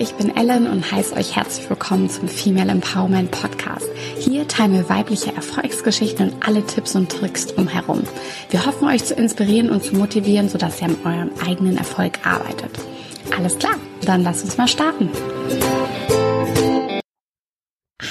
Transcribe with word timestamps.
ich 0.00 0.14
bin 0.14 0.34
Ellen 0.34 0.66
und 0.66 0.90
heiße 0.90 1.14
euch 1.14 1.36
herzlich 1.36 1.68
willkommen 1.68 2.08
zum 2.08 2.26
Female 2.26 2.70
Empowerment 2.70 3.30
Podcast. 3.30 3.86
Hier 4.16 4.48
teilen 4.48 4.72
wir 4.72 4.88
weibliche 4.88 5.34
Erfolgsgeschichten 5.36 6.30
und 6.30 6.48
alle 6.48 6.64
Tipps 6.64 6.96
und 6.96 7.12
Tricks 7.12 7.48
drumherum. 7.48 8.04
Wir 8.48 8.64
hoffen 8.64 8.88
euch 8.88 9.04
zu 9.04 9.12
inspirieren 9.12 9.68
und 9.68 9.84
zu 9.84 9.94
motivieren, 9.94 10.48
sodass 10.48 10.80
ihr 10.80 10.88
an 10.88 10.96
eurem 11.04 11.30
eigenen 11.46 11.76
Erfolg 11.76 12.26
arbeitet. 12.26 12.70
Alles 13.36 13.58
klar, 13.58 13.74
dann 14.06 14.22
lasst 14.22 14.42
uns 14.42 14.56
mal 14.56 14.68
starten. 14.68 15.10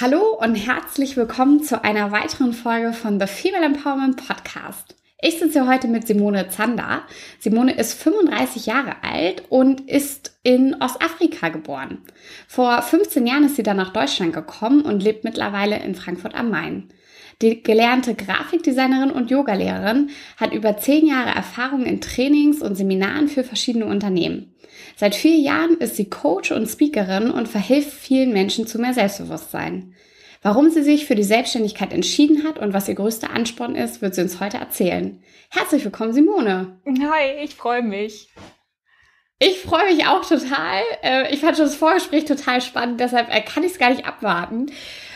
Hallo 0.00 0.38
und 0.40 0.54
herzlich 0.54 1.16
willkommen 1.16 1.64
zu 1.64 1.82
einer 1.82 2.12
weiteren 2.12 2.52
Folge 2.52 2.92
von 2.92 3.18
The 3.18 3.26
Female 3.26 3.66
Empowerment 3.66 4.28
Podcast. 4.28 4.94
Ich 5.22 5.38
sitze 5.38 5.68
heute 5.68 5.86
mit 5.86 6.06
Simone 6.06 6.48
Zander. 6.48 7.02
Simone 7.38 7.74
ist 7.74 7.92
35 7.92 8.64
Jahre 8.64 9.02
alt 9.02 9.42
und 9.50 9.82
ist 9.82 10.38
in 10.42 10.74
Ostafrika 10.80 11.50
geboren. 11.50 11.98
Vor 12.48 12.80
15 12.80 13.26
Jahren 13.26 13.44
ist 13.44 13.56
sie 13.56 13.62
dann 13.62 13.76
nach 13.76 13.92
Deutschland 13.92 14.32
gekommen 14.32 14.80
und 14.80 15.02
lebt 15.02 15.24
mittlerweile 15.24 15.78
in 15.82 15.94
Frankfurt 15.94 16.34
am 16.34 16.48
Main. 16.48 16.88
Die 17.42 17.62
gelernte 17.62 18.14
Grafikdesignerin 18.14 19.10
und 19.10 19.30
Yogalehrerin 19.30 20.08
hat 20.38 20.54
über 20.54 20.78
10 20.78 21.06
Jahre 21.06 21.34
Erfahrung 21.34 21.84
in 21.84 22.00
Trainings 22.00 22.62
und 22.62 22.76
Seminaren 22.76 23.28
für 23.28 23.44
verschiedene 23.44 23.86
Unternehmen. 23.86 24.54
Seit 24.96 25.14
vier 25.14 25.36
Jahren 25.36 25.76
ist 25.78 25.96
sie 25.96 26.08
Coach 26.08 26.50
und 26.50 26.66
Speakerin 26.66 27.30
und 27.30 27.48
verhilft 27.48 27.92
vielen 27.92 28.32
Menschen 28.32 28.66
zu 28.66 28.78
mehr 28.78 28.94
Selbstbewusstsein. 28.94 29.94
Warum 30.42 30.70
sie 30.70 30.82
sich 30.82 31.04
für 31.04 31.14
die 31.14 31.22
Selbstständigkeit 31.22 31.92
entschieden 31.92 32.44
hat 32.44 32.58
und 32.58 32.72
was 32.72 32.88
ihr 32.88 32.94
größter 32.94 33.30
Ansporn 33.30 33.74
ist, 33.74 34.00
wird 34.00 34.14
sie 34.14 34.22
uns 34.22 34.40
heute 34.40 34.56
erzählen. 34.56 35.22
Herzlich 35.50 35.84
willkommen, 35.84 36.14
Simone. 36.14 36.80
Hi, 36.86 37.44
ich 37.44 37.54
freue 37.54 37.82
mich. 37.82 38.32
Ich 39.38 39.58
freue 39.60 39.94
mich 39.94 40.06
auch 40.06 40.26
total. 40.26 40.82
Äh, 41.02 41.34
ich 41.34 41.40
fand 41.40 41.58
schon 41.58 41.66
das 41.66 41.74
Vorgespräch 41.74 42.24
total 42.24 42.62
spannend, 42.62 43.00
deshalb 43.00 43.28
äh, 43.28 43.42
kann 43.42 43.64
ich 43.64 43.72
es 43.72 43.78
gar 43.78 43.90
nicht 43.90 44.06
abwarten. 44.06 44.72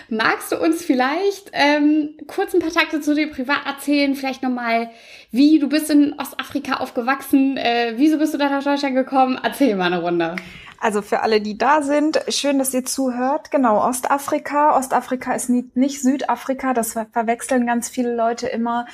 Magst 0.09 0.53
du 0.53 0.61
uns 0.61 0.85
vielleicht 0.85 1.51
ähm, 1.53 2.17
kurz 2.27 2.55
ein 2.55 2.61
paar 2.61 2.73
Takte 2.73 3.01
zu 3.01 3.15
dir 3.15 3.31
privat 3.31 3.67
erzählen? 3.67 4.15
Vielleicht 4.15 4.43
nochmal, 4.43 4.91
wie 5.31 5.59
du 5.59 5.69
bist 5.69 5.91
in 5.91 6.15
Ostafrika 6.19 6.75
aufgewachsen, 6.77 7.57
äh, 7.57 7.95
wieso 7.97 8.19
bist 8.19 8.35
du 8.35 8.39
da 8.39 8.49
nach 8.49 8.65
Deutschland 8.65 8.95
gekommen? 8.95 9.39
Erzähl 9.43 9.77
mal 9.77 9.87
eine 9.87 10.03
Runde. 10.03 10.37
Also 10.79 11.01
für 11.01 11.21
alle, 11.21 11.41
die 11.41 11.57
da 11.57 11.81
sind, 11.81 12.21
schön, 12.29 12.59
dass 12.59 12.75
ihr 12.75 12.85
zuhört. 12.85 13.51
Genau, 13.51 13.83
Ostafrika. 13.83 14.77
Ostafrika 14.77 15.33
ist 15.35 15.49
nicht, 15.49 15.77
nicht 15.77 16.03
Südafrika, 16.03 16.75
das 16.75 16.93
verwechseln 16.93 17.67
ganz 17.67 17.89
viele 17.89 18.15
Leute 18.15 18.49
immer. 18.49 18.87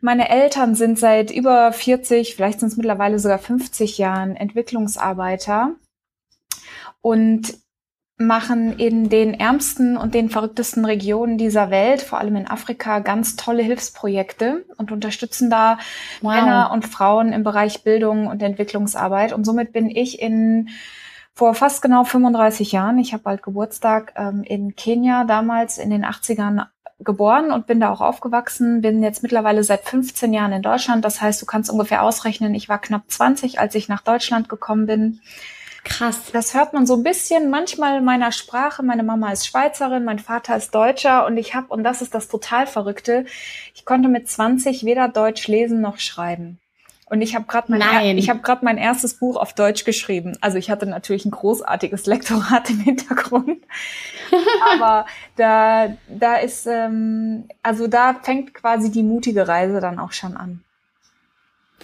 Meine 0.00 0.28
Eltern 0.28 0.74
sind 0.74 0.98
seit 0.98 1.30
über 1.30 1.72
40, 1.72 2.34
vielleicht 2.34 2.60
sind 2.60 2.68
es 2.70 2.76
mittlerweile 2.76 3.18
sogar 3.18 3.38
50 3.38 3.96
Jahren 3.96 4.34
Entwicklungsarbeiter 4.36 5.76
und 7.00 7.54
machen 8.16 8.78
in 8.78 9.08
den 9.08 9.34
ärmsten 9.34 9.96
und 9.96 10.14
den 10.14 10.30
verrücktesten 10.30 10.84
Regionen 10.84 11.36
dieser 11.36 11.70
Welt, 11.70 12.00
vor 12.00 12.18
allem 12.18 12.36
in 12.36 12.46
Afrika, 12.46 13.00
ganz 13.00 13.34
tolle 13.34 13.62
Hilfsprojekte 13.62 14.64
und 14.76 14.92
unterstützen 14.92 15.50
da 15.50 15.78
wow. 16.20 16.32
Männer 16.32 16.70
und 16.72 16.86
Frauen 16.86 17.32
im 17.32 17.42
Bereich 17.42 17.82
Bildung 17.82 18.28
und 18.28 18.42
Entwicklungsarbeit. 18.42 19.32
Und 19.32 19.44
somit 19.44 19.72
bin 19.72 19.90
ich 19.90 20.20
in 20.20 20.68
vor 21.32 21.54
fast 21.54 21.82
genau 21.82 22.04
35 22.04 22.70
Jahren, 22.70 22.98
ich 22.98 23.12
habe 23.12 23.24
bald 23.24 23.42
Geburtstag, 23.42 24.12
ähm, 24.16 24.44
in 24.44 24.76
Kenia 24.76 25.24
damals 25.24 25.78
in 25.78 25.90
den 25.90 26.04
80ern 26.04 26.66
geboren 27.00 27.50
und 27.50 27.66
bin 27.66 27.80
da 27.80 27.90
auch 27.90 28.00
aufgewachsen, 28.00 28.80
bin 28.80 29.02
jetzt 29.02 29.24
mittlerweile 29.24 29.64
seit 29.64 29.84
15 29.84 30.32
Jahren 30.32 30.52
in 30.52 30.62
Deutschland. 30.62 31.04
Das 31.04 31.20
heißt, 31.20 31.42
du 31.42 31.46
kannst 31.46 31.70
ungefähr 31.70 32.04
ausrechnen, 32.04 32.54
ich 32.54 32.68
war 32.68 32.80
knapp 32.80 33.02
20, 33.08 33.58
als 33.58 33.74
ich 33.74 33.88
nach 33.88 34.02
Deutschland 34.02 34.48
gekommen 34.48 34.86
bin. 34.86 35.20
Krass. 35.84 36.32
Das 36.32 36.54
hört 36.54 36.72
man 36.72 36.86
so 36.86 36.94
ein 36.94 37.02
bisschen 37.02 37.50
manchmal 37.50 38.00
meiner 38.00 38.32
Sprache. 38.32 38.82
Meine 38.82 39.02
Mama 39.02 39.30
ist 39.32 39.46
Schweizerin, 39.46 40.04
mein 40.04 40.18
Vater 40.18 40.56
ist 40.56 40.74
Deutscher 40.74 41.26
und 41.26 41.36
ich 41.36 41.54
habe, 41.54 41.66
und 41.68 41.84
das 41.84 42.02
ist 42.02 42.14
das 42.14 42.28
total 42.28 42.66
Verrückte, 42.66 43.26
ich 43.74 43.84
konnte 43.84 44.08
mit 44.08 44.28
20 44.28 44.84
weder 44.84 45.08
Deutsch 45.08 45.46
lesen 45.46 45.82
noch 45.82 45.98
schreiben. 45.98 46.58
Und 47.06 47.20
ich 47.20 47.34
habe 47.34 47.44
gerade 47.44 47.70
mein, 47.70 48.16
ich 48.16 48.30
habe 48.30 48.40
gerade 48.40 48.64
mein 48.64 48.78
erstes 48.78 49.14
Buch 49.14 49.36
auf 49.36 49.52
Deutsch 49.52 49.84
geschrieben. 49.84 50.38
Also 50.40 50.56
ich 50.56 50.70
hatte 50.70 50.86
natürlich 50.86 51.26
ein 51.26 51.30
großartiges 51.30 52.06
Lektorat 52.06 52.70
im 52.70 52.80
Hintergrund, 52.80 53.62
aber 54.72 55.04
da 55.36 55.96
da 56.08 56.36
ist 56.36 56.66
ähm, 56.66 57.44
also 57.62 57.88
da 57.88 58.14
fängt 58.22 58.54
quasi 58.54 58.90
die 58.90 59.02
mutige 59.02 59.46
Reise 59.46 59.80
dann 59.80 59.98
auch 59.98 60.12
schon 60.12 60.36
an. 60.36 60.64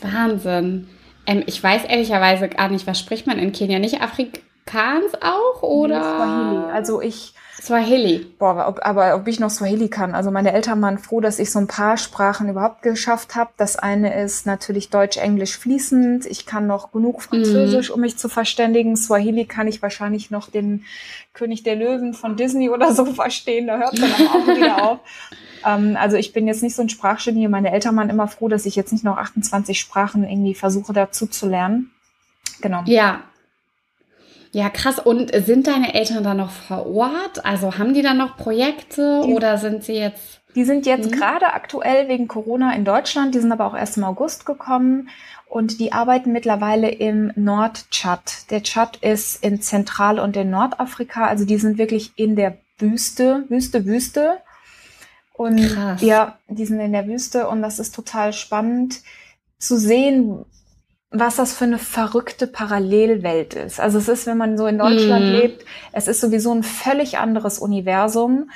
Wahnsinn. 0.00 0.88
Ähm, 1.30 1.44
ich 1.46 1.62
weiß 1.62 1.84
ehrlicherweise 1.84 2.48
gar 2.48 2.68
nicht, 2.68 2.86
was 2.86 2.98
spricht 2.98 3.26
man 3.26 3.38
in 3.38 3.52
Kenia? 3.52 3.78
Nicht 3.78 4.02
Afrikaans 4.02 5.14
auch 5.22 5.62
oder? 5.62 5.98
Nee, 5.98 6.16
Swahili. 6.16 6.72
Also 6.72 7.00
ich 7.00 7.34
Swahili. 7.60 8.26
Boah, 8.38 8.66
ob, 8.68 8.80
aber 8.82 9.14
ob 9.14 9.28
ich 9.28 9.38
noch 9.38 9.50
Swahili 9.50 9.88
kann. 9.88 10.14
Also 10.14 10.30
meine 10.30 10.52
Eltern 10.52 10.80
waren 10.80 10.98
froh, 10.98 11.20
dass 11.20 11.38
ich 11.38 11.50
so 11.50 11.58
ein 11.58 11.66
paar 11.66 11.96
Sprachen 11.98 12.48
überhaupt 12.48 12.82
geschafft 12.82 13.36
habe. 13.36 13.50
Das 13.56 13.76
eine 13.76 14.22
ist 14.22 14.46
natürlich 14.46 14.88
Deutsch, 14.88 15.18
Englisch 15.18 15.58
fließend. 15.58 16.24
Ich 16.26 16.46
kann 16.46 16.66
noch 16.66 16.90
genug 16.92 17.22
Französisch, 17.22 17.90
mm. 17.90 17.92
um 17.92 18.00
mich 18.00 18.16
zu 18.16 18.28
verständigen. 18.28 18.96
Swahili 18.96 19.44
kann 19.44 19.68
ich 19.68 19.82
wahrscheinlich 19.82 20.30
noch 20.30 20.50
den 20.50 20.84
König 21.34 21.62
der 21.62 21.76
Löwen 21.76 22.14
von 22.14 22.36
Disney 22.36 22.70
oder 22.70 22.94
so 22.94 23.04
verstehen. 23.14 23.66
Da 23.66 23.78
hört 23.78 23.98
dann 24.00 24.12
auch 24.12 24.46
wieder 24.56 24.82
auf. 24.82 24.98
Ähm, 25.66 25.96
also 26.00 26.16
ich 26.16 26.32
bin 26.32 26.46
jetzt 26.46 26.62
nicht 26.62 26.74
so 26.74 26.82
ein 26.82 26.88
Sprachgenie. 26.88 27.46
Meine 27.48 27.72
Eltern 27.72 27.94
waren 27.96 28.10
immer 28.10 28.28
froh, 28.28 28.48
dass 28.48 28.64
ich 28.64 28.74
jetzt 28.74 28.92
nicht 28.92 29.04
noch 29.04 29.18
28 29.18 29.78
Sprachen 29.78 30.24
irgendwie 30.24 30.54
versuche 30.54 30.94
dazu 30.94 31.26
zu 31.26 31.46
lernen. 31.46 31.90
Genau. 32.62 32.82
Ja, 32.86 33.22
ja, 34.52 34.68
krass. 34.68 34.98
Und 34.98 35.32
sind 35.44 35.66
deine 35.66 35.94
Eltern 35.94 36.24
da 36.24 36.34
noch 36.34 36.50
vor 36.50 36.86
Ort? 36.86 37.44
Also 37.44 37.78
haben 37.78 37.94
die 37.94 38.02
da 38.02 38.14
noch 38.14 38.36
Projekte 38.36 39.22
die, 39.24 39.32
oder 39.32 39.58
sind 39.58 39.84
sie 39.84 39.94
jetzt? 39.94 40.40
Die 40.56 40.64
sind 40.64 40.86
jetzt 40.86 41.12
hm? 41.12 41.12
gerade 41.12 41.52
aktuell 41.52 42.08
wegen 42.08 42.26
Corona 42.26 42.74
in 42.74 42.84
Deutschland. 42.84 43.34
Die 43.34 43.40
sind 43.40 43.52
aber 43.52 43.66
auch 43.66 43.76
erst 43.76 43.96
im 43.96 44.04
August 44.04 44.46
gekommen 44.46 45.08
und 45.48 45.78
die 45.78 45.92
arbeiten 45.92 46.32
mittlerweile 46.32 46.90
im 46.90 47.32
Nordtschad. 47.36 48.50
Der 48.50 48.62
Tschad 48.62 48.96
ist 48.96 49.44
in 49.44 49.60
Zentral- 49.62 50.18
und 50.18 50.36
in 50.36 50.50
Nordafrika. 50.50 51.26
Also 51.26 51.44
die 51.44 51.58
sind 51.58 51.78
wirklich 51.78 52.12
in 52.16 52.34
der 52.34 52.58
Wüste, 52.78 53.44
Wüste, 53.48 53.84
Wüste. 53.86 54.38
Und 55.32 55.58
Krass. 55.58 56.02
ja, 56.02 56.38
die 56.48 56.66
sind 56.66 56.80
in 56.80 56.92
der 56.92 57.06
Wüste 57.06 57.48
und 57.48 57.62
das 57.62 57.78
ist 57.78 57.94
total 57.94 58.32
spannend 58.32 59.00
zu 59.58 59.76
sehen, 59.76 60.44
was 61.10 61.36
das 61.36 61.56
für 61.56 61.64
eine 61.64 61.78
verrückte 61.78 62.46
Parallelwelt 62.46 63.54
ist. 63.54 63.80
Also 63.80 63.98
es 63.98 64.08
ist, 64.08 64.26
wenn 64.26 64.38
man 64.38 64.56
so 64.56 64.66
in 64.66 64.78
Deutschland 64.78 65.24
mm. 65.24 65.32
lebt, 65.32 65.64
es 65.92 66.06
ist 66.06 66.20
sowieso 66.20 66.52
ein 66.54 66.62
völlig 66.62 67.18
anderes 67.18 67.58
Universum. 67.58 68.50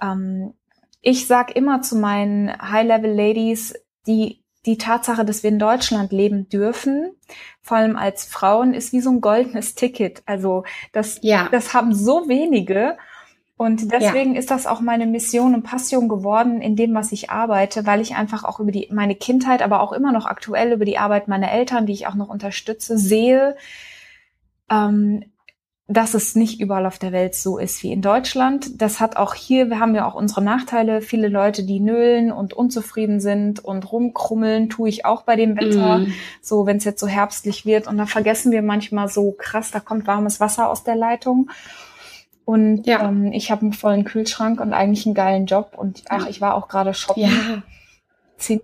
Ähm, 0.00 0.54
ich 1.02 1.26
sag 1.26 1.54
immer 1.54 1.82
zu 1.82 1.96
meinen 1.96 2.50
High-Level-Ladies, 2.50 3.74
die 4.06 4.40
die 4.66 4.76
Tatsache, 4.76 5.24
dass 5.24 5.42
wir 5.42 5.50
in 5.50 5.58
Deutschland 5.58 6.12
leben 6.12 6.48
dürfen, 6.48 7.12
vor 7.62 7.78
allem 7.78 7.96
als 7.96 8.24
Frauen, 8.24 8.74
ist 8.74 8.92
wie 8.92 9.00
so 9.00 9.10
ein 9.10 9.22
goldenes 9.22 9.74
Ticket. 9.74 10.22
Also 10.26 10.64
das, 10.92 11.18
ja. 11.22 11.48
das 11.50 11.72
haben 11.72 11.94
so 11.94 12.28
wenige. 12.28 12.98
Und 13.60 13.92
deswegen 13.92 14.32
ja. 14.32 14.40
ist 14.40 14.50
das 14.50 14.66
auch 14.66 14.80
meine 14.80 15.04
Mission 15.04 15.54
und 15.54 15.64
Passion 15.64 16.08
geworden 16.08 16.62
in 16.62 16.76
dem, 16.76 16.94
was 16.94 17.12
ich 17.12 17.28
arbeite, 17.28 17.84
weil 17.84 18.00
ich 18.00 18.14
einfach 18.14 18.42
auch 18.42 18.58
über 18.58 18.72
die, 18.72 18.88
meine 18.90 19.14
Kindheit, 19.14 19.60
aber 19.60 19.82
auch 19.82 19.92
immer 19.92 20.12
noch 20.12 20.24
aktuell 20.24 20.72
über 20.72 20.86
die 20.86 20.96
Arbeit 20.96 21.28
meiner 21.28 21.52
Eltern, 21.52 21.84
die 21.84 21.92
ich 21.92 22.06
auch 22.06 22.14
noch 22.14 22.30
unterstütze, 22.30 22.96
sehe, 22.96 23.56
ähm, 24.70 25.24
dass 25.88 26.14
es 26.14 26.36
nicht 26.36 26.58
überall 26.58 26.86
auf 26.86 26.98
der 26.98 27.12
Welt 27.12 27.34
so 27.34 27.58
ist 27.58 27.82
wie 27.82 27.92
in 27.92 28.00
Deutschland. 28.00 28.80
Das 28.80 28.98
hat 28.98 29.18
auch 29.18 29.34
hier, 29.34 29.68
wir 29.68 29.78
haben 29.78 29.94
ja 29.94 30.08
auch 30.08 30.14
unsere 30.14 30.40
Nachteile. 30.40 31.02
Viele 31.02 31.28
Leute, 31.28 31.62
die 31.62 31.80
nölen 31.80 32.32
und 32.32 32.54
unzufrieden 32.54 33.20
sind 33.20 33.62
und 33.62 33.92
rumkrummeln, 33.92 34.70
tue 34.70 34.88
ich 34.88 35.04
auch 35.04 35.24
bei 35.24 35.36
dem 35.36 35.58
Wetter. 35.58 35.98
Mm. 35.98 36.12
So, 36.40 36.64
wenn 36.64 36.78
es 36.78 36.84
jetzt 36.84 37.00
so 37.00 37.08
herbstlich 37.08 37.66
wird. 37.66 37.88
Und 37.88 37.98
da 37.98 38.06
vergessen 38.06 38.52
wir 38.52 38.62
manchmal 38.62 39.08
so 39.08 39.32
krass, 39.32 39.70
da 39.70 39.80
kommt 39.80 40.06
warmes 40.06 40.40
Wasser 40.40 40.70
aus 40.70 40.82
der 40.82 40.96
Leitung. 40.96 41.50
Und 42.50 42.84
ja. 42.84 43.08
ähm, 43.08 43.30
ich 43.30 43.52
habe 43.52 43.62
einen 43.62 43.72
vollen 43.72 44.04
Kühlschrank 44.04 44.60
und 44.60 44.72
eigentlich 44.72 45.06
einen 45.06 45.14
geilen 45.14 45.46
Job. 45.46 45.74
Und 45.76 46.02
ach, 46.08 46.26
ich 46.26 46.40
war 46.40 46.56
auch 46.56 46.66
gerade 46.66 46.94
shoppen. 46.94 47.22
Ja. 47.22 47.62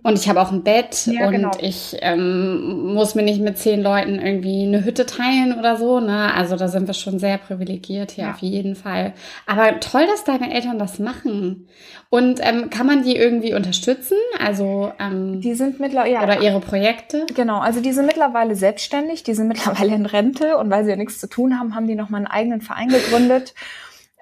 Und 0.03 0.17
ich 0.17 0.27
habe 0.27 0.41
auch 0.41 0.51
ein 0.51 0.63
Bett 0.63 1.05
ja, 1.05 1.27
und 1.27 1.33
genau. 1.33 1.51
ich 1.61 1.97
ähm, 2.01 2.93
muss 2.93 3.15
mir 3.15 3.21
nicht 3.21 3.41
mit 3.41 3.57
zehn 3.57 3.81
Leuten 3.81 4.19
irgendwie 4.19 4.63
eine 4.65 4.83
Hütte 4.83 5.05
teilen 5.05 5.57
oder 5.57 5.77
so. 5.77 5.99
Ne? 5.99 6.33
Also 6.33 6.55
da 6.55 6.67
sind 6.67 6.87
wir 6.87 6.93
schon 6.93 7.19
sehr 7.19 7.37
privilegiert 7.37 8.11
hier 8.11 8.25
ja. 8.25 8.31
auf 8.31 8.39
jeden 8.39 8.75
Fall. 8.75 9.13
Aber 9.45 9.79
toll, 9.79 10.07
dass 10.07 10.23
deine 10.23 10.53
Eltern 10.53 10.79
das 10.79 10.99
machen. 10.99 11.67
Und 12.09 12.39
ähm, 12.41 12.69
kann 12.69 12.87
man 12.87 13.03
die 13.03 13.15
irgendwie 13.15 13.53
unterstützen? 13.53 14.17
Also 14.39 14.91
ähm, 14.99 15.41
die 15.41 15.53
sind 15.53 15.79
mittlerweile 15.79 16.13
ja, 16.13 16.23
oder 16.23 16.41
ihre 16.41 16.59
Projekte? 16.59 17.25
Genau, 17.35 17.59
also 17.59 17.81
die 17.81 17.91
sind 17.91 18.05
mittlerweile 18.05 18.55
selbstständig, 18.55 19.23
die 19.23 19.33
sind 19.33 19.47
mittlerweile 19.47 19.93
in 19.93 20.05
Rente 20.05 20.57
und 20.57 20.69
weil 20.69 20.85
sie 20.85 20.91
ja 20.91 20.95
nichts 20.95 21.19
zu 21.19 21.27
tun 21.27 21.59
haben, 21.59 21.75
haben 21.75 21.87
die 21.87 21.95
noch 21.95 22.09
mal 22.09 22.17
einen 22.17 22.27
eigenen 22.27 22.61
Verein 22.61 22.87
gegründet. 22.87 23.53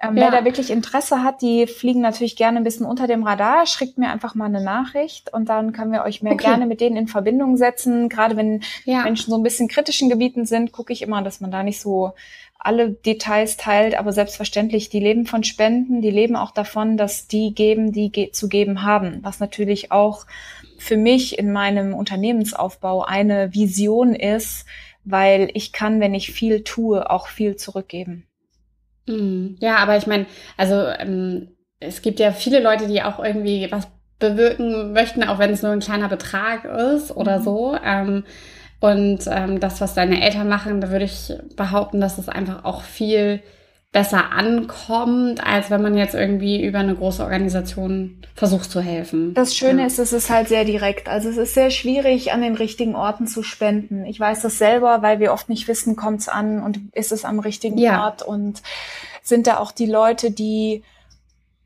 Ähm, 0.00 0.16
ja. 0.16 0.24
Wer 0.24 0.30
da 0.30 0.44
wirklich 0.44 0.70
Interesse 0.70 1.22
hat, 1.22 1.40
die 1.40 1.66
fliegen 1.66 2.02
natürlich 2.02 2.36
gerne 2.36 2.58
ein 2.58 2.64
bisschen 2.64 2.84
unter 2.84 3.06
dem 3.06 3.22
Radar. 3.22 3.66
Schickt 3.66 3.96
mir 3.96 4.10
einfach 4.10 4.34
mal 4.34 4.44
eine 4.44 4.62
Nachricht 4.62 5.32
und 5.32 5.48
dann 5.48 5.72
können 5.72 5.92
wir 5.92 6.04
euch 6.04 6.22
mehr 6.22 6.34
okay. 6.34 6.44
gerne 6.44 6.66
mit 6.66 6.80
denen 6.80 6.96
in 6.96 7.08
Verbindung 7.08 7.56
setzen. 7.56 8.08
Gerade 8.08 8.36
wenn 8.36 8.62
ja. 8.84 9.04
Menschen 9.04 9.30
so 9.30 9.36
ein 9.36 9.42
bisschen 9.42 9.68
kritischen 9.68 10.10
Gebieten 10.10 10.44
sind, 10.44 10.72
gucke 10.72 10.92
ich 10.92 11.00
immer, 11.00 11.22
dass 11.22 11.40
man 11.40 11.50
da 11.50 11.62
nicht 11.62 11.80
so 11.80 12.12
alle 12.58 12.90
Details 12.90 13.56
teilt, 13.56 13.96
aber 13.96 14.12
selbstverständlich, 14.12 14.88
die 14.88 15.00
leben 15.00 15.24
von 15.24 15.44
Spenden, 15.44 16.02
die 16.02 16.10
leben 16.10 16.36
auch 16.36 16.50
davon, 16.50 16.96
dass 16.96 17.28
die 17.28 17.54
geben, 17.54 17.92
die 17.92 18.10
ge 18.10 18.32
zu 18.32 18.48
geben 18.48 18.82
haben, 18.82 19.20
was 19.22 19.40
natürlich 19.40 19.92
auch 19.92 20.26
für 20.78 20.96
mich 20.96 21.38
in 21.38 21.52
meinem 21.52 21.94
Unternehmensaufbau 21.94 23.04
eine 23.04 23.54
Vision 23.54 24.14
ist, 24.14 24.66
weil 25.04 25.48
ich 25.54 25.72
kann, 25.72 26.00
wenn 26.00 26.14
ich 26.14 26.32
viel 26.32 26.64
tue, 26.64 27.08
auch 27.08 27.28
viel 27.28 27.56
zurückgeben. 27.56 28.26
Mhm. 29.06 29.56
Ja, 29.60 29.76
aber 29.76 29.96
ich 29.96 30.06
meine, 30.06 30.26
also 30.56 30.74
ähm, 30.98 31.48
es 31.80 32.02
gibt 32.02 32.20
ja 32.20 32.32
viele 32.32 32.60
Leute, 32.60 32.86
die 32.86 33.02
auch 33.02 33.22
irgendwie 33.22 33.68
was 33.70 33.88
bewirken 34.18 34.92
möchten, 34.92 35.24
auch 35.24 35.38
wenn 35.38 35.50
es 35.50 35.62
nur 35.62 35.72
ein 35.72 35.80
kleiner 35.80 36.08
Betrag 36.08 36.64
ist 36.64 37.14
oder 37.14 37.38
mhm. 37.38 37.42
so. 37.42 37.78
Ähm, 37.84 38.24
und 38.80 39.20
ähm, 39.28 39.60
das, 39.60 39.80
was 39.80 39.94
deine 39.94 40.22
Eltern 40.22 40.48
machen, 40.48 40.80
da 40.80 40.90
würde 40.90 41.04
ich 41.04 41.32
behaupten, 41.56 42.00
dass 42.00 42.18
es 42.18 42.28
einfach 42.28 42.64
auch 42.64 42.82
viel 42.82 43.42
besser 43.96 44.30
ankommt, 44.30 45.42
als 45.42 45.70
wenn 45.70 45.80
man 45.80 45.96
jetzt 45.96 46.14
irgendwie 46.14 46.62
über 46.62 46.80
eine 46.80 46.94
große 46.94 47.24
Organisation 47.24 48.18
versucht 48.34 48.70
zu 48.70 48.82
helfen. 48.82 49.32
Das 49.32 49.56
Schöne 49.56 49.80
ja. 49.80 49.86
ist, 49.86 49.98
es 49.98 50.12
ist 50.12 50.28
halt 50.28 50.48
sehr 50.48 50.66
direkt. 50.66 51.08
Also 51.08 51.30
es 51.30 51.38
ist 51.38 51.54
sehr 51.54 51.70
schwierig, 51.70 52.30
an 52.30 52.42
den 52.42 52.56
richtigen 52.56 52.94
Orten 52.94 53.26
zu 53.26 53.42
spenden. 53.42 54.04
Ich 54.04 54.20
weiß 54.20 54.42
das 54.42 54.58
selber, 54.58 55.00
weil 55.00 55.18
wir 55.18 55.32
oft 55.32 55.48
nicht 55.48 55.66
wissen, 55.66 55.96
kommt 55.96 56.20
es 56.20 56.28
an 56.28 56.62
und 56.62 56.78
ist 56.92 57.10
es 57.10 57.24
am 57.24 57.38
richtigen 57.38 57.78
ja. 57.78 58.04
Ort 58.04 58.20
und 58.20 58.60
sind 59.22 59.46
da 59.46 59.56
auch 59.56 59.72
die 59.72 59.86
Leute, 59.86 60.30
die 60.30 60.82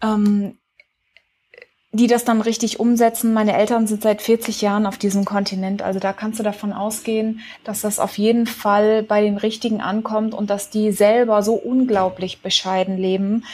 ähm, 0.00 0.56
die 1.92 2.06
das 2.06 2.25
dann 2.25 2.40
richtig 2.40 2.78
umsetzen. 2.78 3.32
Meine 3.32 3.56
Eltern 3.56 3.87
sind 3.87 4.02
seit 4.02 4.22
40 4.22 4.60
Jahren 4.60 4.87
auf 4.87 4.96
diesem 4.96 5.25
Kontinent. 5.25 5.82
Also 5.82 5.98
da 5.98 6.12
kannst 6.12 6.38
du 6.38 6.44
davon 6.44 6.72
ausgehen, 6.72 7.40
dass 7.64 7.81
das 7.81 7.98
auf 7.98 8.16
jeden 8.16 8.46
Fall 8.46 9.02
bei 9.02 9.22
den 9.22 9.37
Richtigen 9.37 9.81
ankommt 9.81 10.32
und 10.32 10.50
dass 10.50 10.70
die 10.70 10.92
selber 10.92 11.42
so 11.42 11.54
unglaublich 11.54 12.42
bescheiden 12.42 12.96
leben. 12.96 13.44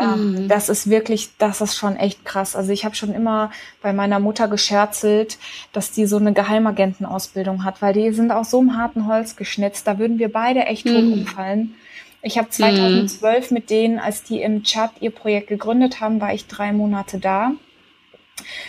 Ähm, 0.00 0.32
mhm. 0.32 0.48
Das 0.48 0.68
ist 0.68 0.90
wirklich, 0.90 1.30
das 1.38 1.60
ist 1.60 1.76
schon 1.76 1.94
echt 1.94 2.24
krass. 2.24 2.56
Also 2.56 2.72
ich 2.72 2.84
habe 2.84 2.96
schon 2.96 3.14
immer 3.14 3.52
bei 3.80 3.92
meiner 3.92 4.18
Mutter 4.18 4.48
gescherzelt, 4.48 5.38
dass 5.72 5.92
die 5.92 6.06
so 6.06 6.16
eine 6.16 6.32
Geheimagentenausbildung 6.32 7.64
hat, 7.64 7.80
weil 7.80 7.92
die 7.92 8.10
sind 8.10 8.32
aus 8.32 8.50
so 8.50 8.58
einem 8.58 8.76
harten 8.76 9.06
Holz 9.06 9.36
geschnitzt. 9.36 9.86
Da 9.86 9.98
würden 9.98 10.18
wir 10.18 10.32
beide 10.32 10.66
echt 10.66 10.86
tot 10.86 11.04
mhm. 11.04 11.12
umfallen. 11.12 11.74
Ich 12.22 12.38
habe 12.38 12.48
2012 12.48 13.50
mhm. 13.50 13.54
mit 13.54 13.70
denen, 13.70 13.98
als 13.98 14.22
die 14.22 14.40
im 14.40 14.62
Chat 14.62 14.92
ihr 15.00 15.10
Projekt 15.10 15.48
gegründet 15.48 16.00
haben, 16.00 16.20
war 16.20 16.32
ich 16.32 16.46
drei 16.46 16.72
Monate 16.72 17.18
da. 17.18 17.52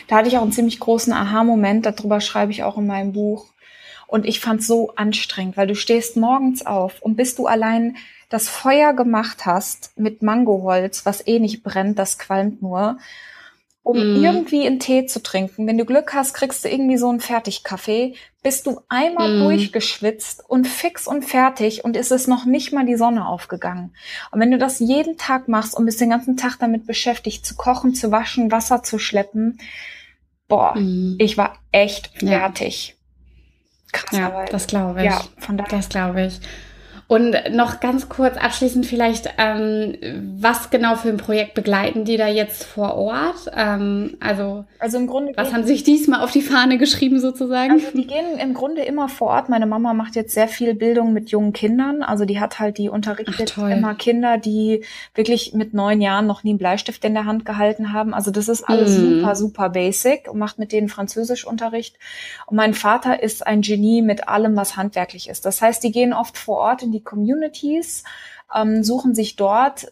Da 0.07 0.17
hatte 0.17 0.27
ich 0.27 0.37
auch 0.37 0.41
einen 0.41 0.51
ziemlich 0.51 0.79
großen 0.79 1.13
Aha-Moment, 1.13 1.85
darüber 1.85 2.19
schreibe 2.19 2.51
ich 2.51 2.63
auch 2.63 2.77
in 2.77 2.87
meinem 2.87 3.13
Buch. 3.13 3.53
Und 4.07 4.25
ich 4.25 4.39
fand 4.39 4.63
so 4.63 4.93
anstrengend, 4.95 5.57
weil 5.57 5.67
du 5.67 5.75
stehst 5.75 6.17
morgens 6.17 6.65
auf 6.65 7.01
und 7.01 7.15
bis 7.15 7.35
du 7.35 7.47
allein 7.47 7.97
das 8.29 8.49
Feuer 8.49 8.93
gemacht 8.93 9.45
hast 9.45 9.91
mit 9.97 10.21
Mangoholz, 10.21 11.05
was 11.05 11.25
eh 11.25 11.39
nicht 11.39 11.63
brennt, 11.63 11.99
das 11.99 12.17
qualmt 12.17 12.61
nur, 12.61 12.97
um 13.83 13.97
mm. 13.97 14.23
irgendwie 14.23 14.65
einen 14.65 14.79
Tee 14.79 15.05
zu 15.05 15.21
trinken. 15.21 15.67
Wenn 15.67 15.77
du 15.77 15.85
Glück 15.85 16.13
hast, 16.13 16.33
kriegst 16.33 16.63
du 16.63 16.69
irgendwie 16.69 16.97
so 16.97 17.09
einen 17.09 17.19
Fertigkaffee, 17.19 18.15
bist 18.41 18.65
du 18.65 18.79
einmal 18.87 19.37
mm. 19.37 19.43
durchgeschwitzt 19.43 20.43
und 20.47 20.67
fix 20.67 21.05
und 21.05 21.23
fertig 21.23 21.83
und 21.83 21.97
ist 21.97 22.11
es 22.11 22.27
noch 22.27 22.45
nicht 22.45 22.71
mal 22.71 22.85
die 22.85 22.95
Sonne 22.95 23.27
aufgegangen. 23.27 23.93
Und 24.31 24.39
wenn 24.39 24.51
du 24.51 24.57
das 24.57 24.79
jeden 24.79 25.17
Tag 25.17 25.49
machst 25.49 25.75
und 25.75 25.85
bist 25.85 25.99
den 25.99 26.09
ganzen 26.09 26.37
Tag 26.37 26.57
damit 26.59 26.87
beschäftigt, 26.87 27.45
zu 27.45 27.55
kochen, 27.55 27.93
zu 27.93 28.09
waschen, 28.09 28.51
Wasser 28.51 28.83
zu 28.83 28.99
schleppen, 28.99 29.59
boah, 30.47 30.75
mm. 30.75 31.17
ich 31.19 31.37
war 31.37 31.57
echt 31.71 32.11
fertig. 32.19 32.89
Ja. 32.89 32.95
Krass, 33.91 34.17
ja, 34.17 34.45
das 34.45 34.65
glaube 34.65 35.01
ich. 35.01 35.05
Ja, 35.05 35.21
von 35.37 35.57
daher. 35.57 35.77
Das 35.77 35.89
glaube 35.89 36.25
ich. 36.25 36.39
Und 37.07 37.35
noch 37.51 37.79
ganz 37.79 38.09
kurz 38.09 38.37
abschließend 38.37 38.85
vielleicht, 38.85 39.29
ähm, 39.37 39.95
was 40.39 40.69
genau 40.69 40.95
für 40.95 41.09
ein 41.09 41.17
Projekt 41.17 41.53
begleiten 41.53 42.03
die 42.05 42.17
da 42.17 42.27
jetzt 42.27 42.63
vor 42.63 42.95
Ort? 42.95 43.51
Ähm, 43.55 44.17
also, 44.19 44.65
also 44.79 44.97
im 44.97 45.07
Grunde 45.07 45.33
was 45.35 45.53
haben 45.53 45.65
sich 45.65 45.83
diesmal 45.83 46.21
auf 46.21 46.31
die 46.31 46.41
Fahne 46.41 46.77
geschrieben 46.77 47.19
sozusagen? 47.19 47.73
Also 47.73 47.87
die 47.93 48.07
gehen 48.07 48.37
im 48.39 48.53
Grunde 48.53 48.83
immer 48.83 49.09
vor 49.09 49.29
Ort. 49.29 49.49
Meine 49.49 49.65
Mama 49.65 49.93
macht 49.93 50.15
jetzt 50.15 50.33
sehr 50.33 50.47
viel 50.47 50.73
Bildung 50.75 51.13
mit 51.13 51.29
jungen 51.29 51.53
Kindern. 51.53 52.03
Also 52.03 52.25
die 52.25 52.39
hat 52.39 52.59
halt 52.59 52.77
die 52.77 52.89
unterrichtet 52.89 53.55
Ach, 53.57 53.69
immer 53.69 53.95
Kinder, 53.95 54.37
die 54.37 54.83
wirklich 55.15 55.53
mit 55.53 55.73
neun 55.73 56.01
Jahren 56.01 56.27
noch 56.27 56.43
nie 56.43 56.51
einen 56.51 56.59
Bleistift 56.59 57.03
in 57.05 57.13
der 57.13 57.25
Hand 57.25 57.45
gehalten 57.45 57.93
haben. 57.93 58.13
Also 58.13 58.31
das 58.31 58.47
ist 58.47 58.63
alles 58.63 58.97
mm. 58.97 59.19
super, 59.19 59.35
super 59.35 59.69
basic 59.69 60.29
und 60.29 60.39
macht 60.39 60.59
mit 60.59 60.71
denen 60.71 60.89
Französischunterricht. 60.89 61.97
Und 62.47 62.57
mein 62.57 62.73
Vater 62.73 63.21
ist 63.21 63.45
ein 63.45 63.61
Genie 63.61 64.01
mit 64.01 64.27
allem, 64.27 64.55
was 64.55 64.77
handwerklich 64.77 65.29
ist. 65.29 65.45
Das 65.45 65.61
heißt, 65.61 65.83
die 65.83 65.91
gehen 65.91 66.13
oft 66.13 66.37
vor 66.37 66.57
Ort 66.57 66.83
in 66.83 66.91
die 66.93 67.03
Communities, 67.03 68.03
ähm, 68.55 68.83
suchen 68.83 69.13
sich 69.15 69.35
dort 69.35 69.91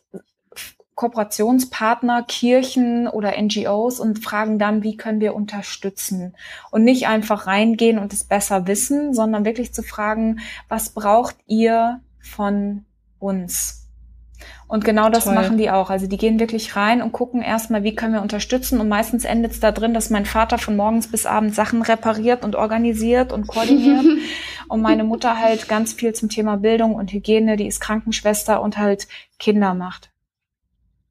Kooperationspartner, 0.95 2.23
Kirchen 2.23 3.07
oder 3.07 3.33
NGOs 3.41 3.99
und 3.99 4.23
fragen 4.23 4.59
dann, 4.59 4.83
wie 4.83 4.97
können 4.97 5.19
wir 5.19 5.33
unterstützen? 5.33 6.35
Und 6.69 6.83
nicht 6.83 7.07
einfach 7.07 7.47
reingehen 7.47 7.97
und 7.97 8.13
es 8.13 8.23
besser 8.23 8.67
wissen, 8.67 9.13
sondern 9.13 9.43
wirklich 9.43 9.73
zu 9.73 9.81
fragen, 9.81 10.41
was 10.69 10.91
braucht 10.91 11.37
ihr 11.47 12.01
von 12.19 12.85
uns? 13.17 13.80
Und 14.71 14.85
genau 14.85 15.09
das 15.09 15.25
Toll. 15.25 15.35
machen 15.35 15.57
die 15.57 15.69
auch. 15.69 15.89
Also 15.89 16.07
die 16.07 16.15
gehen 16.15 16.39
wirklich 16.39 16.77
rein 16.77 17.01
und 17.01 17.11
gucken 17.11 17.41
erstmal, 17.41 17.83
wie 17.83 17.93
können 17.93 18.13
wir 18.13 18.21
unterstützen. 18.21 18.79
Und 18.79 18.87
meistens 18.87 19.25
endet 19.25 19.51
es 19.51 19.59
da 19.59 19.73
drin, 19.73 19.93
dass 19.93 20.09
mein 20.09 20.25
Vater 20.25 20.57
von 20.57 20.77
morgens 20.77 21.11
bis 21.11 21.25
abends 21.25 21.57
Sachen 21.57 21.81
repariert 21.81 22.45
und 22.45 22.55
organisiert 22.55 23.33
und 23.33 23.47
koordiniert. 23.47 24.05
und 24.69 24.81
meine 24.81 25.03
Mutter 25.03 25.37
halt 25.37 25.67
ganz 25.67 25.91
viel 25.91 26.13
zum 26.13 26.29
Thema 26.29 26.55
Bildung 26.55 26.95
und 26.95 27.11
Hygiene, 27.11 27.57
die 27.57 27.67
ist 27.67 27.81
Krankenschwester 27.81 28.61
und 28.61 28.77
halt 28.77 29.09
Kinder 29.39 29.73
macht. 29.73 30.09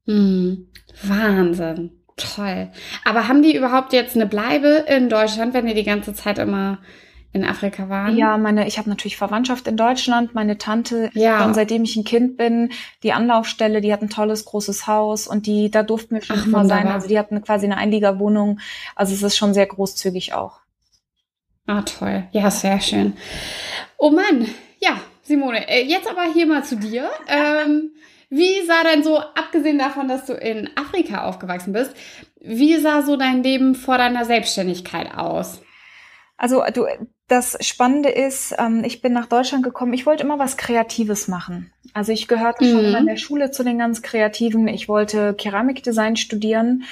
Hm. 0.07 0.67
Wahnsinn. 1.03 1.91
Toll. 2.17 2.71
Aber 3.05 3.27
haben 3.27 3.43
die 3.43 3.55
überhaupt 3.55 3.93
jetzt 3.93 4.15
eine 4.15 4.25
Bleibe 4.25 4.85
in 4.87 5.07
Deutschland, 5.07 5.53
wenn 5.53 5.67
ihr 5.67 5.75
die 5.75 5.83
ganze 5.83 6.15
Zeit 6.15 6.39
immer 6.39 6.79
in 7.33 7.45
Afrika 7.45 7.87
waren? 7.89 8.15
Ja, 8.17 8.37
meine, 8.37 8.67
ich 8.67 8.77
habe 8.77 8.89
natürlich 8.89 9.17
Verwandtschaft 9.17 9.67
in 9.67 9.77
Deutschland. 9.77 10.35
Meine 10.35 10.57
Tante, 10.57 11.09
ja. 11.13 11.41
schon 11.41 11.53
seitdem 11.53 11.83
ich 11.83 11.95
ein 11.95 12.03
Kind 12.03 12.37
bin, 12.37 12.71
die 13.03 13.13
Anlaufstelle, 13.13 13.81
die 13.81 13.93
hat 13.93 14.01
ein 14.01 14.09
tolles 14.09 14.45
großes 14.45 14.87
Haus 14.87 15.27
und 15.27 15.47
die, 15.47 15.71
da 15.71 15.83
durften 15.83 16.15
wir 16.15 16.21
schon 16.21 16.39
Ach, 16.39 16.45
immer 16.45 16.65
sein. 16.65 16.87
Also 16.87 17.07
die 17.07 17.17
hatten 17.17 17.41
quasi 17.41 17.65
eine 17.65 17.77
Einliegerwohnung. 17.77 18.59
Also 18.95 19.13
es 19.13 19.23
ist 19.23 19.37
schon 19.37 19.53
sehr 19.53 19.67
großzügig 19.67 20.33
auch. 20.33 20.59
Ah, 21.67 21.83
toll. 21.83 22.27
Ja, 22.31 22.51
sehr 22.51 22.81
schön. 22.81 23.13
Oh 23.97 24.09
Mann, 24.09 24.47
ja, 24.79 24.99
Simone, 25.21 25.69
äh, 25.69 25.85
jetzt 25.85 26.09
aber 26.09 26.23
hier 26.33 26.47
mal 26.47 26.63
zu 26.63 26.75
dir. 26.75 27.09
Ähm, 27.27 27.91
wie 28.29 28.65
sah 28.65 28.83
denn 28.83 29.03
so, 29.03 29.19
abgesehen 29.19 29.77
davon, 29.77 30.07
dass 30.07 30.25
du 30.25 30.33
in 30.33 30.69
Afrika 30.75 31.25
aufgewachsen 31.25 31.73
bist, 31.73 31.93
wie 32.39 32.77
sah 32.77 33.03
so 33.03 33.15
dein 33.15 33.43
Leben 33.43 33.75
vor 33.75 33.97
deiner 33.97 34.25
Selbstständigkeit 34.25 35.13
aus? 35.15 35.61
Also 36.37 36.63
du, 36.73 36.87
das 37.31 37.57
Spannende 37.61 38.09
ist, 38.09 38.53
ähm, 38.59 38.83
ich 38.83 39.01
bin 39.01 39.13
nach 39.13 39.27
Deutschland 39.27 39.63
gekommen. 39.63 39.93
Ich 39.93 40.05
wollte 40.05 40.23
immer 40.23 40.37
was 40.37 40.57
Kreatives 40.57 41.29
machen. 41.29 41.71
Also 41.93 42.11
ich 42.11 42.27
gehörte 42.27 42.65
mhm. 42.65 42.71
schon 42.71 42.95
in 42.95 43.05
der 43.05 43.15
Schule 43.15 43.51
zu 43.51 43.63
den 43.63 43.77
ganz 43.77 44.01
Kreativen. 44.01 44.67
Ich 44.67 44.89
wollte 44.89 45.33
Keramikdesign 45.33 46.17
studieren. 46.17 46.83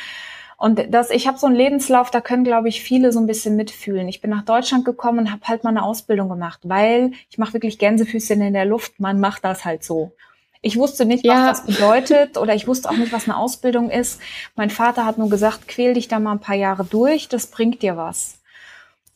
Und 0.57 0.93
das, 0.93 1.09
ich 1.09 1.27
habe 1.27 1.37
so 1.37 1.47
einen 1.47 1.55
Lebenslauf, 1.55 2.09
da 2.09 2.21
können, 2.21 2.43
glaube 2.43 2.69
ich, 2.69 2.81
viele 2.81 3.11
so 3.11 3.19
ein 3.19 3.27
bisschen 3.27 3.55
mitfühlen. 3.55 4.07
Ich 4.07 4.21
bin 4.21 4.29
nach 4.29 4.43
Deutschland 4.43 4.85
gekommen 4.85 5.19
und 5.19 5.31
habe 5.31 5.45
halt 5.45 5.63
mal 5.63 5.71
eine 5.71 5.83
Ausbildung 5.83 6.29
gemacht, 6.29 6.61
weil 6.63 7.11
ich 7.29 7.37
mache 7.37 7.53
wirklich 7.53 7.77
Gänsefüßchen 7.77 8.41
in 8.41 8.53
der 8.53 8.65
Luft. 8.65 8.99
Man 8.99 9.19
macht 9.19 9.43
das 9.43 9.65
halt 9.65 9.83
so. 9.83 10.13
Ich 10.61 10.77
wusste 10.77 11.05
nicht, 11.05 11.25
was 11.25 11.33
ja. 11.33 11.49
das 11.49 11.65
bedeutet 11.65 12.37
oder 12.37 12.55
ich 12.55 12.67
wusste 12.67 12.89
auch 12.89 12.97
nicht, 12.97 13.13
was 13.13 13.25
eine 13.25 13.37
Ausbildung 13.37 13.89
ist. 13.89 14.19
Mein 14.55 14.69
Vater 14.69 15.05
hat 15.05 15.17
nur 15.17 15.29
gesagt, 15.29 15.67
quäl 15.69 15.93
dich 15.93 16.09
da 16.09 16.19
mal 16.19 16.33
ein 16.33 16.41
paar 16.41 16.55
Jahre 16.55 16.83
durch, 16.83 17.29
das 17.29 17.47
bringt 17.47 17.81
dir 17.81 17.95
was. 17.95 18.38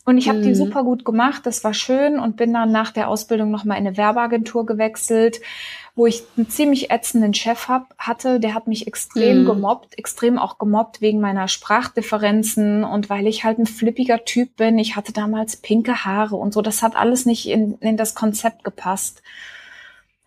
Und 0.06 0.18
ich 0.18 0.28
habe 0.28 0.38
mhm. 0.38 0.42
die 0.42 0.54
super 0.54 0.84
gut 0.84 1.04
gemacht, 1.04 1.46
das 1.46 1.64
war 1.64 1.72
schön 1.72 2.18
und 2.18 2.36
bin 2.36 2.52
dann 2.52 2.70
nach 2.70 2.90
der 2.90 3.08
Ausbildung 3.08 3.50
nochmal 3.50 3.78
in 3.78 3.86
eine 3.86 3.96
Werbeagentur 3.96 4.66
gewechselt, 4.66 5.40
wo 5.94 6.06
ich 6.06 6.24
einen 6.36 6.50
ziemlich 6.50 6.90
ätzenden 6.90 7.32
Chef 7.32 7.68
hab, 7.68 7.94
hatte. 7.96 8.38
Der 8.38 8.52
hat 8.52 8.66
mich 8.66 8.86
extrem 8.86 9.42
mhm. 9.42 9.46
gemobbt, 9.46 9.96
extrem 9.98 10.38
auch 10.38 10.58
gemobbt 10.58 11.00
wegen 11.00 11.20
meiner 11.20 11.48
Sprachdifferenzen 11.48 12.84
und 12.84 13.08
weil 13.08 13.26
ich 13.26 13.44
halt 13.44 13.58
ein 13.58 13.66
flippiger 13.66 14.24
Typ 14.26 14.56
bin. 14.56 14.78
Ich 14.78 14.94
hatte 14.94 15.12
damals 15.12 15.56
pinke 15.56 16.04
Haare 16.04 16.36
und 16.36 16.52
so. 16.52 16.60
Das 16.60 16.82
hat 16.82 16.96
alles 16.96 17.24
nicht 17.24 17.48
in, 17.48 17.78
in 17.78 17.96
das 17.96 18.14
Konzept 18.14 18.62
gepasst. 18.62 19.22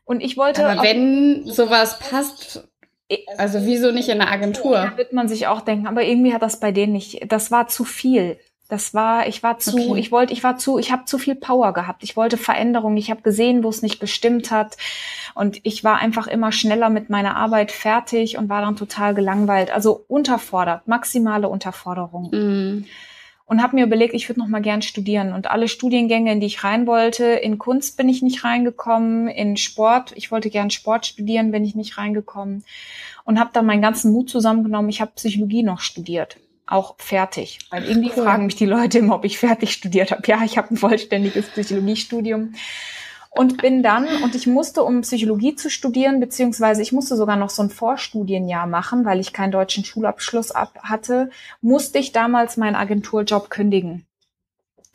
Und 0.05 0.21
ich 0.21 0.37
wollte. 0.37 0.67
Aber 0.67 0.81
wenn 0.81 1.45
sowas 1.45 1.99
passt, 1.99 2.67
also 3.37 3.65
wieso 3.65 3.91
nicht 3.91 4.09
in 4.09 4.21
einer 4.21 4.31
Agentur? 4.31 4.73
Da 4.73 4.97
wird 4.97 5.13
man 5.13 5.27
sich 5.27 5.47
auch 5.47 5.61
denken, 5.61 5.85
aber 5.85 6.03
irgendwie 6.03 6.33
hat 6.33 6.41
das 6.41 6.59
bei 6.59 6.71
denen 6.71 6.93
nicht, 6.93 7.31
das 7.31 7.51
war 7.51 7.67
zu 7.67 7.83
viel. 7.83 8.37
Das 8.69 8.93
war, 8.93 9.27
ich 9.27 9.43
war 9.43 9.59
zu, 9.59 9.91
okay. 9.91 9.99
ich 9.99 10.11
wollte, 10.11 10.33
ich 10.33 10.43
war 10.43 10.57
zu, 10.57 10.77
ich 10.77 10.91
habe 10.91 11.05
zu 11.05 11.17
viel 11.17 11.35
Power 11.35 11.73
gehabt. 11.73 12.03
Ich 12.03 12.17
wollte 12.17 12.35
Veränderung. 12.35 12.97
Ich 12.97 13.09
habe 13.09 13.21
gesehen, 13.21 13.63
wo 13.63 13.69
es 13.69 13.81
nicht 13.81 13.99
gestimmt 13.99 14.51
hat. 14.51 14.75
Und 15.35 15.59
ich 15.63 15.83
war 15.85 15.97
einfach 15.97 16.27
immer 16.27 16.51
schneller 16.51 16.89
mit 16.89 17.09
meiner 17.09 17.37
Arbeit 17.37 17.71
fertig 17.71 18.37
und 18.37 18.49
war 18.49 18.61
dann 18.61 18.75
total 18.75 19.13
gelangweilt. 19.13 19.71
Also 19.71 20.03
unterfordert, 20.07 20.87
maximale 20.87 21.47
Unterforderung. 21.47 22.29
Mm. 22.31 22.85
und 23.45 23.63
habe 23.63 23.77
mir 23.77 23.85
überlegt, 23.85 24.13
ich 24.13 24.27
würde 24.27 24.41
noch 24.41 24.49
mal 24.49 24.61
gern 24.61 24.81
studieren 24.81 25.31
und 25.31 25.49
alle 25.49 25.69
Studiengänge, 25.69 26.33
in 26.33 26.41
die 26.41 26.47
ich 26.47 26.65
rein 26.65 26.85
wollte, 26.85 27.23
in 27.23 27.57
Kunst 27.57 27.95
bin 27.95 28.09
ich 28.09 28.21
nicht 28.21 28.43
reingekommen, 28.43 29.29
in 29.29 29.55
Sport, 29.55 30.11
ich 30.15 30.31
wollte 30.31 30.49
gern 30.49 30.69
Sport 30.69 31.05
studieren, 31.05 31.51
bin 31.51 31.63
ich 31.63 31.73
nicht 31.73 31.97
reingekommen 31.97 32.65
und 33.23 33.39
habe 33.39 33.51
dann 33.53 33.65
meinen 33.65 33.81
ganzen 33.81 34.11
Mut 34.11 34.29
zusammengenommen. 34.29 34.89
Ich 34.89 34.99
habe 34.99 35.13
Psychologie 35.15 35.63
noch 35.63 35.79
studiert, 35.79 36.37
auch 36.67 36.95
fertig, 36.97 37.59
weil 37.69 37.85
irgendwie 37.85 38.11
cool. 38.15 38.23
fragen 38.23 38.45
mich 38.45 38.55
die 38.55 38.65
Leute 38.65 38.99
immer, 38.99 39.15
ob 39.15 39.25
ich 39.25 39.39
fertig 39.39 39.73
studiert 39.73 40.11
habe. 40.11 40.21
Ja, 40.25 40.43
ich 40.43 40.57
habe 40.57 40.73
ein 40.73 40.77
vollständiges 40.77 41.47
Psychologiestudium 41.49 42.53
und 43.37 43.61
bin 43.61 43.83
dann, 43.83 44.07
und 44.23 44.35
ich 44.35 44.47
musste, 44.47 44.83
um 44.83 45.01
Psychologie 45.01 45.55
zu 45.55 45.69
studieren, 45.69 46.19
beziehungsweise 46.19 46.81
ich 46.81 46.91
musste 46.91 47.15
sogar 47.15 47.35
noch 47.35 47.49
so 47.49 47.61
ein 47.61 47.69
Vorstudienjahr 47.69 48.67
machen, 48.67 49.05
weil 49.05 49.19
ich 49.19 49.33
keinen 49.33 49.51
deutschen 49.51 49.85
Schulabschluss 49.85 50.51
ab 50.51 50.79
hatte, 50.81 51.29
musste 51.61 51.99
ich 51.99 52.11
damals 52.11 52.57
meinen 52.57 52.75
Agenturjob 52.75 53.49
kündigen. 53.49 54.05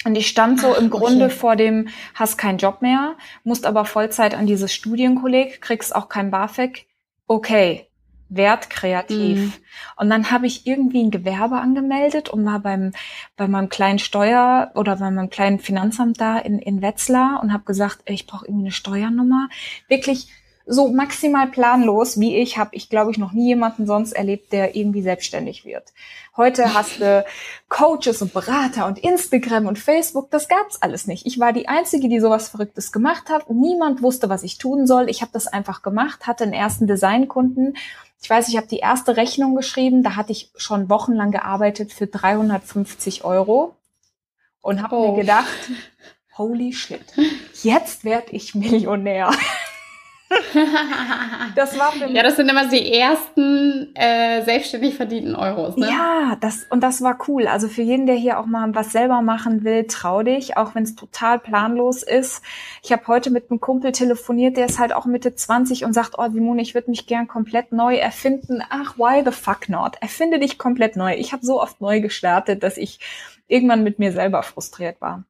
Und 0.04 0.16
ich 0.16 0.26
stand 0.26 0.60
so 0.60 0.74
im 0.74 0.90
Grunde 0.90 1.26
okay. 1.26 1.34
vor 1.34 1.56
dem, 1.56 1.88
hast 2.14 2.36
keinen 2.36 2.58
Job 2.58 2.82
mehr, 2.82 3.14
musst 3.44 3.66
aber 3.66 3.84
Vollzeit 3.84 4.34
an 4.34 4.46
dieses 4.46 4.74
Studienkolleg, 4.74 5.62
kriegst 5.62 5.94
auch 5.94 6.08
kein 6.08 6.32
BAföG. 6.32 6.86
Okay, 7.28 7.86
wertkreativ. 8.34 9.38
Mhm. 9.38 9.52
Und 9.96 10.10
dann 10.10 10.30
habe 10.30 10.46
ich 10.46 10.66
irgendwie 10.66 11.02
ein 11.02 11.10
Gewerbe 11.10 11.56
angemeldet 11.56 12.28
und 12.28 12.44
war 12.44 12.60
beim 12.60 12.92
bei 13.36 13.48
meinem 13.48 13.68
kleinen 13.68 13.98
Steuer 13.98 14.70
oder 14.74 14.96
bei 14.96 15.10
meinem 15.10 15.30
kleinen 15.30 15.58
Finanzamt 15.58 16.20
da 16.20 16.38
in, 16.38 16.58
in 16.58 16.82
Wetzlar 16.82 17.40
und 17.42 17.52
habe 17.52 17.64
gesagt, 17.64 17.98
ich 18.06 18.26
brauche 18.26 18.46
irgendwie 18.46 18.64
eine 18.64 18.72
Steuernummer. 18.72 19.48
Wirklich 19.88 20.28
so 20.64 20.88
maximal 20.88 21.48
planlos 21.48 22.20
wie 22.20 22.36
ich 22.36 22.56
habe 22.56 22.70
ich 22.72 22.88
glaube 22.88 23.10
ich 23.10 23.18
noch 23.18 23.32
nie 23.32 23.48
jemanden 23.48 23.86
sonst 23.86 24.12
erlebt, 24.12 24.52
der 24.52 24.76
irgendwie 24.76 25.02
selbstständig 25.02 25.64
wird. 25.64 25.92
Heute 26.36 26.74
hast 26.74 27.00
du 27.00 27.24
Coaches 27.68 28.22
und 28.22 28.32
Berater 28.32 28.86
und 28.86 28.98
Instagram 28.98 29.66
und 29.66 29.78
Facebook, 29.78 30.30
das 30.30 30.48
gab's 30.48 30.80
alles 30.80 31.06
nicht. 31.06 31.26
Ich 31.26 31.38
war 31.38 31.52
die 31.52 31.68
einzige, 31.68 32.08
die 32.08 32.20
sowas 32.20 32.48
verrücktes 32.48 32.92
gemacht 32.92 33.28
hat. 33.28 33.50
Niemand 33.50 34.02
wusste, 34.02 34.28
was 34.28 34.42
ich 34.42 34.58
tun 34.58 34.86
soll. 34.86 35.10
Ich 35.10 35.20
habe 35.20 35.32
das 35.32 35.46
einfach 35.46 35.82
gemacht, 35.82 36.26
hatte 36.26 36.44
einen 36.44 36.52
ersten 36.52 36.86
Designkunden 36.86 37.76
ich 38.22 38.30
weiß, 38.30 38.48
ich 38.48 38.56
habe 38.56 38.68
die 38.68 38.78
erste 38.78 39.16
Rechnung 39.16 39.56
geschrieben, 39.56 40.04
da 40.04 40.14
hatte 40.14 40.30
ich 40.30 40.50
schon 40.56 40.88
wochenlang 40.88 41.32
gearbeitet 41.32 41.92
für 41.92 42.06
350 42.06 43.24
Euro 43.24 43.74
und 44.60 44.80
habe 44.80 44.94
oh. 44.94 45.10
mir 45.10 45.20
gedacht, 45.20 45.70
holy 46.38 46.72
shit, 46.72 47.04
jetzt 47.62 48.04
werde 48.04 48.30
ich 48.30 48.54
Millionär. 48.54 49.32
das 51.56 51.78
war 51.78 51.92
für 51.92 52.06
mich. 52.06 52.16
Ja, 52.16 52.22
das 52.22 52.36
sind 52.36 52.48
immer 52.48 52.68
die 52.68 52.92
ersten 52.92 53.94
äh, 53.94 54.42
selbstständig 54.42 54.94
verdienten 54.94 55.34
Euros, 55.34 55.76
ne? 55.76 55.88
Ja, 55.88 56.36
das, 56.40 56.66
und 56.70 56.82
das 56.82 57.02
war 57.02 57.18
cool. 57.28 57.46
Also 57.46 57.68
für 57.68 57.82
jeden, 57.82 58.06
der 58.06 58.16
hier 58.16 58.38
auch 58.38 58.46
mal 58.46 58.74
was 58.74 58.92
selber 58.92 59.22
machen 59.22 59.64
will, 59.64 59.86
trau 59.86 60.22
dich, 60.22 60.56
auch 60.56 60.74
wenn 60.74 60.84
es 60.84 60.94
total 60.94 61.38
planlos 61.38 62.02
ist. 62.02 62.42
Ich 62.82 62.92
habe 62.92 63.06
heute 63.08 63.30
mit 63.30 63.50
einem 63.50 63.60
Kumpel 63.60 63.92
telefoniert, 63.92 64.56
der 64.56 64.66
ist 64.66 64.78
halt 64.78 64.92
auch 64.92 65.06
Mitte 65.06 65.34
20 65.34 65.84
und 65.84 65.92
sagt, 65.92 66.14
oh 66.18 66.28
Simone, 66.30 66.62
ich 66.62 66.74
würde 66.74 66.90
mich 66.90 67.06
gern 67.06 67.28
komplett 67.28 67.72
neu 67.72 67.96
erfinden. 67.96 68.62
Ach, 68.70 68.96
why 68.98 69.22
the 69.24 69.32
fuck 69.32 69.68
not? 69.68 69.96
Erfinde 70.00 70.38
dich 70.38 70.58
komplett 70.58 70.96
neu. 70.96 71.14
Ich 71.14 71.32
habe 71.32 71.44
so 71.44 71.60
oft 71.60 71.80
neu 71.80 72.00
gestartet, 72.00 72.62
dass 72.62 72.76
ich 72.76 73.00
irgendwann 73.48 73.82
mit 73.82 73.98
mir 73.98 74.12
selber 74.12 74.42
frustriert 74.42 75.00
war. 75.00 75.24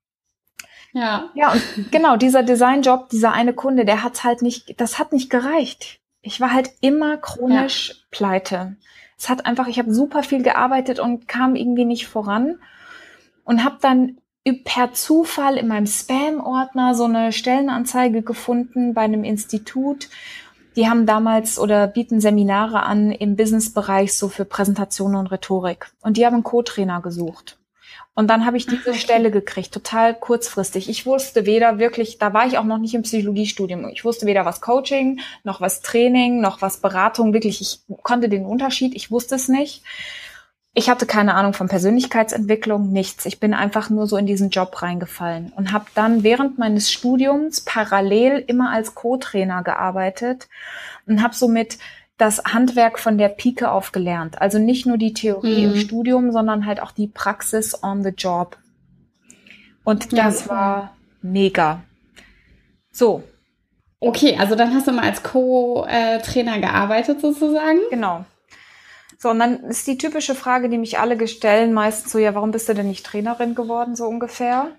Ja. 0.93 1.31
Ja, 1.35 1.53
und 1.53 1.91
genau, 1.91 2.17
dieser 2.17 2.43
Designjob, 2.43 3.09
dieser 3.09 3.33
eine 3.33 3.55
Kunde, 3.55 3.85
der 3.85 4.03
hat 4.03 4.25
halt 4.25 4.43
nicht, 4.43 4.81
das 4.81 4.99
hat 4.99 5.13
nicht 5.13 5.31
gereicht. 5.31 6.01
Ich 6.21 6.41
war 6.41 6.53
halt 6.53 6.71
immer 6.81 7.17
chronisch 7.17 7.89
ja. 7.89 7.95
pleite. 8.11 8.77
Es 9.19 9.29
hat 9.29 9.47
einfach, 9.47 9.69
ich 9.69 9.79
habe 9.79 9.93
super 9.93 10.23
viel 10.23 10.43
gearbeitet 10.43 11.01
und 11.01 11.29
kam 11.29 11.57
irgendwie 11.57 11.85
nicht 11.85 12.07
voran 12.07 12.59
und 13.45 13.65
habe 13.65 13.79
dann 13.81 14.19
per 14.65 14.93
Zufall 14.93 15.57
in 15.57 15.69
meinem 15.69 15.87
Spam-Ordner 15.87 16.95
so 16.95 17.05
eine 17.05 17.33
Stellenanzeige 17.33 18.23
gefunden 18.23 18.95
bei 18.95 19.03
einem 19.03 19.25
Institut. 19.25 20.09
Die 20.75 20.89
haben 20.89 21.07
damals 21.07 21.59
oder 21.59 21.87
bieten 21.87 22.21
Seminare 22.21 22.83
an 22.83 23.13
im 23.13 23.37
Businessbereich 23.37 24.15
so 24.15 24.29
für 24.29 24.45
Präsentation 24.45 25.15
und 25.15 25.29
Rhetorik. 25.29 25.93
Und 26.01 26.17
die 26.17 26.27
haben 26.27 26.35
einen 26.35 26.43
Co-Trainer 26.43 27.01
gesucht. 27.03 27.59
Und 28.15 28.29
dann 28.29 28.45
habe 28.45 28.59
ich 28.59 28.67
diese 28.67 28.91
okay. 28.91 28.99
Stelle 28.99 29.31
gekriegt, 29.31 29.73
total 29.73 30.15
kurzfristig. 30.15 30.91
Ich 30.91 31.07
wusste 31.07 31.47
weder 31.47 31.79
wirklich, 31.79 32.19
da 32.19 32.35
war 32.35 32.47
ich 32.47 32.59
auch 32.59 32.65
noch 32.65 32.79
nicht 32.79 32.95
im 32.95 33.03
Psychologiestudium. 33.03 33.89
Ich 33.89 34.05
wusste 34.05 34.27
weder 34.27 34.45
was 34.45 34.61
Coaching, 34.61 35.21
noch 35.45 35.63
was 35.63 35.81
Training, 35.81 36.41
noch 36.41 36.61
was 36.61 36.77
Beratung. 36.77 37.33
Wirklich, 37.33 37.63
ich 37.63 37.81
konnte 38.03 38.29
den 38.29 38.45
Unterschied, 38.45 38.95
ich 38.95 39.11
wusste 39.11 39.37
es 39.37 39.49
nicht. 39.49 39.83
Ich 40.75 40.89
hatte 40.89 41.05
keine 41.05 41.35
Ahnung 41.35 41.53
von 41.53 41.69
Persönlichkeitsentwicklung, 41.69 42.93
nichts. 42.93 43.27
Ich 43.27 43.41
bin 43.41 43.53
einfach 43.53 43.91
nur 43.91 44.07
so 44.07 44.17
in 44.17 44.27
diesen 44.27 44.51
Job 44.51 44.81
reingefallen 44.81 45.53
und 45.55 45.73
habe 45.73 45.85
dann 45.95 46.23
während 46.23 46.59
meines 46.59 46.91
Studiums 46.91 47.63
parallel 47.63 48.43
immer 48.47 48.71
als 48.71 48.95
Co-Trainer 48.95 49.63
gearbeitet 49.63 50.49
und 51.07 51.23
habe 51.23 51.35
somit 51.35 51.79
das 52.19 52.43
Handwerk 52.45 52.99
von 52.99 53.19
der 53.19 53.29
Pike 53.29 53.71
auf 53.71 53.93
gelernt. 53.93 54.41
Also 54.41 54.59
nicht 54.59 54.87
nur 54.87 54.99
die 54.99 55.13
Theorie 55.13 55.67
mhm. 55.67 55.73
im 55.73 55.81
Studium, 55.81 56.33
sondern 56.33 56.67
halt 56.67 56.81
auch 56.81 56.93
die 56.93 57.09
Praxis 57.09 57.83
on 57.83 58.05
the 58.05 58.11
job. 58.11 58.59
Und 59.85 60.13
das 60.17 60.47
ja. 60.47 60.51
war 60.51 60.97
mega. 61.21 61.83
So. 62.91 63.25
Okay, 63.99 64.37
also 64.39 64.57
dann 64.57 64.75
hast 64.75 64.89
du 64.89 64.93
mal 64.93 65.05
als 65.05 65.23
Co-Trainer 65.23 66.59
gearbeitet 66.59 67.21
sozusagen. 67.21 67.79
Genau. 67.91 68.25
So, 69.19 69.31
und 69.31 69.39
dann 69.39 69.61
ist 69.65 69.87
die 69.87 69.99
typische 69.99 70.35
Frage, 70.35 70.69
die 70.69 70.79
mich 70.79 70.99
alle 70.99 71.29
stellen, 71.29 71.73
meistens 71.73 72.11
so, 72.11 72.19
ja, 72.19 72.35
warum 72.35 72.51
bist 72.51 72.69
du 72.69 72.75
denn 72.75 72.89
nicht 72.89 73.07
Trainerin 73.07 73.55
geworden, 73.55 73.95
so 73.95 74.07
ungefähr? 74.07 74.73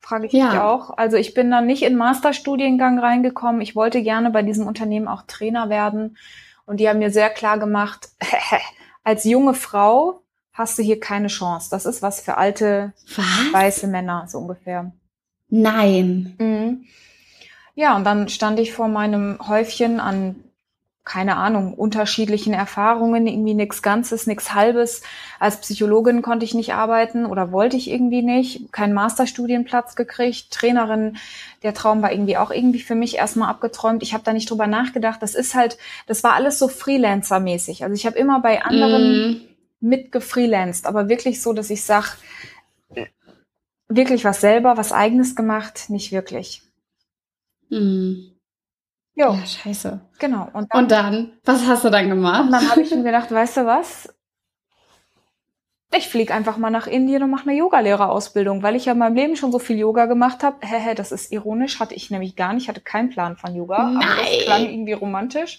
Frage 0.00 0.26
ich 0.26 0.32
ja. 0.32 0.50
mich 0.50 0.58
auch. 0.58 0.98
Also 0.98 1.16
ich 1.16 1.32
bin 1.32 1.50
dann 1.50 1.66
nicht 1.66 1.82
in 1.82 1.96
Masterstudiengang 1.96 2.98
reingekommen. 2.98 3.60
Ich 3.60 3.76
wollte 3.76 4.02
gerne 4.02 4.30
bei 4.30 4.42
diesem 4.42 4.66
Unternehmen 4.66 5.06
auch 5.06 5.22
Trainer 5.22 5.70
werden. 5.70 6.16
Und 6.66 6.78
die 6.78 6.88
haben 6.88 6.98
mir 6.98 7.10
sehr 7.10 7.30
klar 7.30 7.58
gemacht, 7.58 8.08
als 9.04 9.24
junge 9.24 9.54
Frau 9.54 10.22
hast 10.52 10.78
du 10.78 10.82
hier 10.82 11.00
keine 11.00 11.28
Chance. 11.28 11.68
Das 11.70 11.84
ist 11.84 12.00
was 12.00 12.20
für 12.20 12.36
alte 12.36 12.92
was? 13.16 13.52
weiße 13.52 13.86
Männer, 13.86 14.26
so 14.28 14.38
ungefähr. 14.38 14.92
Nein. 15.48 16.36
Mhm. 16.38 16.84
Ja, 17.74 17.96
und 17.96 18.04
dann 18.04 18.28
stand 18.28 18.58
ich 18.60 18.72
vor 18.72 18.88
meinem 18.88 19.38
Häufchen 19.46 20.00
an 20.00 20.36
keine 21.04 21.36
Ahnung, 21.36 21.74
unterschiedlichen 21.74 22.54
Erfahrungen, 22.54 23.26
irgendwie 23.26 23.52
nichts 23.52 23.82
Ganzes, 23.82 24.26
nichts 24.26 24.54
Halbes. 24.54 25.02
Als 25.38 25.60
Psychologin 25.60 26.22
konnte 26.22 26.46
ich 26.46 26.54
nicht 26.54 26.72
arbeiten 26.72 27.26
oder 27.26 27.52
wollte 27.52 27.76
ich 27.76 27.90
irgendwie 27.90 28.22
nicht, 28.22 28.72
keinen 28.72 28.94
Masterstudienplatz 28.94 29.96
gekriegt, 29.96 30.50
Trainerin, 30.50 31.18
der 31.62 31.74
Traum 31.74 32.00
war 32.00 32.10
irgendwie 32.10 32.38
auch 32.38 32.50
irgendwie 32.50 32.80
für 32.80 32.94
mich 32.94 33.16
erstmal 33.16 33.50
abgeträumt. 33.50 34.02
Ich 34.02 34.14
habe 34.14 34.24
da 34.24 34.32
nicht 34.32 34.50
drüber 34.50 34.66
nachgedacht. 34.66 35.22
Das 35.22 35.34
ist 35.34 35.54
halt, 35.54 35.76
das 36.06 36.24
war 36.24 36.32
alles 36.32 36.58
so 36.58 36.68
Freelancer-mäßig. 36.68 37.84
Also 37.84 37.94
ich 37.94 38.06
habe 38.06 38.18
immer 38.18 38.40
bei 38.40 38.62
anderen 38.62 39.32
mm. 39.32 39.40
mitgefreelanced, 39.80 40.86
aber 40.86 41.10
wirklich 41.10 41.42
so, 41.42 41.52
dass 41.52 41.68
ich 41.68 41.82
sag, 41.82 42.16
wirklich 43.88 44.24
was 44.24 44.40
selber, 44.40 44.78
was 44.78 44.92
eigenes 44.92 45.36
gemacht, 45.36 45.90
nicht 45.90 46.12
wirklich. 46.12 46.62
Mm. 47.68 48.34
Jo. 49.14 49.32
Ja, 49.32 49.46
scheiße. 49.46 50.00
Genau. 50.24 50.48
Und 50.54 50.72
dann, 50.72 50.82
und 50.82 50.90
dann, 50.90 51.32
was 51.44 51.66
hast 51.66 51.84
du 51.84 51.90
dann 51.90 52.08
gemacht? 52.08 52.44
Und 52.44 52.52
dann 52.52 52.70
habe 52.70 52.80
ich 52.80 52.90
mir 52.90 53.02
gedacht, 53.02 53.30
weißt 53.30 53.58
du 53.58 53.66
was? 53.66 54.08
Ich 55.94 56.08
fliege 56.08 56.32
einfach 56.32 56.56
mal 56.56 56.70
nach 56.70 56.86
Indien 56.86 57.22
und 57.22 57.30
mache 57.30 57.48
eine 57.48 57.58
Yogalehrerausbildung, 57.58 58.62
weil 58.62 58.74
ich 58.74 58.86
ja 58.86 58.92
in 58.92 58.98
meinem 58.98 59.16
Leben 59.16 59.36
schon 59.36 59.52
so 59.52 59.58
viel 59.58 59.78
Yoga 59.78 60.06
gemacht 60.06 60.42
habe. 60.42 60.56
Hä, 60.66 60.94
das 60.94 61.12
ist 61.12 61.30
ironisch, 61.30 61.78
hatte 61.78 61.94
ich 61.94 62.10
nämlich 62.10 62.36
gar 62.36 62.54
nicht, 62.54 62.68
hatte 62.68 62.80
keinen 62.80 63.10
Plan 63.10 63.36
von 63.36 63.54
Yoga, 63.54 63.90
Nein. 63.90 63.96
aber 63.96 64.22
das 64.22 64.44
klang 64.44 64.64
irgendwie 64.64 64.94
romantisch. 64.94 65.58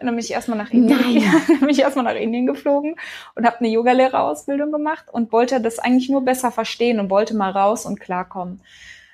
Und 0.00 0.06
dann 0.06 0.16
bin 0.16 0.24
ich 0.24 0.32
erstmal 0.32 0.58
nach 0.58 0.70
Indien, 0.70 0.98
dann 1.48 1.60
bin 1.60 1.68
ich 1.68 1.80
erstmal 1.80 2.06
nach 2.06 2.18
Indien 2.18 2.46
geflogen 2.46 2.96
und 3.34 3.44
habe 3.44 3.58
eine 3.58 3.68
Yogalehrerausbildung 3.68 4.72
gemacht 4.72 5.04
und 5.12 5.30
wollte 5.30 5.60
das 5.60 5.78
eigentlich 5.78 6.08
nur 6.08 6.24
besser 6.24 6.50
verstehen 6.50 7.00
und 7.00 7.10
wollte 7.10 7.36
mal 7.36 7.50
raus 7.50 7.84
und 7.84 8.00
klarkommen. 8.00 8.62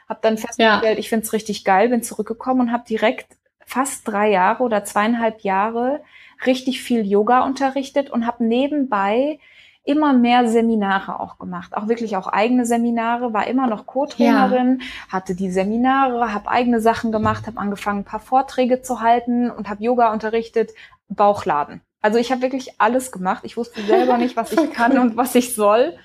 Hab 0.08 0.22
dann 0.22 0.38
festgestellt, 0.38 0.84
ja. 0.84 0.98
ich 0.98 1.08
finde 1.08 1.26
es 1.26 1.32
richtig 1.32 1.64
geil, 1.64 1.88
bin 1.88 2.04
zurückgekommen 2.04 2.60
und 2.60 2.72
habe 2.72 2.84
direkt 2.88 3.26
fast 3.72 4.06
drei 4.06 4.30
Jahre 4.30 4.62
oder 4.62 4.84
zweieinhalb 4.84 5.40
Jahre 5.40 6.02
richtig 6.44 6.82
viel 6.82 7.06
Yoga 7.06 7.44
unterrichtet 7.44 8.10
und 8.10 8.26
habe 8.26 8.44
nebenbei 8.44 9.38
immer 9.84 10.12
mehr 10.12 10.46
Seminare 10.46 11.18
auch 11.18 11.38
gemacht, 11.38 11.74
auch 11.74 11.88
wirklich 11.88 12.16
auch 12.16 12.28
eigene 12.28 12.66
Seminare, 12.66 13.32
war 13.32 13.46
immer 13.46 13.66
noch 13.66 13.86
Co-Trainerin, 13.86 14.80
ja. 14.80 15.12
hatte 15.12 15.34
die 15.34 15.50
Seminare, 15.50 16.32
habe 16.34 16.50
eigene 16.50 16.80
Sachen 16.80 17.10
gemacht, 17.10 17.46
habe 17.46 17.58
angefangen, 17.58 18.00
ein 18.00 18.04
paar 18.04 18.20
Vorträge 18.20 18.82
zu 18.82 19.00
halten 19.00 19.50
und 19.50 19.68
habe 19.68 19.82
Yoga 19.82 20.12
unterrichtet, 20.12 20.72
Bauchladen. 21.08 21.80
Also 22.02 22.18
ich 22.18 22.30
habe 22.30 22.42
wirklich 22.42 22.80
alles 22.80 23.10
gemacht. 23.10 23.42
Ich 23.44 23.56
wusste 23.56 23.82
selber 23.82 24.18
nicht, 24.18 24.36
was 24.36 24.52
ich 24.52 24.70
kann 24.72 24.98
und 24.98 25.16
was 25.16 25.34
ich 25.34 25.54
soll. 25.54 25.96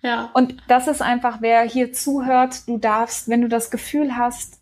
Ja. 0.00 0.30
Und 0.32 0.56
das 0.68 0.88
ist 0.88 1.02
einfach, 1.02 1.38
wer 1.40 1.62
hier 1.62 1.92
zuhört, 1.92 2.66
du 2.66 2.78
darfst, 2.78 3.28
wenn 3.28 3.42
du 3.42 3.48
das 3.48 3.70
Gefühl 3.70 4.16
hast, 4.16 4.60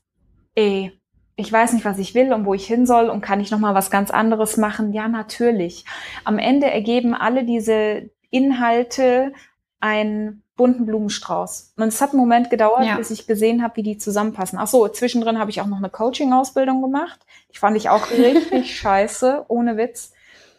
ey, 0.54 0.99
ich 1.40 1.52
weiß 1.52 1.72
nicht, 1.72 1.84
was 1.84 1.98
ich 1.98 2.14
will 2.14 2.32
und 2.32 2.44
wo 2.46 2.54
ich 2.54 2.66
hin 2.66 2.86
soll 2.86 3.08
und 3.10 3.20
kann 3.20 3.40
ich 3.40 3.50
noch 3.50 3.58
mal 3.58 3.74
was 3.74 3.90
ganz 3.90 4.10
anderes 4.10 4.56
machen? 4.56 4.92
Ja, 4.92 5.08
natürlich. 5.08 5.84
Am 6.24 6.38
Ende 6.38 6.70
ergeben 6.70 7.14
alle 7.14 7.44
diese 7.44 8.10
Inhalte 8.30 9.32
einen 9.80 10.42
bunten 10.56 10.84
Blumenstrauß. 10.84 11.72
Und 11.78 11.88
es 11.88 12.00
hat 12.02 12.10
einen 12.10 12.20
Moment 12.20 12.50
gedauert, 12.50 12.84
Ja. 12.84 12.96
bis 12.96 13.10
ich 13.10 13.26
gesehen 13.26 13.62
habe, 13.62 13.76
wie 13.76 13.82
die 13.82 13.96
zusammenpassen. 13.96 14.58
Ach 14.58 14.66
so, 14.66 14.86
zwischendrin 14.88 15.38
habe 15.38 15.50
ich 15.50 15.60
auch 15.62 15.66
noch 15.66 15.78
eine 15.78 15.88
Coaching-Ausbildung 15.88 16.82
gemacht. 16.82 17.18
Die 17.54 17.58
fand 17.58 17.76
ich 17.78 17.88
auch 17.88 18.10
richtig 18.10 18.76
scheiße, 18.78 19.46
ohne 19.48 19.76
Witz. 19.78 20.12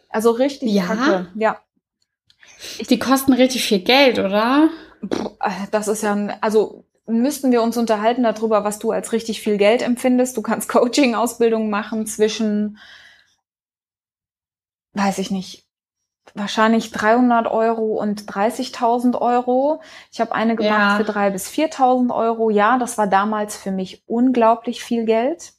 Also 0.10 0.32
richtig 0.32 0.72
Ja? 0.74 0.86
kacke. 0.88 1.28
Ja. 1.36 1.60
Die 2.90 3.00
kosten 3.00 3.34
richtig 3.34 3.64
viel 3.64 3.80
Geld, 3.80 4.18
oder? 4.20 4.70
Äh, 5.40 5.50
Das 5.72 5.88
ist 5.88 6.02
ja, 6.04 6.14
ein, 6.14 6.34
also 6.42 6.84
müssten 7.06 7.52
wir 7.52 7.62
uns 7.62 7.78
unterhalten 7.78 8.24
darüber, 8.24 8.64
was 8.64 8.80
du 8.80 8.92
als 8.92 9.12
richtig 9.12 9.42
viel 9.42 9.58
Geld 9.58 9.82
empfindest. 9.82 10.38
Du 10.38 10.42
kannst 10.42 10.70
Coaching-Ausbildung 10.70 11.70
machen 11.70 12.06
zwischen, 12.06 12.78
weiß 14.94 15.18
ich 15.20 15.32
nicht, 15.32 15.68
wahrscheinlich 16.36 16.92
300 16.92 17.48
Euro 17.48 18.00
und 18.00 18.30
30.000 18.32 19.20
Euro. 19.20 19.82
Ich 20.12 20.22
habe 20.22 20.34
eine 20.34 20.56
gemacht 20.56 20.72
Ja. 20.72 20.98
für 20.98 21.04
3.000 21.04 21.30
bis 21.32 21.50
4.000 21.50 22.14
Euro. 22.16 22.50
Ja, 22.50 22.78
das 22.78 22.98
war 22.98 23.08
damals 23.08 23.58
für 23.58 23.72
mich 23.72 24.04
unglaublich 24.08 24.84
viel 24.84 25.06
Geld. 25.06 25.54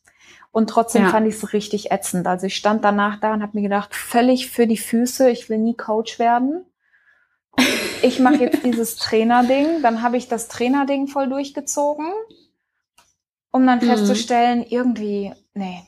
Und 0.51 0.69
trotzdem 0.69 1.05
Ja. 1.05 1.09
fand 1.09 1.27
ich 1.27 1.35
es 1.35 1.53
richtig 1.55 1.91
ätzend. 1.91 2.27
Also 2.27 2.47
ich 2.47 2.57
stand 2.57 2.85
danach 2.85 3.19
da 3.21 3.33
und 3.33 3.43
habe 3.43 3.57
mir 3.57 3.63
gedacht, 3.63 3.95
völlig 3.95 4.51
für 4.51 4.67
die 4.67 4.77
Füße, 4.77 5.31
ich 5.31 5.49
will 5.49 5.59
nie 5.59 5.75
Coach 5.75 6.19
werden. 6.19 6.67
Ich 8.03 8.19
mache 8.19 8.37
jetzt 8.37 8.65
dieses 8.65 8.97
Trainerding, 8.97 9.81
dann 9.83 10.03
habe 10.03 10.17
ich 10.17 10.29
das 10.29 10.49
Trainerding 10.49 11.07
voll 11.07 11.29
durchgezogen, 11.29 12.13
um 13.53 13.67
dann 13.67 13.79
Mhm. 13.79 13.85
festzustellen, 13.85 14.65
irgendwie, 14.65 15.33
nee. 15.55 15.83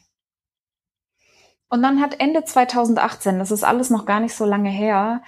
Und 1.69 1.83
dann 1.83 2.01
hat 2.01 2.21
Ende 2.21 2.45
2018, 2.45 3.39
das 3.39 3.51
ist 3.51 3.65
alles 3.65 3.91
noch 3.91 4.07
gar 4.07 4.21
nicht 4.21 4.35
so 4.35 4.45
lange 4.45 4.71
her, 4.71 5.23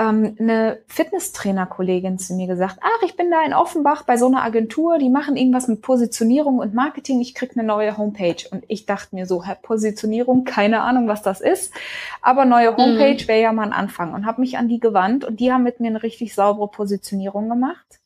ähm, 0.00 0.34
eine 0.40 0.78
Fitnesstrainer-Kollegin 0.86 2.18
zu 2.18 2.34
mir 2.34 2.46
gesagt, 2.46 2.78
ach, 2.80 3.02
ich 3.04 3.16
bin 3.16 3.30
da 3.30 3.44
in 3.44 3.52
Offenbach 3.52 4.04
bei 4.04 4.16
so 4.16 4.26
einer 4.26 4.42
Agentur, 4.42 4.98
die 4.98 5.10
machen 5.10 5.36
irgendwas 5.36 5.68
mit 5.68 5.82
Positionierung 5.82 6.58
und 6.58 6.74
Marketing, 6.74 7.20
ich 7.20 7.34
krieg 7.34 7.52
eine 7.54 7.66
neue 7.66 7.98
Homepage. 7.98 8.48
Und 8.50 8.64
ich 8.68 8.86
dachte 8.86 9.14
mir 9.14 9.26
so, 9.26 9.44
Herr 9.44 9.56
Positionierung, 9.56 10.44
keine 10.44 10.80
Ahnung, 10.80 11.06
was 11.06 11.22
das 11.22 11.42
ist, 11.42 11.74
aber 12.22 12.46
neue 12.46 12.76
Homepage 12.76 13.28
wäre 13.28 13.42
ja 13.42 13.52
mal 13.52 13.64
ein 13.64 13.72
Anfang. 13.74 14.14
Und 14.14 14.24
habe 14.24 14.40
mich 14.40 14.56
an 14.56 14.68
die 14.68 14.80
gewandt 14.80 15.24
und 15.24 15.38
die 15.38 15.52
haben 15.52 15.62
mit 15.62 15.80
mir 15.80 15.88
eine 15.88 16.02
richtig 16.02 16.34
saubere 16.34 16.68
Positionierung 16.68 17.48
gemacht 17.48 17.99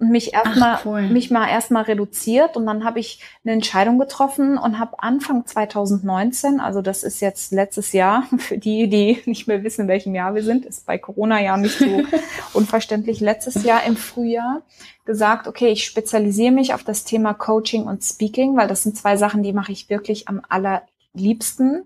und 0.00 0.10
mich 0.10 0.32
erstmal 0.32 0.78
cool. 0.84 1.02
mich 1.02 1.30
mal 1.30 1.48
erstmal 1.48 1.82
reduziert 1.82 2.56
und 2.56 2.64
dann 2.66 2.84
habe 2.84 2.98
ich 2.98 3.20
eine 3.44 3.52
Entscheidung 3.52 3.98
getroffen 3.98 4.56
und 4.56 4.78
habe 4.78 5.02
Anfang 5.02 5.46
2019, 5.46 6.58
also 6.58 6.80
das 6.80 7.02
ist 7.02 7.20
jetzt 7.20 7.52
letztes 7.52 7.92
Jahr, 7.92 8.24
für 8.38 8.58
die, 8.58 8.88
die 8.88 9.22
nicht 9.26 9.46
mehr 9.46 9.62
wissen, 9.62 9.82
in 9.82 9.88
welchem 9.88 10.14
Jahr 10.14 10.34
wir 10.34 10.42
sind, 10.42 10.64
ist 10.64 10.86
bei 10.86 10.98
Corona 10.98 11.40
ja 11.40 11.56
nicht 11.56 11.78
so 11.78 12.02
unverständlich, 12.54 13.20
letztes 13.20 13.62
Jahr 13.62 13.84
im 13.84 13.96
Frühjahr 13.96 14.62
gesagt, 15.04 15.46
okay, 15.46 15.68
ich 15.68 15.84
spezialisiere 15.84 16.52
mich 16.52 16.72
auf 16.72 16.82
das 16.82 17.04
Thema 17.04 17.34
Coaching 17.34 17.84
und 17.84 18.02
Speaking, 18.02 18.56
weil 18.56 18.68
das 18.68 18.82
sind 18.82 18.96
zwei 18.96 19.16
Sachen, 19.16 19.42
die 19.42 19.52
mache 19.52 19.72
ich 19.72 19.90
wirklich 19.90 20.28
am 20.28 20.40
allerliebsten. 20.48 21.84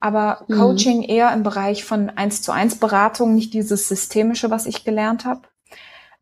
Aber 0.00 0.44
Mhm. 0.48 0.54
Coaching 0.54 1.02
eher 1.04 1.32
im 1.32 1.44
Bereich 1.44 1.84
von 1.84 2.10
eins 2.10 2.42
zu 2.42 2.50
eins 2.50 2.74
Beratung, 2.74 3.36
nicht 3.36 3.54
dieses 3.54 3.88
systemische, 3.88 4.50
was 4.50 4.66
ich 4.66 4.84
gelernt 4.84 5.24
habe. 5.24 5.42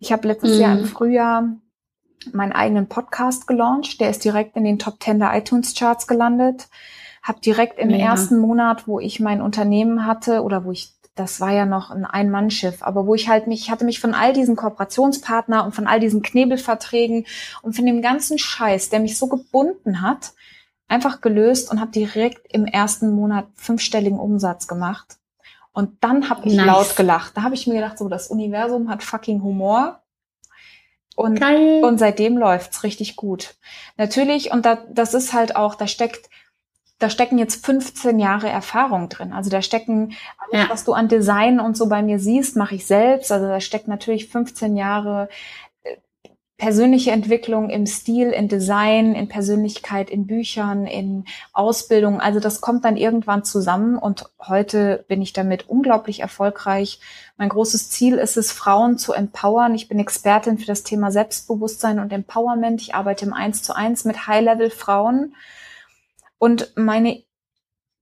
Ich 0.00 0.10
habe 0.12 0.26
letztes 0.26 0.56
Mhm. 0.56 0.60
Jahr 0.60 0.78
im 0.78 0.84
Frühjahr 0.86 1.48
meinen 2.32 2.52
eigenen 2.52 2.88
Podcast 2.88 3.46
gelauncht. 3.46 4.00
Der 4.00 4.10
ist 4.10 4.24
direkt 4.24 4.56
in 4.56 4.64
den 4.64 4.78
Top 4.78 5.02
10 5.02 5.20
der 5.20 5.36
iTunes 5.36 5.74
Charts 5.74 6.06
gelandet. 6.06 6.68
Hab 7.22 7.40
direkt 7.42 7.78
im 7.78 7.88
Mega. 7.88 8.04
ersten 8.06 8.38
Monat, 8.38 8.88
wo 8.88 8.98
ich 8.98 9.20
mein 9.20 9.42
Unternehmen 9.42 10.06
hatte 10.06 10.42
oder 10.42 10.64
wo 10.64 10.72
ich 10.72 10.94
das 11.16 11.38
war 11.40 11.52
ja 11.52 11.66
noch 11.66 11.90
ein 11.90 12.06
Ein-Mann-Schiff, 12.06 12.82
aber 12.82 13.06
wo 13.06 13.14
ich 13.14 13.28
halt 13.28 13.46
mich, 13.46 13.62
ich 13.62 13.70
hatte 13.70 13.84
mich 13.84 14.00
von 14.00 14.14
all 14.14 14.32
diesen 14.32 14.56
Kooperationspartner 14.56 15.64
und 15.66 15.74
von 15.74 15.86
all 15.86 16.00
diesen 16.00 16.22
Knebelverträgen 16.22 17.26
und 17.60 17.74
von 17.76 17.84
dem 17.84 18.00
ganzen 18.00 18.38
Scheiß, 18.38 18.88
der 18.88 19.00
mich 19.00 19.18
so 19.18 19.26
gebunden 19.26 20.00
hat, 20.00 20.32
einfach 20.88 21.20
gelöst 21.20 21.70
und 21.70 21.78
habe 21.80 21.90
direkt 21.90 22.50
im 22.54 22.64
ersten 22.64 23.10
Monat 23.14 23.46
fünfstelligen 23.54 24.18
Umsatz 24.18 24.66
gemacht. 24.66 25.18
Und 25.72 26.02
dann 26.02 26.28
habe 26.30 26.46
ich 26.48 26.54
Nice. 26.54 26.66
laut 26.66 26.96
gelacht. 26.96 27.36
Da 27.36 27.42
habe 27.42 27.54
ich 27.54 27.66
mir 27.66 27.74
gedacht, 27.74 27.98
so 27.98 28.08
das 28.08 28.28
Universum 28.28 28.88
hat 28.90 29.02
fucking 29.02 29.42
Humor. 29.42 30.00
Und 31.16 31.38
Geil. 31.38 31.84
und 31.84 31.98
seitdem 31.98 32.38
läuft's 32.38 32.82
richtig 32.82 33.16
gut. 33.16 33.54
Natürlich, 33.96 34.52
und 34.52 34.64
da, 34.64 34.78
das 34.90 35.12
ist 35.14 35.32
halt 35.32 35.54
auch, 35.54 35.74
da 35.74 35.86
steckt, 35.86 36.30
da 36.98 37.10
stecken 37.10 37.36
jetzt 37.38 37.64
15 37.64 38.18
Jahre 38.18 38.48
Erfahrung 38.48 39.08
drin. 39.08 39.32
Also 39.32 39.50
da 39.50 39.60
stecken 39.62 40.14
alles, 40.38 40.64
Ja. 40.64 40.70
was 40.70 40.84
du 40.84 40.92
an 40.92 41.08
Design 41.08 41.60
und 41.60 41.76
so 41.76 41.88
bei 41.88 42.02
mir 42.02 42.18
siehst, 42.18 42.56
mache 42.56 42.74
ich 42.74 42.86
selbst. 42.86 43.30
Also 43.32 43.46
da 43.48 43.60
steckt 43.60 43.86
natürlich 43.88 44.28
15 44.28 44.76
Jahre 44.76 45.28
persönliche 46.60 47.10
Entwicklung 47.10 47.70
im 47.70 47.86
Stil, 47.86 48.28
in 48.28 48.46
Design, 48.46 49.14
in 49.14 49.28
Persönlichkeit, 49.28 50.10
in 50.10 50.26
Büchern, 50.26 50.86
in 50.86 51.24
Ausbildung. 51.54 52.20
Also 52.20 52.38
das 52.38 52.60
kommt 52.60 52.84
dann 52.84 52.98
irgendwann 52.98 53.44
zusammen 53.44 53.96
und 53.96 54.26
heute 54.38 55.02
bin 55.08 55.22
ich 55.22 55.32
damit 55.32 55.70
unglaublich 55.70 56.20
erfolgreich. 56.20 57.00
Mein 57.38 57.48
großes 57.48 57.88
Ziel 57.88 58.18
ist 58.18 58.36
es, 58.36 58.52
Frauen 58.52 58.98
zu 58.98 59.14
empowern. 59.14 59.74
Ich 59.74 59.88
bin 59.88 59.98
Expertin 59.98 60.58
für 60.58 60.66
das 60.66 60.82
Thema 60.82 61.10
Selbstbewusstsein 61.10 61.98
und 61.98 62.12
Empowerment. 62.12 62.82
Ich 62.82 62.94
arbeite 62.94 63.24
im 63.24 63.32
Eins 63.32 63.62
zu 63.62 63.74
eins 63.74 64.04
mit 64.04 64.26
High-Level-Frauen. 64.26 65.34
Und 66.38 66.72
meine, 66.76 67.22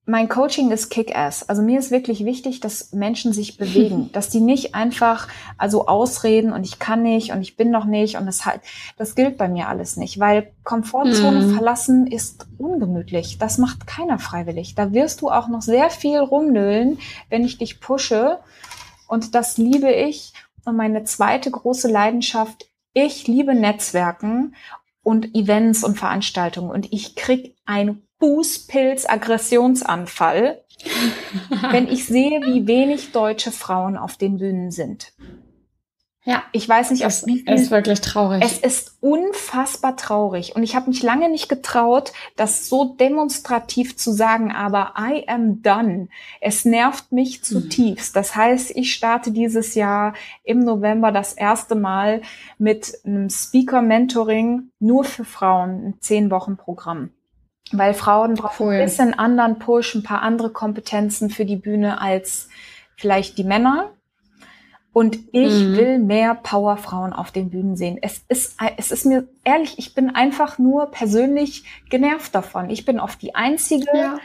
mein 0.08 0.30
Coaching 0.30 0.70
ist 0.70 0.88
Kick-Ass. 0.88 1.50
Also 1.50 1.60
mir 1.60 1.78
ist 1.78 1.90
wirklich 1.90 2.24
wichtig, 2.24 2.60
dass 2.60 2.92
Menschen 2.92 3.34
sich 3.34 3.56
bewegen, 3.58 4.10
dass 4.12 4.30
die 4.30 4.40
nicht 4.40 4.74
einfach 4.74 5.28
also 5.58 5.86
ausreden 5.86 6.50
und 6.52 6.64
ich 6.64 6.78
kann 6.78 7.02
nicht 7.02 7.32
und 7.32 7.42
ich 7.42 7.56
bin 7.56 7.70
noch 7.70 7.84
nicht 7.84 8.16
und 8.16 8.24
das 8.24 8.46
halt, 8.46 8.62
das 8.96 9.14
gilt 9.14 9.36
bei 9.36 9.48
mir 9.48 9.68
alles 9.68 9.98
nicht, 9.98 10.18
weil 10.18 10.50
Komfortzone 10.64 11.40
Mhm. 11.40 11.54
verlassen 11.54 12.06
ist 12.06 12.46
ungemütlich. 12.56 13.36
Das 13.38 13.58
macht 13.58 13.86
keiner 13.86 14.18
freiwillig. 14.18 14.74
Da 14.74 14.92
wirst 14.94 15.20
du 15.20 15.28
auch 15.30 15.48
noch 15.48 15.62
sehr 15.62 15.90
viel 15.90 16.18
rumnölen, 16.18 16.98
wenn 17.28 17.44
ich 17.44 17.58
dich 17.58 17.78
pushe. 17.80 18.38
Und 19.08 19.34
das 19.34 19.58
liebe 19.58 19.92
ich. 19.92 20.32
Und 20.64 20.76
meine 20.76 21.04
zweite 21.04 21.50
große 21.50 21.88
Leidenschaft, 21.88 22.66
ich 22.94 23.26
liebe 23.26 23.54
Netzwerken 23.54 24.54
und 25.02 25.34
Events 25.34 25.84
und 25.84 25.98
Veranstaltungen. 25.98 26.70
Und 26.70 26.92
ich 26.92 27.14
krieg 27.14 27.56
einen 27.66 28.07
Bußpilz-Aggressionsanfall, 28.20 30.62
wenn 31.70 31.88
ich 31.88 32.06
sehe, 32.06 32.40
wie 32.42 32.66
wenig 32.66 33.12
deutsche 33.12 33.52
Frauen 33.52 33.96
auf 33.96 34.16
den 34.16 34.38
Bühnen 34.38 34.70
sind. 34.70 35.12
ja, 36.24 36.42
Ich 36.52 36.68
weiß 36.68 36.90
nicht, 36.90 37.02
wie 37.26 37.40
viel 37.40 37.54
ist 37.54 37.70
wirklich 37.70 38.00
traurig. 38.00 38.42
es 38.44 38.58
ist 38.58 38.96
unfassbar 39.00 39.96
traurig 39.96 40.54
und 40.54 40.62
ich 40.62 40.76
habe 40.76 40.90
mich 40.90 41.02
lange 41.02 41.30
nicht 41.30 41.48
getraut, 41.48 42.12
das 42.36 42.68
so 42.68 42.94
demonstrativ 42.96 43.96
zu 43.96 44.12
sagen, 44.12 44.52
aber 44.52 44.94
I 44.98 45.24
am 45.26 45.62
done. 45.62 46.08
Es 46.40 46.64
nervt 46.64 47.12
mich 47.12 47.42
zutiefst. 47.42 48.14
Das 48.14 48.36
heißt, 48.36 48.72
ich 48.76 48.92
starte 48.92 49.32
dieses 49.32 49.74
Jahr 49.74 50.14
im 50.44 50.60
November 50.60 51.12
das 51.12 51.32
erste 51.32 51.74
Mal 51.74 52.22
mit 52.58 52.92
einem 53.04 53.30
Speaker-Mentoring 53.30 54.70
nur 54.80 55.04
für 55.04 55.24
Frauen, 55.24 55.86
ein 55.86 55.94
zehn 56.00 56.30
Wochen 56.30 56.56
Programm. 56.56 57.10
Weil 57.72 57.94
Frauen 57.94 58.34
brauchen 58.34 58.66
Cool. 58.66 58.74
ein 58.74 58.84
bisschen 58.84 59.14
anderen 59.18 59.58
Push, 59.58 59.94
ein 59.94 60.02
paar 60.02 60.22
andere 60.22 60.50
Kompetenzen 60.50 61.30
für 61.30 61.44
die 61.44 61.56
Bühne 61.56 62.00
als 62.00 62.48
vielleicht 62.96 63.38
die 63.38 63.44
Männer. 63.44 63.90
Und 64.92 65.18
ich 65.32 65.52
Mhm. 65.52 65.76
will 65.76 65.98
mehr 65.98 66.34
Powerfrauen 66.34 67.12
auf 67.12 67.30
den 67.30 67.50
Bühnen 67.50 67.76
sehen. 67.76 67.98
Es 68.00 68.22
ist, 68.28 68.56
es 68.78 68.90
ist 68.90 69.04
mir 69.06 69.28
ehrlich, 69.44 69.78
ich 69.78 69.94
bin 69.94 70.14
einfach 70.14 70.58
nur 70.58 70.90
persönlich 70.90 71.64
genervt 71.90 72.34
davon. 72.34 72.70
Ich 72.70 72.84
bin 72.84 72.98
oft 72.98 73.20
die 73.22 73.34
Einzige, 73.34 73.86
ja. 73.94 74.18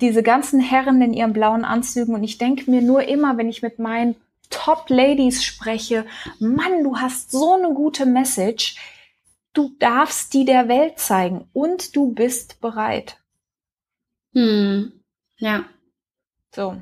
diese 0.00 0.22
ganzen 0.22 0.60
Herren 0.60 1.02
in 1.02 1.12
ihren 1.12 1.32
blauen 1.32 1.64
Anzügen 1.64 2.14
und 2.14 2.24
ich 2.24 2.38
denke 2.38 2.70
mir 2.70 2.80
nur 2.82 3.02
immer, 3.06 3.36
wenn 3.36 3.48
ich 3.48 3.62
mit 3.62 3.78
meinen 3.78 4.14
Top 4.48 4.84
Ladies 4.88 5.44
spreche, 5.44 6.06
Mann, 6.38 6.82
du 6.84 6.96
hast 6.98 7.30
so 7.32 7.54
eine 7.54 7.74
gute 7.74 8.06
Message. 8.06 8.76
Du 9.56 9.70
darfst 9.78 10.34
die 10.34 10.44
der 10.44 10.68
Welt 10.68 10.98
zeigen 10.98 11.48
und 11.54 11.96
du 11.96 12.12
bist 12.12 12.60
bereit. 12.60 13.18
Hm. 14.34 14.92
Ja, 15.38 15.64
So. 16.54 16.76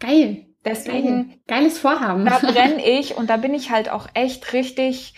geil. 0.00 0.46
Deswegen 0.64 1.28
Geil. 1.28 1.38
Geiles 1.46 1.78
Vorhaben. 1.78 2.24
da 2.24 2.38
brenne 2.38 2.82
ich 2.98 3.16
und 3.16 3.28
da 3.28 3.36
bin 3.36 3.52
ich 3.52 3.70
halt 3.70 3.90
auch 3.90 4.08
echt 4.14 4.54
richtig, 4.54 5.12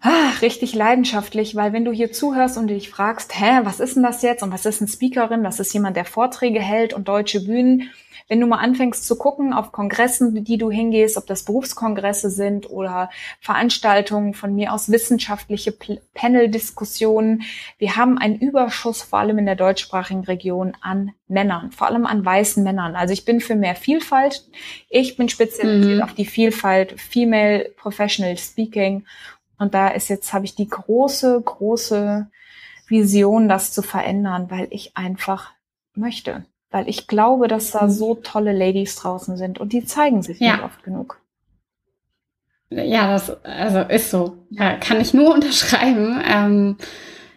ah, 0.00 0.30
richtig 0.40 0.72
leidenschaftlich, 0.74 1.56
weil 1.56 1.72
wenn 1.72 1.84
du 1.84 1.90
hier 1.90 2.12
zuhörst 2.12 2.56
und 2.56 2.68
dich 2.68 2.88
fragst, 2.90 3.36
hä, 3.40 3.60
was 3.64 3.80
ist 3.80 3.96
denn 3.96 4.04
das 4.04 4.22
jetzt 4.22 4.44
und 4.44 4.52
was 4.52 4.66
ist 4.66 4.80
eine 4.80 4.88
Speakerin, 4.88 5.42
das 5.42 5.58
ist 5.58 5.74
jemand, 5.74 5.96
der 5.96 6.04
Vorträge 6.04 6.60
hält 6.60 6.94
und 6.94 7.08
deutsche 7.08 7.40
Bühnen, 7.44 7.90
wenn 8.30 8.40
du 8.40 8.46
mal 8.46 8.58
anfängst 8.58 9.08
zu 9.08 9.16
gucken 9.16 9.52
auf 9.52 9.72
Kongressen, 9.72 10.44
die 10.44 10.56
du 10.56 10.70
hingehst, 10.70 11.16
ob 11.16 11.26
das 11.26 11.42
Berufskongresse 11.42 12.30
sind 12.30 12.70
oder 12.70 13.10
Veranstaltungen 13.40 14.34
von 14.34 14.54
mir 14.54 14.72
aus 14.72 14.88
wissenschaftliche 14.88 15.74
Panel-Diskussionen, 16.14 17.42
wir 17.78 17.96
haben 17.96 18.18
einen 18.18 18.38
Überschuss 18.38 19.02
vor 19.02 19.18
allem 19.18 19.38
in 19.38 19.46
der 19.46 19.56
deutschsprachigen 19.56 20.22
Region 20.22 20.76
an 20.80 21.10
Männern, 21.26 21.72
vor 21.72 21.88
allem 21.88 22.06
an 22.06 22.24
weißen 22.24 22.62
Männern. 22.62 22.94
Also 22.94 23.12
ich 23.12 23.24
bin 23.24 23.40
für 23.40 23.56
mehr 23.56 23.74
Vielfalt. 23.74 24.48
Ich 24.88 25.16
bin 25.16 25.28
spezialisiert 25.28 25.96
mhm. 25.96 26.02
auf 26.02 26.14
die 26.14 26.24
Vielfalt 26.24 27.00
Female 27.00 27.72
Professional 27.76 28.38
Speaking. 28.38 29.06
Und 29.58 29.74
da 29.74 29.88
ist 29.88 30.08
jetzt, 30.08 30.32
habe 30.32 30.44
ich 30.44 30.54
die 30.54 30.68
große, 30.68 31.42
große 31.44 32.30
Vision, 32.86 33.48
das 33.48 33.72
zu 33.72 33.82
verändern, 33.82 34.52
weil 34.52 34.68
ich 34.70 34.96
einfach 34.96 35.50
möchte. 35.96 36.44
Weil 36.70 36.88
ich 36.88 37.06
glaube, 37.06 37.48
dass 37.48 37.72
da 37.72 37.88
so 37.88 38.14
tolle 38.14 38.52
Ladies 38.52 38.96
draußen 38.96 39.36
sind 39.36 39.58
und 39.58 39.72
die 39.72 39.84
zeigen 39.84 40.22
sich 40.22 40.38
ja. 40.38 40.56
nicht 40.56 40.64
oft 40.64 40.82
genug. 40.82 41.20
Ja, 42.70 43.12
das 43.12 43.44
also 43.44 43.80
ist 43.80 44.10
so. 44.10 44.38
Ja. 44.50 44.76
Kann 44.76 45.00
ich 45.00 45.12
nur 45.12 45.34
unterschreiben. 45.34 46.22
Ähm, 46.24 46.76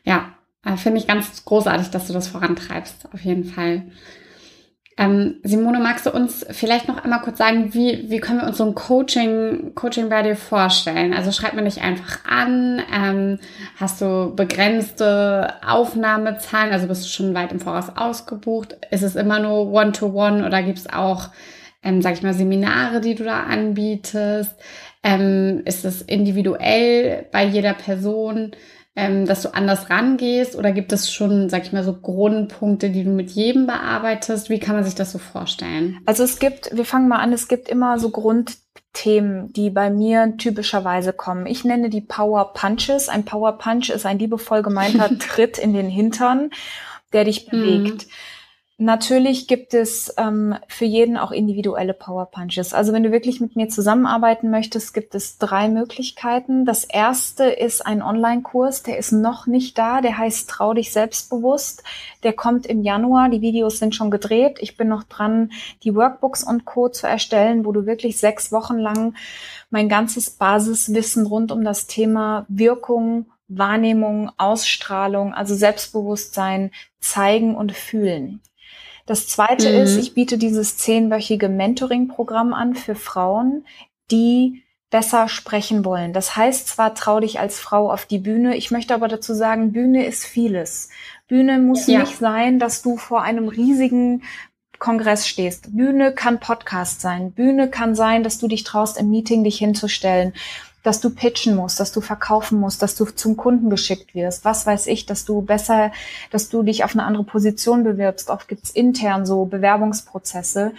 ja, 0.03 0.35
finde 0.77 0.99
ich 0.99 1.07
ganz 1.07 1.43
großartig, 1.45 1.89
dass 1.89 2.07
du 2.07 2.13
das 2.13 2.27
vorantreibst, 2.27 3.11
auf 3.13 3.21
jeden 3.21 3.43
Fall. 3.43 3.91
Ähm, 4.95 5.39
Simone, 5.43 5.79
magst 5.79 6.05
du 6.05 6.11
uns 6.11 6.45
vielleicht 6.51 6.87
noch 6.87 7.03
einmal 7.03 7.21
kurz 7.21 7.39
sagen, 7.39 7.73
wie, 7.73 8.11
wie 8.11 8.19
können 8.19 8.41
wir 8.41 8.47
uns 8.47 8.57
so 8.57 8.65
ein 8.65 8.75
Coaching, 8.75 9.73
Coaching 9.73 10.07
bei 10.09 10.21
dir 10.21 10.35
vorstellen? 10.35 11.15
Also 11.15 11.31
schreib 11.31 11.55
mir 11.55 11.63
nicht 11.63 11.81
einfach 11.81 12.23
an, 12.25 12.79
ähm, 12.93 13.39
hast 13.79 14.01
du 14.01 14.35
begrenzte 14.35 15.55
Aufnahmezahlen, 15.65 16.71
also 16.71 16.87
bist 16.87 17.05
du 17.05 17.09
schon 17.09 17.33
weit 17.33 17.51
im 17.51 17.59
Voraus 17.59 17.87
ausgebucht? 17.95 18.77
Ist 18.91 19.01
es 19.01 19.15
immer 19.15 19.39
nur 19.39 19.71
One-to-One 19.71 20.41
-one 20.41 20.45
oder 20.45 20.61
gibt 20.61 20.77
es 20.77 20.93
auch, 20.93 21.29
ähm, 21.81 22.03
sag 22.03 22.13
ich 22.13 22.21
mal, 22.21 22.35
Seminare, 22.35 23.01
die 23.01 23.15
du 23.15 23.23
da 23.23 23.43
anbietest? 23.43 24.55
Ähm, 25.01 25.63
ist 25.65 25.85
es 25.85 26.03
individuell 26.03 27.25
bei 27.31 27.43
jeder 27.45 27.73
Person? 27.73 28.51
Ähm, 28.95 29.25
dass 29.25 29.41
du 29.41 29.53
anders 29.53 29.89
rangehst? 29.89 30.55
Oder 30.55 30.71
gibt 30.71 30.91
es 30.93 31.11
schon, 31.11 31.49
sag 31.49 31.63
ich 31.63 31.73
mal, 31.73 31.83
so 31.83 31.93
Grundpunkte, 31.93 32.89
die 32.89 33.03
du 33.03 33.09
mit 33.09 33.31
jedem 33.31 33.65
bearbeitest? 33.65 34.49
Wie 34.49 34.59
kann 34.59 34.75
man 34.75 34.83
sich 34.83 34.95
das 34.95 35.11
so 35.11 35.17
vorstellen? 35.17 35.99
Also 36.05 36.23
es 36.23 36.39
gibt, 36.39 36.75
wir 36.75 36.85
fangen 36.85 37.07
mal 37.07 37.19
an, 37.19 37.33
es 37.33 37.47
gibt 37.47 37.69
immer 37.69 37.97
so 37.97 38.11
Grundthemen, 38.11 39.51
die 39.53 39.69
bei 39.69 39.89
mir 39.89 40.35
typischerweise 40.37 41.13
kommen. 41.13 41.47
Ich 41.47 41.63
nenne 41.63 41.89
die 41.89 42.01
Power 42.01 42.53
Punches. 42.53 43.09
Ein 43.09 43.25
Power 43.25 43.57
Punch 43.57 43.89
ist 43.89 44.05
ein 44.05 44.19
liebevoll 44.19 44.61
gemeinter 44.61 45.09
Tritt 45.19 45.57
in 45.57 45.73
den 45.73 45.89
Hintern, 45.89 46.51
der 47.13 47.25
dich 47.25 47.47
bewegt. 47.47 48.05
Mhm. 48.05 48.11
Natürlich 48.79 49.47
gibt 49.47 49.75
es 49.75 50.11
ähm, 50.17 50.55
für 50.67 50.85
jeden 50.85 51.15
auch 51.15 51.31
individuelle 51.31 51.93
Power 51.93 52.25
Punches. 52.25 52.73
Also 52.73 52.91
wenn 52.91 53.03
du 53.03 53.11
wirklich 53.11 53.39
mit 53.39 53.55
mir 53.55 53.69
zusammenarbeiten 53.69 54.49
möchtest, 54.49 54.95
gibt 54.95 55.13
es 55.13 55.37
drei 55.37 55.69
Möglichkeiten. 55.69 56.65
Das 56.65 56.83
erste 56.83 57.43
ist 57.43 57.85
ein 57.85 58.01
Online-Kurs, 58.01 58.81
der 58.81 58.97
ist 58.97 59.11
noch 59.11 59.45
nicht 59.45 59.77
da, 59.77 60.01
der 60.01 60.17
heißt 60.17 60.49
Trau 60.49 60.73
dich 60.73 60.91
selbstbewusst. 60.91 61.83
Der 62.23 62.33
kommt 62.33 62.65
im 62.65 62.81
Januar, 62.81 63.29
die 63.29 63.41
Videos 63.41 63.77
sind 63.77 63.93
schon 63.93 64.09
gedreht. 64.09 64.57
Ich 64.59 64.75
bin 64.75 64.87
noch 64.87 65.03
dran, 65.03 65.51
die 65.83 65.93
Workbooks 65.93 66.43
und 66.43 66.65
Co. 66.65 66.89
zu 66.89 67.05
erstellen, 67.05 67.65
wo 67.65 67.73
du 67.73 67.85
wirklich 67.85 68.17
sechs 68.17 68.51
Wochen 68.51 68.79
lang 68.79 69.13
mein 69.69 69.87
ganzes 69.87 70.31
Basiswissen 70.31 71.27
rund 71.27 71.51
um 71.51 71.63
das 71.63 71.85
Thema 71.85 72.47
Wirkung, 72.49 73.27
Wahrnehmung, 73.47 74.31
Ausstrahlung, 74.37 75.31
also 75.31 75.53
Selbstbewusstsein 75.53 76.71
zeigen 76.99 77.55
und 77.55 77.71
fühlen. 77.71 78.41
Das 79.05 79.27
zweite 79.27 79.69
mhm. 79.69 79.83
ist, 79.83 79.97
ich 79.97 80.13
biete 80.13 80.37
dieses 80.37 80.77
zehnwöchige 80.77 81.49
Mentoring-Programm 81.49 82.53
an 82.53 82.75
für 82.75 82.95
Frauen, 82.95 83.65
die 84.11 84.63
besser 84.89 85.27
sprechen 85.27 85.83
wollen. 85.83 86.13
Das 86.13 86.35
heißt 86.35 86.67
zwar, 86.67 86.93
trau 86.93 87.19
dich 87.19 87.39
als 87.39 87.59
Frau 87.59 87.91
auf 87.91 88.05
die 88.05 88.19
Bühne. 88.19 88.55
Ich 88.55 88.69
möchte 88.69 88.93
aber 88.93 89.07
dazu 89.07 89.33
sagen, 89.33 89.71
Bühne 89.71 90.05
ist 90.05 90.23
vieles. 90.23 90.89
Bühne 91.27 91.57
muss 91.59 91.87
ja. 91.87 92.01
nicht 92.01 92.17
sein, 92.17 92.59
dass 92.59 92.83
du 92.83 92.97
vor 92.97 93.23
einem 93.23 93.47
riesigen 93.47 94.21
Kongress 94.77 95.27
stehst. 95.27 95.75
Bühne 95.75 96.11
kann 96.11 96.39
Podcast 96.39 97.01
sein. 97.01 97.31
Bühne 97.31 97.69
kann 97.69 97.95
sein, 97.95 98.21
dass 98.21 98.37
du 98.37 98.47
dich 98.47 98.63
traust, 98.63 98.99
im 98.99 99.09
Meeting 99.09 99.43
dich 99.43 99.57
hinzustellen 99.57 100.33
dass 100.83 100.99
du 100.99 101.09
pitchen 101.09 101.55
musst, 101.55 101.79
dass 101.79 101.91
du 101.91 102.01
verkaufen 102.01 102.59
musst, 102.59 102.81
dass 102.81 102.95
du 102.95 103.05
zum 103.05 103.37
Kunden 103.37 103.69
geschickt 103.69 104.13
wirst, 104.13 104.45
was 104.45 104.65
weiß 104.67 104.87
ich, 104.87 105.05
dass 105.05 105.25
du 105.25 105.41
besser, 105.41 105.91
dass 106.29 106.49
du 106.49 106.61
dich 106.61 106.83
auf 106.83 106.93
eine 106.93 107.05
andere 107.05 107.23
Position 107.23 107.83
bewirbst. 107.83 108.29
Oft 108.29 108.47
gibt's 108.47 108.69
intern 108.69 109.25
so 109.25 109.45
Bewerbungsprozesse, 109.45 110.73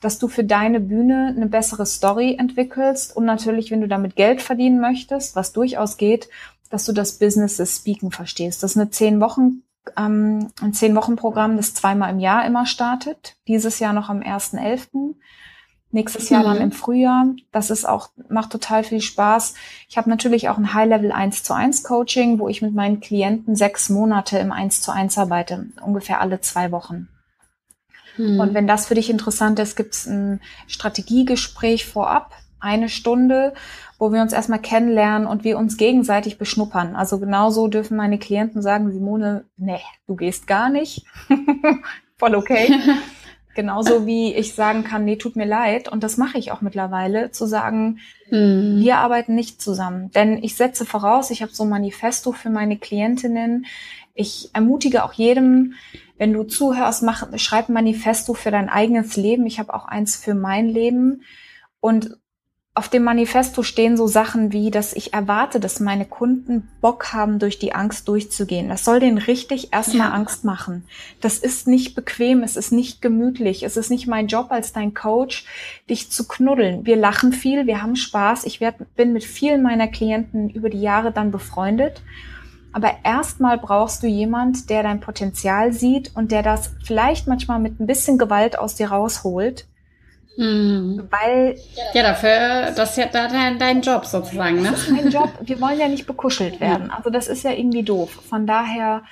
dass 0.00 0.18
du 0.18 0.28
für 0.28 0.44
deine 0.44 0.78
Bühne 0.78 1.34
eine 1.34 1.46
bessere 1.46 1.86
Story 1.86 2.36
entwickelst 2.38 3.16
und 3.16 3.24
natürlich, 3.24 3.70
wenn 3.70 3.80
du 3.80 3.88
damit 3.88 4.14
Geld 4.14 4.42
verdienen 4.42 4.80
möchtest, 4.80 5.34
was 5.34 5.52
durchaus 5.52 5.96
geht, 5.96 6.28
dass 6.70 6.84
du 6.84 6.92
das 6.92 7.18
Business 7.18 7.56
des 7.56 7.76
Speaken 7.76 8.10
verstehst. 8.10 8.62
Das 8.62 8.72
ist 8.72 8.76
eine 8.76 8.90
zehn 8.90 9.20
Wochen 9.20 9.62
ähm, 9.96 10.48
ein 10.60 10.72
zehn 10.72 10.96
Wochen 10.96 11.14
Programm, 11.14 11.56
das 11.56 11.74
zweimal 11.74 12.10
im 12.10 12.18
Jahr 12.18 12.44
immer 12.44 12.66
startet. 12.66 13.36
Dieses 13.46 13.78
Jahr 13.78 13.92
noch 13.92 14.08
am 14.08 14.18
1.11 14.18 15.14
nächstes 15.90 16.28
Jahr 16.28 16.42
dann 16.42 16.56
mhm. 16.56 16.62
im 16.62 16.72
Frühjahr. 16.72 17.26
Das 17.52 17.70
ist 17.70 17.88
auch, 17.88 18.10
macht 18.28 18.50
total 18.50 18.84
viel 18.84 19.00
Spaß. 19.00 19.54
Ich 19.88 19.96
habe 19.96 20.10
natürlich 20.10 20.48
auch 20.48 20.58
ein 20.58 20.74
High-Level 20.74 21.12
1 21.12 21.42
zu 21.42 21.54
1 21.54 21.84
Coaching, 21.84 22.38
wo 22.38 22.48
ich 22.48 22.62
mit 22.62 22.74
meinen 22.74 23.00
Klienten 23.00 23.56
sechs 23.56 23.88
Monate 23.88 24.38
im 24.38 24.52
1 24.52 24.82
zu 24.82 24.92
1 24.92 25.16
arbeite, 25.18 25.66
ungefähr 25.80 26.20
alle 26.20 26.40
zwei 26.40 26.70
Wochen. 26.72 27.08
Mhm. 28.16 28.40
Und 28.40 28.54
wenn 28.54 28.66
das 28.66 28.86
für 28.86 28.94
dich 28.94 29.10
interessant 29.10 29.58
ist, 29.58 29.76
gibt 29.76 29.94
es 29.94 30.06
ein 30.06 30.40
Strategiegespräch 30.66 31.86
vorab, 31.86 32.32
eine 32.58 32.88
Stunde, 32.88 33.54
wo 33.98 34.12
wir 34.12 34.22
uns 34.22 34.32
erstmal 34.32 34.60
kennenlernen 34.60 35.26
und 35.26 35.44
wir 35.44 35.58
uns 35.58 35.76
gegenseitig 35.76 36.38
beschnuppern. 36.38 36.96
Also 36.96 37.18
genauso 37.18 37.68
dürfen 37.68 37.96
meine 37.96 38.18
Klienten 38.18 38.62
sagen, 38.62 38.92
Simone, 38.92 39.44
nee, 39.56 39.80
du 40.06 40.16
gehst 40.16 40.46
gar 40.46 40.68
nicht. 40.68 41.04
Voll 42.16 42.34
okay. 42.34 42.74
Genauso 43.56 44.04
wie 44.04 44.34
ich 44.34 44.54
sagen 44.54 44.84
kann, 44.84 45.06
nee, 45.06 45.16
tut 45.16 45.34
mir 45.34 45.46
leid. 45.46 45.88
Und 45.88 46.04
das 46.04 46.18
mache 46.18 46.36
ich 46.36 46.52
auch 46.52 46.60
mittlerweile, 46.60 47.30
zu 47.30 47.46
sagen, 47.46 48.00
mhm. 48.30 48.76
wir 48.80 48.98
arbeiten 48.98 49.34
nicht 49.34 49.62
zusammen. 49.62 50.10
Denn 50.10 50.44
ich 50.44 50.56
setze 50.56 50.84
voraus, 50.84 51.30
ich 51.30 51.40
habe 51.40 51.54
so 51.54 51.62
ein 51.62 51.70
Manifesto 51.70 52.32
für 52.32 52.50
meine 52.50 52.76
Klientinnen. 52.76 53.64
Ich 54.12 54.50
ermutige 54.52 55.04
auch 55.04 55.14
jedem, 55.14 55.72
wenn 56.18 56.34
du 56.34 56.42
zuhörst, 56.42 57.02
mach, 57.02 57.26
schreib 57.38 57.70
ein 57.70 57.72
Manifesto 57.72 58.34
für 58.34 58.50
dein 58.50 58.68
eigenes 58.68 59.16
Leben. 59.16 59.46
Ich 59.46 59.58
habe 59.58 59.72
auch 59.72 59.86
eins 59.86 60.16
für 60.16 60.34
mein 60.34 60.68
Leben. 60.68 61.22
Und 61.80 62.18
auf 62.76 62.90
dem 62.90 63.04
Manifesto 63.04 63.62
stehen 63.62 63.96
so 63.96 64.06
Sachen 64.06 64.52
wie, 64.52 64.70
dass 64.70 64.92
ich 64.92 65.14
erwarte, 65.14 65.60
dass 65.60 65.80
meine 65.80 66.04
Kunden 66.04 66.68
Bock 66.82 67.14
haben, 67.14 67.38
durch 67.38 67.58
die 67.58 67.74
Angst 67.74 68.06
durchzugehen. 68.06 68.68
Das 68.68 68.84
soll 68.84 69.00
denen 69.00 69.16
richtig 69.16 69.72
erstmal 69.72 70.08
ja. 70.08 70.12
Angst 70.12 70.44
machen. 70.44 70.84
Das 71.22 71.38
ist 71.38 71.66
nicht 71.66 71.94
bequem, 71.94 72.42
es 72.42 72.54
ist 72.54 72.72
nicht 72.72 73.00
gemütlich, 73.00 73.62
es 73.62 73.78
ist 73.78 73.88
nicht 73.88 74.06
mein 74.06 74.26
Job 74.26 74.48
als 74.50 74.74
dein 74.74 74.92
Coach, 74.92 75.46
dich 75.88 76.10
zu 76.10 76.28
knuddeln. 76.28 76.84
Wir 76.84 76.96
lachen 76.96 77.32
viel, 77.32 77.66
wir 77.66 77.80
haben 77.80 77.96
Spaß. 77.96 78.44
Ich 78.44 78.60
werd, 78.60 78.76
bin 78.94 79.14
mit 79.14 79.24
vielen 79.24 79.62
meiner 79.62 79.88
Klienten 79.88 80.50
über 80.50 80.68
die 80.68 80.82
Jahre 80.82 81.12
dann 81.12 81.30
befreundet. 81.30 82.02
Aber 82.74 82.90
erstmal 83.04 83.56
brauchst 83.56 84.02
du 84.02 84.06
jemand, 84.06 84.68
der 84.68 84.82
dein 84.82 85.00
Potenzial 85.00 85.72
sieht 85.72 86.14
und 86.14 86.30
der 86.30 86.42
das 86.42 86.72
vielleicht 86.84 87.26
manchmal 87.26 87.58
mit 87.58 87.80
ein 87.80 87.86
bisschen 87.86 88.18
Gewalt 88.18 88.58
aus 88.58 88.74
dir 88.74 88.88
rausholt 88.88 89.66
Mhm. 90.36 91.08
Weil. 91.10 91.56
Ja, 91.94 92.02
dafür, 92.02 92.72
das 92.76 92.90
ist 92.90 92.96
ja 92.98 93.06
dein, 93.06 93.58
dein 93.58 93.80
Job 93.80 94.04
sozusagen, 94.04 94.62
ne? 94.62 94.70
Das 94.70 94.82
ist 94.82 94.90
mein 94.90 95.10
Job. 95.10 95.30
Wir 95.40 95.60
wollen 95.60 95.78
ja 95.78 95.88
nicht 95.88 96.06
bekuschelt 96.06 96.60
werden. 96.60 96.90
Also 96.90 97.10
das 97.10 97.28
ist 97.28 97.42
ja 97.42 97.52
irgendwie 97.52 97.82
doof. 97.82 98.10
Von 98.28 98.46
daher, 98.46 99.02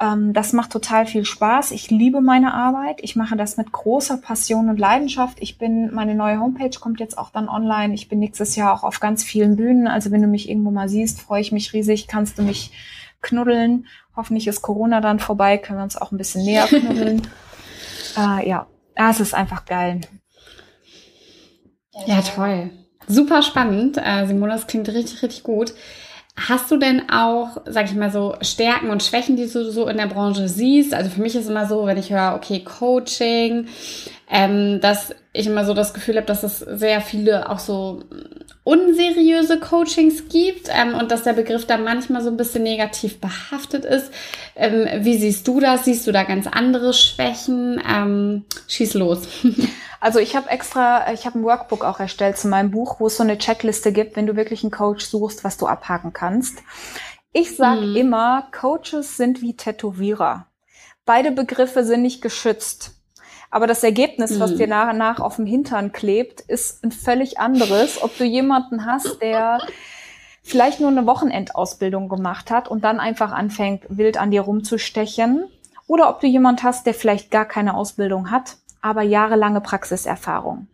ähm, 0.00 0.32
das 0.32 0.52
macht 0.52 0.72
total 0.72 1.06
viel 1.06 1.24
Spaß. 1.24 1.70
Ich 1.70 1.90
liebe 1.90 2.20
meine 2.20 2.52
Arbeit. 2.52 2.98
Ich 3.02 3.16
mache 3.16 3.36
das 3.36 3.56
mit 3.56 3.72
großer 3.72 4.18
Passion 4.18 4.68
und 4.68 4.78
Leidenschaft. 4.78 5.38
Ich 5.40 5.56
bin, 5.56 5.94
meine 5.94 6.14
neue 6.14 6.40
Homepage 6.40 6.78
kommt 6.78 7.00
jetzt 7.00 7.16
auch 7.16 7.30
dann 7.30 7.48
online. 7.48 7.94
Ich 7.94 8.08
bin 8.08 8.18
nächstes 8.18 8.56
Jahr 8.56 8.74
auch 8.74 8.82
auf 8.82 9.00
ganz 9.00 9.22
vielen 9.22 9.56
Bühnen. 9.56 9.86
Also 9.86 10.10
wenn 10.10 10.22
du 10.22 10.28
mich 10.28 10.48
irgendwo 10.48 10.70
mal 10.70 10.88
siehst, 10.88 11.20
freue 11.20 11.40
ich 11.40 11.52
mich 11.52 11.72
riesig. 11.72 12.08
Kannst 12.08 12.38
du 12.38 12.42
mich 12.42 12.72
knuddeln. 13.22 13.86
Hoffentlich 14.16 14.46
ist 14.48 14.62
Corona 14.62 15.00
dann 15.00 15.18
vorbei. 15.18 15.58
Können 15.58 15.78
wir 15.78 15.84
uns 15.84 15.96
auch 15.96 16.10
ein 16.12 16.18
bisschen 16.18 16.44
näher 16.44 16.66
knuddeln. 16.66 17.22
äh, 18.18 18.48
ja, 18.48 18.66
es 18.94 19.20
ist 19.20 19.34
einfach 19.34 19.64
geil. 19.64 20.00
Ja, 22.04 22.20
toll. 22.20 22.70
Super 23.08 23.42
spannend. 23.42 23.98
Äh, 23.98 24.26
Simone, 24.26 24.52
das 24.52 24.66
klingt 24.66 24.88
richtig, 24.88 25.22
richtig 25.22 25.42
gut. 25.42 25.72
Hast 26.36 26.70
du 26.70 26.76
denn 26.76 27.08
auch, 27.08 27.62
sag 27.64 27.86
ich 27.86 27.94
mal 27.94 28.10
so, 28.10 28.34
Stärken 28.42 28.90
und 28.90 29.02
Schwächen, 29.02 29.36
die 29.36 29.48
du 29.48 29.70
so 29.70 29.88
in 29.88 29.96
der 29.96 30.06
Branche 30.06 30.48
siehst? 30.48 30.92
Also 30.92 31.08
für 31.08 31.22
mich 31.22 31.34
ist 31.34 31.48
immer 31.48 31.66
so, 31.66 31.86
wenn 31.86 31.96
ich 31.96 32.12
höre, 32.12 32.34
okay, 32.36 32.62
Coaching, 32.62 33.68
ähm, 34.30 34.80
dass 34.82 35.14
ich 35.32 35.46
immer 35.46 35.64
so 35.64 35.72
das 35.72 35.94
Gefühl 35.94 36.16
habe, 36.16 36.26
dass 36.26 36.42
es 36.42 36.58
sehr 36.58 37.00
viele 37.00 37.48
auch 37.48 37.58
so 37.58 38.04
unseriöse 38.64 39.60
Coachings 39.60 40.28
gibt 40.28 40.68
ähm, 40.68 40.94
und 40.94 41.10
dass 41.10 41.22
der 41.22 41.32
Begriff 41.32 41.66
da 41.66 41.78
manchmal 41.78 42.20
so 42.20 42.28
ein 42.28 42.36
bisschen 42.36 42.64
negativ 42.64 43.18
behaftet 43.18 43.86
ist. 43.86 44.10
Ähm, 44.56 45.04
wie 45.04 45.16
siehst 45.16 45.48
du 45.48 45.60
das? 45.60 45.84
Siehst 45.86 46.06
du 46.06 46.12
da 46.12 46.24
ganz 46.24 46.46
andere 46.48 46.92
Schwächen? 46.92 47.80
Ähm, 47.88 48.44
schieß 48.68 48.94
los. 48.94 49.22
Also 50.00 50.18
ich 50.18 50.36
habe 50.36 50.50
extra, 50.50 51.12
ich 51.12 51.26
habe 51.26 51.38
ein 51.38 51.44
Workbook 51.44 51.84
auch 51.84 52.00
erstellt 52.00 52.38
zu 52.38 52.48
meinem 52.48 52.70
Buch, 52.70 53.00
wo 53.00 53.06
es 53.06 53.16
so 53.16 53.22
eine 53.22 53.38
Checkliste 53.38 53.92
gibt, 53.92 54.16
wenn 54.16 54.26
du 54.26 54.36
wirklich 54.36 54.62
einen 54.62 54.70
Coach 54.70 55.04
suchst, 55.04 55.44
was 55.44 55.56
du 55.56 55.66
abhaken 55.66 56.12
kannst. 56.12 56.62
Ich 57.32 57.56
sage 57.56 57.82
hm. 57.82 57.96
immer, 57.96 58.48
Coaches 58.52 59.16
sind 59.16 59.42
wie 59.42 59.56
Tätowierer. 59.56 60.46
Beide 61.04 61.32
Begriffe 61.32 61.84
sind 61.84 62.02
nicht 62.02 62.22
geschützt. 62.22 62.92
Aber 63.50 63.66
das 63.66 63.84
Ergebnis, 63.84 64.32
mhm. 64.32 64.40
was 64.40 64.56
dir 64.56 64.66
nach 64.66 64.90
und 64.90 64.98
nach 64.98 65.20
auf 65.20 65.36
dem 65.36 65.46
Hintern 65.46 65.92
klebt, 65.92 66.40
ist 66.40 66.84
ein 66.84 66.92
völlig 66.92 67.38
anderes. 67.38 68.02
Ob 68.02 68.16
du 68.18 68.24
jemanden 68.24 68.84
hast, 68.84 69.22
der 69.22 69.60
vielleicht 70.42 70.80
nur 70.80 70.90
eine 70.90 71.06
Wochenendausbildung 71.06 72.08
gemacht 72.08 72.50
hat 72.50 72.68
und 72.68 72.84
dann 72.84 73.00
einfach 73.00 73.32
anfängt, 73.32 73.84
wild 73.88 74.16
an 74.16 74.30
dir 74.30 74.42
rumzustechen. 74.42 75.44
Oder 75.86 76.08
ob 76.08 76.20
du 76.20 76.26
jemand 76.26 76.62
hast, 76.62 76.86
der 76.86 76.94
vielleicht 76.94 77.30
gar 77.30 77.44
keine 77.44 77.74
Ausbildung 77.74 78.30
hat, 78.30 78.56
aber 78.86 79.02
jahrelange 79.02 79.60
Praxiserfahrung. 79.60 80.68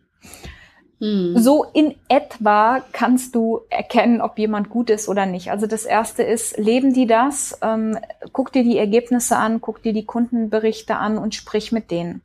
Mhm. 0.99 1.37
So 1.37 1.65
in 1.73 1.95
etwa 2.07 2.81
kannst 2.93 3.35
du 3.35 3.61
erkennen, 3.69 4.21
ob 4.21 4.39
jemand 4.39 4.69
gut 4.69 4.89
ist 4.89 5.09
oder 5.09 5.25
nicht. 5.25 5.51
Also 5.51 5.67
das 5.67 5.83
erste 5.83 6.23
ist, 6.23 6.57
leben 6.57 6.93
die 6.93 7.07
das? 7.07 7.59
Ähm, 7.61 7.97
guck 8.31 8.53
dir 8.53 8.63
die 8.63 8.77
Ergebnisse 8.77 9.35
an, 9.35 9.59
guck 9.59 9.83
dir 9.83 9.91
die 9.91 10.05
Kundenberichte 10.05 10.95
an 10.95 11.17
und 11.17 11.35
sprich 11.35 11.71
mit 11.71 11.91
denen. 11.91 12.21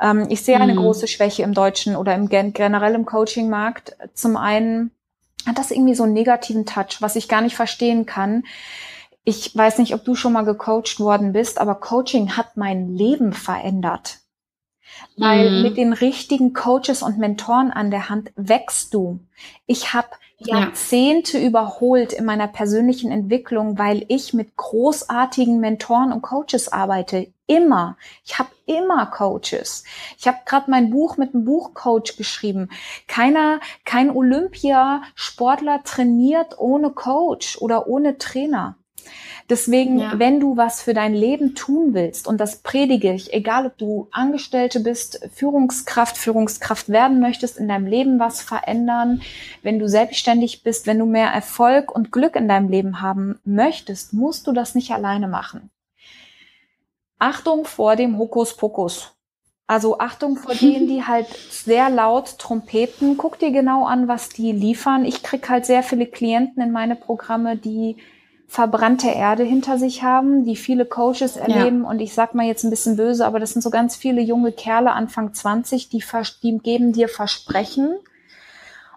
Ähm, 0.00 0.26
ich 0.28 0.42
sehe 0.42 0.58
eine 0.58 0.74
mhm. 0.74 0.78
große 0.78 1.06
Schwäche 1.06 1.42
im 1.42 1.54
deutschen 1.54 1.94
oder 1.94 2.14
im 2.14 2.28
generell 2.28 2.94
im 2.94 3.06
Coaching-Markt. 3.06 3.96
Zum 4.14 4.36
einen 4.36 4.90
hat 5.46 5.58
das 5.58 5.70
irgendwie 5.70 5.94
so 5.94 6.02
einen 6.02 6.14
negativen 6.14 6.66
Touch, 6.66 7.00
was 7.00 7.14
ich 7.14 7.28
gar 7.28 7.42
nicht 7.42 7.54
verstehen 7.54 8.06
kann. 8.06 8.44
Ich 9.22 9.54
weiß 9.54 9.78
nicht, 9.78 9.94
ob 9.94 10.04
du 10.04 10.14
schon 10.14 10.32
mal 10.32 10.44
gecoacht 10.44 10.98
worden 10.98 11.32
bist, 11.32 11.60
aber 11.60 11.76
Coaching 11.76 12.36
hat 12.36 12.56
mein 12.56 12.94
Leben 12.94 13.32
verändert. 13.32 14.18
Weil 15.16 15.50
mhm. 15.50 15.62
mit 15.62 15.76
den 15.76 15.92
richtigen 15.92 16.52
Coaches 16.52 17.02
und 17.02 17.18
Mentoren 17.18 17.70
an 17.70 17.90
der 17.90 18.08
Hand 18.08 18.30
wächst 18.36 18.94
du. 18.94 19.20
Ich 19.66 19.94
habe 19.94 20.08
Jahrzehnte 20.38 21.38
ja. 21.38 21.46
überholt 21.48 22.12
in 22.12 22.24
meiner 22.24 22.46
persönlichen 22.46 23.10
Entwicklung, 23.10 23.76
weil 23.76 24.04
ich 24.08 24.34
mit 24.34 24.56
großartigen 24.56 25.58
Mentoren 25.58 26.12
und 26.12 26.22
Coaches 26.22 26.72
arbeite. 26.72 27.32
Immer. 27.48 27.96
Ich 28.24 28.38
habe 28.38 28.50
immer 28.66 29.06
Coaches. 29.06 29.82
Ich 30.16 30.28
habe 30.28 30.38
gerade 30.44 30.70
mein 30.70 30.90
Buch 30.90 31.16
mit 31.16 31.34
einem 31.34 31.44
Buchcoach 31.44 32.16
geschrieben. 32.16 32.68
Keiner, 33.08 33.60
kein 33.84 34.10
Olympiasportler 34.14 35.82
trainiert 35.82 36.58
ohne 36.58 36.90
Coach 36.90 37.60
oder 37.60 37.88
ohne 37.88 38.18
Trainer. 38.18 38.76
Deswegen, 39.48 39.98
ja. 39.98 40.18
wenn 40.18 40.40
du 40.40 40.58
was 40.58 40.82
für 40.82 40.92
dein 40.92 41.14
Leben 41.14 41.54
tun 41.54 41.94
willst, 41.94 42.28
und 42.28 42.38
das 42.38 42.56
predige 42.56 43.14
ich, 43.14 43.32
egal 43.32 43.66
ob 43.66 43.78
du 43.78 44.08
Angestellte 44.10 44.80
bist, 44.80 45.26
Führungskraft, 45.34 46.18
Führungskraft 46.18 46.90
werden 46.90 47.18
möchtest, 47.20 47.56
in 47.56 47.68
deinem 47.68 47.86
Leben 47.86 48.18
was 48.18 48.42
verändern, 48.42 49.22
wenn 49.62 49.78
du 49.78 49.88
selbstständig 49.88 50.62
bist, 50.62 50.86
wenn 50.86 50.98
du 50.98 51.06
mehr 51.06 51.28
Erfolg 51.28 51.94
und 51.94 52.12
Glück 52.12 52.36
in 52.36 52.46
deinem 52.46 52.68
Leben 52.68 53.00
haben 53.00 53.38
möchtest, 53.44 54.12
musst 54.12 54.46
du 54.46 54.52
das 54.52 54.74
nicht 54.74 54.90
alleine 54.90 55.28
machen. 55.28 55.70
Achtung 57.18 57.64
vor 57.64 57.96
dem 57.96 58.18
Hokuspokus. 58.18 59.14
Also 59.66 59.98
Achtung 59.98 60.36
vor 60.36 60.54
denen, 60.60 60.88
die 60.88 61.04
halt 61.04 61.26
sehr 61.50 61.88
laut 61.88 62.38
trompeten. 62.38 63.16
Guck 63.16 63.38
dir 63.38 63.50
genau 63.50 63.86
an, 63.86 64.08
was 64.08 64.28
die 64.28 64.52
liefern. 64.52 65.06
Ich 65.06 65.22
krieg 65.22 65.48
halt 65.48 65.64
sehr 65.64 65.82
viele 65.82 66.06
Klienten 66.06 66.62
in 66.62 66.70
meine 66.70 66.96
Programme, 66.96 67.56
die 67.56 67.96
verbrannte 68.48 69.08
Erde 69.08 69.44
hinter 69.44 69.78
sich 69.78 70.02
haben, 70.02 70.44
die 70.44 70.56
viele 70.56 70.86
Coaches 70.86 71.36
erleben. 71.36 71.82
Ja. 71.82 71.90
Und 71.90 72.00
ich 72.00 72.14
sag 72.14 72.34
mal 72.34 72.46
jetzt 72.46 72.64
ein 72.64 72.70
bisschen 72.70 72.96
böse, 72.96 73.26
aber 73.26 73.38
das 73.38 73.52
sind 73.52 73.60
so 73.60 73.68
ganz 73.68 73.94
viele 73.94 74.22
junge 74.22 74.52
Kerle, 74.52 74.92
Anfang 74.92 75.34
20, 75.34 75.90
die, 75.90 76.02
die 76.42 76.58
geben 76.58 76.92
dir 76.92 77.08
Versprechen. 77.08 77.98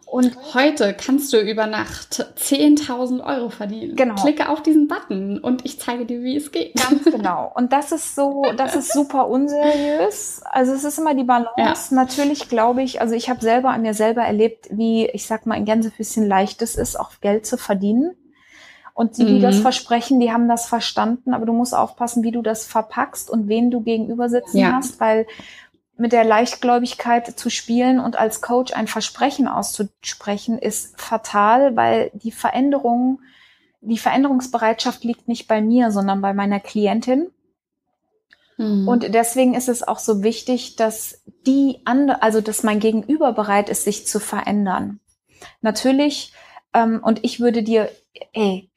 Und 0.06 0.36
heute 0.54 0.94
kannst 0.94 1.32
du 1.32 1.40
über 1.40 1.68
Nacht 1.68 2.26
10.000 2.38 3.24
Euro 3.26 3.50
verdienen. 3.50 3.96
Genau. 3.96 4.16
Klicke 4.16 4.50
auf 4.50 4.62
diesen 4.62 4.88
Button 4.90 5.40
und 5.40 5.66
ich 5.66 5.80
zeige 5.80 6.06
dir, 6.06 6.22
wie 6.22 6.36
es 6.36 6.52
geht. 6.52 6.76
Ganz 6.76 7.04
genau. 7.12 7.52
Und 7.56 7.72
das 7.72 7.92
ist 7.94 8.16
so, 8.16 8.44
das 8.58 8.76
ist 8.76 8.92
super 8.92 9.28
unseriös. 9.28 10.42
Also 10.50 10.74
es 10.74 10.84
ist 10.84 10.98
immer 10.98 11.14
die 11.14 11.24
Balance. 11.24 11.56
Ja. 11.58 11.96
Natürlich 11.96 12.50
glaube 12.50 12.84
ich, 12.84 13.00
also 13.00 13.16
ich 13.16 13.30
habe 13.30 13.40
selber 13.42 13.70
an 13.70 13.84
mir 13.84 13.94
selber 13.94 14.22
erlebt, 14.22 14.68
wie, 14.70 15.08
ich 15.08 15.28
sag 15.28 15.46
mal, 15.46 15.56
ein 15.56 15.66
Gänsefüßchen 15.66 16.28
leicht 16.28 16.62
es 16.62 16.76
ist, 16.76 17.00
auch 17.00 17.12
Geld 17.22 17.46
zu 17.46 17.58
verdienen. 17.58 18.16
Und 18.94 19.18
die, 19.18 19.26
die 19.26 19.34
mhm. 19.36 19.42
das 19.42 19.60
versprechen, 19.60 20.20
die 20.20 20.32
haben 20.32 20.48
das 20.48 20.66
verstanden, 20.68 21.34
aber 21.34 21.46
du 21.46 21.54
musst 21.54 21.74
aufpassen, 21.74 22.24
wie 22.24 22.32
du 22.32 22.42
das 22.42 22.66
verpackst 22.66 23.30
und 23.30 23.48
wen 23.48 23.72
du 23.72 23.82
gegenüber 23.82 24.30
sitzen 24.30 24.58
ja. 24.58 24.74
hast, 24.74 25.00
weil 25.00 25.26
mit 25.98 26.12
der 26.12 26.24
Leichtgläubigkeit 26.24 27.28
zu 27.40 27.50
spielen 27.50 28.00
und 28.00 28.18
als 28.18 28.42
Coach 28.42 28.74
ein 28.74 28.88
Versprechen 28.88 29.48
auszusprechen, 29.48 30.58
ist 30.58 31.00
fatal, 31.00 31.76
weil 31.76 32.12
die 32.14 32.32
Veränderung, 32.32 33.20
die 33.82 33.98
Veränderungsbereitschaft 34.00 35.04
liegt 35.04 35.28
nicht 35.28 35.48
bei 35.48 35.62
mir, 35.62 35.92
sondern 35.92 36.22
bei 36.22 36.34
meiner 36.34 36.60
Klientin. 36.60 37.28
Mhm. 38.58 38.88
Und 38.88 39.14
deswegen 39.14 39.54
ist 39.54 39.70
es 39.70 39.88
auch 39.88 40.00
so 40.00 40.24
wichtig, 40.24 40.76
dass 40.76 41.22
die 41.46 41.82
andere, 41.86 42.22
also 42.24 42.42
dass 42.42 42.64
mein 42.64 42.80
Gegenüber 42.80 43.32
bereit 43.34 43.70
ist, 43.70 43.84
sich 43.84 44.08
zu 44.08 44.20
verändern. 44.20 45.00
Natürlich 45.62 46.34
ähm, 46.74 47.02
und 47.04 47.24
ich 47.24 47.40
würde 47.40 47.64
dir, 47.64 47.90
ey, 48.34 48.70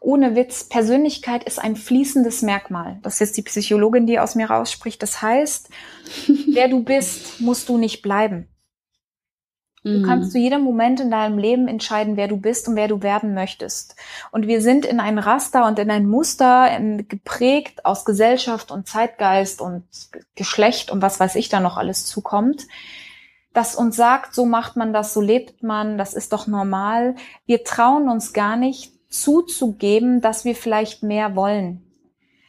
ohne 0.00 0.34
Witz, 0.34 0.64
Persönlichkeit 0.64 1.44
ist 1.44 1.58
ein 1.58 1.76
fließendes 1.76 2.42
Merkmal. 2.42 2.98
Das 3.02 3.14
ist 3.14 3.20
jetzt 3.20 3.36
die 3.36 3.42
Psychologin, 3.42 4.06
die 4.06 4.18
aus 4.18 4.34
mir 4.34 4.48
rausspricht. 4.48 5.02
Das 5.02 5.20
heißt, 5.20 5.68
wer 6.52 6.68
du 6.68 6.82
bist, 6.82 7.40
musst 7.40 7.68
du 7.68 7.76
nicht 7.76 8.00
bleiben. 8.00 8.48
Du 9.82 9.90
mhm. 9.90 10.02
kannst 10.04 10.32
zu 10.32 10.38
jedem 10.38 10.62
Moment 10.62 11.00
in 11.00 11.10
deinem 11.10 11.38
Leben 11.38 11.66
entscheiden, 11.66 12.16
wer 12.16 12.28
du 12.28 12.36
bist 12.36 12.68
und 12.68 12.76
wer 12.76 12.88
du 12.88 13.02
werden 13.02 13.34
möchtest. 13.34 13.96
Und 14.30 14.46
wir 14.46 14.60
sind 14.60 14.84
in 14.84 15.00
ein 15.00 15.18
Raster 15.18 15.66
und 15.66 15.78
in 15.78 15.90
ein 15.90 16.06
Muster 16.06 16.78
geprägt 17.08 17.84
aus 17.84 18.04
Gesellschaft 18.04 18.70
und 18.70 18.86
Zeitgeist 18.86 19.60
und 19.60 19.84
Geschlecht 20.34 20.90
und 20.90 21.00
was 21.00 21.18
weiß 21.18 21.34
ich 21.36 21.48
da 21.48 21.60
noch 21.60 21.78
alles 21.78 22.04
zukommt, 22.04 22.66
das 23.52 23.74
uns 23.74 23.96
sagt, 23.96 24.34
so 24.34 24.46
macht 24.46 24.76
man 24.76 24.92
das, 24.92 25.12
so 25.12 25.20
lebt 25.20 25.62
man, 25.62 25.98
das 25.98 26.14
ist 26.14 26.32
doch 26.32 26.46
normal. 26.46 27.16
Wir 27.46 27.64
trauen 27.64 28.08
uns 28.08 28.32
gar 28.32 28.56
nicht 28.56 28.92
zuzugeben, 29.08 30.20
dass 30.20 30.44
wir 30.44 30.54
vielleicht 30.54 31.02
mehr 31.02 31.34
wollen, 31.34 31.82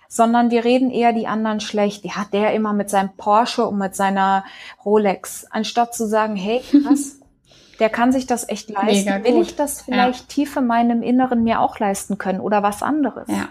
sondern 0.08 0.52
wir 0.52 0.64
reden 0.64 0.92
eher 0.92 1.12
die 1.12 1.28
anderen 1.28 1.60
schlecht. 1.60 2.06
Ja, 2.06 2.26
der 2.32 2.54
immer 2.54 2.74
mit 2.74 2.90
seinem 2.90 3.16
Porsche 3.18 3.66
und 3.66 3.80
mit 3.80 3.96
seiner 3.96 4.46
Rolex, 4.86 5.46
anstatt 5.50 5.96
zu 5.96 6.08
sagen, 6.08 6.36
hey, 6.36 6.62
krass, 6.62 7.20
der 7.80 7.90
kann 7.90 8.12
sich 8.12 8.28
das 8.28 8.48
echt 8.48 8.70
leisten. 8.70 9.24
Will 9.24 9.42
ich 9.42 9.56
das 9.56 9.82
vielleicht 9.82 10.22
ja. 10.22 10.28
tief 10.28 10.56
in 10.56 10.68
meinem 10.68 11.02
Inneren 11.02 11.44
mir 11.44 11.62
auch 11.62 11.80
leisten 11.80 12.20
können 12.20 12.42
oder 12.42 12.62
was 12.62 12.84
anderes? 12.84 13.28
Ja. 13.28 13.50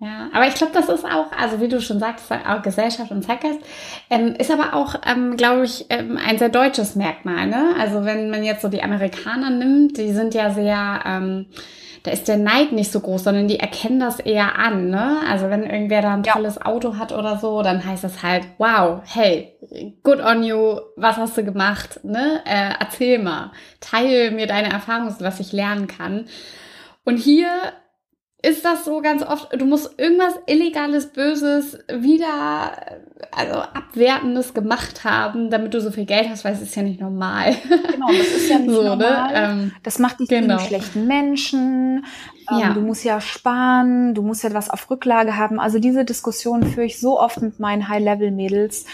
Ja, 0.00 0.30
aber 0.32 0.46
ich 0.46 0.54
glaube, 0.54 0.72
das 0.72 0.88
ist 0.88 1.04
auch, 1.04 1.32
also 1.36 1.60
wie 1.60 1.66
du 1.66 1.80
schon 1.80 1.98
sagst, 1.98 2.30
auch 2.30 2.62
Gesellschaft 2.62 3.10
und 3.10 3.24
Zeitgeist, 3.24 3.58
ähm, 4.10 4.36
ist 4.38 4.50
aber 4.50 4.74
auch, 4.74 4.94
ähm, 5.04 5.36
glaube 5.36 5.64
ich, 5.64 5.86
ähm, 5.88 6.16
ein 6.24 6.38
sehr 6.38 6.50
deutsches 6.50 6.94
Merkmal. 6.94 7.48
Ne? 7.48 7.74
Also 7.80 8.04
wenn 8.04 8.30
man 8.30 8.44
jetzt 8.44 8.62
so 8.62 8.68
die 8.68 8.82
Amerikaner 8.82 9.50
nimmt, 9.50 9.98
die 9.98 10.12
sind 10.12 10.34
ja 10.34 10.50
sehr, 10.50 11.00
ähm, 11.04 11.46
da 12.04 12.12
ist 12.12 12.28
der 12.28 12.36
Neid 12.36 12.70
nicht 12.70 12.92
so 12.92 13.00
groß, 13.00 13.24
sondern 13.24 13.48
die 13.48 13.58
erkennen 13.58 13.98
das 13.98 14.20
eher 14.20 14.56
an. 14.56 14.88
Ne? 14.88 15.16
Also 15.28 15.50
wenn 15.50 15.64
irgendwer 15.64 16.00
da 16.00 16.14
ein 16.14 16.22
ja. 16.22 16.32
tolles 16.32 16.62
Auto 16.62 16.96
hat 16.96 17.10
oder 17.10 17.36
so, 17.38 17.62
dann 17.62 17.84
heißt 17.84 18.04
es 18.04 18.22
halt, 18.22 18.44
wow, 18.58 19.00
hey, 19.04 19.56
good 20.04 20.20
on 20.20 20.44
you, 20.44 20.78
was 20.94 21.16
hast 21.16 21.36
du 21.36 21.42
gemacht? 21.42 22.04
Ne? 22.04 22.40
Äh, 22.44 22.74
erzähl 22.78 23.18
mal, 23.18 23.50
teile 23.80 24.30
mir 24.30 24.46
deine 24.46 24.72
Erfahrungen, 24.72 25.12
was 25.18 25.40
ich 25.40 25.52
lernen 25.52 25.88
kann. 25.88 26.26
Und 27.04 27.16
hier 27.16 27.48
ist 28.40 28.64
das 28.64 28.84
so 28.84 29.00
ganz 29.00 29.22
oft, 29.22 29.52
du 29.52 29.64
musst 29.64 29.98
irgendwas 29.98 30.38
Illegales, 30.46 31.08
Böses, 31.08 31.78
wieder, 31.88 32.72
also 33.32 33.54
Abwertendes 33.54 34.54
gemacht 34.54 35.02
haben, 35.02 35.50
damit 35.50 35.74
du 35.74 35.80
so 35.80 35.90
viel 35.90 36.04
Geld 36.04 36.28
hast, 36.28 36.44
weil 36.44 36.52
es 36.52 36.62
ist 36.62 36.76
ja 36.76 36.82
nicht 36.82 37.00
normal. 37.00 37.56
Genau, 37.68 38.06
das 38.06 38.28
ist 38.28 38.48
ja 38.48 38.58
nicht 38.60 38.70
so, 38.70 38.82
ne? 38.82 38.88
normal. 38.90 39.32
Ne? 39.32 39.62
Ähm, 39.62 39.72
das 39.82 39.98
macht 39.98 40.20
dich 40.20 40.28
genau. 40.28 40.46
zu 40.46 40.52
einem 40.52 40.68
schlechten 40.68 41.06
Menschen. 41.08 42.04
Ähm, 42.50 42.58
ja. 42.58 42.72
Du 42.72 42.80
musst 42.80 43.04
ja 43.04 43.20
sparen, 43.20 44.14
du 44.14 44.22
musst 44.22 44.42
ja 44.42 44.52
was 44.54 44.70
auf 44.70 44.90
Rücklage 44.90 45.36
haben. 45.36 45.60
Also 45.60 45.78
diese 45.78 46.04
Diskussion 46.04 46.64
führe 46.64 46.86
ich 46.86 47.00
so 47.00 47.20
oft 47.20 47.40
mit 47.40 47.60
meinen 47.60 47.88
High-Level-Mädels. 47.88 48.86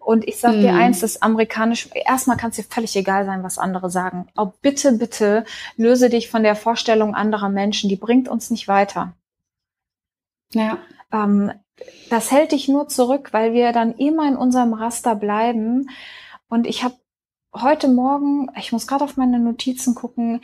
Und 0.00 0.26
ich 0.26 0.38
sag 0.38 0.52
dir 0.52 0.72
hm. 0.72 0.78
eins, 0.78 1.00
das 1.00 1.20
amerikanische, 1.20 1.90
erstmal 1.94 2.36
kann 2.36 2.50
es 2.50 2.56
dir 2.56 2.64
völlig 2.64 2.96
egal 2.96 3.26
sein, 3.26 3.42
was 3.42 3.58
andere 3.58 3.90
sagen. 3.90 4.28
Aber 4.36 4.54
bitte, 4.62 4.92
bitte 4.92 5.44
löse 5.76 6.08
dich 6.08 6.30
von 6.30 6.42
der 6.42 6.56
Vorstellung 6.56 7.14
anderer 7.14 7.50
Menschen, 7.50 7.90
die 7.90 7.96
bringt 7.96 8.28
uns 8.28 8.50
nicht 8.50 8.68
weiter. 8.68 9.12
Ja. 10.52 10.78
Ähm, 11.12 11.52
das 12.10 12.30
hält 12.30 12.52
dich 12.52 12.68
nur 12.68 12.88
zurück, 12.88 13.32
weil 13.32 13.52
wir 13.52 13.72
dann 13.72 13.94
immer 13.94 14.26
in 14.26 14.36
unserem 14.36 14.72
Raster 14.72 15.14
bleiben. 15.14 15.90
Und 16.48 16.66
ich 16.66 16.84
habe 16.84 16.94
heute 17.54 17.88
Morgen, 17.88 18.50
ich 18.58 18.72
muss 18.72 18.86
gerade 18.86 19.04
auf 19.04 19.16
meine 19.16 19.38
Notizen 19.38 19.94
gucken, 19.94 20.40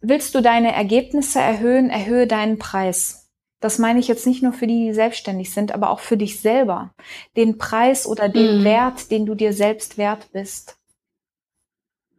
willst 0.00 0.34
du 0.34 0.40
deine 0.40 0.72
Ergebnisse 0.72 1.40
erhöhen, 1.40 1.90
erhöhe 1.90 2.26
deinen 2.26 2.58
Preis. 2.58 3.30
Das 3.60 3.78
meine 3.78 3.98
ich 3.98 4.08
jetzt 4.08 4.26
nicht 4.26 4.42
nur 4.42 4.52
für 4.52 4.66
die, 4.66 4.86
die 4.86 4.92
selbstständig 4.92 5.52
sind, 5.52 5.72
aber 5.72 5.90
auch 5.90 6.00
für 6.00 6.16
dich 6.16 6.40
selber. 6.40 6.94
Den 7.36 7.58
Preis 7.58 8.06
oder 8.06 8.28
den 8.28 8.60
mhm. 8.60 8.64
Wert, 8.64 9.10
den 9.10 9.26
du 9.26 9.34
dir 9.34 9.52
selbst 9.52 9.98
wert 9.98 10.28
bist. 10.32 10.76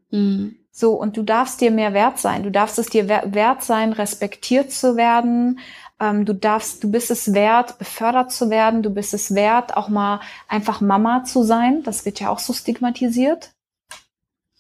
Mhm. 0.10 0.58
So, 0.72 0.94
und 0.94 1.18
du 1.18 1.24
darfst 1.24 1.62
dir 1.62 1.72
mehr 1.72 1.94
wert 1.94 2.20
sein. 2.20 2.44
Du 2.44 2.52
darfst 2.52 2.78
es 2.78 2.88
dir 2.88 3.08
wert 3.08 3.64
sein, 3.64 3.94
respektiert 3.94 4.72
zu 4.72 4.96
werden. 4.96 5.60
Ähm, 6.00 6.26
du 6.26 6.34
darfst, 6.34 6.84
du 6.84 6.92
bist 6.92 7.10
es 7.10 7.34
wert, 7.34 7.80
befördert 7.80 8.32
zu 8.32 8.50
werden. 8.50 8.84
Du 8.84 8.92
bist 8.92 9.14
es 9.14 9.34
wert, 9.34 9.76
auch 9.76 9.90
mal 9.90 10.20
einfach 10.48 10.82
Mama 10.82 11.24
zu 11.24 11.44
sein. 11.44 11.82
Das 11.84 12.06
wird 12.06 12.20
ja 12.20 12.30
auch 12.30 12.40
so 12.40 12.54
stigmatisiert. 12.54 13.52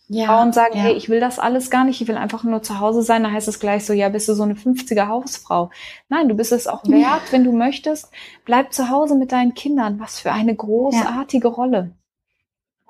Ja, 0.09 0.27
Frauen 0.27 0.53
sagen, 0.53 0.77
ja. 0.77 0.83
hey, 0.83 0.93
ich 0.93 1.09
will 1.09 1.19
das 1.19 1.37
alles 1.37 1.69
gar 1.69 1.83
nicht, 1.83 1.99
ich 2.01 2.07
will 2.07 2.15
einfach 2.15 2.43
nur 2.43 2.63
zu 2.63 2.79
Hause 2.79 3.01
sein, 3.01 3.23
da 3.23 3.31
heißt 3.31 3.47
es 3.47 3.59
gleich 3.59 3.85
so, 3.85 3.91
ja, 3.91 4.07
bist 4.07 4.29
du 4.29 4.33
so 4.35 4.43
eine 4.43 4.53
50er 4.53 5.07
Hausfrau. 5.07 5.69
Nein, 6.07 6.29
du 6.29 6.35
bist 6.35 6.53
es 6.53 6.67
auch 6.67 6.85
wert, 6.85 7.01
ja. 7.01 7.21
wenn 7.31 7.43
du 7.43 7.51
möchtest, 7.51 8.09
bleib 8.45 8.71
zu 8.71 8.89
Hause 8.89 9.15
mit 9.15 9.33
deinen 9.33 9.53
Kindern. 9.53 9.99
Was 9.99 10.19
für 10.19 10.31
eine 10.31 10.55
großartige. 10.55 11.47
Rolle. 11.47 11.91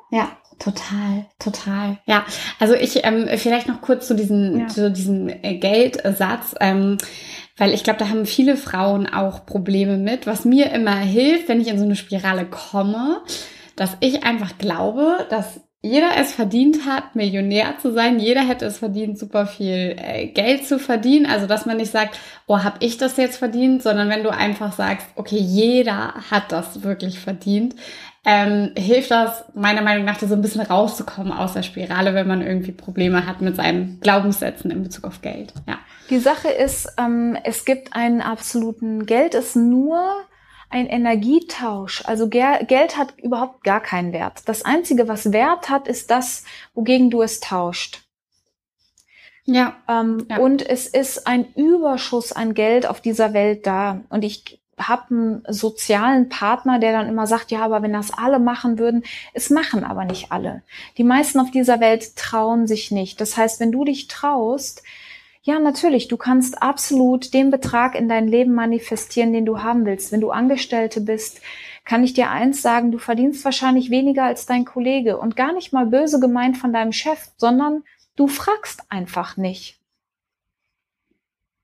Ja, 0.09 0.29
total, 0.59 1.25
total. 1.39 1.97
Ja, 2.05 2.25
also 2.59 2.75
ich 2.75 3.03
ähm, 3.03 3.27
vielleicht 3.37 3.67
noch 3.67 3.81
kurz 3.81 4.07
zu 4.07 4.15
diesem, 4.15 4.69
zu 4.69 4.91
diesem 4.91 5.27
äh, 5.29 5.55
Geldsatz. 5.57 6.55
Ähm, 6.59 6.97
weil 7.57 7.73
ich 7.73 7.83
glaube, 7.83 7.99
da 7.99 8.09
haben 8.09 8.25
viele 8.25 8.55
Frauen 8.55 9.07
auch 9.07 9.45
Probleme 9.45 9.97
mit. 9.97 10.27
Was 10.27 10.45
mir 10.45 10.71
immer 10.71 10.95
hilft, 10.95 11.49
wenn 11.49 11.59
ich 11.59 11.67
in 11.67 11.79
so 11.79 11.85
eine 11.85 11.95
Spirale 11.95 12.45
komme, 12.45 13.21
dass 13.75 13.97
ich 13.99 14.23
einfach 14.23 14.57
glaube, 14.59 15.25
dass 15.29 15.61
jeder 15.87 16.11
es 16.17 16.33
verdient 16.33 16.85
hat, 16.85 17.15
Millionär 17.15 17.75
zu 17.81 17.91
sein. 17.91 18.19
Jeder 18.19 18.41
hätte 18.41 18.65
es 18.65 18.79
verdient, 18.79 19.17
super 19.17 19.47
viel 19.47 19.95
äh, 19.97 20.27
Geld 20.27 20.67
zu 20.67 20.79
verdienen. 20.79 21.25
Also, 21.25 21.47
dass 21.47 21.65
man 21.65 21.77
nicht 21.77 21.91
sagt, 21.91 22.19
oh, 22.45 22.63
hab 22.63 22.83
ich 22.83 22.97
das 22.97 23.17
jetzt 23.17 23.37
verdient, 23.37 23.83
sondern 23.83 24.09
wenn 24.09 24.23
du 24.23 24.29
einfach 24.29 24.73
sagst, 24.73 25.07
okay, 25.15 25.37
jeder 25.37 26.13
hat 26.29 26.51
das 26.51 26.83
wirklich 26.83 27.19
verdient, 27.19 27.75
ähm, 28.25 28.71
hilft 28.77 29.11
das 29.11 29.45
meiner 29.53 29.81
Meinung 29.81 30.03
nach, 30.03 30.19
so 30.19 30.33
ein 30.33 30.41
bisschen 30.41 30.61
rauszukommen 30.61 31.31
aus 31.31 31.53
der 31.53 31.63
Spirale, 31.63 32.13
wenn 32.13 32.27
man 32.27 32.41
irgendwie 32.41 32.73
Probleme 32.73 33.25
hat 33.25 33.39
mit 33.39 33.55
seinen 33.55 34.01
Glaubenssätzen 34.01 34.69
in 34.69 34.83
Bezug 34.83 35.05
auf 35.05 35.21
Geld. 35.21 35.53
Ja. 35.65 35.79
Die 36.09 36.19
Sache 36.19 36.49
ist, 36.49 36.89
ähm, 36.99 37.37
es 37.45 37.63
gibt 37.63 37.95
einen 37.95 38.21
absoluten 38.21 39.05
Geld 39.05 39.33
ist 39.33 39.55
nur 39.55 39.97
ein 40.69 40.87
Energietausch. 40.87 42.03
Also 42.05 42.27
Geld 42.27 42.97
hat 42.97 43.17
überhaupt 43.19 43.63
gar 43.63 43.79
keinen 43.79 44.13
Wert. 44.13 44.43
Das 44.45 44.63
Einzige, 44.63 45.07
was 45.07 45.31
Wert 45.31 45.69
hat, 45.69 45.87
ist 45.87 46.11
das, 46.11 46.43
wogegen 46.73 47.09
du 47.09 47.21
es 47.21 47.39
tauscht. 47.39 48.03
Ja, 49.45 49.77
ähm, 49.87 50.25
ja. 50.29 50.39
Und 50.39 50.67
es 50.67 50.87
ist 50.87 51.25
ein 51.25 51.53
Überschuss 51.55 52.33
an 52.33 52.53
Geld 52.53 52.85
auf 52.85 52.99
dieser 52.99 53.33
Welt 53.33 53.65
da. 53.65 54.01
Und 54.09 54.25
ich 54.25 54.59
habe 54.77 55.09
einen 55.09 55.43
sozialen 55.47 56.29
Partner, 56.29 56.79
der 56.79 56.91
dann 56.91 57.07
immer 57.07 57.27
sagt, 57.27 57.49
ja, 57.51 57.61
aber 57.63 57.81
wenn 57.81 57.93
das 57.93 58.11
alle 58.13 58.39
machen 58.39 58.77
würden, 58.77 59.03
es 59.33 59.49
machen 59.49 59.83
aber 59.83 60.05
nicht 60.05 60.31
alle. 60.31 60.63
Die 60.97 61.03
meisten 61.03 61.39
auf 61.39 61.49
dieser 61.49 61.79
Welt 61.79 62.15
trauen 62.15 62.67
sich 62.67 62.91
nicht. 62.91 63.19
Das 63.21 63.37
heißt, 63.37 63.59
wenn 63.59 63.71
du 63.71 63.85
dich 63.85 64.07
traust, 64.07 64.83
ja, 65.47 65.59
natürlich. 65.59 66.09
Du 66.09 66.17
kannst 66.17 66.61
absolut 66.61 67.33
den 67.33 67.51
Betrag 67.51 67.95
in 67.95 68.09
dein 68.09 68.27
Leben 68.27 68.53
manifestieren, 68.53 69.31
den 69.31 69.45
du 69.45 69.63
haben 69.63 69.85
willst. 69.85 70.11
Wenn 70.11 70.19
du 70.19 70.29
Angestellte 70.29 70.99
bist, 70.99 71.39
kann 71.85 72.03
ich 72.03 72.11
dir 72.11 72.29
eins 72.29 72.61
sagen, 72.61 72.91
du 72.91 72.97
verdienst 72.97 73.45
wahrscheinlich 73.45 73.89
weniger 73.89 74.25
als 74.25 74.45
dein 74.45 74.65
Kollege 74.65 75.17
und 75.17 75.37
gar 75.37 75.53
nicht 75.53 75.71
mal 75.71 75.85
böse 75.85 76.19
gemeint 76.19 76.57
von 76.57 76.73
deinem 76.73 76.91
Chef, 76.91 77.29
sondern 77.37 77.83
du 78.17 78.27
fragst 78.27 78.81
einfach 78.89 79.37
nicht. 79.37 79.76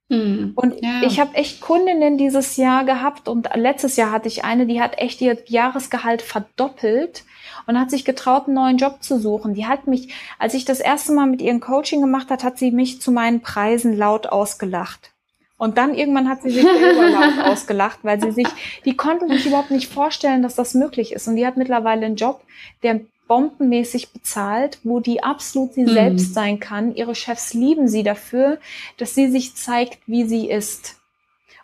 Hm, 0.10 0.54
und 0.56 0.76
ja. 0.82 1.02
ich 1.04 1.20
habe 1.20 1.36
echt 1.36 1.62
Kundinnen 1.62 2.18
dieses 2.18 2.58
Jahr 2.58 2.84
gehabt 2.84 3.28
und 3.28 3.50
letztes 3.56 3.96
Jahr 3.96 4.12
hatte 4.12 4.28
ich 4.28 4.44
eine, 4.44 4.66
die 4.66 4.82
hat 4.82 5.00
echt 5.00 5.22
ihr 5.22 5.38
Jahresgehalt 5.48 6.22
verdoppelt 6.22 7.24
und 7.68 7.80
hat 7.80 7.90
sich 7.90 8.04
getraut, 8.04 8.46
einen 8.46 8.56
neuen 8.56 8.78
Job 8.78 9.02
zu 9.02 9.20
suchen. 9.20 9.54
Die 9.54 9.66
hat 9.66 9.88
mich, 9.88 10.14
als 10.40 10.54
ich 10.54 10.66
das 10.66 10.80
erste 10.80 11.14
Mal 11.14 11.28
mit 11.28 11.42
ihrem 11.42 11.62
Coaching 11.62 12.02
gemacht 12.02 12.30
hat, 12.30 12.44
hat 12.44 12.58
sie 12.58 12.72
mich 12.72 13.02
zu 13.02 13.12
meinen 13.12 13.42
Preisen 13.42 13.98
laut 13.98 14.28
ausgelacht. 14.28 15.12
Und 15.58 15.78
dann 15.78 15.96
irgendwann 15.96 16.28
hat 16.28 16.44
sie 16.44 16.50
sich 16.50 16.64
selber 16.80 17.10
laut 17.10 17.40
ausgelacht, 17.46 18.00
weil 18.04 18.20
sie 18.20 18.32
sich, 18.32 18.48
die 18.84 18.98
konnte 18.98 19.28
sich 19.30 19.46
überhaupt 19.46 19.72
nicht 19.72 19.92
vorstellen, 19.92 20.44
dass 20.44 20.56
das 20.56 20.74
möglich 20.74 21.14
ist. 21.14 21.28
Und 21.28 21.38
die 21.38 21.48
hat 21.48 21.56
mittlerweile 21.56 22.06
einen 22.06 22.18
Job, 22.18 22.42
der 22.84 23.02
bombenmäßig 23.28 24.12
bezahlt, 24.12 24.80
wo 24.84 25.00
die 25.00 25.24
absolut 25.24 25.74
sie 25.74 25.84
mhm. 25.84 25.90
selbst 25.90 26.34
sein 26.34 26.60
kann. 26.60 26.96
Ihre 26.96 27.16
Chefs 27.16 27.54
lieben 27.54 27.88
sie 27.88 28.04
dafür, 28.04 28.60
dass 28.98 29.16
sie 29.16 29.30
sich 29.30 29.56
zeigt, 29.56 30.00
wie 30.08 30.26
sie 30.26 30.50
ist 30.50 31.00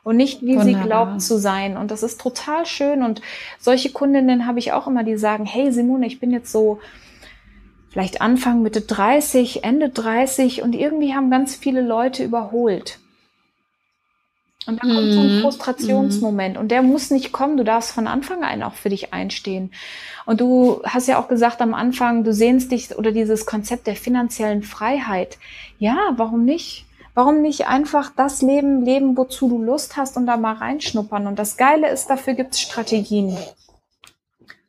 und 0.04 0.18
nicht 0.18 0.42
wie 0.42 0.56
Wunderbar. 0.56 0.66
sie 0.66 0.88
glaubt 0.88 1.22
zu 1.22 1.38
sein. 1.38 1.78
Und 1.78 1.92
das 1.92 2.04
ist 2.04 2.22
total 2.22 2.66
schön. 2.66 3.04
Und 3.04 3.22
solche 3.60 3.92
Kundinnen 3.92 4.48
habe 4.48 4.60
ich 4.60 4.72
auch 4.72 4.88
immer, 4.88 5.04
die 5.04 5.18
sagen, 5.18 5.46
hey 5.46 5.72
Simone, 5.72 6.08
ich 6.08 6.20
bin 6.20 6.32
jetzt 6.32 6.52
so 6.52 6.80
vielleicht 7.90 8.22
Anfang, 8.22 8.62
Mitte 8.62 8.82
30, 8.82 9.64
Ende 9.64 9.90
30 9.90 10.62
und 10.62 10.74
irgendwie 10.74 11.14
haben 11.14 11.30
ganz 11.30 11.56
viele 11.56 11.82
Leute 11.82 12.24
überholt. 12.24 13.00
Und 14.70 14.78
da 14.78 14.88
kommt 14.88 15.08
mm, 15.08 15.12
so 15.12 15.20
ein 15.20 15.36
mhm. 15.36 15.42
Frustrationsmoment 15.42 16.56
mm. 16.56 16.60
und 16.60 16.70
der 16.70 16.82
muss 16.82 17.12
nicht 17.12 17.32
kommen. 17.32 17.58
Du 17.58 17.64
darfst 17.64 17.92
von 17.92 18.08
Anfang 18.08 18.44
an 18.44 18.64
auch 18.64 18.76
für 18.76 18.90
dich 18.90 19.14
einstehen. 19.14 19.72
Und 20.26 20.40
du 20.42 20.82
hast 20.86 21.08
ja 21.08 21.20
auch 21.20 21.28
gesagt 21.28 21.62
am 21.62 21.74
Anfang, 21.74 22.24
du 22.24 22.34
sehnst 22.34 22.72
dich 22.72 22.96
oder 22.96 23.12
dieses 23.12 23.46
Konzept 23.46 23.88
der 23.88 23.96
finanziellen 23.96 24.64
Freiheit. 24.64 25.38
Ja, 25.80 25.98
warum 26.18 26.46
nicht? 26.46 26.86
Warum 27.16 27.42
nicht 27.42 27.68
einfach 27.68 28.12
das 28.16 28.42
Leben 28.42 28.86
leben, 28.86 29.18
wozu 29.18 29.50
du 29.50 29.62
Lust 29.62 29.98
hast 29.98 30.16
und 30.16 30.28
da 30.28 30.38
mal 30.38 30.54
reinschnuppern? 30.54 31.28
Und 31.28 31.40
das 31.40 31.58
Geile 31.58 31.90
ist, 31.90 32.10
dafür 32.10 32.34
gibt 32.34 32.54
es 32.54 32.62
Strategien. 32.62 33.38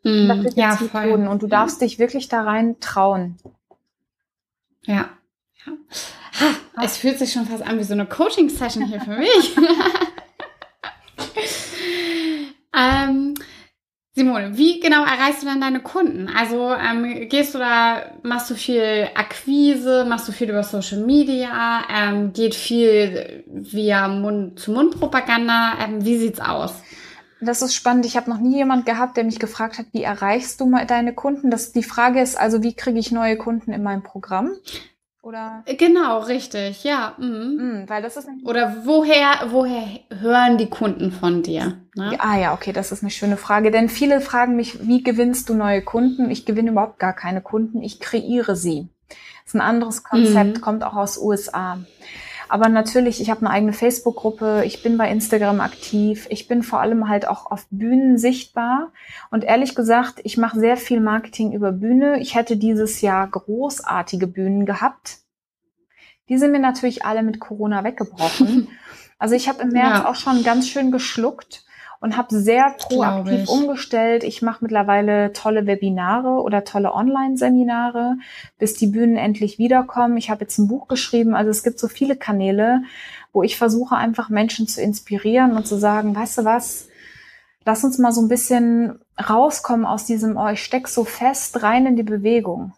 Mm, 0.02 0.28
dafür 0.28 0.42
gibt's 0.44 0.56
ja, 0.56 0.78
Methoden 0.80 1.28
und 1.28 1.42
du 1.42 1.46
darfst 1.46 1.80
dich 1.82 1.98
wirklich 1.98 2.28
da 2.28 2.42
rein 2.42 2.80
trauen. 2.80 3.36
Ja. 4.84 5.10
ja. 5.66 5.72
Ha, 6.38 6.84
es 6.84 6.96
fühlt 6.96 7.18
sich 7.18 7.32
schon 7.32 7.46
fast 7.46 7.62
an 7.62 7.78
wie 7.78 7.84
so 7.84 7.94
eine 7.94 8.06
Coaching-Session 8.06 8.86
hier 8.86 9.00
für 9.00 9.16
mich. 9.16 9.56
ähm, 12.76 13.34
Simone, 14.12 14.56
wie 14.56 14.80
genau 14.80 15.04
erreichst 15.04 15.42
du 15.42 15.46
dann 15.46 15.60
deine 15.60 15.80
Kunden? 15.80 16.28
Also 16.28 16.74
ähm, 16.74 17.28
gehst 17.28 17.54
du 17.54 17.58
da, 17.58 18.12
machst 18.22 18.50
du 18.50 18.54
viel 18.54 19.08
Akquise, 19.14 20.04
machst 20.04 20.28
du 20.28 20.32
viel 20.32 20.50
über 20.50 20.62
Social 20.62 21.00
Media, 21.00 21.82
ähm, 21.90 22.32
geht 22.32 22.54
viel 22.54 23.44
via 23.46 24.08
Mund-zu-Mund-Propaganda? 24.08 25.78
Ähm, 25.84 26.04
wie 26.04 26.18
sieht's 26.18 26.40
aus? 26.40 26.74
Das 27.40 27.62
ist 27.62 27.74
spannend. 27.74 28.04
Ich 28.04 28.16
habe 28.16 28.28
noch 28.28 28.38
nie 28.38 28.56
jemand 28.56 28.84
gehabt, 28.84 29.16
der 29.16 29.24
mich 29.24 29.38
gefragt 29.38 29.78
hat, 29.78 29.86
wie 29.92 30.02
erreichst 30.02 30.60
du 30.60 30.66
mal 30.66 30.86
deine 30.86 31.14
Kunden? 31.14 31.50
Das, 31.50 31.72
die 31.72 31.82
Frage 31.82 32.20
ist 32.20 32.38
also, 32.38 32.62
wie 32.62 32.74
kriege 32.74 32.98
ich 32.98 33.12
neue 33.12 33.36
Kunden 33.36 33.72
in 33.72 33.82
meinem 33.82 34.02
Programm? 34.02 34.50
Oder? 35.22 35.64
Genau, 35.66 36.20
richtig, 36.20 36.82
ja. 36.82 37.14
Mhm. 37.18 37.56
Mhm, 37.58 37.84
weil 37.88 38.02
das 38.02 38.16
ist 38.16 38.26
Oder 38.44 38.84
woher, 38.84 39.50
woher 39.50 39.86
hören 40.18 40.56
die 40.56 40.70
Kunden 40.70 41.12
von 41.12 41.42
dir? 41.42 41.78
Ne? 41.94 42.16
Ah 42.18 42.38
ja, 42.38 42.54
okay, 42.54 42.72
das 42.72 42.90
ist 42.90 43.02
eine 43.02 43.10
schöne 43.10 43.36
Frage. 43.36 43.70
Denn 43.70 43.90
viele 43.90 44.22
fragen 44.22 44.56
mich, 44.56 44.86
wie 44.86 45.02
gewinnst 45.02 45.50
du 45.50 45.54
neue 45.54 45.82
Kunden? 45.82 46.30
Ich 46.30 46.46
gewinne 46.46 46.70
überhaupt 46.70 46.98
gar 46.98 47.12
keine 47.12 47.42
Kunden, 47.42 47.82
ich 47.82 48.00
kreiere 48.00 48.56
sie. 48.56 48.88
Das 49.08 49.18
ist 49.48 49.54
ein 49.56 49.60
anderes 49.60 50.04
Konzept, 50.04 50.56
mhm. 50.56 50.60
kommt 50.62 50.84
auch 50.84 50.94
aus 50.96 51.18
USA. 51.18 51.78
Aber 52.50 52.68
natürlich, 52.68 53.20
ich 53.20 53.30
habe 53.30 53.42
eine 53.42 53.50
eigene 53.50 53.72
Facebook-Gruppe, 53.72 54.64
ich 54.66 54.82
bin 54.82 54.98
bei 54.98 55.08
Instagram 55.08 55.60
aktiv, 55.60 56.26
ich 56.30 56.48
bin 56.48 56.64
vor 56.64 56.80
allem 56.80 57.08
halt 57.08 57.28
auch 57.28 57.48
auf 57.48 57.68
Bühnen 57.70 58.18
sichtbar. 58.18 58.90
Und 59.30 59.44
ehrlich 59.44 59.76
gesagt, 59.76 60.20
ich 60.24 60.36
mache 60.36 60.58
sehr 60.58 60.76
viel 60.76 60.98
Marketing 60.98 61.52
über 61.52 61.70
Bühne. 61.70 62.18
Ich 62.18 62.34
hätte 62.34 62.56
dieses 62.56 63.02
Jahr 63.02 63.28
großartige 63.28 64.26
Bühnen 64.26 64.66
gehabt. 64.66 65.18
Die 66.28 66.38
sind 66.38 66.50
mir 66.50 66.58
natürlich 66.58 67.04
alle 67.04 67.22
mit 67.22 67.38
Corona 67.38 67.84
weggebrochen. 67.84 68.68
Also 69.22 69.34
ich 69.34 69.50
habe 69.50 69.64
im 69.64 69.68
März 69.68 69.98
ja. 69.98 70.08
auch 70.08 70.14
schon 70.14 70.42
ganz 70.42 70.66
schön 70.66 70.90
geschluckt 70.90 71.66
und 72.00 72.16
habe 72.16 72.34
sehr 72.34 72.74
proaktiv 72.78 73.42
ich. 73.42 73.48
umgestellt. 73.48 74.24
Ich 74.24 74.40
mache 74.40 74.64
mittlerweile 74.64 75.32
tolle 75.32 75.66
Webinare 75.66 76.42
oder 76.42 76.64
tolle 76.64 76.94
Online-Seminare, 76.94 78.16
bis 78.58 78.74
die 78.74 78.86
Bühnen 78.86 79.16
endlich 79.16 79.58
wiederkommen. 79.58 80.16
Ich 80.16 80.30
habe 80.30 80.40
jetzt 80.40 80.58
ein 80.58 80.68
Buch 80.68 80.88
geschrieben. 80.88 81.34
Also 81.34 81.50
es 81.50 81.62
gibt 81.62 81.78
so 81.78 81.88
viele 81.88 82.16
Kanäle, 82.16 82.82
wo 83.32 83.42
ich 83.42 83.58
versuche 83.58 83.96
einfach 83.96 84.30
Menschen 84.30 84.66
zu 84.66 84.80
inspirieren 84.80 85.56
und 85.56 85.66
zu 85.66 85.78
sagen, 85.78 86.16
weißt 86.16 86.38
du 86.38 86.44
was, 86.44 86.88
lass 87.66 87.84
uns 87.84 87.98
mal 87.98 88.12
so 88.12 88.22
ein 88.22 88.28
bisschen 88.28 88.98
rauskommen 89.18 89.84
aus 89.84 90.06
diesem, 90.06 90.38
oh, 90.38 90.48
ich 90.48 90.64
steck 90.64 90.88
so 90.88 91.04
fest 91.04 91.62
rein 91.62 91.86
in 91.86 91.96
die 91.96 92.02
Bewegung. 92.02 92.72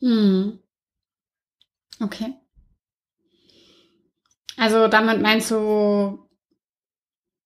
Hm. 0.00 0.58
Okay. 2.00 2.34
Also 4.56 4.88
damit 4.88 5.22
meinst 5.22 5.52
du, 5.52 6.27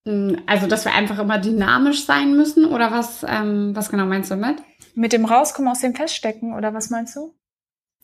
also, 0.04 0.66
dass 0.66 0.84
wir 0.84 0.94
einfach 0.94 1.18
immer 1.18 1.38
dynamisch 1.38 2.04
sein 2.04 2.36
müssen 2.36 2.64
oder 2.64 2.90
was, 2.90 3.24
ähm, 3.28 3.74
was 3.74 3.88
genau 3.88 4.06
meinst 4.06 4.30
du 4.30 4.34
damit? 4.34 4.62
Mit 4.94 5.12
dem 5.12 5.24
Rauskommen 5.24 5.70
aus 5.70 5.80
dem 5.80 5.94
Feststecken, 5.94 6.54
oder 6.54 6.74
was 6.74 6.90
meinst 6.90 7.14
du? 7.16 7.34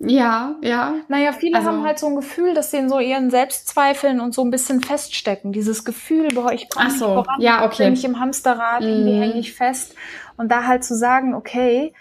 Ja, 0.00 0.54
ja. 0.62 0.94
Naja, 1.08 1.32
viele 1.32 1.56
also, 1.56 1.70
haben 1.70 1.82
halt 1.82 1.98
so 1.98 2.06
ein 2.06 2.14
Gefühl, 2.14 2.54
dass 2.54 2.70
sie 2.70 2.76
in 2.76 2.88
so 2.88 3.00
ihren 3.00 3.30
Selbstzweifeln 3.30 4.20
und 4.20 4.32
so 4.32 4.44
ein 4.44 4.50
bisschen 4.50 4.80
feststecken. 4.80 5.52
Dieses 5.52 5.84
Gefühl, 5.84 6.28
boah, 6.28 6.52
ich 6.52 6.68
komme 6.68 6.90
so, 6.90 7.16
nicht 7.16 7.26
voran, 7.26 7.40
ja, 7.40 7.64
okay. 7.64 7.84
bin 7.84 7.94
ich 7.94 8.04
im 8.04 8.20
Hamsterrad, 8.20 8.82
irgendwie 8.82 9.14
mhm. 9.14 9.20
hänge 9.20 9.38
ich 9.40 9.54
fest. 9.54 9.96
Und 10.36 10.52
da 10.52 10.64
halt 10.64 10.84
zu 10.84 10.94
sagen, 10.94 11.34
okay, 11.34 11.94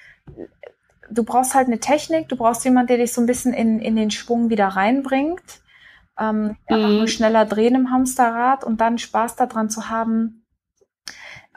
du 1.10 1.24
brauchst 1.24 1.56
halt 1.56 1.68
eine 1.68 1.80
Technik, 1.80 2.30
du 2.30 2.36
brauchst 2.36 2.64
jemand, 2.66 2.92
der 2.92 2.98
dich 2.98 3.14
so 3.14 3.22
ein 3.22 3.26
bisschen 3.26 3.54
in, 3.54 3.80
in 3.80 3.96
den 3.96 4.12
Schwung 4.12 4.52
wieder 4.52 4.68
reinbringt. 4.68 5.62
Ähm, 6.20 6.58
mhm. 6.70 7.08
schneller 7.08 7.46
drehen 7.46 7.76
im 7.76 7.92
Hamsterrad 7.92 8.64
und 8.64 8.82
dann 8.82 8.98
Spaß 8.98 9.36
daran 9.36 9.70
zu 9.70 9.90
haben, 9.90 10.46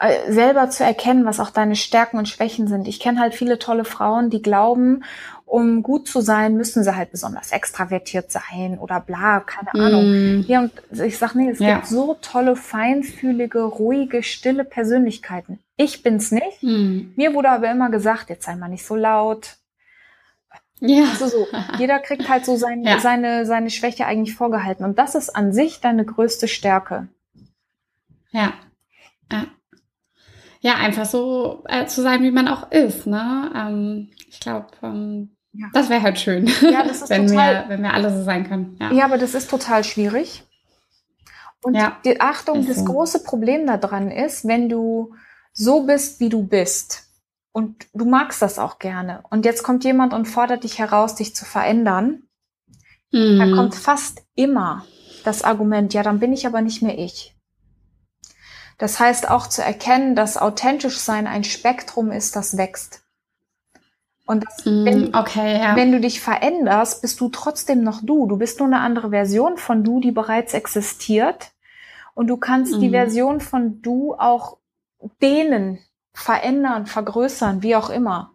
äh, 0.01 0.31
selber 0.31 0.69
zu 0.69 0.83
erkennen, 0.83 1.25
was 1.25 1.39
auch 1.39 1.51
deine 1.51 1.75
Stärken 1.75 2.17
und 2.17 2.27
Schwächen 2.27 2.67
sind. 2.67 2.87
Ich 2.87 2.99
kenne 2.99 3.19
halt 3.19 3.35
viele 3.35 3.59
tolle 3.59 3.85
Frauen, 3.85 4.31
die 4.31 4.41
glauben, 4.41 5.03
um 5.45 5.83
gut 5.83 6.07
zu 6.07 6.21
sein, 6.21 6.55
müssen 6.55 6.83
sie 6.83 6.95
halt 6.95 7.11
besonders 7.11 7.51
extravertiert 7.51 8.31
sein 8.31 8.79
oder 8.79 8.99
bla, 8.99 9.41
keine 9.41 9.73
Ahnung. 9.73 10.39
Mm. 10.39 10.45
Ja, 10.47 10.61
und 10.61 10.71
ich 10.91 11.17
sag 11.17 11.35
nee, 11.35 11.49
es 11.49 11.59
ja. 11.59 11.75
gibt 11.75 11.87
so 11.87 12.17
tolle, 12.21 12.55
feinfühlige, 12.55 13.61
ruhige, 13.61 14.23
stille 14.23 14.63
Persönlichkeiten. 14.63 15.59
Ich 15.77 16.03
bin's 16.03 16.31
nicht. 16.31 16.63
Mm. 16.63 17.11
Mir 17.15 17.33
wurde 17.33 17.49
aber 17.49 17.69
immer 17.69 17.91
gesagt, 17.91 18.29
jetzt 18.29 18.45
sei 18.45 18.55
mal 18.55 18.69
nicht 18.69 18.85
so 18.85 18.95
laut. 18.95 19.57
Ja. 20.81 21.03
Also 21.11 21.27
so, 21.27 21.47
jeder 21.77 21.99
kriegt 21.99 22.27
halt 22.27 22.43
so 22.43 22.57
sein, 22.57 22.83
ja. 22.83 22.99
seine, 22.99 23.45
seine 23.45 23.69
Schwäche 23.69 24.05
eigentlich 24.05 24.35
vorgehalten. 24.35 24.83
Und 24.83 24.97
das 24.97 25.15
ist 25.15 25.29
an 25.29 25.53
sich 25.53 25.79
deine 25.79 26.03
größte 26.03 26.47
Stärke. 26.47 27.07
Ja. 28.31 28.53
Ja, 29.31 29.45
ja 30.59 30.75
einfach 30.75 31.05
so 31.05 31.63
äh, 31.67 31.85
zu 31.85 32.01
sein, 32.01 32.23
wie 32.23 32.31
man 32.31 32.47
auch 32.47 32.71
ist. 32.71 33.05
Ne? 33.05 33.51
Ähm, 33.55 34.09
ich 34.27 34.39
glaube, 34.39 34.67
ähm, 34.81 35.35
ja. 35.53 35.67
Das 35.73 35.89
wäre 35.89 36.01
halt 36.01 36.17
schön, 36.17 36.47
ja, 36.61 36.83
das 36.83 37.01
ist 37.03 37.09
wenn, 37.09 37.27
total, 37.27 37.65
wir, 37.65 37.69
wenn 37.69 37.83
wir 37.83 37.93
alle 37.93 38.09
so 38.09 38.23
sein 38.23 38.47
können. 38.47 38.77
Ja. 38.79 38.91
ja, 38.91 39.05
aber 39.05 39.17
das 39.17 39.35
ist 39.35 39.49
total 39.49 39.83
schwierig. 39.83 40.43
Und 41.63 41.77
die 42.05 42.19
Achtung, 42.19 42.65
das 42.65 42.77
so. 42.77 42.85
große 42.85 43.23
Problem 43.23 43.67
daran 43.67 44.09
ist, 44.09 44.47
wenn 44.47 44.67
du 44.67 45.13
so 45.53 45.83
bist, 45.83 46.19
wie 46.19 46.29
du 46.29 46.47
bist 46.47 47.10
und 47.51 47.87
du 47.93 48.05
magst 48.05 48.41
das 48.41 48.59
auch 48.59 48.79
gerne 48.79 49.23
und 49.29 49.45
jetzt 49.45 49.63
kommt 49.63 49.83
jemand 49.83 50.13
und 50.13 50.25
fordert 50.25 50.63
dich 50.63 50.79
heraus, 50.79 51.15
dich 51.15 51.35
zu 51.35 51.45
verändern, 51.45 52.23
mhm. 53.11 53.39
dann 53.39 53.55
kommt 53.55 53.75
fast 53.75 54.23
immer 54.35 54.85
das 55.23 55.43
Argument, 55.43 55.93
ja, 55.93 56.03
dann 56.03 56.19
bin 56.19 56.33
ich 56.33 56.47
aber 56.47 56.61
nicht 56.61 56.81
mehr 56.81 56.97
ich. 56.97 57.35
Das 58.77 58.99
heißt 58.99 59.29
auch 59.29 59.47
zu 59.47 59.61
erkennen, 59.63 60.15
dass 60.15 60.37
authentisch 60.37 60.97
sein 60.97 61.27
ein 61.27 61.43
Spektrum 61.43 62.11
ist, 62.11 62.35
das 62.35 62.57
wächst. 62.57 63.03
Und 64.25 64.45
das, 64.45 64.65
mm, 64.65 64.85
wenn, 64.85 65.15
okay, 65.15 65.59
ja. 65.59 65.75
wenn 65.75 65.91
du 65.91 65.99
dich 65.99 66.19
veränderst, 66.21 67.01
bist 67.01 67.19
du 67.19 67.29
trotzdem 67.29 67.83
noch 67.83 68.01
du. 68.01 68.27
Du 68.27 68.37
bist 68.37 68.59
nur 68.59 68.67
eine 68.67 68.79
andere 68.79 69.09
Version 69.11 69.57
von 69.57 69.83
du, 69.83 69.99
die 69.99 70.11
bereits 70.11 70.53
existiert. 70.53 71.51
Und 72.15 72.27
du 72.27 72.37
kannst 72.37 72.77
mm. 72.77 72.79
die 72.79 72.89
Version 72.91 73.39
von 73.39 73.81
du 73.81 74.15
auch 74.15 74.57
dehnen, 75.21 75.79
verändern, 76.13 76.85
vergrößern, 76.85 77.63
wie 77.63 77.75
auch 77.75 77.89
immer. 77.89 78.31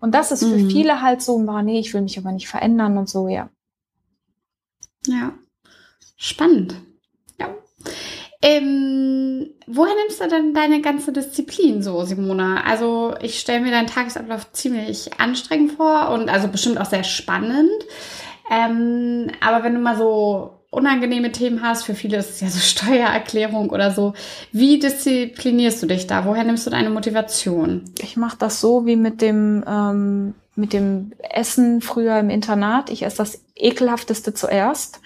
Und 0.00 0.14
das 0.14 0.30
ist 0.30 0.44
für 0.44 0.56
mm. 0.56 0.70
viele 0.70 1.02
halt 1.02 1.22
so, 1.22 1.40
nee, 1.62 1.80
ich 1.80 1.92
will 1.92 2.02
mich 2.02 2.18
aber 2.18 2.32
nicht 2.32 2.48
verändern 2.48 2.98
und 2.98 3.08
so, 3.08 3.28
ja. 3.28 3.50
Ja. 5.06 5.32
Spannend. 6.16 6.76
Ja. 7.38 7.54
Ähm, 8.42 9.54
woher 9.66 9.94
nimmst 9.94 10.20
du 10.20 10.28
denn 10.28 10.54
deine 10.54 10.80
ganze 10.80 11.12
Disziplin 11.12 11.82
so, 11.82 12.04
Simona? 12.04 12.64
Also 12.64 13.14
ich 13.20 13.38
stelle 13.40 13.60
mir 13.60 13.70
deinen 13.70 13.86
Tagesablauf 13.86 14.52
ziemlich 14.52 15.18
anstrengend 15.20 15.72
vor 15.72 16.10
und 16.10 16.28
also 16.28 16.48
bestimmt 16.48 16.78
auch 16.78 16.86
sehr 16.86 17.04
spannend. 17.04 17.70
Ähm, 18.50 19.30
aber 19.40 19.64
wenn 19.64 19.74
du 19.74 19.80
mal 19.80 19.96
so 19.96 20.57
unangenehme 20.70 21.32
Themen 21.32 21.62
hast, 21.62 21.84
für 21.84 21.94
viele 21.94 22.18
ist 22.18 22.30
es 22.30 22.40
ja 22.40 22.48
so 22.48 22.58
Steuererklärung 22.58 23.70
oder 23.70 23.90
so, 23.90 24.14
wie 24.52 24.78
disziplinierst 24.78 25.82
du 25.82 25.86
dich 25.86 26.06
da? 26.06 26.24
Woher 26.24 26.44
nimmst 26.44 26.66
du 26.66 26.70
deine 26.70 26.90
Motivation? 26.90 27.84
Ich 28.00 28.16
mache 28.16 28.36
das 28.38 28.60
so 28.60 28.84
wie 28.84 28.96
mit 28.96 29.22
dem 29.22 29.64
ähm, 29.66 30.34
mit 30.58 30.72
dem 30.72 31.12
Essen 31.30 31.80
früher 31.80 32.18
im 32.18 32.30
Internat. 32.30 32.90
Ich 32.90 33.04
esse 33.04 33.18
das 33.18 33.40
ekelhafteste 33.54 34.34
zuerst. 34.34 35.00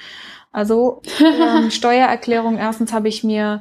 Also 0.51 1.03
ähm, 1.21 1.71
Steuererklärung, 1.71 2.57
erstens 2.57 2.93
habe 2.93 3.09
ich 3.09 3.23
mir, 3.23 3.61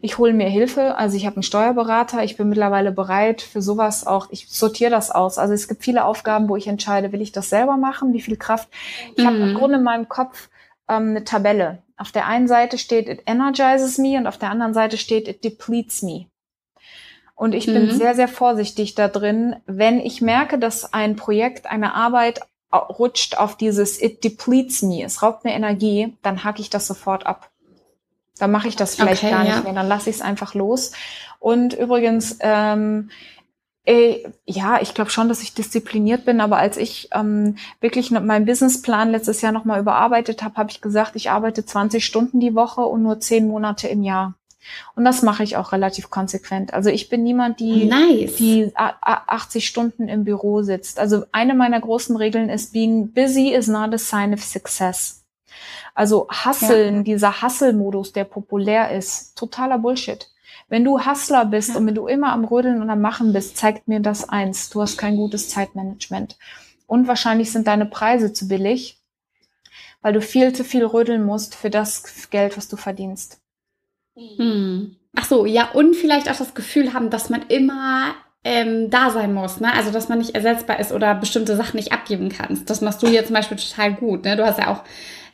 ich 0.00 0.18
hole 0.18 0.32
mir 0.32 0.48
Hilfe, 0.48 0.96
also 0.96 1.16
ich 1.16 1.26
habe 1.26 1.36
einen 1.36 1.42
Steuerberater, 1.42 2.22
ich 2.22 2.36
bin 2.36 2.48
mittlerweile 2.48 2.92
bereit 2.92 3.42
für 3.42 3.60
sowas 3.60 4.06
auch, 4.06 4.28
ich 4.30 4.48
sortiere 4.48 4.90
das 4.90 5.10
aus. 5.10 5.36
Also 5.36 5.52
es 5.52 5.68
gibt 5.68 5.82
viele 5.82 6.04
Aufgaben, 6.04 6.48
wo 6.48 6.56
ich 6.56 6.68
entscheide, 6.68 7.12
will 7.12 7.20
ich 7.20 7.32
das 7.32 7.50
selber 7.50 7.76
machen, 7.76 8.12
wie 8.12 8.22
viel 8.22 8.36
Kraft. 8.36 8.68
Ich 9.16 9.24
mhm. 9.24 9.26
habe 9.26 9.36
im 9.38 9.54
Grunde 9.54 9.78
in 9.78 9.84
meinem 9.84 10.08
Kopf 10.08 10.48
ähm, 10.88 11.10
eine 11.10 11.24
Tabelle. 11.24 11.82
Auf 11.96 12.12
der 12.12 12.26
einen 12.26 12.48
Seite 12.48 12.78
steht, 12.78 13.08
it 13.08 13.22
energizes 13.26 13.98
me 13.98 14.16
und 14.16 14.26
auf 14.26 14.38
der 14.38 14.50
anderen 14.50 14.74
Seite 14.74 14.96
steht, 14.96 15.28
it 15.28 15.44
depletes 15.44 16.02
me. 16.02 16.26
Und 17.34 17.54
ich 17.54 17.66
mhm. 17.66 17.74
bin 17.74 17.90
sehr, 17.90 18.14
sehr 18.14 18.28
vorsichtig 18.28 18.94
da 18.94 19.08
drin, 19.08 19.56
wenn 19.66 20.00
ich 20.00 20.20
merke, 20.20 20.58
dass 20.58 20.92
ein 20.92 21.16
Projekt, 21.16 21.66
eine 21.66 21.94
Arbeit 21.94 22.40
rutscht 22.72 23.36
auf 23.36 23.56
dieses 23.56 24.00
It 24.00 24.24
depletes 24.24 24.82
me, 24.82 25.02
es 25.02 25.22
raubt 25.22 25.44
mir 25.44 25.52
Energie, 25.52 26.16
dann 26.22 26.44
hacke 26.44 26.60
ich 26.60 26.70
das 26.70 26.86
sofort 26.86 27.26
ab. 27.26 27.50
Dann 28.38 28.50
mache 28.50 28.68
ich 28.68 28.76
das 28.76 28.94
vielleicht 28.94 29.22
okay, 29.22 29.32
gar 29.32 29.44
nicht 29.44 29.56
ja. 29.56 29.62
mehr, 29.62 29.74
dann 29.74 29.88
lasse 29.88 30.10
ich 30.10 30.16
es 30.16 30.22
einfach 30.22 30.54
los. 30.54 30.92
Und 31.38 31.74
übrigens, 31.74 32.38
ähm, 32.40 33.10
äh, 33.84 34.22
ja, 34.44 34.80
ich 34.80 34.94
glaube 34.94 35.10
schon, 35.10 35.28
dass 35.28 35.42
ich 35.42 35.54
diszipliniert 35.54 36.24
bin, 36.24 36.40
aber 36.40 36.58
als 36.58 36.76
ich 36.76 37.08
ähm, 37.12 37.56
wirklich 37.80 38.10
meinen 38.12 38.46
Businessplan 38.46 39.10
letztes 39.10 39.40
Jahr 39.40 39.52
nochmal 39.52 39.80
überarbeitet 39.80 40.42
habe, 40.42 40.56
habe 40.56 40.70
ich 40.70 40.80
gesagt, 40.80 41.16
ich 41.16 41.30
arbeite 41.30 41.64
20 41.66 42.04
Stunden 42.04 42.38
die 42.38 42.54
Woche 42.54 42.82
und 42.82 43.02
nur 43.02 43.18
10 43.18 43.48
Monate 43.48 43.88
im 43.88 44.02
Jahr. 44.02 44.34
Und 44.94 45.04
das 45.04 45.22
mache 45.22 45.42
ich 45.42 45.56
auch 45.56 45.72
relativ 45.72 46.10
konsequent. 46.10 46.72
Also 46.72 46.90
ich 46.90 47.08
bin 47.08 47.24
niemand, 47.24 47.58
die, 47.58 47.86
nice. 47.86 48.36
die 48.36 48.72
80 48.76 49.66
Stunden 49.66 50.06
im 50.06 50.22
Büro 50.22 50.62
sitzt. 50.62 51.00
Also 51.00 51.24
eine 51.32 51.54
meiner 51.54 51.80
großen 51.80 52.16
Regeln 52.16 52.48
ist, 52.48 52.72
being 52.72 53.12
busy 53.12 53.52
is 53.52 53.66
not 53.66 53.92
a 53.92 53.98
sign 53.98 54.32
of 54.32 54.44
success. 54.44 55.24
Also 55.94 56.28
Hasseln, 56.30 56.98
ja. 56.98 57.02
dieser 57.02 57.42
Hustle-Modus, 57.42 58.12
der 58.12 58.24
populär 58.24 58.96
ist, 58.96 59.36
totaler 59.36 59.78
Bullshit. 59.78 60.31
Wenn 60.72 60.84
du 60.84 61.04
Hustler 61.04 61.44
bist 61.44 61.68
ja. 61.68 61.76
und 61.76 61.86
wenn 61.86 61.94
du 61.94 62.06
immer 62.06 62.32
am 62.32 62.46
Rödeln 62.46 62.80
und 62.80 62.88
am 62.88 63.02
Machen 63.02 63.34
bist, 63.34 63.58
zeigt 63.58 63.88
mir 63.88 64.00
das 64.00 64.30
eins. 64.30 64.70
Du 64.70 64.80
hast 64.80 64.96
kein 64.96 65.16
gutes 65.18 65.50
Zeitmanagement. 65.50 66.38
Und 66.86 67.06
wahrscheinlich 67.08 67.52
sind 67.52 67.66
deine 67.66 67.84
Preise 67.84 68.32
zu 68.32 68.48
billig, 68.48 68.98
weil 70.00 70.14
du 70.14 70.22
viel 70.22 70.54
zu 70.54 70.64
viel 70.64 70.86
rödeln 70.86 71.26
musst 71.26 71.54
für 71.56 71.68
das 71.68 72.30
Geld, 72.30 72.56
was 72.56 72.68
du 72.68 72.78
verdienst. 72.78 73.38
Hm. 74.16 74.96
Ach 75.14 75.26
so, 75.26 75.44
ja, 75.44 75.72
und 75.72 75.94
vielleicht 75.94 76.30
auch 76.30 76.38
das 76.38 76.54
Gefühl 76.54 76.94
haben, 76.94 77.10
dass 77.10 77.28
man 77.28 77.42
immer 77.48 78.14
ähm, 78.42 78.88
da 78.88 79.10
sein 79.10 79.34
muss, 79.34 79.60
ne? 79.60 79.74
Also 79.74 79.90
dass 79.90 80.08
man 80.08 80.20
nicht 80.20 80.34
ersetzbar 80.34 80.80
ist 80.80 80.92
oder 80.92 81.14
bestimmte 81.14 81.54
Sachen 81.54 81.76
nicht 81.76 81.92
abgeben 81.92 82.30
kannst. 82.30 82.70
Das 82.70 82.80
machst 82.80 83.02
du 83.02 83.08
hier 83.08 83.26
zum 83.26 83.34
Beispiel 83.34 83.58
total 83.58 83.92
gut, 83.92 84.24
ne? 84.24 84.38
Du 84.38 84.46
hast 84.46 84.58
ja 84.58 84.68
auch 84.68 84.84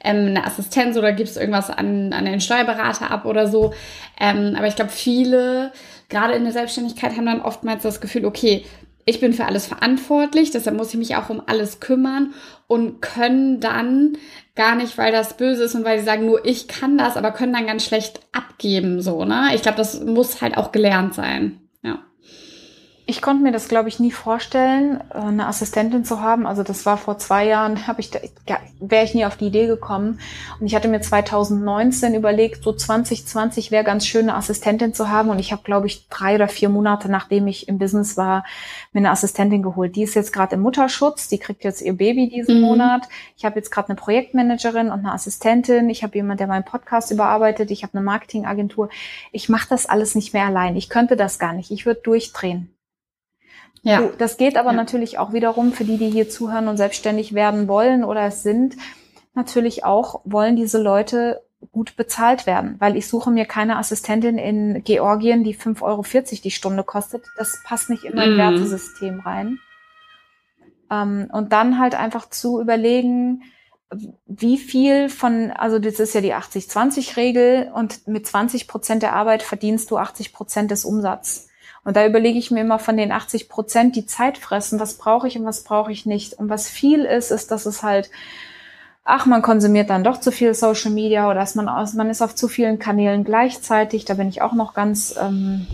ähm, 0.02 0.26
eine 0.26 0.44
Assistenz 0.44 0.96
oder 0.96 1.12
gibst 1.12 1.36
irgendwas 1.36 1.70
an, 1.70 2.12
an 2.12 2.24
den 2.24 2.40
Steuerberater 2.40 3.10
ab 3.10 3.24
oder 3.24 3.48
so. 3.48 3.72
Ähm, 4.20 4.54
aber 4.56 4.66
ich 4.66 4.76
glaube, 4.76 4.90
viele, 4.90 5.72
gerade 6.08 6.34
in 6.34 6.44
der 6.44 6.52
Selbstständigkeit, 6.52 7.16
haben 7.16 7.26
dann 7.26 7.42
oftmals 7.42 7.82
das 7.82 8.00
Gefühl, 8.00 8.24
okay, 8.24 8.64
ich 9.08 9.20
bin 9.20 9.32
für 9.32 9.46
alles 9.46 9.66
verantwortlich, 9.66 10.50
deshalb 10.50 10.76
muss 10.76 10.90
ich 10.90 10.98
mich 10.98 11.16
auch 11.16 11.30
um 11.30 11.42
alles 11.46 11.80
kümmern 11.80 12.34
und 12.66 13.00
können 13.00 13.58
dann 13.58 14.18
gar 14.54 14.74
nicht, 14.74 14.98
weil 14.98 15.12
das 15.12 15.38
böse 15.38 15.64
ist 15.64 15.74
und 15.74 15.84
weil 15.84 15.98
sie 15.98 16.04
sagen, 16.04 16.26
nur 16.26 16.44
ich 16.44 16.68
kann 16.68 16.98
das, 16.98 17.16
aber 17.16 17.30
können 17.30 17.54
dann 17.54 17.66
ganz 17.66 17.84
schlecht 17.84 18.20
abgeben, 18.32 19.00
so, 19.00 19.24
ne? 19.24 19.50
Ich 19.54 19.62
glaube, 19.62 19.78
das 19.78 20.04
muss 20.04 20.42
halt 20.42 20.58
auch 20.58 20.72
gelernt 20.72 21.14
sein. 21.14 21.67
Ich 23.10 23.22
konnte 23.22 23.42
mir 23.42 23.52
das, 23.52 23.68
glaube 23.68 23.88
ich, 23.88 24.00
nie 24.00 24.10
vorstellen, 24.10 25.00
äh, 25.14 25.16
eine 25.16 25.46
Assistentin 25.46 26.04
zu 26.04 26.20
haben. 26.20 26.46
Also 26.46 26.62
das 26.62 26.84
war 26.84 26.98
vor 26.98 27.16
zwei 27.16 27.46
Jahren, 27.46 27.86
habe 27.86 28.02
ich, 28.02 28.10
ja, 28.46 28.58
wäre 28.80 29.02
ich 29.02 29.14
nie 29.14 29.24
auf 29.24 29.38
die 29.38 29.46
Idee 29.46 29.66
gekommen. 29.66 30.20
Und 30.60 30.66
ich 30.66 30.74
hatte 30.74 30.88
mir 30.88 31.00
2019 31.00 32.14
überlegt, 32.14 32.62
so 32.62 32.70
2020 32.70 33.70
wäre 33.70 33.82
ganz 33.82 34.06
schön, 34.06 34.28
eine 34.28 34.34
Assistentin 34.34 34.92
zu 34.92 35.08
haben. 35.08 35.30
Und 35.30 35.38
ich 35.38 35.52
habe, 35.52 35.62
glaube 35.62 35.86
ich, 35.86 36.06
drei 36.08 36.34
oder 36.34 36.48
vier 36.48 36.68
Monate, 36.68 37.10
nachdem 37.10 37.46
ich 37.46 37.66
im 37.66 37.78
Business 37.78 38.18
war, 38.18 38.44
mir 38.92 38.98
eine 38.98 39.10
Assistentin 39.10 39.62
geholt. 39.62 39.96
Die 39.96 40.02
ist 40.02 40.14
jetzt 40.14 40.34
gerade 40.34 40.56
im 40.56 40.60
Mutterschutz, 40.60 41.28
die 41.28 41.38
kriegt 41.38 41.64
jetzt 41.64 41.80
ihr 41.80 41.94
Baby 41.94 42.28
diesen 42.28 42.56
mhm. 42.56 42.60
Monat. 42.60 43.08
Ich 43.38 43.46
habe 43.46 43.56
jetzt 43.56 43.70
gerade 43.70 43.88
eine 43.88 43.96
Projektmanagerin 43.96 44.88
und 44.88 44.98
eine 44.98 45.14
Assistentin. 45.14 45.88
Ich 45.88 46.02
habe 46.02 46.14
jemand, 46.14 46.40
der 46.40 46.46
meinen 46.46 46.66
Podcast 46.66 47.10
überarbeitet. 47.10 47.70
Ich 47.70 47.84
habe 47.84 47.94
eine 47.94 48.04
Marketingagentur. 48.04 48.90
Ich 49.32 49.48
mache 49.48 49.70
das 49.70 49.86
alles 49.86 50.14
nicht 50.14 50.34
mehr 50.34 50.44
allein. 50.44 50.76
Ich 50.76 50.90
könnte 50.90 51.16
das 51.16 51.38
gar 51.38 51.54
nicht. 51.54 51.70
Ich 51.70 51.86
würde 51.86 52.02
durchdrehen. 52.02 52.74
Ja. 53.88 54.02
So, 54.02 54.12
das 54.18 54.36
geht 54.36 54.58
aber 54.58 54.70
ja. 54.70 54.76
natürlich 54.76 55.18
auch 55.18 55.32
wiederum 55.32 55.72
für 55.72 55.84
die, 55.84 55.96
die 55.96 56.10
hier 56.10 56.28
zuhören 56.28 56.68
und 56.68 56.76
selbstständig 56.76 57.32
werden 57.32 57.68
wollen 57.68 58.04
oder 58.04 58.22
es 58.26 58.42
sind, 58.42 58.76
natürlich 59.34 59.84
auch 59.84 60.20
wollen 60.24 60.56
diese 60.56 60.80
Leute 60.80 61.40
gut 61.72 61.96
bezahlt 61.96 62.46
werden, 62.46 62.76
weil 62.80 62.96
ich 62.96 63.08
suche 63.08 63.30
mir 63.30 63.46
keine 63.46 63.78
Assistentin 63.78 64.36
in 64.36 64.84
Georgien, 64.84 65.42
die 65.42 65.56
5,40 65.56 65.82
Euro 65.82 66.04
die 66.44 66.50
Stunde 66.50 66.84
kostet. 66.84 67.24
Das 67.38 67.62
passt 67.64 67.88
nicht 67.88 68.04
in 68.04 68.14
mein 68.14 68.34
mm. 68.34 68.38
Wertesystem 68.38 69.20
rein. 69.20 69.58
Ähm, 70.90 71.28
und 71.32 71.52
dann 71.52 71.78
halt 71.78 71.94
einfach 71.94 72.28
zu 72.28 72.60
überlegen, 72.60 73.42
wie 74.26 74.58
viel 74.58 75.08
von, 75.08 75.50
also 75.50 75.78
das 75.78 75.98
ist 75.98 76.14
ja 76.14 76.20
die 76.20 76.34
80-20-Regel 76.34 77.72
und 77.74 78.06
mit 78.06 78.26
20 78.26 78.68
Prozent 78.68 79.02
der 79.02 79.14
Arbeit 79.14 79.42
verdienst 79.42 79.90
du 79.90 79.96
80 79.96 80.32
Prozent 80.34 80.70
des 80.70 80.84
Umsatzes. 80.84 81.47
Und 81.88 81.96
da 81.96 82.04
überlege 82.04 82.38
ich 82.38 82.50
mir 82.50 82.60
immer 82.60 82.78
von 82.78 82.98
den 82.98 83.12
80 83.12 83.48
Prozent, 83.48 83.96
die 83.96 84.04
Zeit 84.04 84.36
fressen, 84.36 84.78
was 84.78 84.98
brauche 84.98 85.26
ich 85.26 85.38
und 85.38 85.46
was 85.46 85.64
brauche 85.64 85.90
ich 85.90 86.04
nicht. 86.04 86.34
Und 86.34 86.50
was 86.50 86.68
viel 86.68 87.06
ist, 87.06 87.30
ist, 87.30 87.50
dass 87.50 87.64
es 87.64 87.82
halt, 87.82 88.10
ach, 89.04 89.24
man 89.24 89.40
konsumiert 89.40 89.88
dann 89.88 90.04
doch 90.04 90.20
zu 90.20 90.30
viel 90.30 90.52
Social 90.52 90.90
Media 90.90 91.24
oder 91.30 91.40
dass 91.40 91.54
man 91.54 91.66
aus, 91.66 91.94
man 91.94 92.10
ist 92.10 92.20
auf 92.20 92.34
zu 92.34 92.46
vielen 92.46 92.78
Kanälen 92.78 93.24
gleichzeitig. 93.24 94.04
Da 94.04 94.12
bin 94.12 94.28
ich 94.28 94.42
auch 94.42 94.52
noch 94.52 94.74
ganz 94.74 95.16
ähm, 95.18 95.66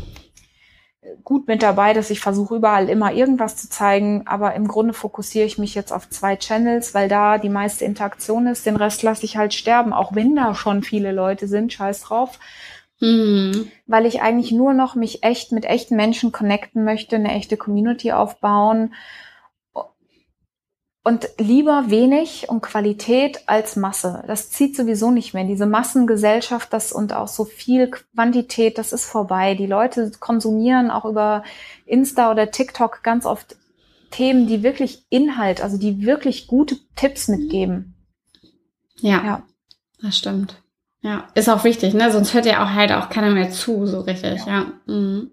gut 1.24 1.48
mit 1.48 1.64
dabei, 1.64 1.94
dass 1.94 2.10
ich 2.10 2.20
versuche, 2.20 2.54
überall 2.54 2.88
immer 2.88 3.12
irgendwas 3.12 3.56
zu 3.56 3.68
zeigen. 3.68 4.22
Aber 4.28 4.54
im 4.54 4.68
Grunde 4.68 4.94
fokussiere 4.94 5.46
ich 5.46 5.58
mich 5.58 5.74
jetzt 5.74 5.92
auf 5.92 6.08
zwei 6.10 6.36
Channels, 6.36 6.94
weil 6.94 7.08
da 7.08 7.38
die 7.38 7.48
meiste 7.48 7.84
Interaktion 7.84 8.46
ist. 8.46 8.66
Den 8.66 8.76
Rest 8.76 9.02
lasse 9.02 9.24
ich 9.24 9.36
halt 9.36 9.52
sterben, 9.52 9.92
auch 9.92 10.14
wenn 10.14 10.36
da 10.36 10.54
schon 10.54 10.84
viele 10.84 11.10
Leute 11.10 11.48
sind. 11.48 11.72
Scheiß 11.72 12.02
drauf. 12.02 12.38
Mhm. 13.01 13.70
Weil 13.86 14.07
ich 14.07 14.22
eigentlich 14.22 14.53
nur 14.53 14.72
noch 14.72 14.95
mich 14.95 15.22
echt 15.22 15.53
mit 15.53 15.64
echten 15.64 15.97
Menschen 15.97 16.32
connecten 16.32 16.84
möchte, 16.84 17.16
eine 17.16 17.32
echte 17.32 17.57
Community 17.57 18.12
aufbauen 18.12 18.95
und 21.05 21.28
lieber 21.38 21.90
wenig 21.90 22.49
und 22.49 22.62
Qualität 22.62 23.42
als 23.47 23.76
Masse. 23.76 24.24
Das 24.26 24.51
zieht 24.51 24.74
sowieso 24.74 25.11
nicht 25.11 25.34
mehr. 25.34 25.45
Diese 25.45 25.66
Massengesellschaft, 25.66 26.72
das 26.72 26.92
und 26.92 27.12
auch 27.12 27.28
so 27.28 27.45
viel 27.45 27.90
Quantität, 27.90 28.78
das 28.78 28.95
ist 28.95 29.05
vorbei. 29.05 29.55
Die 29.55 29.66
Leute 29.66 30.12
konsumieren 30.18 30.90
auch 30.90 31.05
über 31.05 31.45
Insta 31.84 32.30
oder 32.30 32.51
TikTok 32.51 33.03
ganz 33.03 33.26
oft 33.26 33.57
Themen, 34.11 34.47
die 34.47 34.62
wirklich 34.62 35.05
Inhalt, 35.11 35.62
also 35.62 35.76
die 35.76 36.07
wirklich 36.07 36.47
gute 36.47 36.76
Tipps 36.97 37.28
mitgeben. 37.28 37.95
Ja, 38.97 39.24
ja. 39.24 39.42
das 40.01 40.16
stimmt. 40.16 40.63
Ja, 41.05 41.28
ist 41.34 41.50
auch 41.50 41.64
wichtig, 41.64 41.92
ne? 41.92 42.11
Sonst 42.11 42.32
hört 42.32 42.46
ja 42.46 42.64
auch 42.64 42.70
halt 42.70 42.90
auch 42.90 43.11
keiner 43.11 43.28
mehr 43.28 43.50
zu, 43.50 43.86
so 43.86 44.00
richtig, 44.00 44.40
ja. 44.46 44.52
ja. 44.52 44.66
Mhm. 44.86 45.30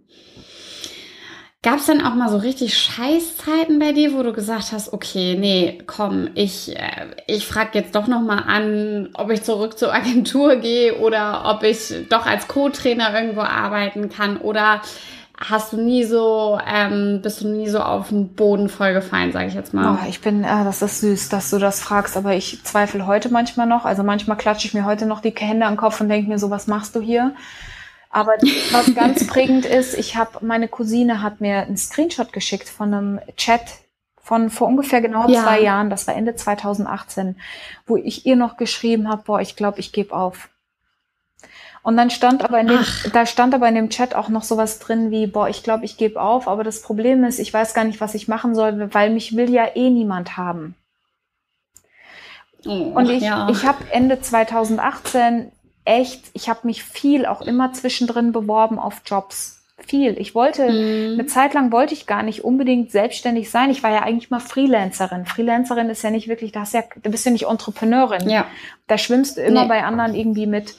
Gab 1.63 1.77
es 1.77 1.85
denn 1.85 2.03
auch 2.03 2.13
mal 2.13 2.27
so 2.27 2.37
richtig 2.37 2.77
Scheißzeiten 2.77 3.79
bei 3.79 3.93
dir, 3.93 4.13
wo 4.13 4.21
du 4.21 4.33
gesagt 4.33 4.73
hast, 4.73 4.91
okay, 4.91 5.37
nee, 5.39 5.77
komm, 5.85 6.29
ich, 6.35 6.75
äh, 6.75 7.15
ich 7.27 7.45
frage 7.45 7.79
jetzt 7.79 7.95
doch 7.95 8.07
noch 8.07 8.19
mal 8.19 8.39
an, 8.39 9.11
ob 9.13 9.31
ich 9.31 9.43
zurück 9.43 9.77
zur 9.79 9.93
Agentur 9.93 10.57
gehe 10.57 10.97
oder 10.97 11.43
ob 11.45 11.63
ich 11.63 11.93
doch 12.09 12.25
als 12.25 12.49
Co-Trainer 12.49 13.13
irgendwo 13.13 13.41
arbeiten 13.41 14.09
kann 14.09 14.37
oder 14.37 14.81
hast 15.41 15.73
du 15.73 15.81
nie 15.81 16.03
so, 16.03 16.59
ähm, 16.65 17.19
bist 17.21 17.41
du 17.41 17.47
nie 17.47 17.67
so 17.67 17.79
auf 17.79 18.09
den 18.09 18.33
Boden 18.35 18.69
vollgefallen, 18.69 19.31
sage 19.31 19.47
ich 19.47 19.53
jetzt 19.55 19.73
mal. 19.73 19.97
Oh, 19.97 20.07
ich 20.07 20.21
bin, 20.21 20.43
äh, 20.43 20.63
das 20.63 20.81
ist 20.81 21.01
süß, 21.01 21.29
dass 21.29 21.49
du 21.49 21.57
das 21.57 21.81
fragst, 21.81 22.15
aber 22.15 22.35
ich 22.35 22.63
zweifle 22.63 23.07
heute 23.07 23.29
manchmal 23.29 23.67
noch. 23.67 23.85
Also 23.85 24.03
manchmal 24.03 24.37
klatsche 24.37 24.67
ich 24.67 24.73
mir 24.73 24.85
heute 24.85 25.05
noch 25.05 25.21
die 25.21 25.33
Hände 25.35 25.65
am 25.65 25.77
Kopf 25.77 25.99
und 25.99 26.09
denke 26.09 26.29
mir 26.29 26.37
so, 26.37 26.49
was 26.51 26.67
machst 26.67 26.95
du 26.95 27.01
hier? 27.01 27.33
Aber 28.11 28.33
was 28.71 28.93
ganz 28.95 29.25
prägend 29.25 29.65
ist, 29.65 29.97
ich 29.97 30.15
habe, 30.15 30.45
meine 30.45 30.67
Cousine 30.67 31.23
hat 31.23 31.41
mir 31.41 31.61
einen 31.61 31.77
Screenshot 31.77 32.31
geschickt 32.33 32.69
von 32.69 32.93
einem 32.93 33.19
Chat 33.35 33.61
von 34.21 34.51
vor 34.51 34.67
ungefähr 34.67 35.01
genau 35.01 35.27
ja. 35.27 35.43
zwei 35.43 35.61
Jahren, 35.61 35.89
das 35.89 36.05
war 36.07 36.15
Ende 36.15 36.35
2018, 36.35 37.37
wo 37.87 37.97
ich 37.97 38.25
ihr 38.25 38.35
noch 38.35 38.55
geschrieben 38.55 39.09
habe, 39.09 39.23
boah, 39.25 39.41
ich 39.41 39.55
glaube, 39.55 39.79
ich 39.79 39.91
gebe 39.91 40.15
auf. 40.15 40.49
Und 41.83 41.97
dann 41.97 42.11
stand 42.11 42.43
aber 42.43 42.59
in 42.59 42.67
dem, 42.67 42.79
Ach. 42.79 43.09
da 43.11 43.25
stand 43.25 43.55
aber 43.55 43.67
in 43.67 43.75
dem 43.75 43.89
Chat 43.89 44.13
auch 44.13 44.29
noch 44.29 44.43
sowas 44.43 44.79
drin 44.79 45.09
wie, 45.09 45.25
boah, 45.25 45.49
ich 45.49 45.63
glaube, 45.63 45.85
ich 45.85 45.97
gebe 45.97 46.21
auf, 46.21 46.47
aber 46.47 46.63
das 46.63 46.81
Problem 46.81 47.23
ist, 47.23 47.39
ich 47.39 47.51
weiß 47.51 47.73
gar 47.73 47.85
nicht, 47.85 47.99
was 47.99 48.13
ich 48.13 48.27
machen 48.27 48.53
soll, 48.53 48.93
weil 48.93 49.09
mich 49.09 49.35
will 49.35 49.49
ja 49.49 49.67
eh 49.75 49.89
niemand 49.89 50.37
haben. 50.37 50.75
Oh, 52.65 52.91
und 52.93 53.09
ich, 53.09 53.23
ja. 53.23 53.49
ich 53.49 53.65
habe 53.65 53.79
Ende 53.91 54.21
2018 54.21 55.51
echt, 55.85 56.25
ich 56.33 56.49
habe 56.49 56.59
mich 56.63 56.83
viel 56.83 57.25
auch 57.25 57.41
immer 57.41 57.73
zwischendrin 57.73 58.31
beworben 58.31 58.77
auf 58.77 59.01
Jobs. 59.05 59.57
Viel. 59.87 60.15
Ich 60.19 60.35
wollte, 60.35 60.69
mhm. 60.69 61.13
eine 61.13 61.25
Zeit 61.25 61.55
lang 61.55 61.71
wollte 61.71 61.95
ich 61.95 62.05
gar 62.05 62.21
nicht 62.21 62.43
unbedingt 62.43 62.91
selbstständig 62.91 63.49
sein. 63.49 63.71
Ich 63.71 63.81
war 63.81 63.89
ja 63.89 64.03
eigentlich 64.03 64.29
mal 64.29 64.39
Freelancerin. 64.39 65.25
Freelancerin 65.25 65.89
ist 65.89 66.03
ja 66.03 66.11
nicht 66.11 66.27
wirklich, 66.27 66.51
das 66.51 66.73
ja, 66.73 66.83
du 67.01 67.09
bist 67.09 67.25
ja 67.25 67.31
nicht 67.31 67.47
Entrepreneurin. 67.47 68.29
Ja. 68.29 68.45
Da 68.85 68.99
schwimmst 68.99 69.37
du 69.37 69.41
immer 69.41 69.63
nee. 69.63 69.69
bei 69.69 69.83
anderen 69.83 70.13
irgendwie 70.13 70.45
mit. 70.45 70.75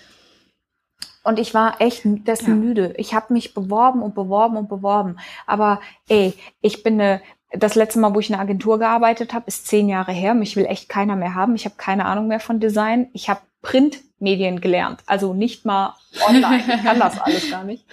Und 1.24 1.38
ich 1.38 1.54
war 1.54 1.80
echt 1.80 2.02
dessen 2.04 2.48
ja. 2.48 2.54
müde. 2.54 2.94
Ich 2.96 3.14
habe 3.14 3.32
mich 3.32 3.54
beworben 3.54 4.02
und 4.02 4.14
beworben 4.14 4.56
und 4.56 4.68
beworben. 4.68 5.18
Aber 5.46 5.80
ey, 6.08 6.34
ich 6.60 6.82
bin 6.82 7.00
eine, 7.00 7.22
das 7.52 7.74
letzte 7.74 8.00
Mal, 8.00 8.14
wo 8.14 8.20
ich 8.20 8.28
in 8.28 8.34
einer 8.34 8.42
Agentur 8.42 8.78
gearbeitet 8.78 9.32
habe, 9.32 9.44
ist 9.46 9.66
zehn 9.66 9.88
Jahre 9.88 10.12
her. 10.12 10.34
Mich 10.34 10.56
will 10.56 10.66
echt 10.66 10.88
keiner 10.88 11.16
mehr 11.16 11.34
haben. 11.34 11.54
Ich 11.54 11.64
habe 11.64 11.76
keine 11.76 12.06
Ahnung 12.06 12.26
mehr 12.26 12.40
von 12.40 12.58
Design. 12.58 13.08
Ich 13.12 13.28
habe 13.28 13.40
Printmedien 13.62 14.60
gelernt. 14.60 15.00
Also 15.06 15.32
nicht 15.32 15.64
mal 15.64 15.94
online. 16.28 16.64
Ich 16.66 16.82
kann 16.82 16.98
das 16.98 17.20
alles 17.20 17.50
gar 17.50 17.64
nicht. 17.64 17.84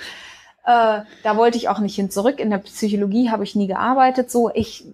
Äh, 0.66 1.02
da 1.24 1.38
wollte 1.38 1.58
ich 1.58 1.70
auch 1.70 1.80
nicht 1.80 1.96
hin 1.96 2.12
zurück. 2.12 2.40
In 2.40 2.50
der 2.50 2.58
Psychologie 2.60 3.30
habe 3.30 3.44
ich 3.44 3.56
nie 3.56 3.68
gearbeitet. 3.68 4.30
So, 4.32 4.52
ich, 4.54 4.86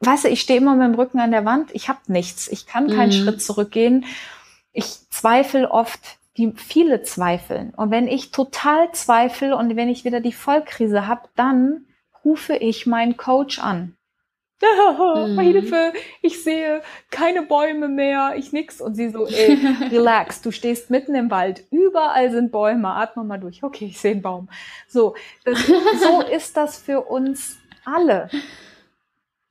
weißt 0.00 0.24
du, 0.24 0.28
ich 0.28 0.40
stehe 0.40 0.58
immer 0.58 0.74
mit 0.74 0.86
dem 0.86 0.94
Rücken 0.94 1.20
an 1.20 1.30
der 1.30 1.44
Wand. 1.44 1.70
Ich 1.74 1.88
habe 1.88 2.00
nichts. 2.06 2.48
Ich 2.48 2.66
kann 2.66 2.88
keinen 2.88 3.08
mhm. 3.08 3.24
Schritt 3.24 3.42
zurückgehen. 3.42 4.04
Ich 4.72 5.08
zweifle 5.10 5.70
oft, 5.70 6.18
die 6.36 6.52
viele 6.56 7.02
zweifeln. 7.02 7.72
Und 7.74 7.90
wenn 7.90 8.08
ich 8.08 8.30
total 8.30 8.90
zweifle 8.92 9.56
und 9.56 9.76
wenn 9.76 9.88
ich 9.88 10.04
wieder 10.04 10.20
die 10.20 10.32
Vollkrise 10.32 11.06
habe, 11.06 11.28
dann 11.36 11.86
rufe 12.24 12.56
ich 12.56 12.86
meinen 12.86 13.16
Coach 13.16 13.58
an 13.58 13.96
mhm. 15.26 15.38
Hilfe, 15.40 15.92
ich 16.22 16.42
sehe 16.42 16.82
keine 17.10 17.42
Bäume 17.42 17.88
mehr, 17.88 18.34
ich 18.36 18.52
nix. 18.52 18.80
Und 18.80 18.94
sie 18.94 19.10
so, 19.10 19.26
ey, 19.26 19.58
relax, 19.90 20.42
du 20.42 20.50
stehst 20.50 20.90
mitten 20.90 21.14
im 21.14 21.30
Wald, 21.30 21.64
überall 21.70 22.30
sind 22.30 22.52
Bäume, 22.52 22.88
atme 22.88 23.24
mal 23.24 23.38
durch. 23.38 23.62
Okay, 23.62 23.86
ich 23.86 24.00
sehe 24.00 24.12
einen 24.12 24.22
Baum. 24.22 24.48
So, 24.88 25.14
das, 25.44 25.66
so 25.66 26.22
ist 26.32 26.56
das 26.56 26.78
für 26.78 27.02
uns 27.02 27.58
alle. 27.84 28.28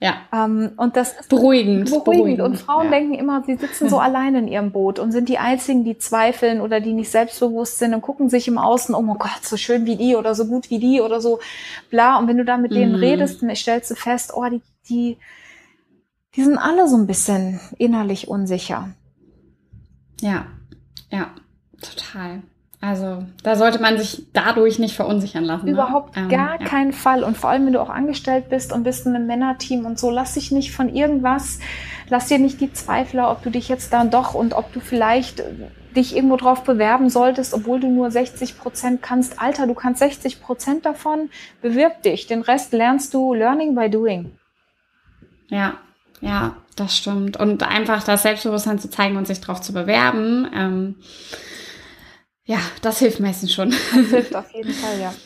Ja. 0.03 0.17
Ähm, 0.33 0.73
und 0.75 0.97
das 0.97 1.13
ist 1.13 1.29
beruhigend. 1.29 1.85
beruhigend. 1.85 2.03
beruhigend. 2.03 2.41
Und 2.41 2.57
Frauen 2.57 2.85
ja. 2.85 2.91
denken 2.91 3.13
immer, 3.13 3.41
sie 3.45 3.55
sitzen 3.55 3.87
so 3.87 3.99
alleine 3.99 4.39
in 4.39 4.49
ihrem 4.49 4.73
Boot 4.73 4.99
und 4.99 5.13
sind 5.13 5.29
die 5.29 5.37
einzigen, 5.37 5.85
die 5.85 5.97
zweifeln 5.97 6.59
oder 6.59 6.81
die 6.81 6.91
nicht 6.91 7.09
selbstbewusst 7.09 7.79
sind 7.79 7.93
und 7.93 8.01
gucken 8.01 8.29
sich 8.29 8.49
im 8.49 8.57
Außen, 8.57 8.95
oh 8.95 9.01
mein 9.01 9.17
Gott, 9.17 9.39
so 9.43 9.55
schön 9.55 9.85
wie 9.85 9.95
die 9.95 10.17
oder 10.17 10.35
so 10.35 10.45
gut 10.45 10.69
wie 10.69 10.79
die 10.79 10.99
oder 10.99 11.21
so, 11.21 11.39
bla. 11.89 12.19
Und 12.19 12.27
wenn 12.27 12.37
du 12.37 12.43
da 12.43 12.57
mit 12.57 12.73
denen 12.73 12.97
mhm. 12.97 12.99
redest, 12.99 13.45
stellst 13.55 13.91
du 13.91 13.95
fest, 13.95 14.33
oh, 14.35 14.43
die, 14.49 14.61
die, 14.89 15.17
die 16.35 16.43
sind 16.43 16.57
alle 16.57 16.89
so 16.89 16.97
ein 16.97 17.07
bisschen 17.07 17.61
innerlich 17.77 18.27
unsicher. 18.27 18.89
Ja, 20.19 20.47
ja, 21.11 21.29
total. 21.81 22.41
Also 22.83 23.23
da 23.43 23.55
sollte 23.55 23.79
man 23.79 23.97
sich 23.97 24.25
dadurch 24.33 24.77
nicht 24.77 24.93
verunsichern 24.93 25.45
lassen. 25.45 25.67
Ne? 25.67 25.71
Überhaupt 25.71 26.17
ne? 26.17 26.27
gar 26.27 26.59
ähm, 26.59 26.67
keinen 26.67 26.91
Fall. 26.91 27.23
Und 27.23 27.37
vor 27.37 27.49
allem, 27.49 27.65
wenn 27.65 27.71
du 27.71 27.81
auch 27.81 27.89
angestellt 27.89 28.49
bist 28.49 28.73
und 28.73 28.83
bist 28.83 29.05
in 29.05 29.15
einem 29.15 29.25
Männerteam 29.25 29.85
und 29.85 29.97
so, 29.97 30.09
lass 30.09 30.33
dich 30.33 30.51
nicht 30.51 30.73
von 30.73 30.93
irgendwas, 30.93 31.59
lass 32.09 32.27
dir 32.27 32.39
nicht 32.39 32.59
die 32.59 32.73
Zweifler, 32.73 33.31
ob 33.31 33.41
du 33.41 33.51
dich 33.51 33.69
jetzt 33.69 33.93
dann 33.93 34.11
doch 34.11 34.33
und 34.33 34.53
ob 34.53 34.73
du 34.73 34.81
vielleicht 34.81 35.39
äh, 35.39 35.45
dich 35.95 36.13
irgendwo 36.13 36.35
drauf 36.35 36.65
bewerben 36.65 37.09
solltest, 37.09 37.53
obwohl 37.53 37.79
du 37.79 37.87
nur 37.87 38.11
60 38.11 38.57
Prozent 38.57 39.01
kannst. 39.01 39.39
Alter, 39.39 39.65
du 39.65 39.75
kannst 39.75 39.99
60 39.99 40.41
Prozent 40.41 40.85
davon, 40.85 41.29
bewirb 41.61 42.01
dich. 42.01 42.27
Den 42.27 42.41
Rest 42.41 42.73
lernst 42.73 43.13
du 43.13 43.33
learning 43.33 43.75
by 43.75 43.89
doing. 43.89 44.37
Ja, 45.47 45.75
ja, 46.19 46.57
das 46.75 46.97
stimmt. 46.97 47.37
Und 47.37 47.63
einfach 47.63 48.03
das 48.03 48.23
Selbstbewusstsein 48.23 48.77
zu 48.77 48.89
zeigen 48.89 49.15
und 49.15 49.25
sich 49.25 49.39
darauf 49.39 49.61
zu 49.61 49.71
bewerben. 49.71 50.49
Ähm, 50.53 50.95
ja, 52.45 52.59
das 52.81 52.99
hilft 52.99 53.19
meistens 53.19 53.53
schon. 53.53 53.71
Das 53.71 54.09
hilft 54.09 54.35
auf 54.35 54.53
jeden 54.53 54.73
Fall, 54.73 54.99
ja. 54.99 55.13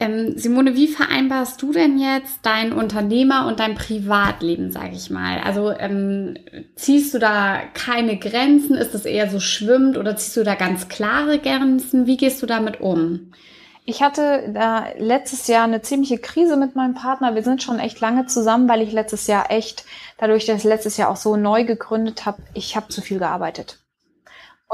Ähm, 0.00 0.36
Simone, 0.36 0.74
wie 0.74 0.88
vereinbarst 0.88 1.62
du 1.62 1.72
denn 1.72 1.98
jetzt 1.98 2.40
dein 2.42 2.72
Unternehmer- 2.72 3.46
und 3.46 3.60
dein 3.60 3.76
Privatleben, 3.76 4.72
sage 4.72 4.96
ich 4.96 5.08
mal? 5.08 5.38
Also 5.38 5.70
ähm, 5.70 6.36
ziehst 6.74 7.14
du 7.14 7.18
da 7.20 7.60
keine 7.74 8.18
Grenzen? 8.18 8.74
Ist 8.74 8.92
das 8.92 9.04
eher 9.04 9.30
so 9.30 9.38
schwimmt 9.38 9.96
oder 9.96 10.16
ziehst 10.16 10.36
du 10.36 10.42
da 10.42 10.56
ganz 10.56 10.88
klare 10.88 11.38
Grenzen? 11.38 12.06
Wie 12.06 12.16
gehst 12.16 12.42
du 12.42 12.46
damit 12.46 12.80
um? 12.80 13.32
Ich 13.86 14.02
hatte 14.02 14.50
da 14.52 14.86
letztes 14.98 15.46
Jahr 15.46 15.64
eine 15.64 15.82
ziemliche 15.82 16.18
Krise 16.18 16.56
mit 16.56 16.74
meinem 16.74 16.94
Partner. 16.94 17.36
Wir 17.36 17.42
sind 17.44 17.62
schon 17.62 17.78
echt 17.78 18.00
lange 18.00 18.26
zusammen, 18.26 18.68
weil 18.68 18.82
ich 18.82 18.92
letztes 18.92 19.28
Jahr 19.28 19.50
echt, 19.50 19.84
dadurch, 20.18 20.44
dass 20.46 20.58
ich 20.58 20.64
letztes 20.64 20.96
Jahr 20.96 21.08
auch 21.10 21.16
so 21.16 21.36
neu 21.36 21.64
gegründet 21.64 22.26
habe, 22.26 22.42
ich 22.54 22.74
habe 22.74 22.88
zu 22.88 23.00
viel 23.00 23.20
gearbeitet. 23.20 23.83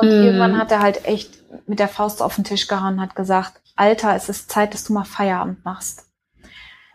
Und 0.00 0.08
mm. 0.08 0.24
irgendwann 0.24 0.58
hat 0.58 0.72
er 0.72 0.80
halt 0.80 1.06
echt 1.06 1.38
mit 1.68 1.78
der 1.78 1.88
Faust 1.88 2.22
auf 2.22 2.34
den 2.34 2.44
Tisch 2.44 2.68
gehauen 2.68 2.94
und 2.94 3.00
hat 3.00 3.14
gesagt, 3.14 3.60
Alter, 3.76 4.14
es 4.14 4.28
ist 4.28 4.50
Zeit, 4.50 4.74
dass 4.74 4.84
du 4.84 4.92
mal 4.92 5.04
Feierabend 5.04 5.64
machst. 5.64 6.06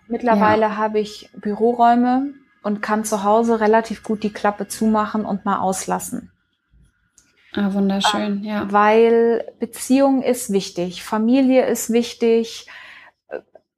Mittlerweile 0.07 0.63
ja. 0.63 0.77
habe 0.77 0.99
ich 0.99 1.29
Büroräume 1.35 2.33
und 2.63 2.81
kann 2.81 3.05
zu 3.05 3.23
Hause 3.23 3.59
relativ 3.59 4.03
gut 4.03 4.23
die 4.23 4.33
Klappe 4.33 4.67
zumachen 4.67 5.25
und 5.25 5.45
mal 5.45 5.59
auslassen. 5.59 6.31
Ah, 7.53 7.73
wunderschön, 7.73 8.43
äh, 8.43 8.47
ja. 8.47 8.71
Weil 8.71 9.45
Beziehung 9.59 10.21
ist 10.21 10.51
wichtig, 10.51 11.03
Familie 11.03 11.65
ist 11.65 11.91
wichtig, 11.91 12.67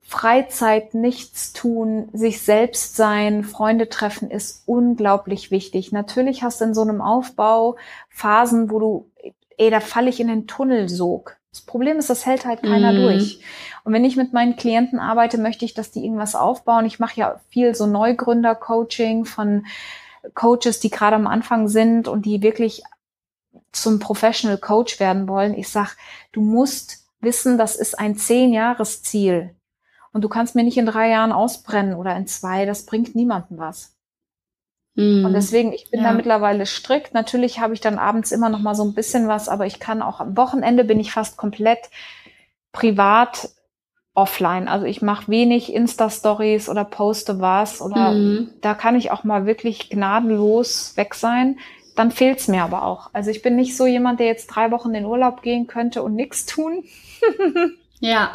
Freizeit, 0.09 0.93
nichts 0.93 1.51
tun, 1.51 2.07
sich 2.13 2.41
selbst 2.41 2.95
sein, 2.95 3.43
Freunde 3.43 3.89
treffen 3.89 4.31
ist 4.31 4.63
unglaublich 4.65 5.51
wichtig. 5.51 5.91
Natürlich 5.91 6.43
hast 6.43 6.61
du 6.61 6.65
in 6.65 6.73
so 6.73 6.81
einem 6.81 7.01
Aufbau 7.01 7.75
Phasen, 8.09 8.71
wo 8.71 8.79
du, 8.79 9.11
ey, 9.57 9.69
da 9.69 9.79
falle 9.79 10.09
ich 10.09 10.19
in 10.19 10.27
den 10.27 10.47
Tunnelsog. 10.47 11.37
Das 11.51 11.61
Problem 11.61 11.97
ist, 11.97 12.09
das 12.09 12.25
hält 12.25 12.45
halt 12.45 12.61
keiner 12.61 12.93
mm. 12.93 12.95
durch. 12.95 13.41
Und 13.83 13.93
wenn 13.93 14.05
ich 14.05 14.15
mit 14.15 14.31
meinen 14.31 14.55
Klienten 14.55 14.99
arbeite, 14.99 15.37
möchte 15.37 15.65
ich, 15.65 15.73
dass 15.73 15.91
die 15.91 16.03
irgendwas 16.03 16.35
aufbauen. 16.35 16.85
Ich 16.85 16.99
mache 16.99 17.19
ja 17.19 17.41
viel 17.49 17.73
so 17.73 17.87
Neugründer-Coaching 17.87 19.25
von 19.25 19.65
Coaches, 20.35 20.79
die 20.79 20.89
gerade 20.89 21.15
am 21.15 21.25
Anfang 21.25 21.67
sind 21.67 22.07
und 22.07 22.25
die 22.25 22.41
wirklich 22.41 22.83
zum 23.71 23.99
Professional 23.99 24.57
Coach 24.57 24.99
werden 24.99 25.27
wollen. 25.27 25.57
Ich 25.57 25.69
sag, 25.69 25.95
du 26.31 26.41
musst 26.41 27.05
wissen, 27.21 27.57
das 27.57 27.75
ist 27.75 27.97
ein 27.97 28.15
Zehn-Jahres-Ziel. 28.15 29.55
Und 30.13 30.23
du 30.23 30.29
kannst 30.29 30.55
mir 30.55 30.63
nicht 30.63 30.77
in 30.77 30.85
drei 30.85 31.09
Jahren 31.09 31.31
ausbrennen 31.31 31.95
oder 31.95 32.15
in 32.15 32.27
zwei. 32.27 32.65
Das 32.65 32.85
bringt 32.85 33.15
niemandem 33.15 33.57
was. 33.57 33.96
Und 35.25 35.33
deswegen, 35.33 35.73
ich 35.73 35.91
bin 35.91 36.01
ja. 36.01 36.09
da 36.09 36.13
mittlerweile 36.13 36.65
strikt. 36.65 37.13
Natürlich 37.13 37.59
habe 37.59 37.75
ich 37.75 37.81
dann 37.81 37.99
abends 37.99 38.31
immer 38.31 38.49
noch 38.49 38.59
mal 38.59 38.73
so 38.73 38.83
ein 38.83 38.95
bisschen 38.95 39.27
was, 39.27 39.47
aber 39.47 39.67
ich 39.67 39.79
kann 39.79 40.01
auch 40.01 40.19
am 40.19 40.35
Wochenende 40.35 40.83
bin 40.83 40.99
ich 40.99 41.11
fast 41.11 41.37
komplett 41.37 41.89
privat 42.71 43.49
offline. 44.15 44.67
Also 44.67 44.87
ich 44.87 45.03
mache 45.03 45.27
wenig 45.27 45.71
Insta-Stories 45.71 46.67
oder 46.67 46.83
poste 46.83 47.39
was 47.39 47.81
oder 47.81 48.13
mm. 48.13 48.49
da 48.61 48.73
kann 48.73 48.95
ich 48.95 49.11
auch 49.11 49.23
mal 49.23 49.45
wirklich 49.45 49.91
gnadenlos 49.91 50.97
weg 50.97 51.13
sein. 51.13 51.59
Dann 51.95 52.09
fehlt's 52.09 52.47
mir 52.47 52.63
aber 52.63 52.83
auch. 52.83 53.11
Also 53.13 53.29
ich 53.29 53.43
bin 53.43 53.55
nicht 53.55 53.77
so 53.77 53.85
jemand, 53.85 54.19
der 54.19 54.25
jetzt 54.25 54.47
drei 54.47 54.71
Wochen 54.71 54.89
in 54.89 54.95
den 54.95 55.05
Urlaub 55.05 55.43
gehen 55.43 55.67
könnte 55.67 56.01
und 56.01 56.15
nichts 56.15 56.47
tun. 56.47 56.83
Ja. 57.99 58.33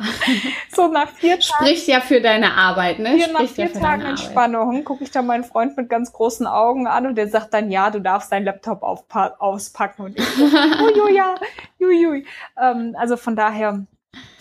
So 0.75 0.89
nach 0.89 1.09
vier 1.09 1.39
Tagen. 1.39 1.43
Spricht 1.43 1.87
ja 1.87 2.01
für 2.01 2.21
deine 2.21 2.55
Arbeit, 2.55 2.99
ne? 2.99 3.11
Hier 3.11 3.33
nach 3.33 3.47
vier 3.47 3.71
ja 3.71 3.81
Tagen 3.81 4.03
Entspannung 4.03 4.85
gucke 4.85 5.05
ich 5.05 5.11
dann 5.11 5.27
meinen 5.27 5.45
Freund 5.45 5.77
mit 5.77 5.89
ganz 5.89 6.13
großen 6.13 6.47
Augen 6.47 6.87
an 6.87 7.07
und 7.07 7.15
der 7.15 7.29
sagt 7.29 7.55
dann, 7.55 7.71
ja, 7.71 7.91
du 7.91 8.01
darfst 8.01 8.33
deinen 8.33 8.45
Laptop 8.45 8.83
auspacken. 8.83 10.03
Und 10.03 10.19
ich 10.19 10.25
so, 10.25 10.45
uiuja, 10.47 11.35
uiui. 11.81 12.27
Ähm, 12.61 12.97
also 12.99 13.17
von 13.17 13.37
daher, 13.37 13.87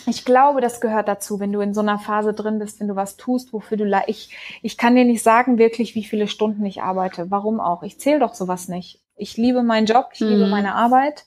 ich 0.07 0.26
glaube, 0.26 0.61
das 0.61 0.82
gehört 0.82 1.07
dazu, 1.07 1.39
wenn 1.39 1.51
du 1.51 1.59
in 1.59 1.74
so 1.74 1.82
einer 1.82 1.99
Phase 1.99 2.34
drin 2.34 2.57
bist, 2.57 2.80
wenn 2.80 2.88
du 2.88 2.95
was 2.95 3.17
tust, 3.17 3.53
wofür 3.53 3.78
du 3.78 3.86
ich 4.07 4.36
ich 4.63 4.78
kann 4.78 4.95
dir 4.95 5.05
nicht 5.05 5.22
sagen 5.22 5.57
wirklich, 5.59 5.93
wie 5.93 6.03
viele 6.03 6.28
Stunden 6.28 6.65
ich 6.65 6.82
arbeite. 6.82 7.30
Warum 7.30 7.59
auch? 7.59 7.84
Ich 7.84 7.99
zähle 7.99 8.19
doch 8.19 8.34
sowas 8.34 8.67
nicht. 8.67 9.01
Ich 9.15 9.38
liebe 9.38 9.61
meinen 9.61 9.86
Job, 9.86 10.09
ich 10.13 10.22
mhm. 10.22 10.30
liebe 10.30 10.47
meine 10.47 10.74
Arbeit 10.74 11.26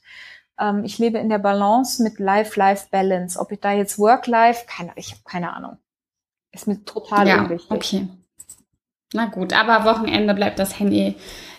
ähm, 0.59 0.85
ich 0.85 0.99
lebe 0.99 1.19
in 1.19 1.29
der 1.29 1.39
Balance 1.39 2.03
mit 2.03 2.19
Life-Life-Balance. 2.19 3.39
Ob 3.39 3.53
ich 3.53 3.61
da 3.61 3.73
jetzt 3.73 3.99
Work-Life, 3.99 4.65
keine, 4.67 4.93
ich 4.97 5.11
habe 5.13 5.23
keine 5.25 5.53
Ahnung. 5.53 5.79
Ist 6.53 6.67
mir 6.67 6.85
total 6.85 7.27
ja, 7.27 7.43
unwichtig. 7.43 7.71
Okay. 7.71 8.09
Na 9.13 9.27
gut, 9.27 9.53
aber 9.53 9.85
Wochenende 9.85 10.35
bleibt 10.35 10.59
das 10.59 10.79
Handy 10.79 11.17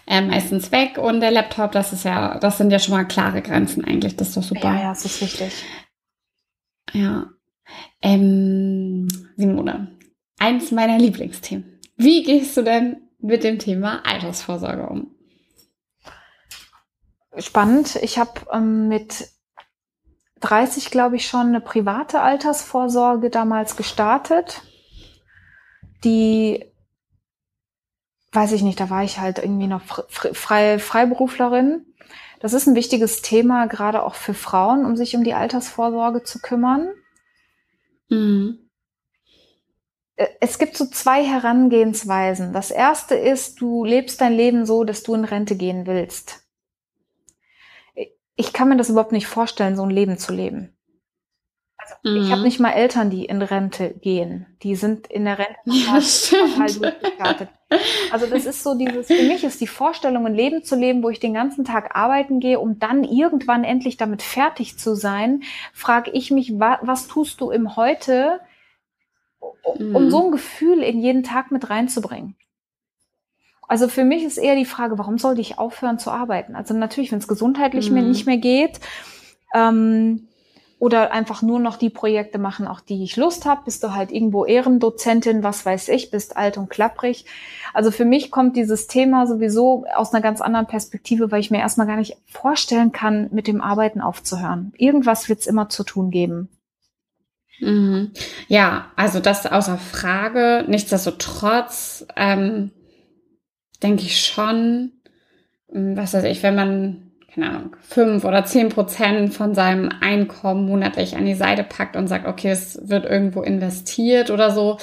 äh, 0.08 0.22
meistens 0.22 0.72
weg 0.72 0.98
und 0.98 1.22
der 1.22 1.32
Laptop, 1.32 1.72
das 1.72 1.94
ist 1.94 2.06
ja, 2.06 2.38
das 2.40 2.58
sind 2.58 2.72
ja 2.72 2.80
schon 2.80 2.94
mal 2.94 3.06
klare 3.06 3.42
Grenzen 3.42 3.84
eigentlich. 3.84 4.16
Das 4.16 4.30
ist 4.30 4.38
doch 4.38 4.44
super. 4.44 4.74
Ja, 4.74 4.82
ja, 4.82 4.90
das 4.90 5.06
ist 5.06 5.22
richtig. 5.22 5.64
Ja. 6.94 7.30
Ähm, 8.02 9.08
Simone, 9.36 9.88
eins 10.38 10.72
meiner 10.72 11.00
Lieblingsthemen. 11.00 11.80
Wie 11.98 12.24
gehst 12.24 12.56
du 12.58 12.62
denn 12.62 12.98
mit 13.20 13.44
dem 13.44 13.58
Thema 13.58 14.06
Altersvorsorge 14.06 14.88
um? 14.88 15.15
Spannend. 17.40 17.96
Ich 17.98 18.18
habe 18.18 18.42
ähm, 18.52 18.88
mit 18.88 19.30
30, 20.42 20.92
glaube 20.92 21.16
ich, 21.16 21.28
schon 21.28 21.48
eine 21.48 21.62
private 21.62 22.22
Altersvorsorge 22.22 23.30
damals 23.30 23.76
gestartet. 23.76 24.62
Die, 26.04 26.66
weiß 28.32 28.52
ich 28.52 28.62
nicht, 28.62 28.80
da 28.80 28.90
war 28.90 29.04
ich 29.04 29.20
halt 29.20 29.40
irgendwie 29.40 29.68
noch 29.68 29.82
frei, 30.10 30.78
Freiberuflerin. 30.78 31.86
Das 32.40 32.54
ist 32.54 32.68
ein 32.68 32.76
wichtiges 32.76 33.22
Thema, 33.22 33.66
gerade 33.68 34.04
auch 34.04 34.16
für 34.16 34.34
Frauen, 34.34 34.86
um 34.86 34.96
sich 34.96 35.16
um 35.16 35.24
die 35.24 35.34
Altersvorsorge 35.34 36.24
zu 36.24 36.40
kümmern. 36.40 36.90
Mhm. 38.10 38.70
Äh, 40.16 40.28
es 40.42 40.60
gibt 40.60 40.78
so 40.78 40.86
zwei 40.86 41.24
Herangehensweisen. 41.24 42.54
Das 42.54 42.70
erste 42.70 43.16
ist, 43.16 43.62
du 43.62 43.84
lebst 43.84 44.22
dein 44.22 44.34
Leben 44.34 44.66
so, 44.66 44.84
dass 44.84 45.02
du 45.02 45.16
in 45.16 45.26
Rente 45.26 45.56
gehen 45.56 45.88
willst 45.88 46.45
ich 48.36 48.54
kann 48.54 48.70
mir 48.70 48.78
das 48.78 48.90
überhaupt 48.90 49.12
nicht 49.12 49.28
vorstellen, 49.28 49.76
so 49.76 49.84
ein 49.84 49.90
Leben 49.90 50.18
zu 50.18 50.34
leben. 50.34 50.76
Also, 51.78 51.96
mhm. 52.04 52.24
Ich 52.24 52.32
habe 52.32 52.42
nicht 52.42 52.60
mal 52.60 52.72
Eltern, 52.72 53.10
die 53.10 53.26
in 53.26 53.42
Rente 53.42 53.94
gehen. 53.94 54.46
Die 54.64 54.76
sind 54.76 55.08
in 55.08 55.26
der 55.26 55.40
Rente 55.40 55.60
ja, 55.66 57.34
total 57.34 57.50
Also 58.12 58.28
das 58.28 58.46
ist 58.46 58.64
so 58.64 58.76
dieses, 58.76 59.08
für 59.08 59.24
mich 59.24 59.44
ist 59.44 59.62
die 59.62 59.68
Vorstellung, 59.68 60.26
ein 60.26 60.36
Leben 60.36 60.64
zu 60.64 60.76
leben, 60.76 61.04
wo 61.04 61.10
ich 61.10 61.20
den 61.20 61.34
ganzen 61.34 61.66
Tag 61.66 61.96
arbeiten 61.96 62.40
gehe, 62.40 62.60
um 62.60 62.80
dann 62.80 63.04
irgendwann 63.04 63.64
endlich 63.64 63.98
damit 63.98 64.22
fertig 64.22 64.78
zu 64.78 64.96
sein, 64.96 65.44
frage 65.74 66.12
ich 66.12 66.32
mich, 66.32 66.60
wa 66.60 66.80
was 66.82 67.08
tust 67.08 67.42
du 67.42 67.52
im 67.52 67.76
Heute, 67.76 68.40
um 69.64 70.06
mhm. 70.06 70.12
so 70.12 70.26
ein 70.26 70.32
Gefühl 70.32 70.82
in 70.82 71.00
jeden 71.00 71.24
Tag 71.24 71.52
mit 71.52 71.70
reinzubringen? 71.70 72.36
Also 73.68 73.88
für 73.88 74.04
mich 74.04 74.24
ist 74.24 74.38
eher 74.38 74.56
die 74.56 74.66
Frage, 74.66 74.98
warum 74.98 75.18
sollte 75.18 75.42
ich 75.42 75.58
aufhören 75.58 76.00
zu 76.00 76.12
arbeiten? 76.12 76.56
Also 76.56 76.74
natürlich, 76.74 77.12
wenn 77.12 77.20
es 77.20 77.28
gesundheitlich 77.28 77.90
mhm. 77.90 77.96
mir 77.96 78.04
nicht 78.04 78.26
mehr 78.26 78.38
geht 78.38 78.80
ähm, 79.54 80.28
oder 80.78 81.12
einfach 81.12 81.42
nur 81.42 81.60
noch 81.60 81.78
die 81.78 81.90
Projekte 81.90 82.38
machen, 82.38 82.68
auch 82.68 82.80
die 82.80 83.04
ich 83.04 83.18
Lust 83.18 83.46
habe, 83.46 83.62
bist 83.66 83.84
du 83.84 83.94
halt 83.94 84.12
irgendwo 84.12 84.46
Ehrendozentin, 84.46 85.42
was 85.42 85.66
weiß 85.66 85.90
ich, 85.90 86.12
bist 86.12 86.38
alt 86.38 86.58
und 86.58 86.70
klapprig. 86.70 87.26
Also 87.74 87.92
für 87.92 88.06
mich 88.06 88.30
kommt 88.30 88.56
dieses 88.56 88.88
Thema 88.88 89.26
sowieso 89.26 89.86
aus 89.96 90.14
einer 90.14 90.22
ganz 90.22 90.42
anderen 90.42 90.68
Perspektive, 90.68 91.32
weil 91.32 91.40
ich 91.40 91.52
mir 91.52 91.60
erstmal 91.60 91.88
gar 91.88 91.98
nicht 91.98 92.18
vorstellen 92.28 92.92
kann, 92.92 93.30
mit 93.32 93.48
dem 93.48 93.62
Arbeiten 93.62 94.02
aufzuhören. 94.02 94.74
Irgendwas 94.78 95.28
wird 95.28 95.40
es 95.40 95.48
immer 95.48 95.70
zu 95.70 95.84
tun 95.84 96.12
geben. 96.12 96.50
Mhm. 97.60 98.12
Ja, 98.48 98.88
also 98.96 99.20
das 99.20 99.46
außer 99.46 99.78
Frage. 99.78 100.66
Nichtsdestotrotz 100.68 102.06
ähm, 102.16 102.72
denke 103.80 104.04
ich 104.04 104.26
schon, 104.26 104.92
hm, 105.72 105.98
was 105.98 106.14
weiß 106.14 106.24
ich, 106.26 106.44
wenn 106.44 106.56
man, 106.56 107.12
keine 107.34 107.50
Ahnung, 107.50 107.76
fünf 107.82 108.24
oder 108.24 108.46
zehn 108.46 108.70
Prozent 108.70 109.34
von 109.34 109.56
seinem 109.56 109.90
Einkommen 110.02 110.66
monatlich 110.66 111.16
an 111.16 111.26
die 111.26 111.34
Seite 111.34 111.64
packt 111.64 111.96
und 111.96 112.08
sagt, 112.08 112.28
okay, 112.28 112.52
es 112.52 112.80
wird 112.90 113.06
irgendwo 113.06 113.42
investiert 113.42 114.32
oder 114.32 114.52
so, 114.52 114.78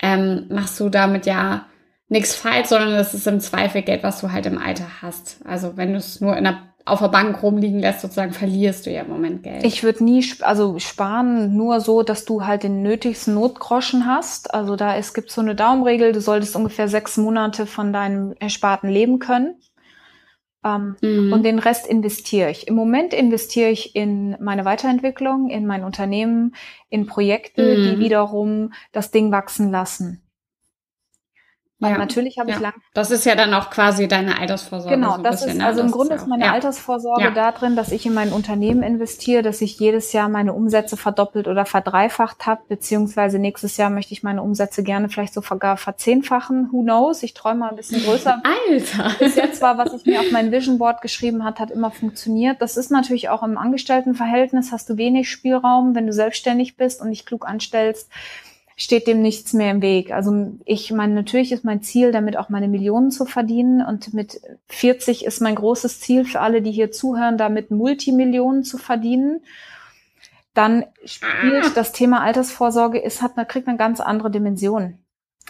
ähm, 0.00 0.46
machst 0.48 0.78
du 0.80 0.88
damit 0.88 1.26
ja 1.26 1.66
nichts 2.08 2.34
falsch, 2.34 2.68
sondern 2.68 2.94
es 2.94 3.14
ist 3.14 3.26
im 3.26 3.40
Zweifel 3.40 3.82
Geld, 3.82 4.02
was 4.02 4.20
du 4.20 4.32
halt 4.32 4.46
im 4.46 4.58
Alter 4.58 5.02
hast. 5.02 5.40
Also 5.46 5.76
wenn 5.76 5.92
du 5.92 5.98
es 5.98 6.20
nur 6.20 6.36
in 6.36 6.44
der 6.44 6.69
auf 6.84 7.00
der 7.00 7.08
Bank 7.08 7.42
rumliegen 7.42 7.80
lässt, 7.80 8.00
sozusagen 8.00 8.32
verlierst 8.32 8.86
du 8.86 8.90
ja 8.90 9.02
im 9.02 9.08
Moment 9.08 9.42
Geld. 9.42 9.64
Ich 9.64 9.82
würde 9.82 10.04
nie, 10.04 10.24
also 10.40 10.78
sparen 10.78 11.56
nur 11.56 11.80
so, 11.80 12.02
dass 12.02 12.24
du 12.24 12.46
halt 12.46 12.62
den 12.62 12.82
nötigsten 12.82 13.34
Notgroschen 13.34 14.06
hast. 14.06 14.54
Also 14.54 14.76
da 14.76 14.96
es 14.96 15.14
gibt 15.14 15.30
so 15.30 15.40
eine 15.40 15.54
Daumenregel, 15.54 16.12
du 16.12 16.20
solltest 16.20 16.56
ungefähr 16.56 16.88
sechs 16.88 17.16
Monate 17.16 17.66
von 17.66 17.92
deinem 17.92 18.34
Ersparten 18.40 18.88
leben 18.88 19.18
können. 19.18 19.56
Ähm, 20.64 20.96
mhm. 21.00 21.32
Und 21.32 21.42
den 21.44 21.58
Rest 21.58 21.86
investiere 21.86 22.50
ich. 22.50 22.68
Im 22.68 22.74
Moment 22.74 23.14
investiere 23.14 23.70
ich 23.70 23.96
in 23.96 24.36
meine 24.40 24.64
Weiterentwicklung, 24.64 25.48
in 25.48 25.66
mein 25.66 25.84
Unternehmen, 25.84 26.54
in 26.90 27.06
Projekte, 27.06 27.76
mhm. 27.76 27.82
die 27.82 27.98
wiederum 27.98 28.72
das 28.92 29.10
Ding 29.10 29.32
wachsen 29.32 29.70
lassen. 29.70 30.22
Weil 31.80 31.92
ja, 31.92 31.98
natürlich 31.98 32.38
habe 32.38 32.50
ja. 32.50 32.56
ich 32.56 32.62
lang. 32.62 32.74
Das 32.92 33.10
ist 33.10 33.24
ja 33.24 33.34
dann 33.34 33.54
auch 33.54 33.70
quasi 33.70 34.06
deine 34.06 34.38
Altersvorsorge. 34.38 34.96
Genau, 34.96 35.16
so 35.16 35.22
das 35.22 35.36
bisschen, 35.36 35.52
ist, 35.52 35.58
ne? 35.58 35.66
also 35.66 35.80
im 35.80 35.90
Grunde 35.90 36.14
ist, 36.14 36.26
meine 36.26 36.44
ja. 36.44 36.52
Altersvorsorge 36.52 37.32
da 37.32 37.52
drin, 37.52 37.74
dass 37.74 37.90
ich 37.90 38.04
in 38.04 38.12
mein 38.12 38.32
Unternehmen 38.32 38.82
investiere, 38.82 39.42
dass 39.42 39.62
ich 39.62 39.80
jedes 39.80 40.12
Jahr 40.12 40.28
meine 40.28 40.52
Umsätze 40.52 40.98
verdoppelt 40.98 41.48
oder 41.48 41.64
verdreifacht 41.64 42.46
habe, 42.46 42.60
beziehungsweise 42.68 43.38
nächstes 43.38 43.78
Jahr 43.78 43.88
möchte 43.88 44.12
ich 44.12 44.22
meine 44.22 44.42
Umsätze 44.42 44.82
gerne 44.82 45.08
vielleicht 45.08 45.32
sogar 45.32 45.78
verzehnfachen. 45.78 46.68
Who 46.70 46.82
knows? 46.82 47.22
Ich 47.22 47.32
träume 47.32 47.60
mal 47.60 47.70
ein 47.70 47.76
bisschen 47.76 48.04
größer. 48.04 48.42
Alter! 48.70 49.12
Bis 49.18 49.36
jetzt 49.36 49.62
war, 49.62 49.78
was 49.78 49.94
ich 49.94 50.04
mir 50.04 50.20
auf 50.20 50.30
mein 50.32 50.52
Vision 50.52 50.76
Board 50.76 51.00
geschrieben 51.00 51.44
hat, 51.44 51.60
hat 51.60 51.70
immer 51.70 51.90
funktioniert. 51.90 52.60
Das 52.60 52.76
ist 52.76 52.90
natürlich 52.90 53.30
auch 53.30 53.42
im 53.42 53.56
Angestelltenverhältnis, 53.56 54.70
hast 54.70 54.90
du 54.90 54.98
wenig 54.98 55.30
Spielraum, 55.30 55.94
wenn 55.94 56.06
du 56.06 56.12
selbstständig 56.12 56.76
bist 56.76 57.00
und 57.00 57.08
dich 57.08 57.24
klug 57.24 57.48
anstellst 57.48 58.10
steht 58.80 59.06
dem 59.06 59.20
nichts 59.20 59.52
mehr 59.52 59.70
im 59.72 59.82
Weg. 59.82 60.10
Also 60.10 60.52
ich 60.64 60.90
meine, 60.90 61.12
natürlich 61.12 61.52
ist 61.52 61.64
mein 61.64 61.82
Ziel, 61.82 62.12
damit 62.12 62.38
auch 62.38 62.48
meine 62.48 62.66
Millionen 62.66 63.10
zu 63.10 63.26
verdienen. 63.26 63.84
Und 63.84 64.14
mit 64.14 64.40
40 64.68 65.26
ist 65.26 65.42
mein 65.42 65.54
großes 65.54 66.00
Ziel 66.00 66.24
für 66.24 66.40
alle, 66.40 66.62
die 66.62 66.72
hier 66.72 66.90
zuhören, 66.90 67.36
damit 67.36 67.70
Multimillionen 67.70 68.64
zu 68.64 68.78
verdienen. 68.78 69.42
Dann 70.54 70.86
spielt 71.04 71.72
das 71.76 71.92
Thema 71.92 72.22
Altersvorsorge, 72.22 72.98
ist, 72.98 73.20
hat, 73.20 73.36
kriegt 73.48 73.68
eine 73.68 73.76
ganz 73.76 74.00
andere 74.00 74.30
Dimension. 74.30 74.96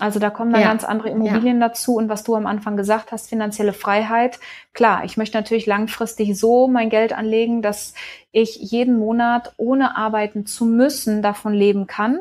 Also 0.01 0.19
da 0.19 0.31
kommen 0.31 0.51
dann 0.51 0.63
ja. 0.63 0.69
ganz 0.69 0.83
andere 0.83 1.11
Immobilien 1.11 1.61
ja. 1.61 1.69
dazu 1.69 1.95
und 1.95 2.09
was 2.09 2.25
du 2.25 2.35
am 2.35 2.47
Anfang 2.47 2.77
gesagt 2.77 3.13
hast, 3.13 3.29
finanzielle 3.29 3.73
Freiheit. 3.73 4.41
Klar, 4.73 5.05
ich 5.05 5.17
möchte 5.17 5.39
natürlich 5.39 5.67
langfristig 5.67 6.37
so 6.37 6.67
mein 6.67 6.91
Geld 6.91 7.13
anlegen, 7.13 7.63
dass 7.63 7.95
ich 8.33 8.57
jeden 8.57 8.99
Monat 8.99 9.53
ohne 9.57 9.97
arbeiten 9.97 10.47
zu 10.47 10.65
müssen 10.65 11.23
davon 11.23 11.53
leben 11.53 11.87
kann 11.87 12.21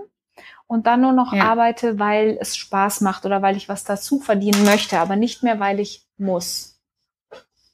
und 0.70 0.86
dann 0.86 1.02
nur 1.02 1.14
noch 1.14 1.34
ja. 1.34 1.46
arbeite, 1.46 1.98
weil 1.98 2.38
es 2.40 2.56
Spaß 2.56 3.02
macht 3.02 3.26
oder 3.26 3.42
weil 3.42 3.58
ich 3.58 3.68
was 3.68 3.84
dazu 3.84 4.20
verdienen 4.20 4.64
möchte, 4.64 5.00
aber 5.00 5.16
nicht 5.16 5.42
mehr, 5.42 5.60
weil 5.60 5.80
ich 5.80 6.08
muss. 6.18 6.80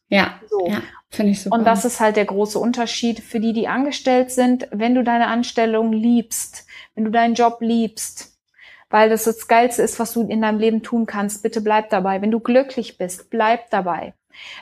Ja, 0.07 0.39
so. 0.49 0.65
ja 0.67 0.81
finde 1.09 1.33
ich 1.33 1.41
super. 1.41 1.57
Und 1.57 1.65
das 1.65 1.83
ist 1.83 1.99
halt 1.99 2.15
der 2.15 2.25
große 2.25 2.57
Unterschied 2.57 3.19
für 3.19 3.41
die, 3.41 3.51
die 3.51 3.67
angestellt 3.67 4.31
sind. 4.31 4.69
Wenn 4.71 4.95
du 4.95 5.03
deine 5.03 5.27
Anstellung 5.27 5.91
liebst, 5.91 6.67
wenn 6.95 7.03
du 7.03 7.11
deinen 7.11 7.35
Job 7.35 7.57
liebst, 7.59 8.39
weil 8.89 9.09
das 9.09 9.25
das 9.25 9.49
Geilste 9.49 9.81
ist, 9.81 9.99
was 9.99 10.13
du 10.13 10.21
in 10.21 10.41
deinem 10.41 10.59
Leben 10.59 10.81
tun 10.81 11.05
kannst, 11.05 11.43
bitte 11.43 11.59
bleib 11.59 11.89
dabei. 11.89 12.21
Wenn 12.21 12.31
du 12.31 12.39
glücklich 12.39 12.97
bist, 12.97 13.29
bleib 13.29 13.69
dabei. 13.71 14.13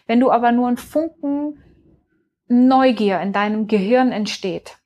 Wenn 0.07 0.19
du 0.19 0.31
aber 0.31 0.51
nur 0.51 0.69
ein 0.69 0.77
Funken 0.77 1.61
Neugier 2.47 3.21
in 3.21 3.31
deinem 3.31 3.67
Gehirn 3.67 4.11
entsteht, 4.11 4.77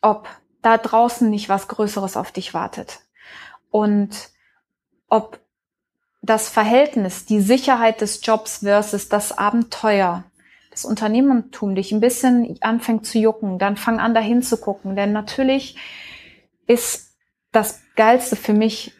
ob 0.00 0.28
da 0.62 0.78
draußen 0.78 1.28
nicht 1.30 1.48
was 1.48 1.68
Größeres 1.68 2.16
auf 2.16 2.32
dich 2.32 2.54
wartet 2.54 3.00
und 3.70 4.30
ob 5.08 5.40
das 6.22 6.48
Verhältnis, 6.48 7.24
die 7.24 7.40
Sicherheit 7.40 8.00
des 8.00 8.24
Jobs 8.24 8.58
versus 8.58 9.08
das 9.08 9.36
Abenteuer, 9.36 10.24
das 10.70 10.84
Unternehmertum 10.84 11.74
dich 11.74 11.92
ein 11.92 12.00
bisschen 12.00 12.58
anfängt 12.60 13.06
zu 13.06 13.18
jucken, 13.18 13.58
dann 13.58 13.76
fang 13.76 14.00
an, 14.00 14.14
dahin 14.14 14.42
zu 14.42 14.58
gucken. 14.58 14.96
Denn 14.96 15.12
natürlich 15.12 15.76
ist 16.66 17.16
das 17.52 17.80
Geilste 17.96 18.36
für 18.36 18.52
mich, 18.52 18.92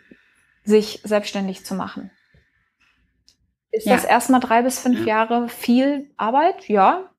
sich 0.64 1.00
selbstständig 1.04 1.64
zu 1.64 1.74
machen. 1.74 2.10
Ist 3.70 3.86
ja. 3.86 3.94
das 3.94 4.04
erstmal 4.04 4.40
drei 4.40 4.62
bis 4.62 4.78
fünf 4.78 5.00
ja. 5.00 5.06
Jahre 5.06 5.48
viel 5.48 6.10
Arbeit? 6.16 6.68
Ja. 6.68 7.10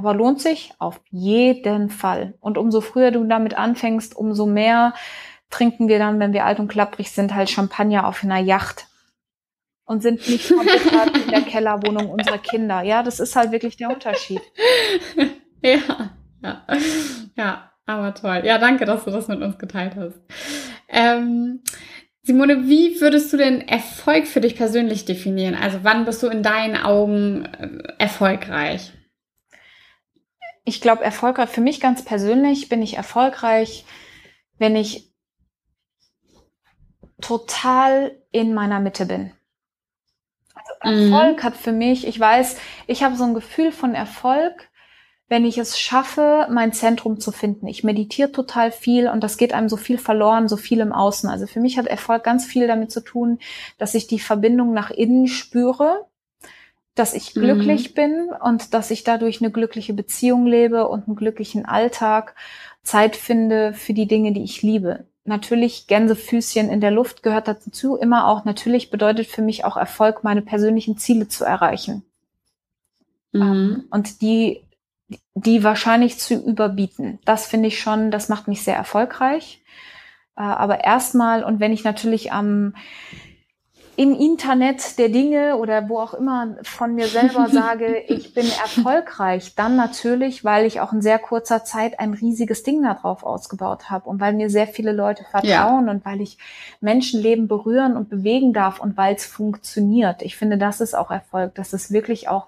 Aber 0.00 0.14
lohnt 0.14 0.40
sich 0.40 0.72
auf 0.78 0.98
jeden 1.10 1.90
Fall. 1.90 2.32
Und 2.40 2.56
umso 2.56 2.80
früher 2.80 3.10
du 3.10 3.22
damit 3.24 3.58
anfängst, 3.58 4.16
umso 4.16 4.46
mehr 4.46 4.94
trinken 5.50 5.88
wir 5.88 5.98
dann, 5.98 6.18
wenn 6.18 6.32
wir 6.32 6.46
alt 6.46 6.58
und 6.58 6.68
klapprig 6.68 7.10
sind, 7.10 7.34
halt 7.34 7.50
Champagner 7.50 8.06
auf 8.06 8.24
einer 8.24 8.38
Yacht. 8.38 8.86
Und 9.84 10.02
sind 10.02 10.26
nicht 10.26 10.48
komplett 10.48 11.18
in 11.18 11.30
der 11.30 11.42
Kellerwohnung 11.42 12.08
unserer 12.08 12.38
Kinder. 12.38 12.80
Ja, 12.80 13.02
das 13.02 13.20
ist 13.20 13.36
halt 13.36 13.52
wirklich 13.52 13.76
der 13.76 13.90
Unterschied. 13.90 14.40
ja, 15.62 16.12
ja. 16.42 16.66
Ja, 17.36 17.70
aber 17.84 18.14
toll. 18.14 18.40
Ja, 18.46 18.56
danke, 18.56 18.86
dass 18.86 19.04
du 19.04 19.10
das 19.10 19.28
mit 19.28 19.42
uns 19.42 19.58
geteilt 19.58 19.96
hast. 19.96 20.18
Ähm, 20.88 21.60
Simone, 22.22 22.68
wie 22.68 22.98
würdest 23.02 23.34
du 23.34 23.36
denn 23.36 23.68
Erfolg 23.68 24.26
für 24.26 24.40
dich 24.40 24.56
persönlich 24.56 25.04
definieren? 25.04 25.56
Also 25.60 25.80
wann 25.82 26.06
bist 26.06 26.22
du 26.22 26.28
in 26.28 26.42
deinen 26.42 26.78
Augen 26.78 27.44
äh, 27.44 27.68
erfolgreich? 27.98 28.94
Ich 30.64 30.80
glaube, 30.80 31.02
erfolgreich 31.02 31.48
für 31.48 31.60
mich 31.60 31.80
ganz 31.80 32.04
persönlich 32.04 32.68
bin 32.68 32.82
ich 32.82 32.94
erfolgreich, 32.94 33.84
wenn 34.58 34.76
ich 34.76 35.12
total 37.20 38.16
in 38.30 38.54
meiner 38.54 38.80
Mitte 38.80 39.06
bin. 39.06 39.32
Also 40.80 41.04
Erfolg 41.04 41.38
mhm. 41.38 41.42
hat 41.42 41.56
für 41.56 41.72
mich, 41.72 42.06
ich 42.06 42.18
weiß, 42.18 42.56
ich 42.86 43.02
habe 43.02 43.16
so 43.16 43.24
ein 43.24 43.34
Gefühl 43.34 43.72
von 43.72 43.94
Erfolg, 43.94 44.70
wenn 45.28 45.44
ich 45.44 45.58
es 45.58 45.78
schaffe, 45.78 46.48
mein 46.50 46.72
Zentrum 46.72 47.20
zu 47.20 47.30
finden. 47.30 47.68
Ich 47.68 47.84
meditiere 47.84 48.32
total 48.32 48.72
viel 48.72 49.08
und 49.08 49.22
das 49.22 49.36
geht 49.36 49.52
einem 49.52 49.68
so 49.68 49.76
viel 49.76 49.96
verloren, 49.96 50.48
so 50.48 50.56
viel 50.56 50.80
im 50.80 50.92
Außen. 50.92 51.30
Also 51.30 51.46
für 51.46 51.60
mich 51.60 51.78
hat 51.78 51.86
Erfolg 51.86 52.24
ganz 52.24 52.44
viel 52.44 52.66
damit 52.66 52.90
zu 52.90 53.00
tun, 53.00 53.38
dass 53.78 53.94
ich 53.94 54.08
die 54.08 54.18
Verbindung 54.18 54.72
nach 54.72 54.90
innen 54.90 55.28
spüre, 55.28 56.06
dass 56.94 57.14
ich 57.14 57.34
mhm. 57.34 57.40
glücklich 57.40 57.94
bin 57.94 58.30
und 58.42 58.74
dass 58.74 58.90
ich 58.90 59.04
dadurch 59.04 59.40
eine 59.40 59.50
glückliche 59.50 59.94
Beziehung 59.94 60.46
lebe 60.46 60.88
und 60.88 61.06
einen 61.06 61.16
glücklichen 61.16 61.64
Alltag, 61.64 62.34
Zeit 62.82 63.16
finde 63.16 63.74
für 63.74 63.92
die 63.92 64.06
Dinge, 64.06 64.32
die 64.32 64.42
ich 64.42 64.62
liebe. 64.62 65.04
Natürlich 65.24 65.86
Gänsefüßchen 65.86 66.70
in 66.70 66.80
der 66.80 66.90
Luft 66.90 67.22
gehört 67.22 67.46
dazu 67.46 67.96
immer 67.96 68.26
auch. 68.26 68.44
Natürlich 68.44 68.90
bedeutet 68.90 69.26
für 69.26 69.42
mich 69.42 69.64
auch 69.64 69.76
Erfolg, 69.76 70.24
meine 70.24 70.42
persönlichen 70.42 70.96
Ziele 70.96 71.28
zu 71.28 71.44
erreichen. 71.44 72.02
Mhm. 73.32 73.84
Und 73.90 74.22
die 74.22 74.62
die 75.34 75.64
wahrscheinlich 75.64 76.18
zu 76.18 76.34
überbieten. 76.34 77.18
Das 77.24 77.46
finde 77.46 77.68
ich 77.68 77.80
schon, 77.80 78.10
das 78.10 78.28
macht 78.28 78.48
mich 78.48 78.62
sehr 78.62 78.76
erfolgreich. 78.76 79.62
Äh, 80.36 80.42
aber 80.42 80.84
erstmal, 80.84 81.44
und 81.44 81.60
wenn 81.60 81.72
ich 81.72 81.84
natürlich 81.84 82.32
am 82.32 82.74
im 84.00 84.14
Internet 84.14 84.98
der 84.98 85.10
Dinge 85.10 85.58
oder 85.58 85.90
wo 85.90 85.98
auch 85.98 86.14
immer 86.14 86.56
von 86.62 86.94
mir 86.94 87.06
selber 87.06 87.48
sage, 87.52 88.02
ich 88.08 88.32
bin 88.32 88.46
erfolgreich, 88.46 89.54
dann 89.56 89.76
natürlich, 89.76 90.42
weil 90.42 90.64
ich 90.64 90.80
auch 90.80 90.94
in 90.94 91.02
sehr 91.02 91.18
kurzer 91.18 91.64
Zeit 91.64 92.00
ein 92.00 92.14
riesiges 92.14 92.62
Ding 92.62 92.82
darauf 92.82 93.24
ausgebaut 93.24 93.90
habe 93.90 94.08
und 94.08 94.18
weil 94.18 94.32
mir 94.32 94.48
sehr 94.48 94.66
viele 94.66 94.92
Leute 94.92 95.24
vertrauen 95.24 95.84
ja. 95.84 95.90
und 95.92 96.06
weil 96.06 96.22
ich 96.22 96.38
Menschenleben 96.80 97.46
berühren 97.46 97.94
und 97.94 98.08
bewegen 98.08 98.54
darf 98.54 98.80
und 98.80 98.96
weil 98.96 99.16
es 99.16 99.26
funktioniert. 99.26 100.22
Ich 100.22 100.34
finde, 100.34 100.56
das 100.56 100.80
ist 100.80 100.96
auch 100.96 101.10
Erfolg, 101.10 101.54
dass 101.56 101.74
es 101.74 101.92
wirklich 101.92 102.26
auch 102.30 102.46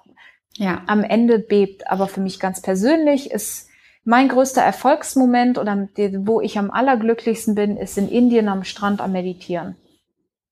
ja. 0.57 0.81
am 0.87 1.05
Ende 1.05 1.39
bebt. 1.39 1.87
Aber 1.91 2.09
für 2.09 2.23
mich 2.23 2.41
ganz 2.41 2.63
persönlich 2.63 3.31
ist 3.31 3.69
mein 4.05 4.29
größter 4.31 4.63
Erfolgsmoment 4.63 5.59
oder 5.59 5.87
wo 6.21 6.41
ich 6.41 6.59
am 6.59 6.71
allerglücklichsten 6.71 7.55
bin, 7.55 7.77
ist 7.77 7.99
in 7.99 8.09
Indien 8.09 8.49
am 8.49 8.65
Strand 8.65 9.03
am 9.03 9.13
Meditieren. 9.13 9.77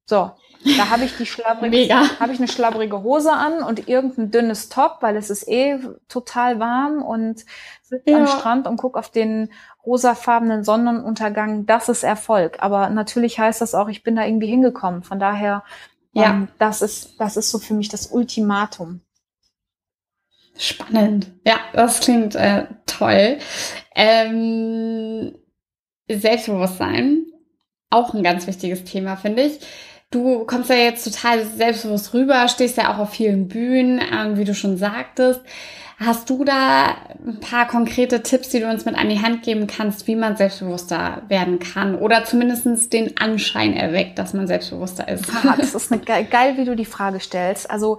So, 0.04 0.32
da 0.64 0.90
habe 0.90 1.04
ich 1.04 1.16
die 1.16 1.26
schlabbrige, 1.26 1.94
habe 2.20 2.32
ich 2.32 2.38
eine 2.38 2.48
schlabbrige 2.48 3.02
Hose 3.02 3.32
an 3.32 3.62
und 3.62 3.88
irgendein 3.88 4.30
dünnes 4.30 4.68
Top, 4.68 4.98
weil 5.00 5.16
es 5.16 5.30
ist 5.30 5.48
eh 5.48 5.78
total 6.08 6.60
warm 6.60 7.02
und 7.02 7.44
sitze 7.82 8.10
ja. 8.10 8.18
am 8.18 8.26
Strand 8.26 8.66
und 8.66 8.76
guck 8.76 8.96
auf 8.96 9.10
den 9.10 9.50
rosafarbenen 9.84 10.64
Sonnenuntergang. 10.64 11.66
Das 11.66 11.88
ist 11.88 12.02
Erfolg. 12.02 12.58
Aber 12.60 12.90
natürlich 12.90 13.38
heißt 13.38 13.60
das 13.60 13.74
auch, 13.74 13.88
ich 13.88 14.02
bin 14.02 14.16
da 14.16 14.24
irgendwie 14.24 14.48
hingekommen. 14.48 15.02
Von 15.02 15.18
daher, 15.18 15.64
ja, 16.12 16.30
ähm, 16.30 16.48
das 16.58 16.82
ist, 16.82 17.18
das 17.18 17.36
ist 17.36 17.50
so 17.50 17.58
für 17.58 17.74
mich 17.74 17.88
das 17.88 18.08
Ultimatum. 18.08 19.00
Spannend. 20.56 21.32
Ja, 21.46 21.56
das 21.72 22.00
klingt 22.00 22.34
äh, 22.34 22.66
toll. 22.84 23.38
Ähm, 23.94 25.34
Selbstbewusstsein, 26.08 27.24
auch 27.88 28.12
ein 28.12 28.22
ganz 28.22 28.46
wichtiges 28.46 28.84
Thema, 28.84 29.16
finde 29.16 29.42
ich. 29.44 29.60
Du 30.12 30.44
kommst 30.44 30.70
ja 30.70 30.76
jetzt 30.76 31.04
total 31.04 31.46
selbstbewusst 31.46 32.12
rüber, 32.14 32.48
stehst 32.48 32.76
ja 32.76 32.92
auch 32.92 32.98
auf 32.98 33.10
vielen 33.10 33.46
Bühnen, 33.46 34.00
ähm, 34.00 34.36
wie 34.36 34.44
du 34.44 34.56
schon 34.56 34.76
sagtest. 34.76 35.40
Hast 36.00 36.28
du 36.28 36.44
da 36.44 36.96
ein 37.24 37.38
paar 37.40 37.68
konkrete 37.68 38.20
Tipps, 38.22 38.48
die 38.48 38.58
du 38.58 38.68
uns 38.68 38.84
mit 38.86 38.96
an 38.96 39.08
die 39.08 39.20
Hand 39.20 39.44
geben 39.44 39.68
kannst, 39.68 40.08
wie 40.08 40.16
man 40.16 40.36
selbstbewusster 40.36 41.22
werden 41.28 41.60
kann 41.60 41.94
oder 41.94 42.24
zumindest 42.24 42.92
den 42.92 43.18
Anschein 43.18 43.74
erweckt, 43.74 44.18
dass 44.18 44.34
man 44.34 44.48
selbstbewusster 44.48 45.06
ist? 45.06 45.26
Ja, 45.44 45.54
das 45.56 45.74
ist 45.76 45.92
eine 45.92 46.00
geil, 46.00 46.56
wie 46.56 46.64
du 46.64 46.74
die 46.74 46.86
Frage 46.86 47.20
stellst. 47.20 47.70
Also 47.70 47.98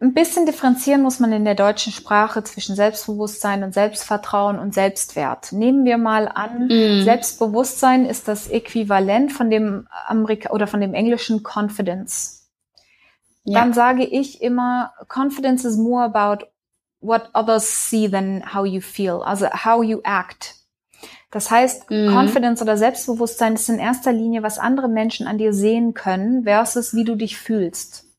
ein 0.00 0.14
bisschen 0.14 0.46
differenzieren 0.46 1.02
muss 1.02 1.20
man 1.20 1.30
in 1.32 1.44
der 1.44 1.54
deutschen 1.54 1.92
Sprache 1.92 2.42
zwischen 2.42 2.74
Selbstbewusstsein 2.74 3.62
und 3.62 3.74
Selbstvertrauen 3.74 4.58
und 4.58 4.72
Selbstwert. 4.72 5.52
Nehmen 5.52 5.84
wir 5.84 5.98
mal 5.98 6.26
an, 6.26 6.68
mm. 6.68 7.04
Selbstbewusstsein 7.04 8.06
ist 8.06 8.26
das 8.26 8.48
Äquivalent 8.48 9.30
von 9.30 9.50
dem 9.50 9.86
Amerika 10.06 10.50
oder 10.50 10.66
von 10.66 10.80
dem 10.80 10.94
englischen 10.94 11.42
Confidence. 11.42 12.48
Ja. 13.44 13.60
Dann 13.60 13.74
sage 13.74 14.04
ich 14.04 14.40
immer, 14.40 14.94
Confidence 15.08 15.66
is 15.66 15.76
more 15.76 16.04
about 16.04 16.46
what 17.00 17.28
others 17.34 17.90
see 17.90 18.08
than 18.08 18.42
how 18.54 18.64
you 18.64 18.80
feel, 18.80 19.22
also 19.22 19.48
how 19.48 19.82
you 19.82 20.00
act. 20.04 20.54
Das 21.30 21.50
heißt, 21.50 21.90
mm. 21.90 22.08
Confidence 22.08 22.62
oder 22.62 22.78
Selbstbewusstsein 22.78 23.54
ist 23.54 23.68
in 23.68 23.78
erster 23.78 24.12
Linie, 24.12 24.42
was 24.42 24.58
andere 24.58 24.88
Menschen 24.88 25.26
an 25.26 25.36
dir 25.36 25.52
sehen 25.52 25.92
können, 25.92 26.44
versus 26.44 26.94
wie 26.94 27.04
du 27.04 27.16
dich 27.16 27.36
fühlst. 27.36 28.09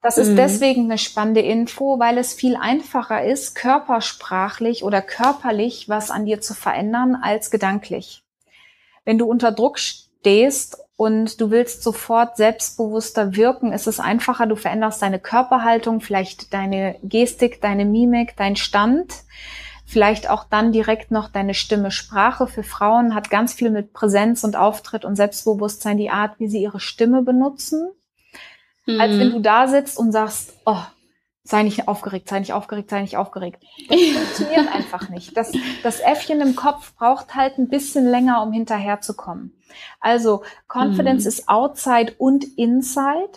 Das 0.00 0.16
ist 0.16 0.30
mhm. 0.30 0.36
deswegen 0.36 0.84
eine 0.84 0.98
spannende 0.98 1.40
Info, 1.40 1.98
weil 1.98 2.18
es 2.18 2.32
viel 2.32 2.56
einfacher 2.56 3.24
ist, 3.24 3.54
körpersprachlich 3.54 4.84
oder 4.84 5.02
körperlich 5.02 5.88
was 5.88 6.10
an 6.10 6.24
dir 6.24 6.40
zu 6.40 6.54
verändern 6.54 7.16
als 7.20 7.50
gedanklich. 7.50 8.22
Wenn 9.04 9.18
du 9.18 9.26
unter 9.26 9.50
Druck 9.50 9.78
stehst 9.78 10.78
und 10.96 11.40
du 11.40 11.50
willst 11.50 11.82
sofort 11.82 12.36
selbstbewusster 12.36 13.34
wirken, 13.34 13.72
ist 13.72 13.88
es 13.88 13.98
einfacher, 13.98 14.46
du 14.46 14.54
veränderst 14.54 15.02
deine 15.02 15.18
Körperhaltung, 15.18 16.00
vielleicht 16.00 16.54
deine 16.54 16.96
Gestik, 17.02 17.60
deine 17.60 17.84
Mimik, 17.84 18.36
dein 18.36 18.54
Stand, 18.54 19.14
vielleicht 19.84 20.30
auch 20.30 20.44
dann 20.44 20.70
direkt 20.70 21.10
noch 21.10 21.28
deine 21.28 21.54
Stimme. 21.54 21.90
Sprache 21.90 22.46
für 22.46 22.62
Frauen 22.62 23.16
hat 23.16 23.30
ganz 23.30 23.52
viel 23.52 23.70
mit 23.70 23.92
Präsenz 23.92 24.44
und 24.44 24.54
Auftritt 24.54 25.04
und 25.04 25.16
Selbstbewusstsein, 25.16 25.96
die 25.96 26.10
Art, 26.10 26.38
wie 26.38 26.48
sie 26.48 26.62
ihre 26.62 26.80
Stimme 26.80 27.22
benutzen 27.22 27.88
mhm. 28.88 29.00
als 29.00 29.18
wenn 29.18 29.28
mhm. 29.28 29.32
du 29.32 29.40
da 29.40 29.68
sitzt 29.68 29.98
und 29.98 30.12
sagst, 30.12 30.54
oh, 30.64 30.82
sei 31.44 31.62
nicht 31.62 31.88
aufgeregt, 31.88 32.28
sei 32.28 32.40
nicht 32.40 32.52
aufgeregt, 32.52 32.90
sei 32.90 33.02
nicht 33.02 33.16
aufgeregt. 33.16 33.62
Das 33.88 34.00
funktioniert 34.00 34.74
einfach 34.74 35.08
nicht. 35.08 35.36
Das, 35.36 35.52
das 35.82 36.00
Äffchen 36.00 36.40
im 36.40 36.56
Kopf 36.56 36.94
braucht 36.96 37.34
halt 37.34 37.58
ein 37.58 37.68
bisschen 37.68 38.06
länger, 38.06 38.42
um 38.42 38.52
hinterherzukommen. 38.52 39.54
Also 40.00 40.42
Confidence 40.68 41.24
mhm. 41.24 41.28
ist 41.28 41.48
outside 41.48 42.14
und 42.18 42.44
inside. 42.58 43.30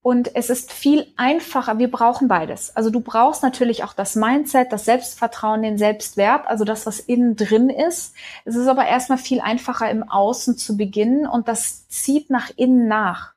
Und 0.00 0.36
es 0.36 0.50
ist 0.50 0.70
viel 0.70 1.06
einfacher. 1.16 1.78
Wir 1.78 1.90
brauchen 1.90 2.28
beides. 2.28 2.76
Also 2.76 2.90
du 2.90 3.00
brauchst 3.00 3.42
natürlich 3.42 3.84
auch 3.84 3.94
das 3.94 4.16
Mindset, 4.16 4.70
das 4.70 4.84
Selbstvertrauen, 4.84 5.62
den 5.62 5.78
Selbstwert, 5.78 6.46
also 6.46 6.64
das, 6.64 6.84
was 6.84 7.00
innen 7.00 7.36
drin 7.36 7.70
ist. 7.70 8.14
Es 8.44 8.54
ist 8.54 8.68
aber 8.68 8.86
erstmal 8.86 9.16
viel 9.16 9.40
einfacher 9.40 9.90
im 9.90 10.02
Außen 10.02 10.58
zu 10.58 10.76
beginnen 10.76 11.26
und 11.26 11.48
das 11.48 11.88
zieht 11.88 12.28
nach 12.28 12.50
innen 12.54 12.86
nach. 12.86 13.33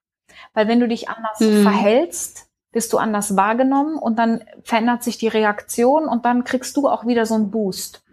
Weil 0.57 0.67
wenn 0.67 0.79
du 0.79 0.87
dich 0.87 1.07
anders 1.07 1.39
mhm. 1.39 1.61
verhältst, 1.61 2.47
wirst 2.71 2.91
du 2.91 2.97
anders 2.97 3.35
wahrgenommen 3.35 3.95
und 3.95 4.17
dann 4.17 4.43
verändert 4.63 5.03
sich 5.03 5.19
die 5.19 5.27
Reaktion 5.27 6.07
und 6.07 6.25
dann 6.25 6.45
kriegst 6.45 6.75
du 6.77 6.87
auch 6.87 7.05
wieder 7.05 7.27
so 7.27 7.35
einen 7.35 7.51
Boost. 7.51 8.03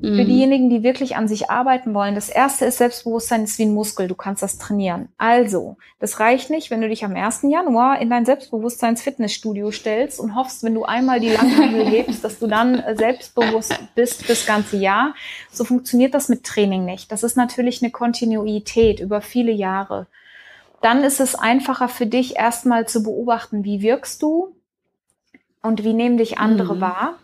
Für 0.00 0.06
mhm. 0.06 0.26
diejenigen, 0.26 0.70
die 0.70 0.84
wirklich 0.84 1.16
an 1.16 1.26
sich 1.26 1.50
arbeiten 1.50 1.92
wollen, 1.92 2.14
das 2.14 2.28
erste 2.28 2.66
ist 2.66 2.78
Selbstbewusstsein 2.78 3.42
ist 3.42 3.58
wie 3.58 3.64
ein 3.64 3.74
Muskel, 3.74 4.06
du 4.06 4.14
kannst 4.14 4.44
das 4.44 4.58
trainieren. 4.58 5.08
Also, 5.18 5.76
das 5.98 6.20
reicht 6.20 6.50
nicht, 6.50 6.70
wenn 6.70 6.82
du 6.82 6.88
dich 6.88 7.04
am 7.04 7.16
1. 7.16 7.42
Januar 7.50 8.00
in 8.00 8.10
dein 8.10 8.24
Selbstbewusstseins-Fitnessstudio 8.24 9.72
stellst 9.72 10.20
und 10.20 10.36
hoffst, 10.36 10.62
wenn 10.62 10.76
du 10.76 10.84
einmal 10.84 11.18
die 11.18 11.30
Langhandel 11.30 11.84
hebst, 11.90 12.22
dass 12.22 12.38
du 12.38 12.46
dann 12.46 12.78
äh, 12.78 12.94
selbstbewusst 12.96 13.76
bist 13.96 14.30
das 14.30 14.46
ganze 14.46 14.76
Jahr. 14.76 15.16
So 15.50 15.64
funktioniert 15.64 16.14
das 16.14 16.28
mit 16.28 16.44
Training 16.44 16.84
nicht. 16.84 17.10
Das 17.10 17.24
ist 17.24 17.36
natürlich 17.36 17.82
eine 17.82 17.90
Kontinuität 17.90 19.00
über 19.00 19.20
viele 19.20 19.50
Jahre. 19.50 20.06
Dann 20.80 21.02
ist 21.02 21.20
es 21.20 21.34
einfacher 21.34 21.88
für 21.88 22.06
dich 22.06 22.36
erstmal 22.36 22.86
zu 22.86 23.02
beobachten, 23.02 23.64
wie 23.64 23.82
wirkst 23.82 24.22
du 24.22 24.56
und 25.62 25.84
wie 25.84 25.92
nehmen 25.92 26.18
dich 26.18 26.38
andere 26.38 26.76
mhm. 26.76 26.80
wahr 26.80 27.18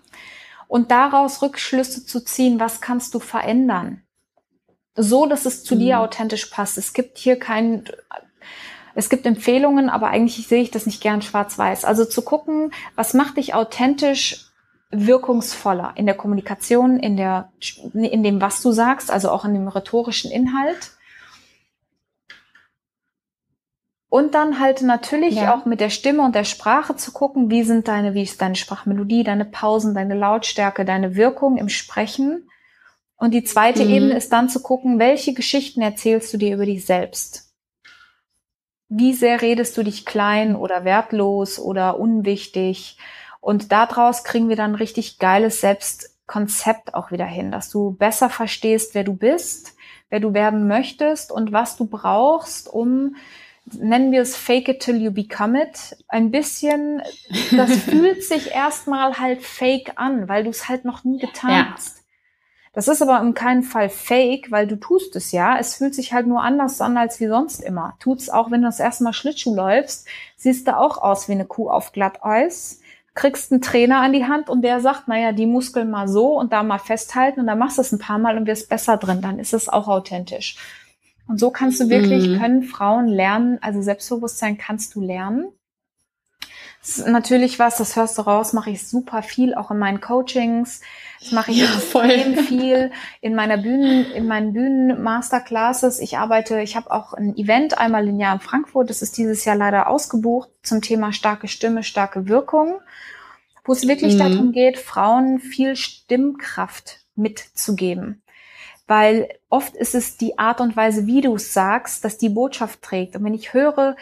und 0.68 0.90
daraus 0.90 1.42
Rückschlüsse 1.42 2.04
zu 2.04 2.24
ziehen, 2.24 2.58
was 2.58 2.80
kannst 2.80 3.14
du 3.14 3.20
verändern? 3.20 4.02
So, 4.96 5.26
dass 5.26 5.46
es 5.46 5.64
zu 5.64 5.76
mhm. 5.76 5.80
dir 5.80 6.00
authentisch 6.00 6.46
passt. 6.46 6.78
Es 6.78 6.92
gibt 6.92 7.18
hier 7.18 7.38
kein, 7.38 7.84
es 8.94 9.08
gibt 9.08 9.26
Empfehlungen, 9.26 9.88
aber 9.88 10.08
eigentlich 10.08 10.46
sehe 10.46 10.62
ich 10.62 10.70
das 10.70 10.86
nicht 10.86 11.02
gern 11.02 11.22
schwarz-weiß. 11.22 11.84
Also 11.84 12.04
zu 12.04 12.22
gucken, 12.22 12.72
was 12.96 13.14
macht 13.14 13.36
dich 13.36 13.54
authentisch 13.54 14.46
wirkungsvoller 14.90 15.92
in 15.96 16.06
der 16.06 16.14
Kommunikation, 16.14 16.98
in 16.98 17.16
der, 17.16 17.52
in 17.92 18.22
dem, 18.22 18.40
was 18.40 18.62
du 18.62 18.70
sagst, 18.72 19.10
also 19.10 19.30
auch 19.30 19.44
in 19.44 19.54
dem 19.54 19.68
rhetorischen 19.68 20.30
Inhalt. 20.30 20.92
Und 24.14 24.36
dann 24.36 24.60
halt 24.60 24.80
natürlich 24.80 25.34
ja. 25.34 25.52
auch 25.52 25.64
mit 25.64 25.80
der 25.80 25.90
Stimme 25.90 26.22
und 26.22 26.36
der 26.36 26.44
Sprache 26.44 26.94
zu 26.94 27.10
gucken, 27.10 27.50
wie 27.50 27.64
sind 27.64 27.88
deine, 27.88 28.14
wie 28.14 28.22
ist 28.22 28.40
deine 28.40 28.54
Sprachmelodie, 28.54 29.24
deine 29.24 29.44
Pausen, 29.44 29.92
deine 29.92 30.14
Lautstärke, 30.14 30.84
deine 30.84 31.16
Wirkung 31.16 31.56
im 31.56 31.68
Sprechen. 31.68 32.48
Und 33.16 33.34
die 33.34 33.42
zweite 33.42 33.84
mhm. 33.84 33.90
Ebene 33.90 34.16
ist 34.16 34.32
dann 34.32 34.48
zu 34.48 34.62
gucken, 34.62 35.00
welche 35.00 35.34
Geschichten 35.34 35.82
erzählst 35.82 36.32
du 36.32 36.36
dir 36.36 36.54
über 36.54 36.64
dich 36.64 36.86
selbst? 36.86 37.52
Wie 38.88 39.14
sehr 39.14 39.42
redest 39.42 39.76
du 39.76 39.82
dich 39.82 40.06
klein 40.06 40.54
oder 40.54 40.84
wertlos 40.84 41.58
oder 41.58 41.98
unwichtig? 41.98 42.98
Und 43.40 43.72
daraus 43.72 44.22
kriegen 44.22 44.48
wir 44.48 44.54
dann 44.54 44.76
richtig 44.76 45.18
geiles 45.18 45.60
Selbstkonzept 45.60 46.94
auch 46.94 47.10
wieder 47.10 47.26
hin, 47.26 47.50
dass 47.50 47.68
du 47.68 47.90
besser 47.90 48.30
verstehst, 48.30 48.94
wer 48.94 49.02
du 49.02 49.14
bist, 49.14 49.74
wer 50.08 50.20
du 50.20 50.34
werden 50.34 50.68
möchtest 50.68 51.32
und 51.32 51.50
was 51.50 51.76
du 51.76 51.86
brauchst, 51.86 52.68
um 52.68 53.16
nennen 53.72 54.12
wir 54.12 54.22
es 54.22 54.36
Fake 54.36 54.68
it 54.68 54.80
till 54.80 54.96
you 54.96 55.10
become 55.10 55.60
it, 55.60 55.96
ein 56.08 56.30
bisschen, 56.30 57.02
das 57.56 57.70
fühlt 57.84 58.22
sich 58.22 58.52
erstmal 58.52 59.18
halt 59.18 59.42
fake 59.42 59.92
an, 59.96 60.28
weil 60.28 60.44
du 60.44 60.50
es 60.50 60.68
halt 60.68 60.84
noch 60.84 61.04
nie 61.04 61.18
getan 61.18 61.50
ja. 61.50 61.72
hast. 61.74 62.04
Das 62.74 62.88
ist 62.88 63.00
aber 63.02 63.20
in 63.20 63.34
keinem 63.34 63.62
Fall 63.62 63.88
fake, 63.88 64.50
weil 64.50 64.66
du 64.66 64.74
tust 64.76 65.14
es 65.14 65.30
ja. 65.30 65.56
Es 65.58 65.76
fühlt 65.76 65.94
sich 65.94 66.12
halt 66.12 66.26
nur 66.26 66.42
anders 66.42 66.80
an 66.80 66.96
als 66.96 67.20
wie 67.20 67.28
sonst 67.28 67.62
immer. 67.62 67.94
Tut's 68.00 68.28
auch, 68.28 68.50
wenn 68.50 68.62
du 68.62 68.68
das 68.68 68.80
erste 68.80 69.04
Mal 69.04 69.12
Schlittschuh 69.12 69.54
läufst, 69.54 70.08
siehst 70.36 70.66
du 70.66 70.76
auch 70.76 70.98
aus 70.98 71.28
wie 71.28 71.32
eine 71.32 71.44
Kuh 71.44 71.70
auf 71.70 71.92
Glatteis. 71.92 72.80
Kriegst 73.14 73.52
einen 73.52 73.62
Trainer 73.62 74.00
an 74.00 74.12
die 74.12 74.24
Hand 74.24 74.50
und 74.50 74.62
der 74.62 74.80
sagt, 74.80 75.06
naja, 75.06 75.30
die 75.30 75.46
Muskeln 75.46 75.88
mal 75.88 76.08
so 76.08 76.36
und 76.36 76.52
da 76.52 76.64
mal 76.64 76.80
festhalten 76.80 77.38
und 77.38 77.46
dann 77.46 77.60
machst 77.60 77.78
du 77.78 77.82
es 77.82 77.92
ein 77.92 78.00
paar 78.00 78.18
Mal 78.18 78.36
und 78.36 78.48
wirst 78.48 78.68
besser 78.68 78.96
drin. 78.96 79.20
Dann 79.20 79.38
ist 79.38 79.54
es 79.54 79.68
auch 79.68 79.86
authentisch. 79.86 80.56
Und 81.26 81.40
so 81.40 81.50
kannst 81.50 81.80
du 81.80 81.88
wirklich, 81.88 82.28
mhm. 82.28 82.38
können 82.38 82.62
Frauen 82.62 83.08
lernen, 83.08 83.58
also 83.62 83.80
Selbstbewusstsein 83.80 84.58
kannst 84.58 84.94
du 84.94 85.00
lernen. 85.00 85.52
Das 86.80 86.98
ist 86.98 87.08
natürlich 87.08 87.58
was, 87.58 87.78
das 87.78 87.96
hörst 87.96 88.18
du 88.18 88.22
raus, 88.22 88.52
mache 88.52 88.68
ich 88.68 88.86
super 88.86 89.22
viel, 89.22 89.54
auch 89.54 89.70
in 89.70 89.78
meinen 89.78 90.02
Coachings. 90.02 90.82
Das 91.18 91.32
mache 91.32 91.50
ich 91.50 91.58
ja, 91.58 91.64
extrem 91.64 92.36
viel 92.44 92.92
in 93.22 93.34
meiner 93.34 93.56
Bühnen, 93.56 94.04
in 94.12 94.26
meinen 94.26 94.52
Bühnen-Masterclasses. 94.52 95.98
Ich 95.98 96.18
arbeite, 96.18 96.60
ich 96.60 96.76
habe 96.76 96.90
auch 96.90 97.14
ein 97.14 97.38
Event 97.38 97.78
einmal 97.78 98.06
im 98.06 98.20
Jahr 98.20 98.34
in 98.34 98.40
Frankfurt, 98.40 98.90
das 98.90 99.00
ist 99.00 99.16
dieses 99.16 99.46
Jahr 99.46 99.56
leider 99.56 99.88
ausgebucht, 99.88 100.50
zum 100.62 100.82
Thema 100.82 101.14
starke 101.14 101.48
Stimme, 101.48 101.82
starke 101.82 102.28
Wirkung, 102.28 102.80
wo 103.64 103.72
es 103.72 103.88
wirklich 103.88 104.16
mhm. 104.16 104.18
darum 104.18 104.52
geht, 104.52 104.76
Frauen 104.76 105.38
viel 105.38 105.76
Stimmkraft 105.76 107.00
mitzugeben 107.16 108.23
weil 108.86 109.28
oft 109.48 109.74
ist 109.76 109.94
es 109.94 110.16
die 110.16 110.38
Art 110.38 110.60
und 110.60 110.76
Weise, 110.76 111.06
wie 111.06 111.20
du 111.20 111.34
es 111.36 111.52
sagst, 111.54 112.04
dass 112.04 112.18
die 112.18 112.28
Botschaft 112.28 112.82
trägt. 112.82 113.16
Und 113.16 113.24
wenn 113.24 113.34
ich 113.34 113.54
höre, 113.54 113.96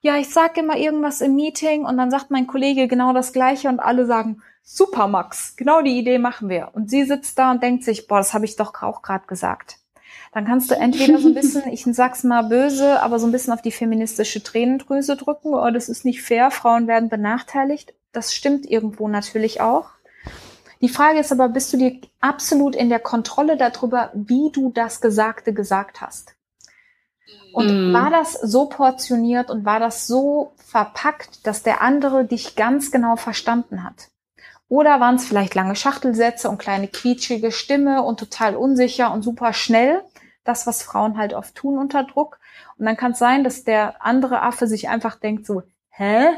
ja, 0.00 0.16
ich 0.16 0.30
sage 0.30 0.60
immer 0.60 0.76
irgendwas 0.76 1.20
im 1.20 1.34
Meeting 1.34 1.84
und 1.84 1.96
dann 1.96 2.10
sagt 2.10 2.30
mein 2.30 2.46
Kollege 2.46 2.88
genau 2.88 3.12
das 3.12 3.32
Gleiche 3.32 3.68
und 3.68 3.80
alle 3.80 4.06
sagen, 4.06 4.42
super 4.62 5.08
Max, 5.08 5.56
genau 5.56 5.82
die 5.82 5.98
Idee 5.98 6.18
machen 6.18 6.48
wir. 6.48 6.70
Und 6.72 6.90
sie 6.90 7.04
sitzt 7.04 7.38
da 7.38 7.50
und 7.50 7.62
denkt 7.62 7.84
sich, 7.84 8.06
boah, 8.06 8.18
das 8.18 8.32
habe 8.32 8.44
ich 8.44 8.56
doch 8.56 8.82
auch 8.82 9.02
gerade 9.02 9.26
gesagt. 9.26 9.78
Dann 10.32 10.46
kannst 10.46 10.70
du 10.70 10.76
entweder 10.76 11.18
so 11.18 11.28
ein 11.28 11.34
bisschen, 11.34 11.68
ich 11.72 11.84
sag's 11.84 12.22
mal 12.22 12.42
böse, 12.42 13.02
aber 13.02 13.18
so 13.18 13.26
ein 13.26 13.32
bisschen 13.32 13.52
auf 13.52 13.62
die 13.62 13.72
feministische 13.72 14.42
Tränendrüse 14.42 15.16
drücken, 15.16 15.54
oh, 15.54 15.70
das 15.70 15.88
ist 15.88 16.04
nicht 16.04 16.22
fair, 16.22 16.50
Frauen 16.50 16.86
werden 16.86 17.08
benachteiligt. 17.08 17.94
Das 18.12 18.34
stimmt 18.34 18.68
irgendwo 18.68 19.08
natürlich 19.08 19.60
auch. 19.60 19.90
Die 20.80 20.88
Frage 20.88 21.18
ist 21.18 21.30
aber, 21.30 21.48
bist 21.48 21.72
du 21.72 21.76
dir 21.76 22.00
absolut 22.20 22.74
in 22.74 22.88
der 22.88 23.00
Kontrolle 23.00 23.56
darüber, 23.56 24.10
wie 24.14 24.50
du 24.50 24.70
das 24.70 25.00
Gesagte 25.00 25.52
gesagt 25.52 26.00
hast? 26.00 26.34
Und 27.52 27.90
mm. 27.90 27.92
war 27.92 28.10
das 28.10 28.32
so 28.32 28.66
portioniert 28.66 29.50
und 29.50 29.64
war 29.64 29.80
das 29.80 30.06
so 30.06 30.52
verpackt, 30.56 31.46
dass 31.46 31.62
der 31.62 31.82
andere 31.82 32.24
dich 32.24 32.56
ganz 32.56 32.90
genau 32.90 33.16
verstanden 33.16 33.84
hat? 33.84 34.08
Oder 34.68 35.00
waren 35.00 35.16
es 35.16 35.26
vielleicht 35.26 35.54
lange 35.54 35.74
Schachtelsätze 35.74 36.48
und 36.48 36.58
kleine 36.58 36.86
quietschige 36.86 37.50
Stimme 37.50 38.02
und 38.02 38.20
total 38.20 38.54
unsicher 38.54 39.12
und 39.12 39.22
super 39.22 39.52
schnell? 39.52 40.02
Das, 40.44 40.66
was 40.66 40.82
Frauen 40.82 41.18
halt 41.18 41.34
oft 41.34 41.54
tun 41.56 41.76
unter 41.76 42.04
Druck. 42.04 42.38
Und 42.78 42.86
dann 42.86 42.96
kann 42.96 43.12
es 43.12 43.18
sein, 43.18 43.44
dass 43.44 43.64
der 43.64 44.02
andere 44.04 44.42
Affe 44.42 44.66
sich 44.66 44.88
einfach 44.88 45.16
denkt 45.16 45.44
so, 45.44 45.62
hä? 45.90 46.28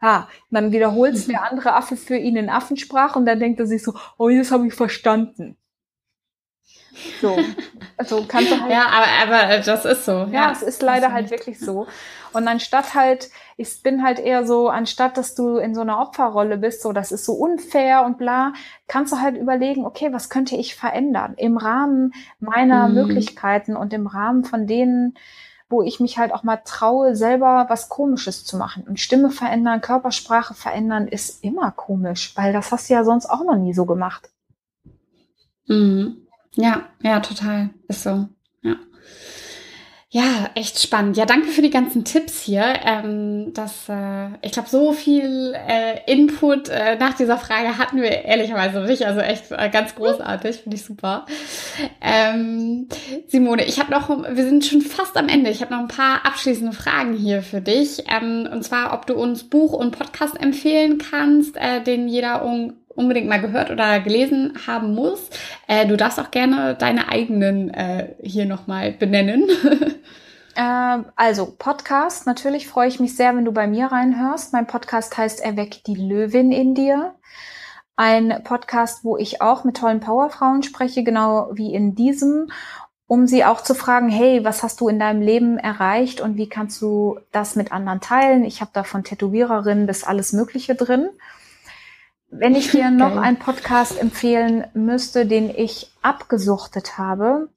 Ha, 0.00 0.28
dann 0.50 0.72
wiederholt 0.72 1.28
der 1.28 1.50
andere 1.50 1.74
Affe 1.74 1.96
für 1.96 2.16
ihn 2.16 2.36
in 2.36 2.48
Affensprache 2.48 3.18
und 3.18 3.26
dann 3.26 3.38
denkt 3.38 3.60
er 3.60 3.66
sich 3.66 3.82
so, 3.82 3.94
oh, 4.16 4.30
das 4.30 4.50
habe 4.50 4.66
ich 4.66 4.74
verstanden. 4.74 5.56
So, 7.20 7.36
also 7.96 8.24
kannst 8.26 8.50
du 8.50 8.60
halt. 8.60 8.70
Ja, 8.70 8.86
aber, 8.86 9.36
aber 9.36 9.58
das 9.58 9.84
ist 9.84 10.04
so. 10.04 10.12
Ja, 10.12 10.28
ja 10.28 10.52
es 10.52 10.62
ist 10.62 10.82
leider 10.82 11.12
halt 11.12 11.30
wirklich 11.30 11.58
so. 11.58 11.86
Und 12.32 12.46
anstatt 12.46 12.94
halt, 12.94 13.30
ich 13.56 13.82
bin 13.82 14.02
halt 14.02 14.18
eher 14.18 14.46
so, 14.46 14.68
anstatt 14.68 15.16
dass 15.16 15.34
du 15.34 15.56
in 15.56 15.74
so 15.74 15.80
einer 15.80 16.00
Opferrolle 16.00 16.58
bist, 16.58 16.82
so 16.82 16.92
das 16.92 17.12
ist 17.12 17.24
so 17.24 17.32
unfair 17.32 18.04
und 18.04 18.18
bla, 18.18 18.52
kannst 18.86 19.12
du 19.12 19.20
halt 19.20 19.36
überlegen, 19.36 19.84
okay, 19.84 20.12
was 20.12 20.30
könnte 20.30 20.56
ich 20.56 20.74
verändern 20.74 21.34
im 21.36 21.56
Rahmen 21.56 22.12
meiner 22.38 22.88
mhm. 22.88 22.94
Möglichkeiten 22.94 23.76
und 23.76 23.92
im 23.92 24.06
Rahmen 24.06 24.44
von 24.44 24.66
denen, 24.66 25.14
wo 25.70 25.82
ich 25.82 26.00
mich 26.00 26.18
halt 26.18 26.32
auch 26.32 26.42
mal 26.42 26.58
traue, 26.64 27.14
selber 27.14 27.66
was 27.68 27.88
Komisches 27.88 28.44
zu 28.44 28.56
machen. 28.56 28.82
Und 28.88 28.98
Stimme 28.98 29.30
verändern, 29.30 29.80
Körpersprache 29.80 30.52
verändern 30.52 31.06
ist 31.06 31.42
immer 31.44 31.70
komisch, 31.70 32.36
weil 32.36 32.52
das 32.52 32.72
hast 32.72 32.90
du 32.90 32.94
ja 32.94 33.04
sonst 33.04 33.26
auch 33.26 33.44
noch 33.44 33.56
nie 33.56 33.72
so 33.72 33.86
gemacht. 33.86 34.28
Mhm. 35.66 36.26
Ja, 36.54 36.88
ja, 37.00 37.20
total. 37.20 37.70
Ist 37.86 38.02
so. 38.02 38.28
Ja. 38.62 38.74
Ja, 40.12 40.50
echt 40.56 40.80
spannend. 40.82 41.16
Ja, 41.16 41.24
danke 41.24 41.50
für 41.50 41.62
die 41.62 41.70
ganzen 41.70 42.04
Tipps 42.04 42.40
hier. 42.42 42.64
Ähm, 42.84 43.52
das, 43.54 43.88
äh, 43.88 44.30
ich 44.42 44.50
glaube, 44.50 44.68
so 44.68 44.92
viel 44.92 45.54
äh, 45.54 46.00
Input 46.12 46.68
äh, 46.68 46.96
nach 46.96 47.14
dieser 47.14 47.38
Frage 47.38 47.78
hatten 47.78 48.02
wir 48.02 48.24
ehrlicherweise 48.24 48.80
nicht. 48.80 49.06
Also 49.06 49.20
echt 49.20 49.52
äh, 49.52 49.70
ganz 49.70 49.94
großartig, 49.94 50.62
finde 50.62 50.76
ich 50.76 50.84
super. 50.84 51.26
Ähm, 52.00 52.88
Simone, 53.28 53.64
ich 53.64 53.78
habe 53.78 53.92
noch, 53.92 54.08
wir 54.08 54.44
sind 54.44 54.66
schon 54.66 54.80
fast 54.80 55.16
am 55.16 55.28
Ende. 55.28 55.48
Ich 55.48 55.62
habe 55.62 55.72
noch 55.72 55.80
ein 55.80 55.86
paar 55.86 56.26
abschließende 56.26 56.72
Fragen 56.72 57.14
hier 57.14 57.44
für 57.44 57.60
dich. 57.60 58.02
Ähm, 58.10 58.48
und 58.50 58.64
zwar, 58.64 58.92
ob 58.94 59.06
du 59.06 59.14
uns 59.14 59.44
Buch 59.44 59.74
und 59.74 59.96
Podcast 59.96 60.42
empfehlen 60.42 60.98
kannst, 60.98 61.56
äh, 61.56 61.84
den 61.84 62.08
jeder 62.08 62.44
un 62.44 62.72
unbedingt 62.94 63.28
mal 63.28 63.40
gehört 63.40 63.70
oder 63.70 64.00
gelesen 64.00 64.58
haben 64.66 64.94
muss. 64.94 65.30
Äh, 65.66 65.86
du 65.86 65.96
darfst 65.96 66.18
auch 66.18 66.30
gerne 66.30 66.74
deine 66.74 67.08
eigenen 67.08 67.72
äh, 67.72 68.14
hier 68.22 68.46
nochmal 68.46 68.92
benennen. 68.92 69.48
äh, 70.56 70.98
also 71.16 71.54
Podcast, 71.58 72.26
natürlich 72.26 72.66
freue 72.68 72.88
ich 72.88 73.00
mich 73.00 73.16
sehr, 73.16 73.36
wenn 73.36 73.44
du 73.44 73.52
bei 73.52 73.66
mir 73.66 73.86
reinhörst. 73.86 74.52
Mein 74.52 74.66
Podcast 74.66 75.16
heißt 75.16 75.40
Erweck 75.40 75.84
die 75.84 75.94
Löwin 75.94 76.52
in 76.52 76.74
dir. 76.74 77.14
Ein 77.96 78.42
Podcast, 78.44 79.04
wo 79.04 79.16
ich 79.16 79.42
auch 79.42 79.64
mit 79.64 79.76
tollen 79.76 80.00
Powerfrauen 80.00 80.62
spreche, 80.62 81.04
genau 81.04 81.50
wie 81.52 81.74
in 81.74 81.94
diesem. 81.94 82.50
um 83.06 83.26
sie 83.26 83.44
auch 83.44 83.60
zu 83.60 83.74
fragen, 83.74 84.08
hey, 84.08 84.44
was 84.44 84.62
hast 84.62 84.80
du 84.80 84.88
in 84.88 85.00
deinem 85.00 85.20
Leben 85.20 85.58
erreicht 85.58 86.20
und 86.20 86.36
wie 86.36 86.48
kannst 86.48 86.80
du 86.80 87.18
das 87.32 87.56
mit 87.56 87.72
anderen 87.72 88.00
teilen? 88.00 88.44
Ich 88.44 88.60
habe 88.60 88.70
da 88.72 88.84
von 88.84 89.02
Tätowiererinnen 89.02 89.88
bis 89.88 90.04
alles 90.04 90.32
Mögliche 90.32 90.76
drin. 90.76 91.10
Wenn 92.30 92.54
ich 92.54 92.70
dir 92.70 92.90
noch 92.90 93.16
einen 93.16 93.38
Podcast 93.38 94.00
empfehlen 94.00 94.64
müsste, 94.72 95.26
den 95.26 95.50
ich 95.50 95.90
abgesuchtet 96.00 96.96
habe, 96.96 97.48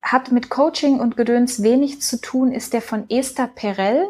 hat 0.00 0.32
mit 0.32 0.48
Coaching 0.48 1.00
und 1.00 1.16
Gedöns 1.16 1.62
wenig 1.62 2.00
zu 2.00 2.20
tun, 2.20 2.52
ist 2.52 2.72
der 2.72 2.82
von 2.82 3.08
Esther 3.10 3.46
Perel. 3.46 4.08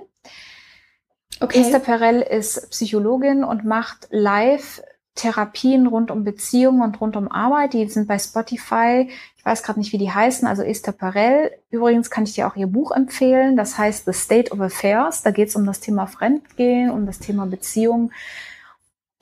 Okay. 1.41 1.61
Esther 1.61 1.81
Perel 1.81 2.23
ist 2.23 2.71
Psychologin 2.71 3.43
und 3.43 3.65
macht 3.65 4.09
live 4.11 4.81
Therapien 5.17 5.87
rund 5.87 6.11
um 6.11 6.25
Beziehungen 6.25 6.83
und 6.83 7.01
rund 7.01 7.17
um 7.17 7.31
Arbeit. 7.31 7.73
Die 7.73 7.89
sind 7.89 8.07
bei 8.07 8.19
Spotify. 8.19 9.09
Ich 9.37 9.45
weiß 9.45 9.63
gerade 9.63 9.79
nicht, 9.81 9.93
wie 9.93 9.99
die 9.99 10.11
heißen. 10.11 10.47
Also 10.47 10.63
Esther 10.63 10.93
Perel. 10.93 11.51
Übrigens 11.71 12.11
kann 12.11 12.25
ich 12.25 12.35
dir 12.35 12.47
auch 12.47 12.57
ihr 12.57 12.67
Buch 12.69 12.93
empfehlen. 12.93 13.57
Das 13.57 13.77
heißt 13.77 14.05
The 14.05 14.13
State 14.13 14.53
of 14.53 14.61
Affairs. 14.61 15.23
Da 15.23 15.33
geht 15.33 15.49
es 15.49 15.57
um 15.57 15.67
das 15.67 15.81
Thema 15.81 16.07
Fremdgehen, 16.07 16.91
um 16.91 17.07
das 17.07 17.19
Thema 17.19 17.47
Beziehung. 17.47 18.13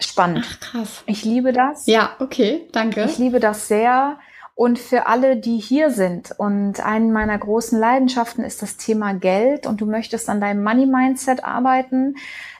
Spannend. 0.02 0.46
Ach, 0.48 0.60
krass. 0.60 1.02
Ich 1.06 1.24
liebe 1.24 1.52
das. 1.52 1.86
Ja, 1.86 2.16
okay, 2.18 2.68
danke. 2.72 3.04
Ich 3.04 3.18
liebe 3.18 3.40
das 3.40 3.68
sehr. 3.68 4.18
Und 4.54 4.78
für 4.78 5.06
alle, 5.06 5.36
die 5.36 5.58
hier 5.58 5.90
sind 5.90 6.34
und 6.36 6.84
eine 6.84 7.06
meiner 7.06 7.38
großen 7.38 7.78
Leidenschaften 7.78 8.44
ist 8.44 8.60
das 8.60 8.76
Thema 8.76 9.14
Geld 9.14 9.66
und 9.66 9.80
du 9.80 9.86
möchtest 9.86 10.28
an 10.28 10.40
deinem 10.40 10.62
Money 10.62 10.86
Mindset 10.86 11.42
arbeiten, 11.42 12.16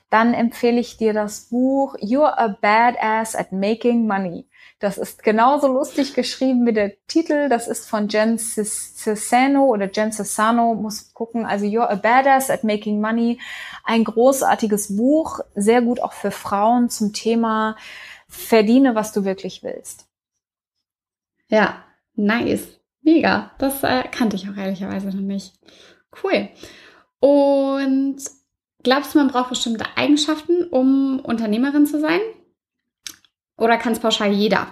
dann 0.09 0.35
empfehle 0.35 0.81
ich 0.81 0.97
dir 0.97 1.13
das 1.13 1.49
Buch 1.49 1.97
You're 1.97 2.35
a 2.37 2.49
Badass 2.61 3.35
at 3.35 3.53
Making 3.53 4.07
Money. 4.07 4.47
Das 4.83 4.99
ist 4.99 5.23
genauso 5.23 5.69
lustig 5.69 6.13
geschrieben 6.13 6.67
wie 6.67 6.73
der 6.73 6.93
Titel. 7.07 7.49
Das 7.49 7.69
ist 7.69 7.89
von 7.89 8.09
Jen 8.09 8.37
Cesano 8.37 9.67
oder 9.67 9.89
Jen 9.89 10.11
Cesano. 10.11 10.75
Muss 10.75 11.15
gucken. 11.15 11.47
Also 11.47 11.67
You're 11.67 11.89
a 11.89 11.95
Badass 11.95 12.51
at 12.51 12.65
Making 12.65 13.01
Money. 13.01 13.41
Ein 13.85 14.03
großartiges 14.03 14.97
Buch. 14.97 15.39
Sehr 15.55 15.83
gut 15.83 16.01
auch 16.01 16.13
für 16.13 16.33
Frauen 16.33 16.91
zum 16.91 17.13
Thema 17.13 17.77
Verdiene, 18.27 18.97
was 18.97 19.13
du 19.13 19.25
wirklich 19.25 19.63
willst. 19.63 20.09
Ja, 21.47 21.85
nice. 22.15 22.81
Mega. 23.03 23.53
Das 23.59 23.85
äh, 23.85 24.03
kannte 24.11 24.35
ich 24.35 24.49
auch 24.51 24.57
ehrlicherweise 24.57 25.09
noch 25.09 25.15
nicht. 25.15 25.55
Cool. 26.25 26.49
Und 27.21 28.21
Glaubst 28.83 29.15
du, 29.15 29.19
man 29.19 29.29
braucht 29.29 29.51
bestimmte 29.51 29.85
Eigenschaften, 29.97 30.65
um 30.65 31.21
Unternehmerin 31.21 31.87
zu 31.87 32.01
sein? 32.01 32.21
Oder 33.57 33.77
kann 33.79 33.93
es 33.93 34.01
pauschal 34.01 34.33
jeder? 34.33 34.69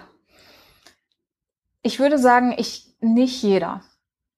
Ich 1.83 1.99
würde 1.99 2.17
sagen, 2.17 2.53
ich 2.57 2.95
nicht 2.99 3.41
jeder. 3.41 3.81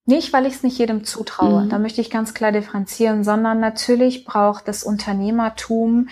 Nicht, 0.06 0.34
weil 0.34 0.46
ich 0.46 0.56
es 0.56 0.64
nicht 0.64 0.78
jedem 0.78 1.06
zutraue. 1.06 1.66
Mhm. 1.66 1.70
Da 1.70 1.80
möchte 1.80 2.02
ich 2.02 2.10
ganz 2.10 2.34
klar 2.34 2.52
differenzieren, 2.52 3.24
sondern 3.24 3.60
natürlich 3.60 4.26
braucht 4.26 4.68
das 4.68 4.84
Unternehmertum 4.84 6.10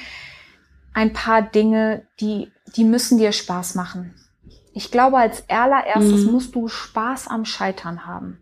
ein 0.93 1.13
paar 1.13 1.41
Dinge, 1.41 2.07
die, 2.19 2.51
die 2.75 2.83
müssen 2.83 3.17
dir 3.17 3.31
Spaß 3.31 3.75
machen. 3.75 4.13
Ich 4.73 4.91
glaube, 4.91 5.17
als 5.17 5.49
allererstes 5.49 6.25
mhm. 6.25 6.31
musst 6.31 6.55
du 6.55 6.67
Spaß 6.67 7.27
am 7.27 7.43
Scheitern 7.45 8.05
haben. 8.05 8.41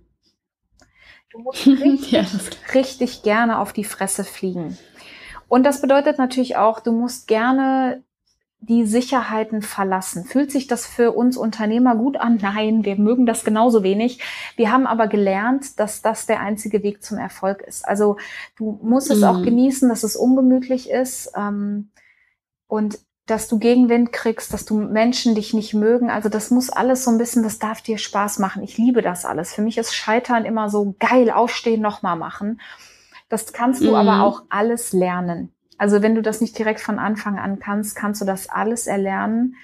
Du 1.32 1.40
musst 1.40 1.66
richtig, 1.68 2.12
ja, 2.12 2.26
richtig 2.74 3.24
gerne 3.24 3.60
auf 3.60 3.74
die 3.74 3.84
Fresse 3.84 4.24
fliegen. 4.24 4.78
Und 5.48 5.64
das 5.64 5.82
bedeutet 5.82 6.20
natürlich 6.20 6.58
auch, 6.58 6.80
du 6.80 6.92
musst 6.92 7.28
gerne 7.28 8.04
die 8.62 8.86
Sicherheiten 8.86 9.62
verlassen. 9.62 10.26
Fühlt 10.26 10.52
sich 10.52 10.68
das 10.68 10.86
für 10.86 11.14
uns 11.14 11.38
Unternehmer 11.38 11.96
gut 11.96 12.18
an? 12.18 12.40
Nein, 12.42 12.84
wir 12.84 12.98
mögen 12.98 13.26
das 13.26 13.46
genauso 13.46 13.84
wenig. 13.84 14.20
Wir 14.58 14.72
haben 14.72 14.86
aber 14.86 15.08
gelernt, 15.08 15.80
dass 15.80 16.02
das 16.02 16.26
der 16.26 16.42
einzige 16.42 16.84
Weg 16.84 17.02
zum 17.02 17.18
Erfolg 17.18 17.62
ist. 17.62 17.88
Also 17.88 18.18
du 18.58 18.78
musst 18.84 19.12
es 19.12 19.24
auch 19.24 19.40
mhm. 19.40 19.46
genießen, 19.46 19.88
dass 19.88 20.04
es 20.04 20.16
ungemütlich 20.18 20.90
ist 20.90 21.32
ähm, 21.36 21.90
und 22.68 23.00
dass 23.26 23.48
du 23.48 23.60
Gegenwind 23.60 24.12
kriegst, 24.12 24.54
dass 24.54 24.66
du 24.66 24.76
Menschen 24.76 25.36
dich 25.36 25.54
nicht 25.54 25.74
mögen. 25.74 26.10
Also 26.10 26.30
das 26.30 26.52
muss 26.52 26.70
alles 26.70 27.04
so 27.04 27.12
ein 27.12 27.18
bisschen, 27.18 27.44
das 27.44 27.60
darf 27.60 27.82
dir 27.82 27.98
Spaß 27.98 28.40
machen. 28.40 28.64
Ich 28.64 28.78
liebe 28.78 29.02
das 29.02 29.24
alles. 29.24 29.54
Für 29.54 29.62
mich 29.62 29.78
ist 29.78 29.94
Scheitern 29.94 30.46
immer 30.46 30.70
so 30.70 30.96
geil, 31.00 31.30
aufstehen, 31.30 31.82
nochmal 31.82 32.18
machen. 32.18 32.60
Das 33.30 33.54
kannst 33.54 33.82
du 33.82 33.90
mhm. 33.90 33.96
aber 33.96 34.24
auch 34.24 34.44
alles 34.50 34.92
lernen. 34.92 35.54
Also 35.80 36.02
wenn 36.02 36.14
du 36.14 36.22
das 36.22 36.42
nicht 36.42 36.60
direkt 36.60 36.82
von 36.82 37.00
Anfang 37.00 37.40
an 37.40 37.58
kannst, 37.58 37.96
kannst 37.96 38.22
du 38.22 38.26
das 38.26 38.50
alles 38.50 38.86
erlernen. 38.86 39.56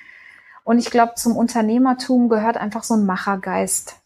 Und 0.63 0.80
ich 0.80 0.89
glaube, 0.89 1.13
zum 1.16 1.36
Unternehmertum 1.36 2.30
gehört 2.30 2.57
einfach 2.57 2.84
so 2.84 2.95
ein 2.95 3.05
Machergeist. 3.05 3.97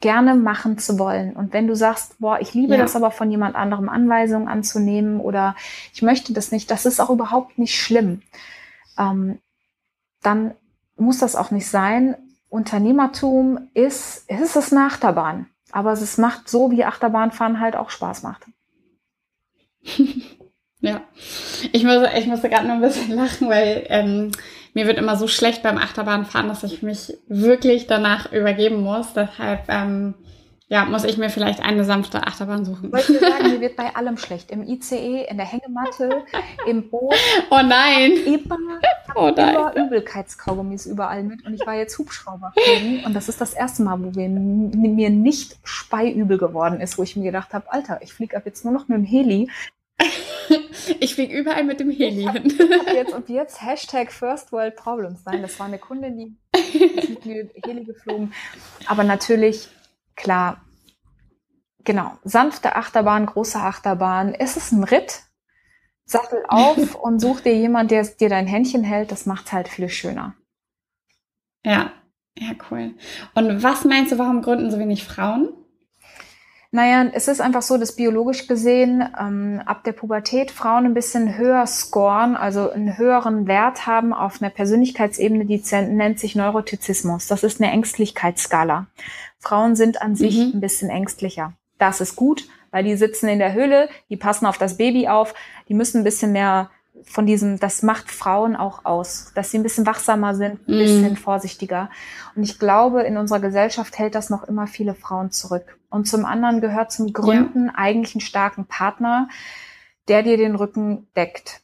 Gerne 0.00 0.36
machen 0.36 0.78
zu 0.78 1.00
wollen. 1.00 1.34
Und 1.34 1.52
wenn 1.52 1.66
du 1.66 1.74
sagst, 1.74 2.20
boah, 2.20 2.38
ich 2.40 2.54
liebe 2.54 2.74
ja. 2.74 2.80
das 2.80 2.94
aber 2.94 3.10
von 3.10 3.28
jemand 3.28 3.56
anderem 3.56 3.88
Anweisungen 3.88 4.46
anzunehmen 4.46 5.20
oder 5.20 5.56
ich 5.92 6.00
möchte 6.00 6.32
das 6.32 6.52
nicht, 6.52 6.70
das 6.70 6.86
ist 6.86 7.00
auch 7.00 7.10
überhaupt 7.10 7.58
nicht 7.58 7.74
schlimm. 7.74 8.22
Ähm, 8.96 9.40
dann 10.22 10.54
muss 10.96 11.18
das 11.18 11.34
auch 11.34 11.50
nicht 11.50 11.66
sein. 11.66 12.14
Unternehmertum 12.48 13.68
ist, 13.74 14.24
es 14.28 14.40
ist 14.40 14.56
es 14.56 14.72
eine 14.72 14.86
Achterbahn. 14.86 15.46
Aber 15.72 15.92
es 15.92 16.18
macht 16.18 16.48
so, 16.48 16.70
wie 16.70 16.84
Achterbahnfahren 16.84 17.58
halt 17.58 17.74
auch 17.74 17.90
Spaß 17.90 18.22
macht. 18.22 18.46
ja, 20.80 21.02
ich 21.72 21.84
muss, 21.84 22.06
ich 22.16 22.26
musste 22.26 22.48
gerade 22.48 22.66
nur 22.66 22.76
ein 22.76 22.80
bisschen 22.80 23.14
lachen, 23.14 23.48
weil 23.48 23.84
ähm, 23.88 24.30
mir 24.74 24.86
wird 24.86 24.98
immer 24.98 25.16
so 25.16 25.26
schlecht 25.26 25.62
beim 25.62 25.78
Achterbahnfahren, 25.78 26.48
dass 26.48 26.62
ich 26.62 26.82
mich 26.82 27.16
wirklich 27.26 27.86
danach 27.86 28.32
übergeben 28.32 28.82
muss. 28.82 29.12
Deshalb 29.12 29.64
ähm, 29.68 30.14
ja, 30.70 30.84
muss 30.84 31.04
ich 31.04 31.16
mir 31.16 31.30
vielleicht 31.30 31.60
eine 31.60 31.84
sanfte 31.84 32.26
Achterbahn 32.26 32.66
suchen. 32.66 32.92
Wollte 32.92 33.14
ich 33.14 33.20
sagen, 33.20 33.50
mir 33.50 33.60
wird 33.62 33.76
bei 33.76 33.96
allem 33.96 34.18
schlecht. 34.18 34.50
Im 34.50 34.62
ICE, 34.62 35.24
in 35.28 35.38
der 35.38 35.46
Hängematte, 35.46 36.24
im 36.66 36.90
Boot. 36.90 37.14
Oh 37.50 37.60
nein. 37.64 38.12
Immer, 38.26 38.58
oh 39.14 39.32
nein. 39.34 39.54
immer 39.54 39.74
Übelkeitskaugummis 39.74 40.84
überall 40.84 41.22
mit. 41.22 41.46
Und 41.46 41.54
ich 41.54 41.66
war 41.66 41.74
jetzt 41.74 41.98
Hubschrauber 41.98 42.52
fliegen. 42.54 43.04
Und 43.06 43.14
das 43.14 43.30
ist 43.30 43.40
das 43.40 43.54
erste 43.54 43.82
Mal, 43.82 43.98
wo 43.98 44.14
wir, 44.14 44.28
mir 44.28 45.08
nicht 45.08 45.56
speiübel 45.64 46.36
geworden 46.36 46.80
ist, 46.82 46.98
wo 46.98 47.02
ich 47.02 47.16
mir 47.16 47.24
gedacht 47.24 47.54
habe, 47.54 47.72
Alter, 47.72 48.00
ich 48.02 48.12
fliege 48.12 48.36
ab 48.36 48.42
jetzt 48.44 48.64
nur 48.64 48.74
noch 48.74 48.88
mit 48.88 48.98
dem 48.98 49.04
Heli. 49.04 49.48
ich 51.00 51.14
fliege 51.14 51.36
überall 51.36 51.64
mit 51.64 51.80
dem 51.80 51.90
Heli 51.90 52.24
hin. 52.30 52.52
jetzt, 52.94 53.12
und 53.12 53.28
jetzt 53.28 53.62
Hashtag 53.62 54.12
First 54.12 54.52
World 54.52 54.76
Problems. 54.76 55.24
Nein, 55.24 55.42
das 55.42 55.58
war 55.58 55.66
eine 55.66 55.78
Kundin, 55.78 56.16
die 56.16 56.36
ist 56.52 57.08
mit 57.08 57.26
mir 57.26 57.50
Heli 57.64 57.84
geflogen. 57.84 58.32
Aber 58.86 59.04
natürlich, 59.04 59.68
klar, 60.16 60.64
genau, 61.84 62.12
sanfte 62.24 62.76
Achterbahn, 62.76 63.26
große 63.26 63.58
Achterbahn. 63.58 64.34
Ist 64.34 64.56
es 64.56 64.72
ein 64.72 64.84
Ritt? 64.84 65.22
Sattel 66.04 66.42
auf 66.48 66.94
und 66.94 67.20
such 67.20 67.42
dir 67.42 67.54
jemand, 67.54 67.90
der 67.90 68.02
dir 68.02 68.30
dein 68.30 68.46
Händchen 68.46 68.82
hält. 68.82 69.12
Das 69.12 69.26
macht 69.26 69.52
halt 69.52 69.68
viel 69.68 69.90
schöner. 69.90 70.34
Ja, 71.64 71.92
ja, 72.38 72.52
cool. 72.70 72.94
Und 73.34 73.62
was 73.62 73.84
meinst 73.84 74.12
du, 74.12 74.18
warum 74.18 74.40
gründen 74.42 74.70
so 74.70 74.78
wenig 74.78 75.04
Frauen? 75.04 75.50
Naja, 76.70 77.10
es 77.14 77.28
ist 77.28 77.40
einfach 77.40 77.62
so, 77.62 77.78
dass 77.78 77.96
biologisch 77.96 78.46
gesehen 78.46 79.02
ähm, 79.18 79.62
ab 79.64 79.84
der 79.84 79.92
Pubertät 79.92 80.50
Frauen 80.50 80.84
ein 80.84 80.92
bisschen 80.92 81.38
höher 81.38 81.66
scoren, 81.66 82.36
also 82.36 82.70
einen 82.70 82.98
höheren 82.98 83.46
Wert 83.46 83.86
haben 83.86 84.12
auf 84.12 84.42
einer 84.42 84.50
Persönlichkeitsebene, 84.50 85.46
die 85.46 85.62
nennt 85.72 86.20
sich 86.20 86.36
Neurotizismus. 86.36 87.26
Das 87.26 87.42
ist 87.42 87.62
eine 87.62 87.72
Ängstlichkeitsskala. 87.72 88.86
Frauen 89.38 89.76
sind 89.76 90.02
an 90.02 90.14
sich 90.14 90.36
mhm. 90.36 90.52
ein 90.54 90.60
bisschen 90.60 90.90
ängstlicher. 90.90 91.54
Das 91.78 92.02
ist 92.02 92.16
gut, 92.16 92.46
weil 92.70 92.84
die 92.84 92.96
sitzen 92.96 93.28
in 93.28 93.38
der 93.38 93.54
Höhle, 93.54 93.88
die 94.10 94.16
passen 94.16 94.44
auf 94.44 94.58
das 94.58 94.76
Baby 94.76 95.08
auf, 95.08 95.34
die 95.68 95.74
müssen 95.74 95.98
ein 95.98 96.04
bisschen 96.04 96.32
mehr 96.32 96.70
von 97.04 97.26
diesem, 97.26 97.58
das 97.58 97.82
macht 97.82 98.10
Frauen 98.10 98.56
auch 98.56 98.84
aus, 98.84 99.32
dass 99.34 99.50
sie 99.50 99.58
ein 99.58 99.62
bisschen 99.62 99.86
wachsamer 99.86 100.34
sind, 100.34 100.68
ein 100.68 100.76
mm. 100.76 100.78
bisschen 100.78 101.16
vorsichtiger. 101.16 101.90
Und 102.34 102.42
ich 102.42 102.58
glaube, 102.58 103.02
in 103.02 103.16
unserer 103.16 103.40
Gesellschaft 103.40 103.98
hält 103.98 104.14
das 104.14 104.30
noch 104.30 104.44
immer 104.44 104.66
viele 104.66 104.94
Frauen 104.94 105.30
zurück. 105.30 105.78
Und 105.90 106.06
zum 106.06 106.24
anderen 106.24 106.60
gehört 106.60 106.92
zum 106.92 107.12
Gründen 107.12 107.66
ja. 107.66 107.72
eigentlich 107.76 108.14
einen 108.14 108.20
starken 108.20 108.66
Partner, 108.66 109.28
der 110.08 110.22
dir 110.22 110.36
den 110.36 110.54
Rücken 110.54 111.08
deckt. 111.16 111.60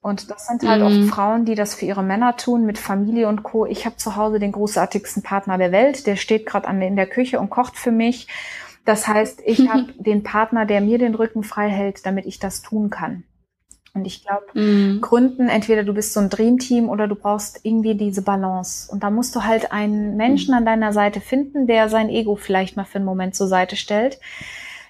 Und 0.00 0.30
das 0.30 0.48
sind 0.48 0.68
halt 0.68 0.82
mm. 0.82 0.86
oft 0.86 0.96
mhm. 0.96 1.08
Frauen, 1.08 1.44
die 1.44 1.54
das 1.54 1.74
für 1.74 1.86
ihre 1.86 2.02
Männer 2.02 2.36
tun, 2.36 2.66
mit 2.66 2.78
Familie 2.78 3.28
und 3.28 3.44
Co. 3.44 3.66
Ich 3.66 3.86
habe 3.86 3.96
zu 3.96 4.16
Hause 4.16 4.40
den 4.40 4.52
großartigsten 4.52 5.22
Partner 5.22 5.58
der 5.58 5.72
Welt, 5.72 6.06
der 6.06 6.16
steht 6.16 6.44
gerade 6.46 6.68
in 6.68 6.96
der 6.96 7.06
Küche 7.06 7.38
und 7.38 7.50
kocht 7.50 7.76
für 7.76 7.92
mich. 7.92 8.26
Das 8.84 9.06
heißt, 9.06 9.42
ich 9.44 9.68
habe 9.68 9.92
den 9.96 10.22
Partner, 10.22 10.66
der 10.66 10.80
mir 10.80 10.98
den 10.98 11.14
Rücken 11.14 11.44
frei 11.44 11.68
hält, 11.68 12.04
damit 12.04 12.26
ich 12.26 12.38
das 12.38 12.62
tun 12.62 12.90
kann. 12.90 13.24
Und 13.94 14.06
ich 14.06 14.24
glaube, 14.24 14.46
mhm. 14.54 15.00
Gründen, 15.02 15.48
entweder 15.48 15.84
du 15.84 15.92
bist 15.92 16.14
so 16.14 16.20
ein 16.20 16.30
Dreamteam 16.30 16.88
oder 16.88 17.08
du 17.08 17.14
brauchst 17.14 17.60
irgendwie 17.62 17.94
diese 17.94 18.22
Balance. 18.22 18.90
Und 18.90 19.02
da 19.02 19.10
musst 19.10 19.36
du 19.36 19.44
halt 19.44 19.70
einen 19.70 20.16
Menschen 20.16 20.52
mhm. 20.52 20.58
an 20.58 20.64
deiner 20.64 20.92
Seite 20.92 21.20
finden, 21.20 21.66
der 21.66 21.88
sein 21.88 22.08
Ego 22.08 22.36
vielleicht 22.36 22.76
mal 22.76 22.84
für 22.84 22.96
einen 22.96 23.04
Moment 23.04 23.34
zur 23.34 23.48
Seite 23.48 23.76
stellt. 23.76 24.18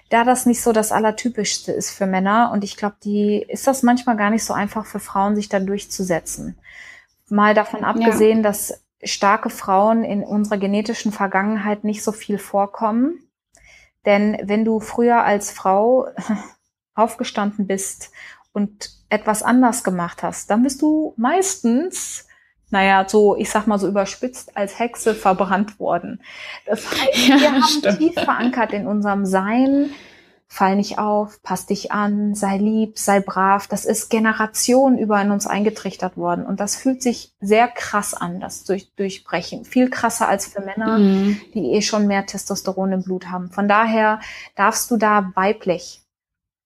Da 0.09 0.23
das 0.23 0.45
nicht 0.45 0.61
so 0.61 0.71
das 0.71 0.91
Allertypischste 0.91 1.71
ist 1.71 1.91
für 1.91 2.05
Männer 2.05 2.51
und 2.53 2.63
ich 2.63 2.77
glaube, 2.77 2.95
die 3.03 3.43
ist 3.47 3.67
das 3.67 3.83
manchmal 3.83 4.15
gar 4.15 4.29
nicht 4.29 4.43
so 4.43 4.53
einfach 4.53 4.85
für 4.85 4.99
Frauen, 4.99 5.35
sich 5.35 5.49
da 5.49 5.59
durchzusetzen. 5.59 6.57
Mal 7.29 7.55
davon 7.55 7.83
abgesehen, 7.83 8.37
ja. 8.37 8.43
dass 8.43 8.83
starke 9.03 9.49
Frauen 9.49 10.03
in 10.03 10.23
unserer 10.23 10.57
genetischen 10.57 11.11
Vergangenheit 11.11 11.83
nicht 11.83 12.03
so 12.03 12.11
viel 12.11 12.37
vorkommen 12.37 13.19
Denn 14.05 14.37
wenn 14.43 14.65
du 14.65 14.79
früher 14.79 15.23
als 15.23 15.51
Frau 15.51 16.07
aufgestanden 16.95 17.67
bist 17.67 18.11
und 18.53 18.91
etwas 19.09 19.43
anders 19.43 19.83
gemacht 19.83 20.23
hast, 20.23 20.49
dann 20.49 20.63
bist 20.63 20.81
du 20.81 21.13
meistens, 21.17 22.27
naja, 22.69 23.05
so, 23.07 23.35
ich 23.35 23.49
sag 23.49 23.67
mal 23.67 23.79
so 23.79 23.87
überspitzt, 23.87 24.55
als 24.55 24.79
Hexe 24.79 25.13
verbrannt 25.13 25.79
worden. 25.79 26.21
Das 26.65 26.89
heißt, 26.89 27.27
ja, 27.27 27.39
wir 27.39 27.51
haben 27.51 27.63
stimmt. 27.63 27.99
tief 27.99 28.13
verankert 28.13 28.73
in 28.73 28.87
unserem 28.87 29.25
Sein, 29.25 29.89
fall 30.53 30.75
nicht 30.75 30.99
auf, 30.99 31.41
pass 31.41 31.65
dich 31.65 31.91
an, 31.91 32.35
sei 32.35 32.57
lieb, 32.57 32.99
sei 32.99 33.19
brav. 33.19 33.67
Das 33.67 33.85
ist 33.85 34.09
Generationen 34.09 34.99
über 34.99 35.19
in 35.19 35.31
uns 35.31 35.47
eingetrichtert 35.47 36.15
worden. 36.15 36.45
Und 36.45 36.59
das 36.59 36.75
fühlt 36.75 37.01
sich 37.01 37.33
sehr 37.41 37.67
krass 37.67 38.13
an, 38.13 38.39
das 38.39 38.63
durch, 38.63 38.93
Durchbrechen. 38.95 39.65
Viel 39.65 39.89
krasser 39.89 40.27
als 40.27 40.45
für 40.45 40.61
Männer, 40.61 40.99
mhm. 40.99 41.41
die 41.55 41.73
eh 41.73 41.81
schon 41.81 42.05
mehr 42.05 42.27
Testosteron 42.27 42.91
im 42.91 43.03
Blut 43.03 43.31
haben. 43.31 43.49
Von 43.49 43.67
daher 43.67 44.19
darfst 44.55 44.91
du 44.91 44.97
da 44.97 45.31
weiblich 45.33 46.02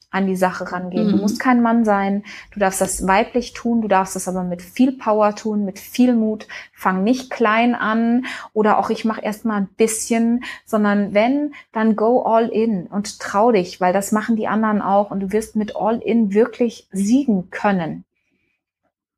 an 0.10 0.26
die 0.26 0.36
Sache 0.36 0.72
rangehen. 0.72 1.08
Mhm. 1.08 1.12
Du 1.12 1.18
musst 1.18 1.40
kein 1.40 1.62
Mann 1.62 1.84
sein, 1.84 2.24
du 2.52 2.60
darfst 2.60 2.80
das 2.80 3.06
weiblich 3.08 3.54
tun, 3.54 3.82
du 3.82 3.88
darfst 3.88 4.16
das 4.16 4.28
aber 4.28 4.44
mit 4.44 4.62
viel 4.62 4.94
Power 4.94 5.36
tun, 5.36 5.66
mit 5.66 5.80
viel 5.80 6.16
Mut. 6.16 6.48
Fang 6.74 7.04
nicht 7.04 7.30
klein 7.30 7.76
an 7.76 8.26
oder 8.54 8.78
auch 8.78 8.90
ich 8.90 9.06
mache 9.06 9.22
erstmal 9.22 9.62
ein 9.62 9.70
bisschen, 9.76 10.44
sondern 10.66 11.14
wenn, 11.14 11.54
dann 11.74 11.96
go 11.96 12.22
all 12.24 12.48
in 12.48 12.88
und 12.88 13.20
trau 13.20 13.52
dich, 13.52 13.82
weil 13.82 13.94
das 13.94 14.12
machen 14.12 14.36
die 14.38 14.48
anderen 14.48 14.82
auch 14.82 15.12
und 15.12 15.20
du 15.20 15.32
wirst 15.32 15.56
mit 15.56 15.76
all 15.76 16.00
in 16.00 16.34
wirklich 16.34 16.88
siegen 16.92 17.50
können. 17.50 18.06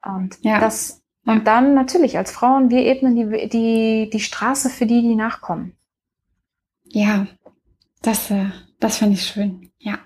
Und 0.03 0.37
ja. 0.41 0.59
das 0.59 1.01
und 1.25 1.39
ja. 1.39 1.43
dann 1.43 1.75
natürlich 1.75 2.17
als 2.17 2.31
Frauen, 2.31 2.71
wir 2.71 2.79
ebnen 2.85 3.15
die, 3.15 3.49
die, 3.49 4.09
die 4.11 4.19
Straße 4.19 4.69
für 4.69 4.85
die, 4.85 5.01
die 5.01 5.15
nachkommen. 5.15 5.75
Ja, 6.85 7.27
das, 8.01 8.31
äh, 8.31 8.45
das 8.79 8.97
finde 8.97 9.13
ich 9.13 9.27
schön. 9.27 9.69
Ja. 9.77 9.99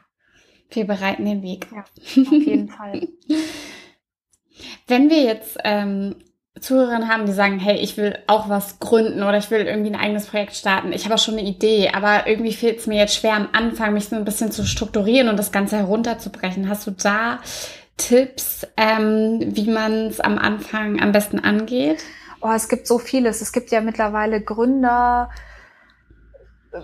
Wir 0.76 0.86
bereiten 0.86 1.26
den 1.26 1.42
Weg. 1.42 1.68
Ja, 1.74 1.82
auf 1.82 2.32
jeden 2.32 2.70
Fall. 2.70 3.08
Wenn 4.88 5.10
wir 5.10 5.24
jetzt 5.24 5.58
ähm, 5.64 6.16
Zuhörerinnen 6.60 7.10
haben, 7.10 7.26
die 7.26 7.34
sagen, 7.34 7.60
hey, 7.60 7.78
ich 7.78 7.98
will 7.98 8.18
auch 8.28 8.48
was 8.48 8.80
gründen 8.80 9.24
oder 9.24 9.38
ich 9.38 9.50
will 9.50 9.62
irgendwie 9.62 9.92
ein 9.92 10.00
eigenes 10.00 10.28
Projekt 10.28 10.56
starten. 10.56 10.94
Ich 10.94 11.06
habe 11.06 11.16
auch 11.16 11.20
schon 11.20 11.38
eine 11.38 11.48
Idee, 11.48 11.90
aber 11.94 12.28
irgendwie 12.28 12.54
fehlt 12.54 12.80
es 12.80 12.88
mir 12.88 12.98
jetzt 12.98 13.16
schwer 13.16 13.34
am 13.34 13.50
Anfang, 13.54 13.94
mich 13.94 14.10
so 14.10 14.16
ein 14.16 14.26
bisschen 14.26 14.52
zu 14.52 14.66
strukturieren 14.66 15.30
und 15.30 15.38
das 15.38 15.52
Ganze 15.52 15.78
herunterzubrechen. 15.78 16.70
Hast 16.70 16.86
du 16.86 16.92
da 16.92 17.40
Tipps, 17.98 18.68
ähm, 18.78 19.40
wie 19.42 19.70
man 19.70 20.08
es 20.08 20.20
am 20.20 20.38
Anfang 20.38 21.02
am 21.02 21.12
besten 21.12 21.40
angeht? 21.40 22.04
Oh, 22.42 22.52
es 22.52 22.70
gibt 22.70 22.88
so 22.88 23.00
vieles. 23.00 23.42
Es 23.42 23.52
gibt 23.52 23.72
ja 23.72 23.82
mittlerweile 23.82 24.42
Gründer, 24.42 25.30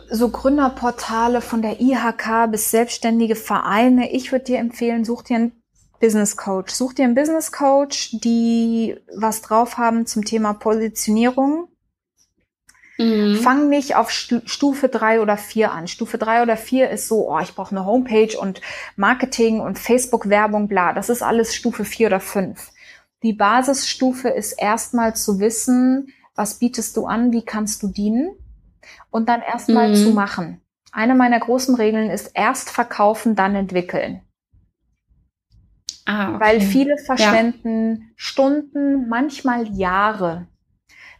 so 0.09 0.29
Gründerportale 0.29 1.41
von 1.41 1.61
der 1.61 1.81
IHK 1.81 2.51
bis 2.51 2.71
selbstständige 2.71 3.35
Vereine. 3.35 4.11
Ich 4.11 4.31
würde 4.31 4.45
dir 4.45 4.59
empfehlen, 4.59 5.03
such 5.03 5.23
dir 5.23 5.37
einen 5.37 5.63
Business 5.99 6.37
Coach. 6.37 6.73
Such 6.73 6.93
dir 6.93 7.05
einen 7.05 7.15
Business 7.15 7.51
Coach, 7.51 8.11
die 8.23 8.97
was 9.15 9.41
drauf 9.41 9.77
haben 9.77 10.05
zum 10.05 10.25
Thema 10.25 10.53
Positionierung. 10.53 11.67
Mhm. 12.97 13.37
Fang 13.37 13.69
nicht 13.69 13.95
auf 13.95 14.11
Stufe 14.11 14.89
drei 14.89 15.21
oder 15.21 15.37
vier 15.37 15.71
an. 15.71 15.87
Stufe 15.87 16.17
drei 16.17 16.41
oder 16.43 16.57
vier 16.57 16.89
ist 16.89 17.07
so, 17.07 17.31
oh, 17.31 17.39
ich 17.39 17.55
brauche 17.55 17.71
eine 17.71 17.85
Homepage 17.85 18.37
und 18.37 18.61
Marketing 18.95 19.59
und 19.59 19.79
Facebook-Werbung, 19.79 20.67
bla. 20.67 20.93
Das 20.93 21.09
ist 21.09 21.23
alles 21.23 21.55
Stufe 21.55 21.85
vier 21.85 22.07
oder 22.07 22.19
fünf. 22.19 22.71
Die 23.23 23.33
Basisstufe 23.33 24.29
ist 24.29 24.53
erstmal 24.53 25.15
zu 25.15 25.39
wissen, 25.39 26.13
was 26.35 26.55
bietest 26.55 26.95
du 26.95 27.05
an, 27.05 27.31
wie 27.31 27.41
kannst 27.41 27.83
du 27.83 27.87
dienen 27.87 28.35
und 29.11 29.29
dann 29.29 29.41
erstmal 29.41 29.89
mhm. 29.89 29.95
zu 29.95 30.11
machen. 30.11 30.61
Eine 30.91 31.15
meiner 31.15 31.39
großen 31.39 31.75
Regeln 31.75 32.09
ist 32.09 32.31
erst 32.33 32.71
verkaufen, 32.71 33.35
dann 33.35 33.55
entwickeln. 33.55 34.21
Ah, 36.05 36.29
okay. 36.29 36.39
Weil 36.39 36.61
viele 36.61 36.97
verschwenden 36.97 38.01
ja. 38.01 38.05
Stunden, 38.15 39.07
manchmal 39.09 39.67
Jahre 39.67 40.47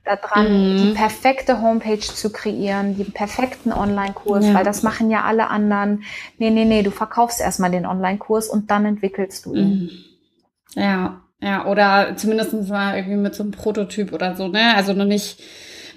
daran, 0.03 0.73
mhm. 0.73 0.77
die 0.77 0.91
perfekte 0.93 1.61
Homepage 1.61 1.99
zu 1.99 2.31
kreieren, 2.31 2.97
den 2.97 3.11
perfekten 3.11 3.71
Online-Kurs, 3.71 4.47
ja. 4.47 4.53
weil 4.55 4.63
das 4.63 4.81
machen 4.81 5.11
ja 5.11 5.23
alle 5.23 5.49
anderen. 5.49 6.03
Nee, 6.39 6.49
nee, 6.49 6.65
nee, 6.65 6.81
du 6.81 6.89
verkaufst 6.89 7.39
erstmal 7.39 7.69
den 7.69 7.85
Online-Kurs 7.85 8.47
und 8.47 8.71
dann 8.71 8.85
entwickelst 8.85 9.45
du 9.45 9.53
ihn. 9.53 9.69
Mhm. 9.69 9.89
Ja, 10.75 11.21
ja, 11.41 11.65
oder 11.67 12.15
zumindest 12.17 12.53
mal 12.69 12.97
irgendwie 12.97 13.17
mit 13.17 13.35
so 13.35 13.43
einem 13.43 13.51
Prototyp 13.51 14.11
oder 14.11 14.35
so, 14.35 14.47
ne? 14.47 14.75
Also 14.75 14.93
noch 14.93 15.05
nicht 15.05 15.41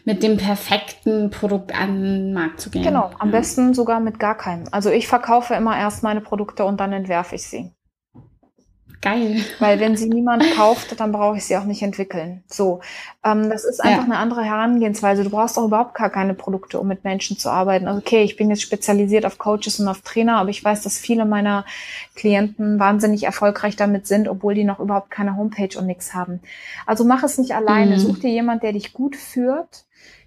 mit 0.05 0.23
dem 0.23 0.37
perfekten 0.37 1.31
Produkt 1.31 1.75
an 1.79 2.03
den 2.03 2.33
Markt 2.33 2.61
zu 2.61 2.71
gehen. 2.71 2.83
Genau, 2.83 3.11
am 3.19 3.31
ja. 3.31 3.39
besten 3.39 3.75
sogar 3.75 4.01
mit 4.01 4.19
gar 4.19 4.37
keinem. 4.37 4.65
Also 4.71 4.91
ich 4.91 5.07
verkaufe 5.07 5.55
immer 5.55 5.79
erst 5.79 6.03
meine 6.03 6.21
Produkte 6.21 6.65
und 6.65 6.81
dann 6.81 6.93
entwerfe 6.93 7.37
ich 7.37 7.47
sie. 7.47 7.73
Geil. 9.03 9.45
Weil 9.59 9.81
wenn 9.81 9.97
sie 9.97 10.09
niemand 10.09 10.45
kauft, 10.55 10.99
dann 11.01 11.11
brauche 11.11 11.37
ich 11.37 11.45
sie 11.45 11.57
auch 11.57 11.65
nicht 11.65 11.83
entwickeln. 11.83 12.45
So, 12.47 12.81
ähm, 13.25 13.51
das 13.51 13.65
ist 13.65 13.81
einfach 13.81 14.03
ja. 14.03 14.05
eine 14.05 14.17
andere 14.17 14.45
Herangehensweise. 14.45 15.25
Du 15.25 15.31
brauchst 15.31 15.59
auch 15.59 15.67
überhaupt 15.67 15.95
gar 15.95 16.09
keine 16.09 16.35
Produkte, 16.35 16.79
um 16.79 16.87
mit 16.87 17.03
Menschen 17.03 17.37
zu 17.37 17.51
arbeiten. 17.51 17.89
Also 17.89 17.99
okay, 17.99 18.23
ich 18.23 18.37
bin 18.37 18.49
jetzt 18.49 18.63
spezialisiert 18.63 19.27
auf 19.27 19.39
Coaches 19.39 19.81
und 19.81 19.89
auf 19.89 20.03
Trainer, 20.03 20.37
aber 20.37 20.51
ich 20.51 20.65
weiß, 20.65 20.83
dass 20.83 20.99
viele 20.99 21.25
meiner 21.25 21.65
Klienten 22.15 22.79
wahnsinnig 22.79 23.25
erfolgreich 23.25 23.75
damit 23.75 24.07
sind, 24.07 24.29
obwohl 24.29 24.55
die 24.55 24.65
noch 24.65 24.79
überhaupt 24.79 25.11
keine 25.11 25.37
Homepage 25.37 25.77
und 25.77 25.87
nichts 25.87 26.15
haben. 26.15 26.41
Also 26.87 27.05
mach 27.05 27.25
es 27.25 27.39
nicht 27.39 27.55
alleine. 27.57 27.97
Mhm. 27.97 28.01
Such 28.01 28.19
dir 28.21 28.31
jemand, 28.31 28.63
der 28.63 28.73
dich 28.73 28.93
gut 28.93 29.17
führt 29.17 29.85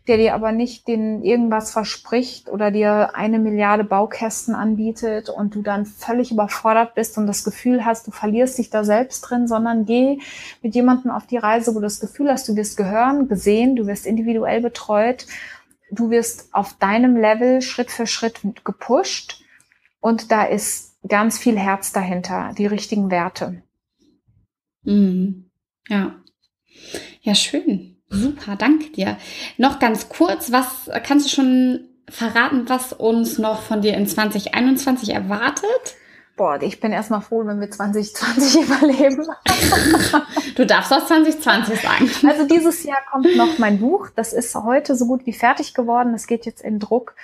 der 0.07 0.17
dir 0.17 0.35
aber 0.35 0.51
nicht 0.51 0.87
den 0.87 1.23
irgendwas 1.23 1.71
verspricht 1.71 2.49
oder 2.49 2.69
dir 2.69 3.15
eine 3.15 3.39
Milliarde 3.39 3.83
Baukästen 3.83 4.53
anbietet 4.53 5.29
und 5.29 5.55
du 5.55 5.63
dann 5.63 5.85
völlig 5.85 6.31
überfordert 6.31 6.93
bist 6.93 7.17
und 7.17 7.25
das 7.25 7.43
Gefühl 7.43 7.85
hast, 7.85 8.05
du 8.05 8.11
verlierst 8.11 8.57
dich 8.57 8.69
da 8.69 8.83
selbst 8.83 9.21
drin, 9.21 9.47
sondern 9.47 9.85
geh 9.85 10.19
mit 10.61 10.75
jemandem 10.75 11.09
auf 11.09 11.25
die 11.25 11.37
Reise, 11.37 11.71
wo 11.71 11.79
du 11.79 11.85
das 11.85 11.99
Gefühl 11.99 12.29
hast, 12.29 12.47
du 12.47 12.55
wirst 12.55 12.77
gehören, 12.77 13.27
gesehen, 13.27 13.75
du 13.75 13.87
wirst 13.87 14.05
individuell 14.05 14.61
betreut, 14.61 15.25
du 15.89 16.11
wirst 16.11 16.53
auf 16.53 16.73
deinem 16.73 17.17
Level 17.17 17.61
Schritt 17.61 17.89
für 17.89 18.05
Schritt 18.05 18.41
gepusht 18.63 19.43
und 20.01 20.31
da 20.31 20.43
ist 20.43 20.97
ganz 21.07 21.39
viel 21.39 21.57
Herz 21.57 21.91
dahinter, 21.91 22.53
die 22.55 22.67
richtigen 22.67 23.09
Werte. 23.09 23.63
Mhm. 24.83 25.49
Ja. 25.87 26.15
Ja, 27.21 27.33
schön. 27.33 27.94
Super, 28.09 28.55
danke 28.55 28.89
dir. 28.91 29.17
Noch 29.57 29.79
ganz 29.79 30.09
kurz, 30.09 30.51
was 30.51 30.89
kannst 31.03 31.25
du 31.25 31.29
schon 31.35 31.89
verraten, 32.09 32.69
was 32.69 32.93
uns 32.93 33.37
noch 33.37 33.61
von 33.61 33.81
dir 33.81 33.95
in 33.95 34.07
2021 34.07 35.09
erwartet? 35.09 35.95
Boah, 36.37 36.61
ich 36.61 36.81
bin 36.81 36.91
erstmal 36.91 37.21
froh, 37.21 37.45
wenn 37.45 37.61
wir 37.61 37.71
2020 37.71 38.61
überleben. 38.63 39.25
du 40.55 40.65
darfst 40.65 40.91
auch 40.91 41.05
2020 41.05 41.81
sagen. 41.81 42.11
Also 42.27 42.45
dieses 42.45 42.83
Jahr 42.83 42.99
kommt 43.09 43.35
noch 43.37 43.57
mein 43.57 43.79
Buch. 43.79 44.09
Das 44.13 44.33
ist 44.33 44.53
heute 44.53 44.95
so 44.95 45.07
gut 45.07 45.25
wie 45.25 45.33
fertig 45.33 45.73
geworden. 45.73 46.13
Es 46.13 46.27
geht 46.27 46.45
jetzt 46.45 46.61
in 46.61 46.79
Druck. 46.79 47.15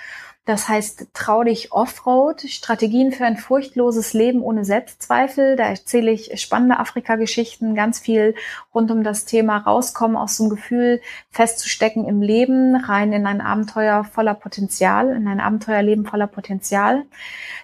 Das 0.44 0.68
heißt, 0.68 1.06
trau 1.14 1.44
dich 1.44 1.70
Offroad, 1.70 2.40
Strategien 2.42 3.12
für 3.12 3.24
ein 3.24 3.36
furchtloses 3.36 4.12
Leben 4.12 4.42
ohne 4.42 4.64
Selbstzweifel. 4.64 5.54
Da 5.54 5.66
erzähle 5.66 6.10
ich 6.10 6.40
spannende 6.40 6.80
Afrika-Geschichten, 6.80 7.76
ganz 7.76 8.00
viel 8.00 8.34
rund 8.74 8.90
um 8.90 9.04
das 9.04 9.24
Thema 9.24 9.58
rauskommen 9.58 10.16
aus 10.16 10.38
dem 10.38 10.48
Gefühl, 10.48 11.00
festzustecken 11.30 12.08
im 12.08 12.22
Leben, 12.22 12.74
rein 12.74 13.12
in 13.12 13.24
ein 13.26 13.40
Abenteuer 13.40 14.02
voller 14.02 14.34
Potenzial, 14.34 15.14
in 15.14 15.28
ein 15.28 15.38
Abenteuerleben 15.38 16.06
voller 16.06 16.26
Potenzial. 16.26 17.04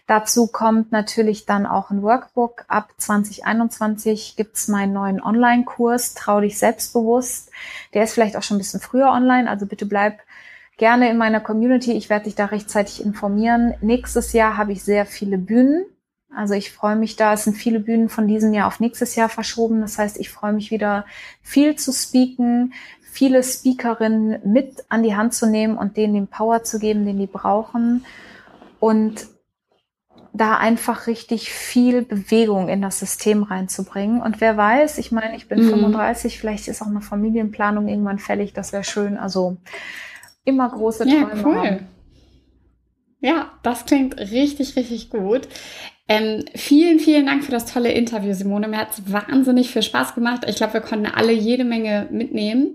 Dazu 0.07 0.47
kommt 0.47 0.93
natürlich 0.93 1.47
dann 1.47 1.67
auch 1.67 1.91
ein 1.91 2.03
Workbook. 2.03 2.65
Ab 2.69 2.91
2021 2.97 4.37
gibt's 4.37 4.69
meinen 4.69 4.93
neuen 4.93 5.21
Online-Kurs, 5.21 6.15
Trau 6.15 6.41
dich 6.41 6.59
selbstbewusst. 6.59 7.51
Der 7.93 8.05
ist 8.05 8.15
vielleicht 8.15 8.37
auch 8.37 8.45
schon 8.45 8.57
ein 8.57 8.61
bisschen 8.61 8.81
früher 8.81 9.11
online, 9.11 9.51
also 9.51 9.67
bitte 9.67 9.85
bleib 9.85 10.21
gerne 10.79 11.11
in 11.11 11.19
meiner 11.19 11.41
Community. 11.41 11.93
Ich 11.93 12.09
werde 12.09 12.25
dich 12.25 12.35
da 12.35 12.47
rechtzeitig 12.47 13.05
informieren. 13.05 13.75
Nächstes 13.83 14.33
Jahr 14.33 14.57
habe 14.57 14.73
ich 14.73 14.83
sehr 14.83 15.05
viele 15.05 15.37
Bühnen. 15.37 15.85
Also 16.35 16.55
ich 16.55 16.73
freue 16.73 16.97
mich 16.97 17.17
da. 17.17 17.35
Es 17.35 17.45
sind 17.45 17.57
viele 17.57 17.81
Bühnen 17.81 18.09
von 18.09 18.27
diesem 18.27 18.55
Jahr 18.55 18.69
auf 18.69 18.81
nächstes 18.81 19.17
Jahr 19.17 19.29
verschoben. 19.29 19.81
Das 19.81 19.99
heißt, 19.99 20.19
ich 20.19 20.31
freue 20.31 20.53
mich 20.53 20.71
wieder 20.71 21.05
viel 21.43 21.77
zu 21.77 21.93
speaken, 21.93 22.73
viele 23.01 23.43
Speakerinnen 23.43 24.39
mit 24.45 24.85
an 24.89 25.03
die 25.03 25.17
Hand 25.17 25.35
zu 25.35 25.47
nehmen 25.47 25.77
und 25.77 25.97
denen 25.97 26.15
den 26.15 26.29
Power 26.29 26.63
zu 26.63 26.79
geben, 26.79 27.05
den 27.05 27.19
die 27.19 27.27
brauchen. 27.27 28.05
Und 28.79 29.27
da 30.33 30.57
einfach 30.57 31.09
richtig 31.09 31.51
viel 31.51 32.03
Bewegung 32.03 32.69
in 32.69 32.81
das 32.81 33.01
System 33.01 33.43
reinzubringen. 33.43 34.23
Und 34.23 34.41
wer 34.41 34.57
weiß, 34.57 34.99
ich 34.99 35.11
meine, 35.11 35.37
ich 35.37 35.49
bin 35.49 35.65
mhm. 35.65 35.71
35, 35.71 36.39
vielleicht 36.39 36.69
ist 36.69 36.83
auch 36.83 36.87
eine 36.87 37.01
Familienplanung 37.01 37.89
irgendwann 37.89 38.21
fällig, 38.21 38.53
das 38.53 38.73
wäre 38.73 38.85
schön. 38.85 39.17
Also 39.17 39.57
immer 40.49 40.69
große 40.69 41.05
Träume 41.05 41.37
ja, 41.37 41.45
cool. 41.45 41.57
haben. 41.57 41.89
Ja, 43.21 43.53
das 43.63 43.85
klingt 43.85 44.19
richtig, 44.19 44.77
richtig 44.77 45.11
gut. 45.11 45.49
Ähm, 46.09 46.45
vielen, 46.55 46.99
vielen 47.01 47.27
Dank 47.27 47.45
für 47.45 47.51
das 47.51 47.67
tolle 47.67 47.93
Interview, 47.93 48.33
Simone. 48.33 48.69
Mir 48.69 48.79
hat 48.79 48.93
es 48.93 49.13
wahnsinnig 49.13 49.71
viel 49.71 49.83
Spaß 49.83 50.15
gemacht. 50.15 50.43
Ich 50.49 50.57
glaube, 50.57 50.75
wir 50.75 50.81
konnten 50.81 51.07
alle 51.07 51.33
jede 51.33 51.65
Menge 51.65 52.09
mitnehmen. 52.11 52.75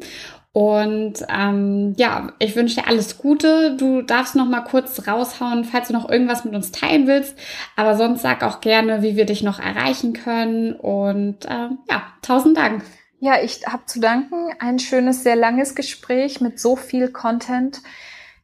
Und 0.52 1.26
ähm, 1.36 1.96
ja, 1.98 2.34
ich 2.38 2.56
wünsche 2.56 2.80
dir 2.80 2.88
alles 2.88 3.18
Gute. 3.18 3.76
Du 3.76 4.04
darfst 4.04 4.36
noch 4.36 4.46
mal 4.46 4.62
kurz 4.62 5.08
raushauen, 5.08 5.64
falls 5.64 5.88
du 5.88 5.94
noch 5.94 6.08
irgendwas 6.08 6.46
mit 6.46 6.54
uns 6.54 6.72
teilen 6.72 7.08
willst. 7.08 7.36
Aber 7.76 7.98
sonst 7.98 8.22
sag 8.22 8.44
auch 8.44 8.62
gerne, 8.62 9.02
wie 9.02 9.16
wir 9.16 9.26
dich 9.26 9.42
noch 9.42 9.60
erreichen 9.60 10.14
können. 10.14 10.74
Und 10.74 11.46
äh, 11.46 11.70
ja, 11.90 12.04
tausend 12.22 12.56
Dank. 12.56 12.84
Ja, 13.24 13.42
ich 13.42 13.66
habe 13.66 13.86
zu 13.86 14.02
danken. 14.02 14.54
Ein 14.60 14.80
schönes, 14.80 15.24
sehr 15.24 15.38
langes 15.38 15.76
Gespräch 15.76 16.42
mit 16.42 16.60
so 16.60 16.76
viel 16.76 17.10
Content. 17.10 17.82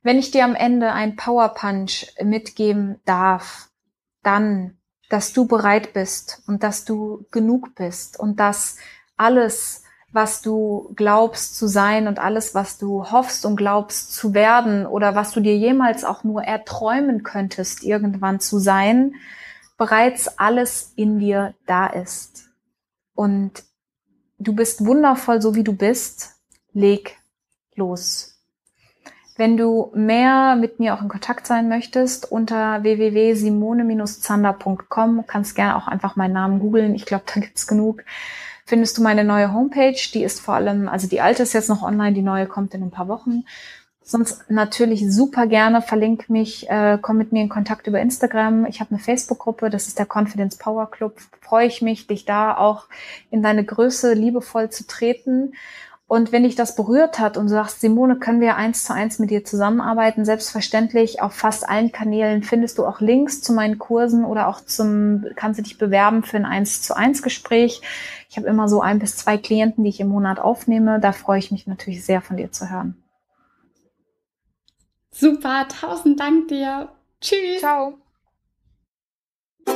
Wenn 0.04 0.18
ich 0.18 0.32
dir 0.32 0.46
am 0.46 0.56
Ende 0.56 0.94
ein 0.94 1.18
Power 1.18 1.50
Punch 1.50 2.08
mitgeben 2.24 3.02
darf, 3.04 3.68
dann, 4.24 4.78
dass 5.10 5.34
du 5.34 5.48
bereit 5.48 5.92
bist 5.92 6.44
und 6.48 6.64
dass 6.64 6.86
du 6.86 7.26
genug 7.30 7.76
bist 7.76 8.18
und 8.18 8.40
dass 8.40 8.78
alles, 9.18 9.84
was 10.14 10.42
du 10.42 10.94
glaubst 10.96 11.58
zu 11.58 11.68
sein 11.68 12.08
und 12.08 12.18
alles, 12.18 12.56
was 12.56 12.78
du 12.78 13.12
hoffst 13.12 13.46
und 13.46 13.58
glaubst 13.58 14.14
zu 14.14 14.34
werden 14.34 14.86
oder 14.86 15.14
was 15.14 15.34
du 15.34 15.42
dir 15.42 15.58
jemals 15.58 16.06
auch 16.06 16.24
nur 16.24 16.44
erträumen 16.44 17.24
könntest, 17.24 17.84
irgendwann 17.84 18.40
zu 18.40 18.60
sein, 18.60 19.16
bereits 19.78 20.40
alles 20.40 20.94
in 20.96 21.20
dir 21.20 21.54
da 21.66 21.88
ist. 21.88 22.46
Und 23.14 23.64
du 24.40 24.54
bist 24.54 24.86
wundervoll, 24.86 25.42
so 25.42 25.56
wie 25.56 25.64
du 25.64 25.74
bist. 25.74 26.36
Leg 26.74 27.18
los. 27.76 28.36
Wenn 29.38 29.58
du 29.58 29.92
mehr 29.94 30.56
mit 30.58 30.80
mir 30.80 30.94
auch 30.94 31.02
in 31.02 31.08
Kontakt 31.08 31.48
sein 31.48 31.70
möchtest, 31.70 32.32
unter 32.32 32.84
www.simone-zander.com, 32.84 35.26
kannst 35.28 35.56
gerne 35.56 35.76
auch 35.78 35.88
einfach 35.88 36.16
meinen 36.16 36.34
Namen 36.34 36.60
googeln. 36.60 36.96
Ich 36.96 37.06
glaube, 37.06 37.24
da 37.34 37.40
gibt's 37.40 37.68
genug 37.68 38.04
findest 38.70 38.98
du 38.98 39.02
meine 39.02 39.24
neue 39.24 39.52
Homepage. 39.52 40.00
Die 40.14 40.24
ist 40.24 40.40
vor 40.40 40.54
allem, 40.54 40.88
also 40.88 41.08
die 41.08 41.22
alte 41.22 41.44
ist 41.44 41.54
jetzt 41.54 41.70
noch 41.70 41.82
online, 41.82 42.14
die 42.14 42.22
neue 42.22 42.46
kommt 42.46 42.74
in 42.76 42.84
ein 42.84 42.92
paar 42.92 43.08
Wochen. 43.08 43.44
Sonst 44.10 44.50
natürlich 44.50 45.06
super 45.14 45.46
gerne, 45.46 45.84
verlink 45.84 46.32
mich, 46.32 46.68
äh, 46.68 46.98
komm 47.00 47.18
mit 47.18 47.32
mir 47.32 47.44
in 47.44 47.50
Kontakt 47.50 47.86
über 47.86 48.00
Instagram. 48.00 48.66
Ich 48.66 48.80
habe 48.80 48.90
eine 48.90 49.00
Facebook-Gruppe, 49.00 49.70
das 49.70 49.88
ist 49.88 50.00
der 50.00 50.08
Confidence 50.12 50.58
Power 50.58 50.90
Club. 50.90 51.20
Freue 51.42 51.68
ich 51.68 51.84
mich, 51.84 52.08
dich 52.08 52.26
da 52.26 52.58
auch 52.58 52.88
in 53.30 53.44
deine 53.44 53.64
Größe 53.64 54.14
liebevoll 54.14 54.72
zu 54.72 54.88
treten. 54.88 55.54
Und 56.08 56.32
wenn 56.32 56.42
dich 56.42 56.56
das 56.56 56.76
berührt 56.76 57.20
hat 57.20 57.38
und 57.38 57.44
du 57.44 57.50
sagst, 57.52 57.82
Simone, 57.82 58.16
können 58.16 58.42
wir 58.42 58.56
eins 58.56 58.84
zu 58.84 58.96
eins 58.96 59.20
mit 59.20 59.30
dir 59.30 59.46
zusammenarbeiten? 59.46 60.26
Selbstverständlich, 60.26 61.22
auf 61.22 61.34
fast 61.34 61.70
allen 61.70 61.92
Kanälen 61.92 62.42
findest 62.42 62.80
du 62.80 62.88
auch 62.88 63.02
Links 63.02 63.44
zu 63.44 63.54
meinen 63.54 63.78
Kursen 63.78 64.26
oder 64.26 64.48
auch 64.48 64.60
zum, 64.62 65.24
kannst 65.36 65.60
du 65.60 65.64
dich 65.64 65.78
bewerben 65.78 66.24
für 66.24 66.38
ein 66.38 66.46
eins 66.46 66.82
zu 66.82 66.98
eins 66.98 67.22
Gespräch. 67.22 67.84
Ich 68.28 68.38
habe 68.38 68.48
immer 68.48 68.68
so 68.68 68.82
ein 68.82 68.98
bis 68.98 69.18
zwei 69.18 69.38
Klienten, 69.38 69.84
die 69.84 69.92
ich 69.92 70.00
im 70.00 70.08
Monat 70.08 70.40
aufnehme. 70.40 71.00
Da 71.00 71.12
freue 71.12 71.38
ich 71.38 71.52
mich 71.52 71.68
natürlich 71.68 72.04
sehr 72.04 72.22
von 72.22 72.38
dir 72.38 72.52
zu 72.52 72.72
hören. 72.72 72.96
Super, 75.12 75.68
tausend 75.68 76.20
Dank 76.20 76.48
dir. 76.48 76.90
Tschüss. 77.22 77.60
Ciao. 77.60 77.98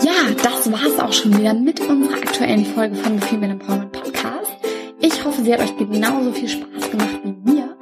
Ja, 0.01 0.31
das 0.41 0.71
war's 0.71 0.99
auch 0.99 1.13
schon 1.13 1.37
wieder 1.37 1.53
mit 1.53 1.79
unserer 1.81 2.15
aktuellen 2.15 2.65
Folge 2.65 2.95
von 2.95 3.19
The 3.19 3.27
Female 3.27 3.53
Empowerment 3.53 3.91
Podcast. 3.91 4.51
Ich 4.99 5.23
hoffe, 5.23 5.43
sie 5.43 5.53
hat 5.53 5.59
euch 5.59 5.75
genauso 5.77 6.31
viel 6.31 6.49
Spaß 6.49 6.89
gemacht 6.89 7.19
wie 7.23 7.51
mir 7.51 7.77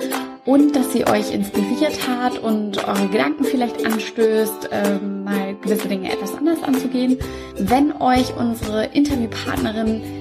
und 0.45 0.76
dass 0.76 0.91
sie 0.91 1.06
euch 1.07 1.32
inspiriert 1.34 2.07
hat 2.07 2.40
und 2.40 2.86
eure 2.88 3.07
Gedanken 3.07 3.44
vielleicht 3.44 3.86
anstößt, 3.86 4.69
ähm, 4.72 5.23
mal 5.23 5.56
gewisse 5.61 5.88
Dinge 5.88 6.11
etwas 6.11 6.36
anders 6.36 6.61
anzugehen. 6.64 7.18
Wenn 7.57 7.94
euch 8.02 8.36
unsere 8.36 8.86
Interviewpartnerin 8.86 10.20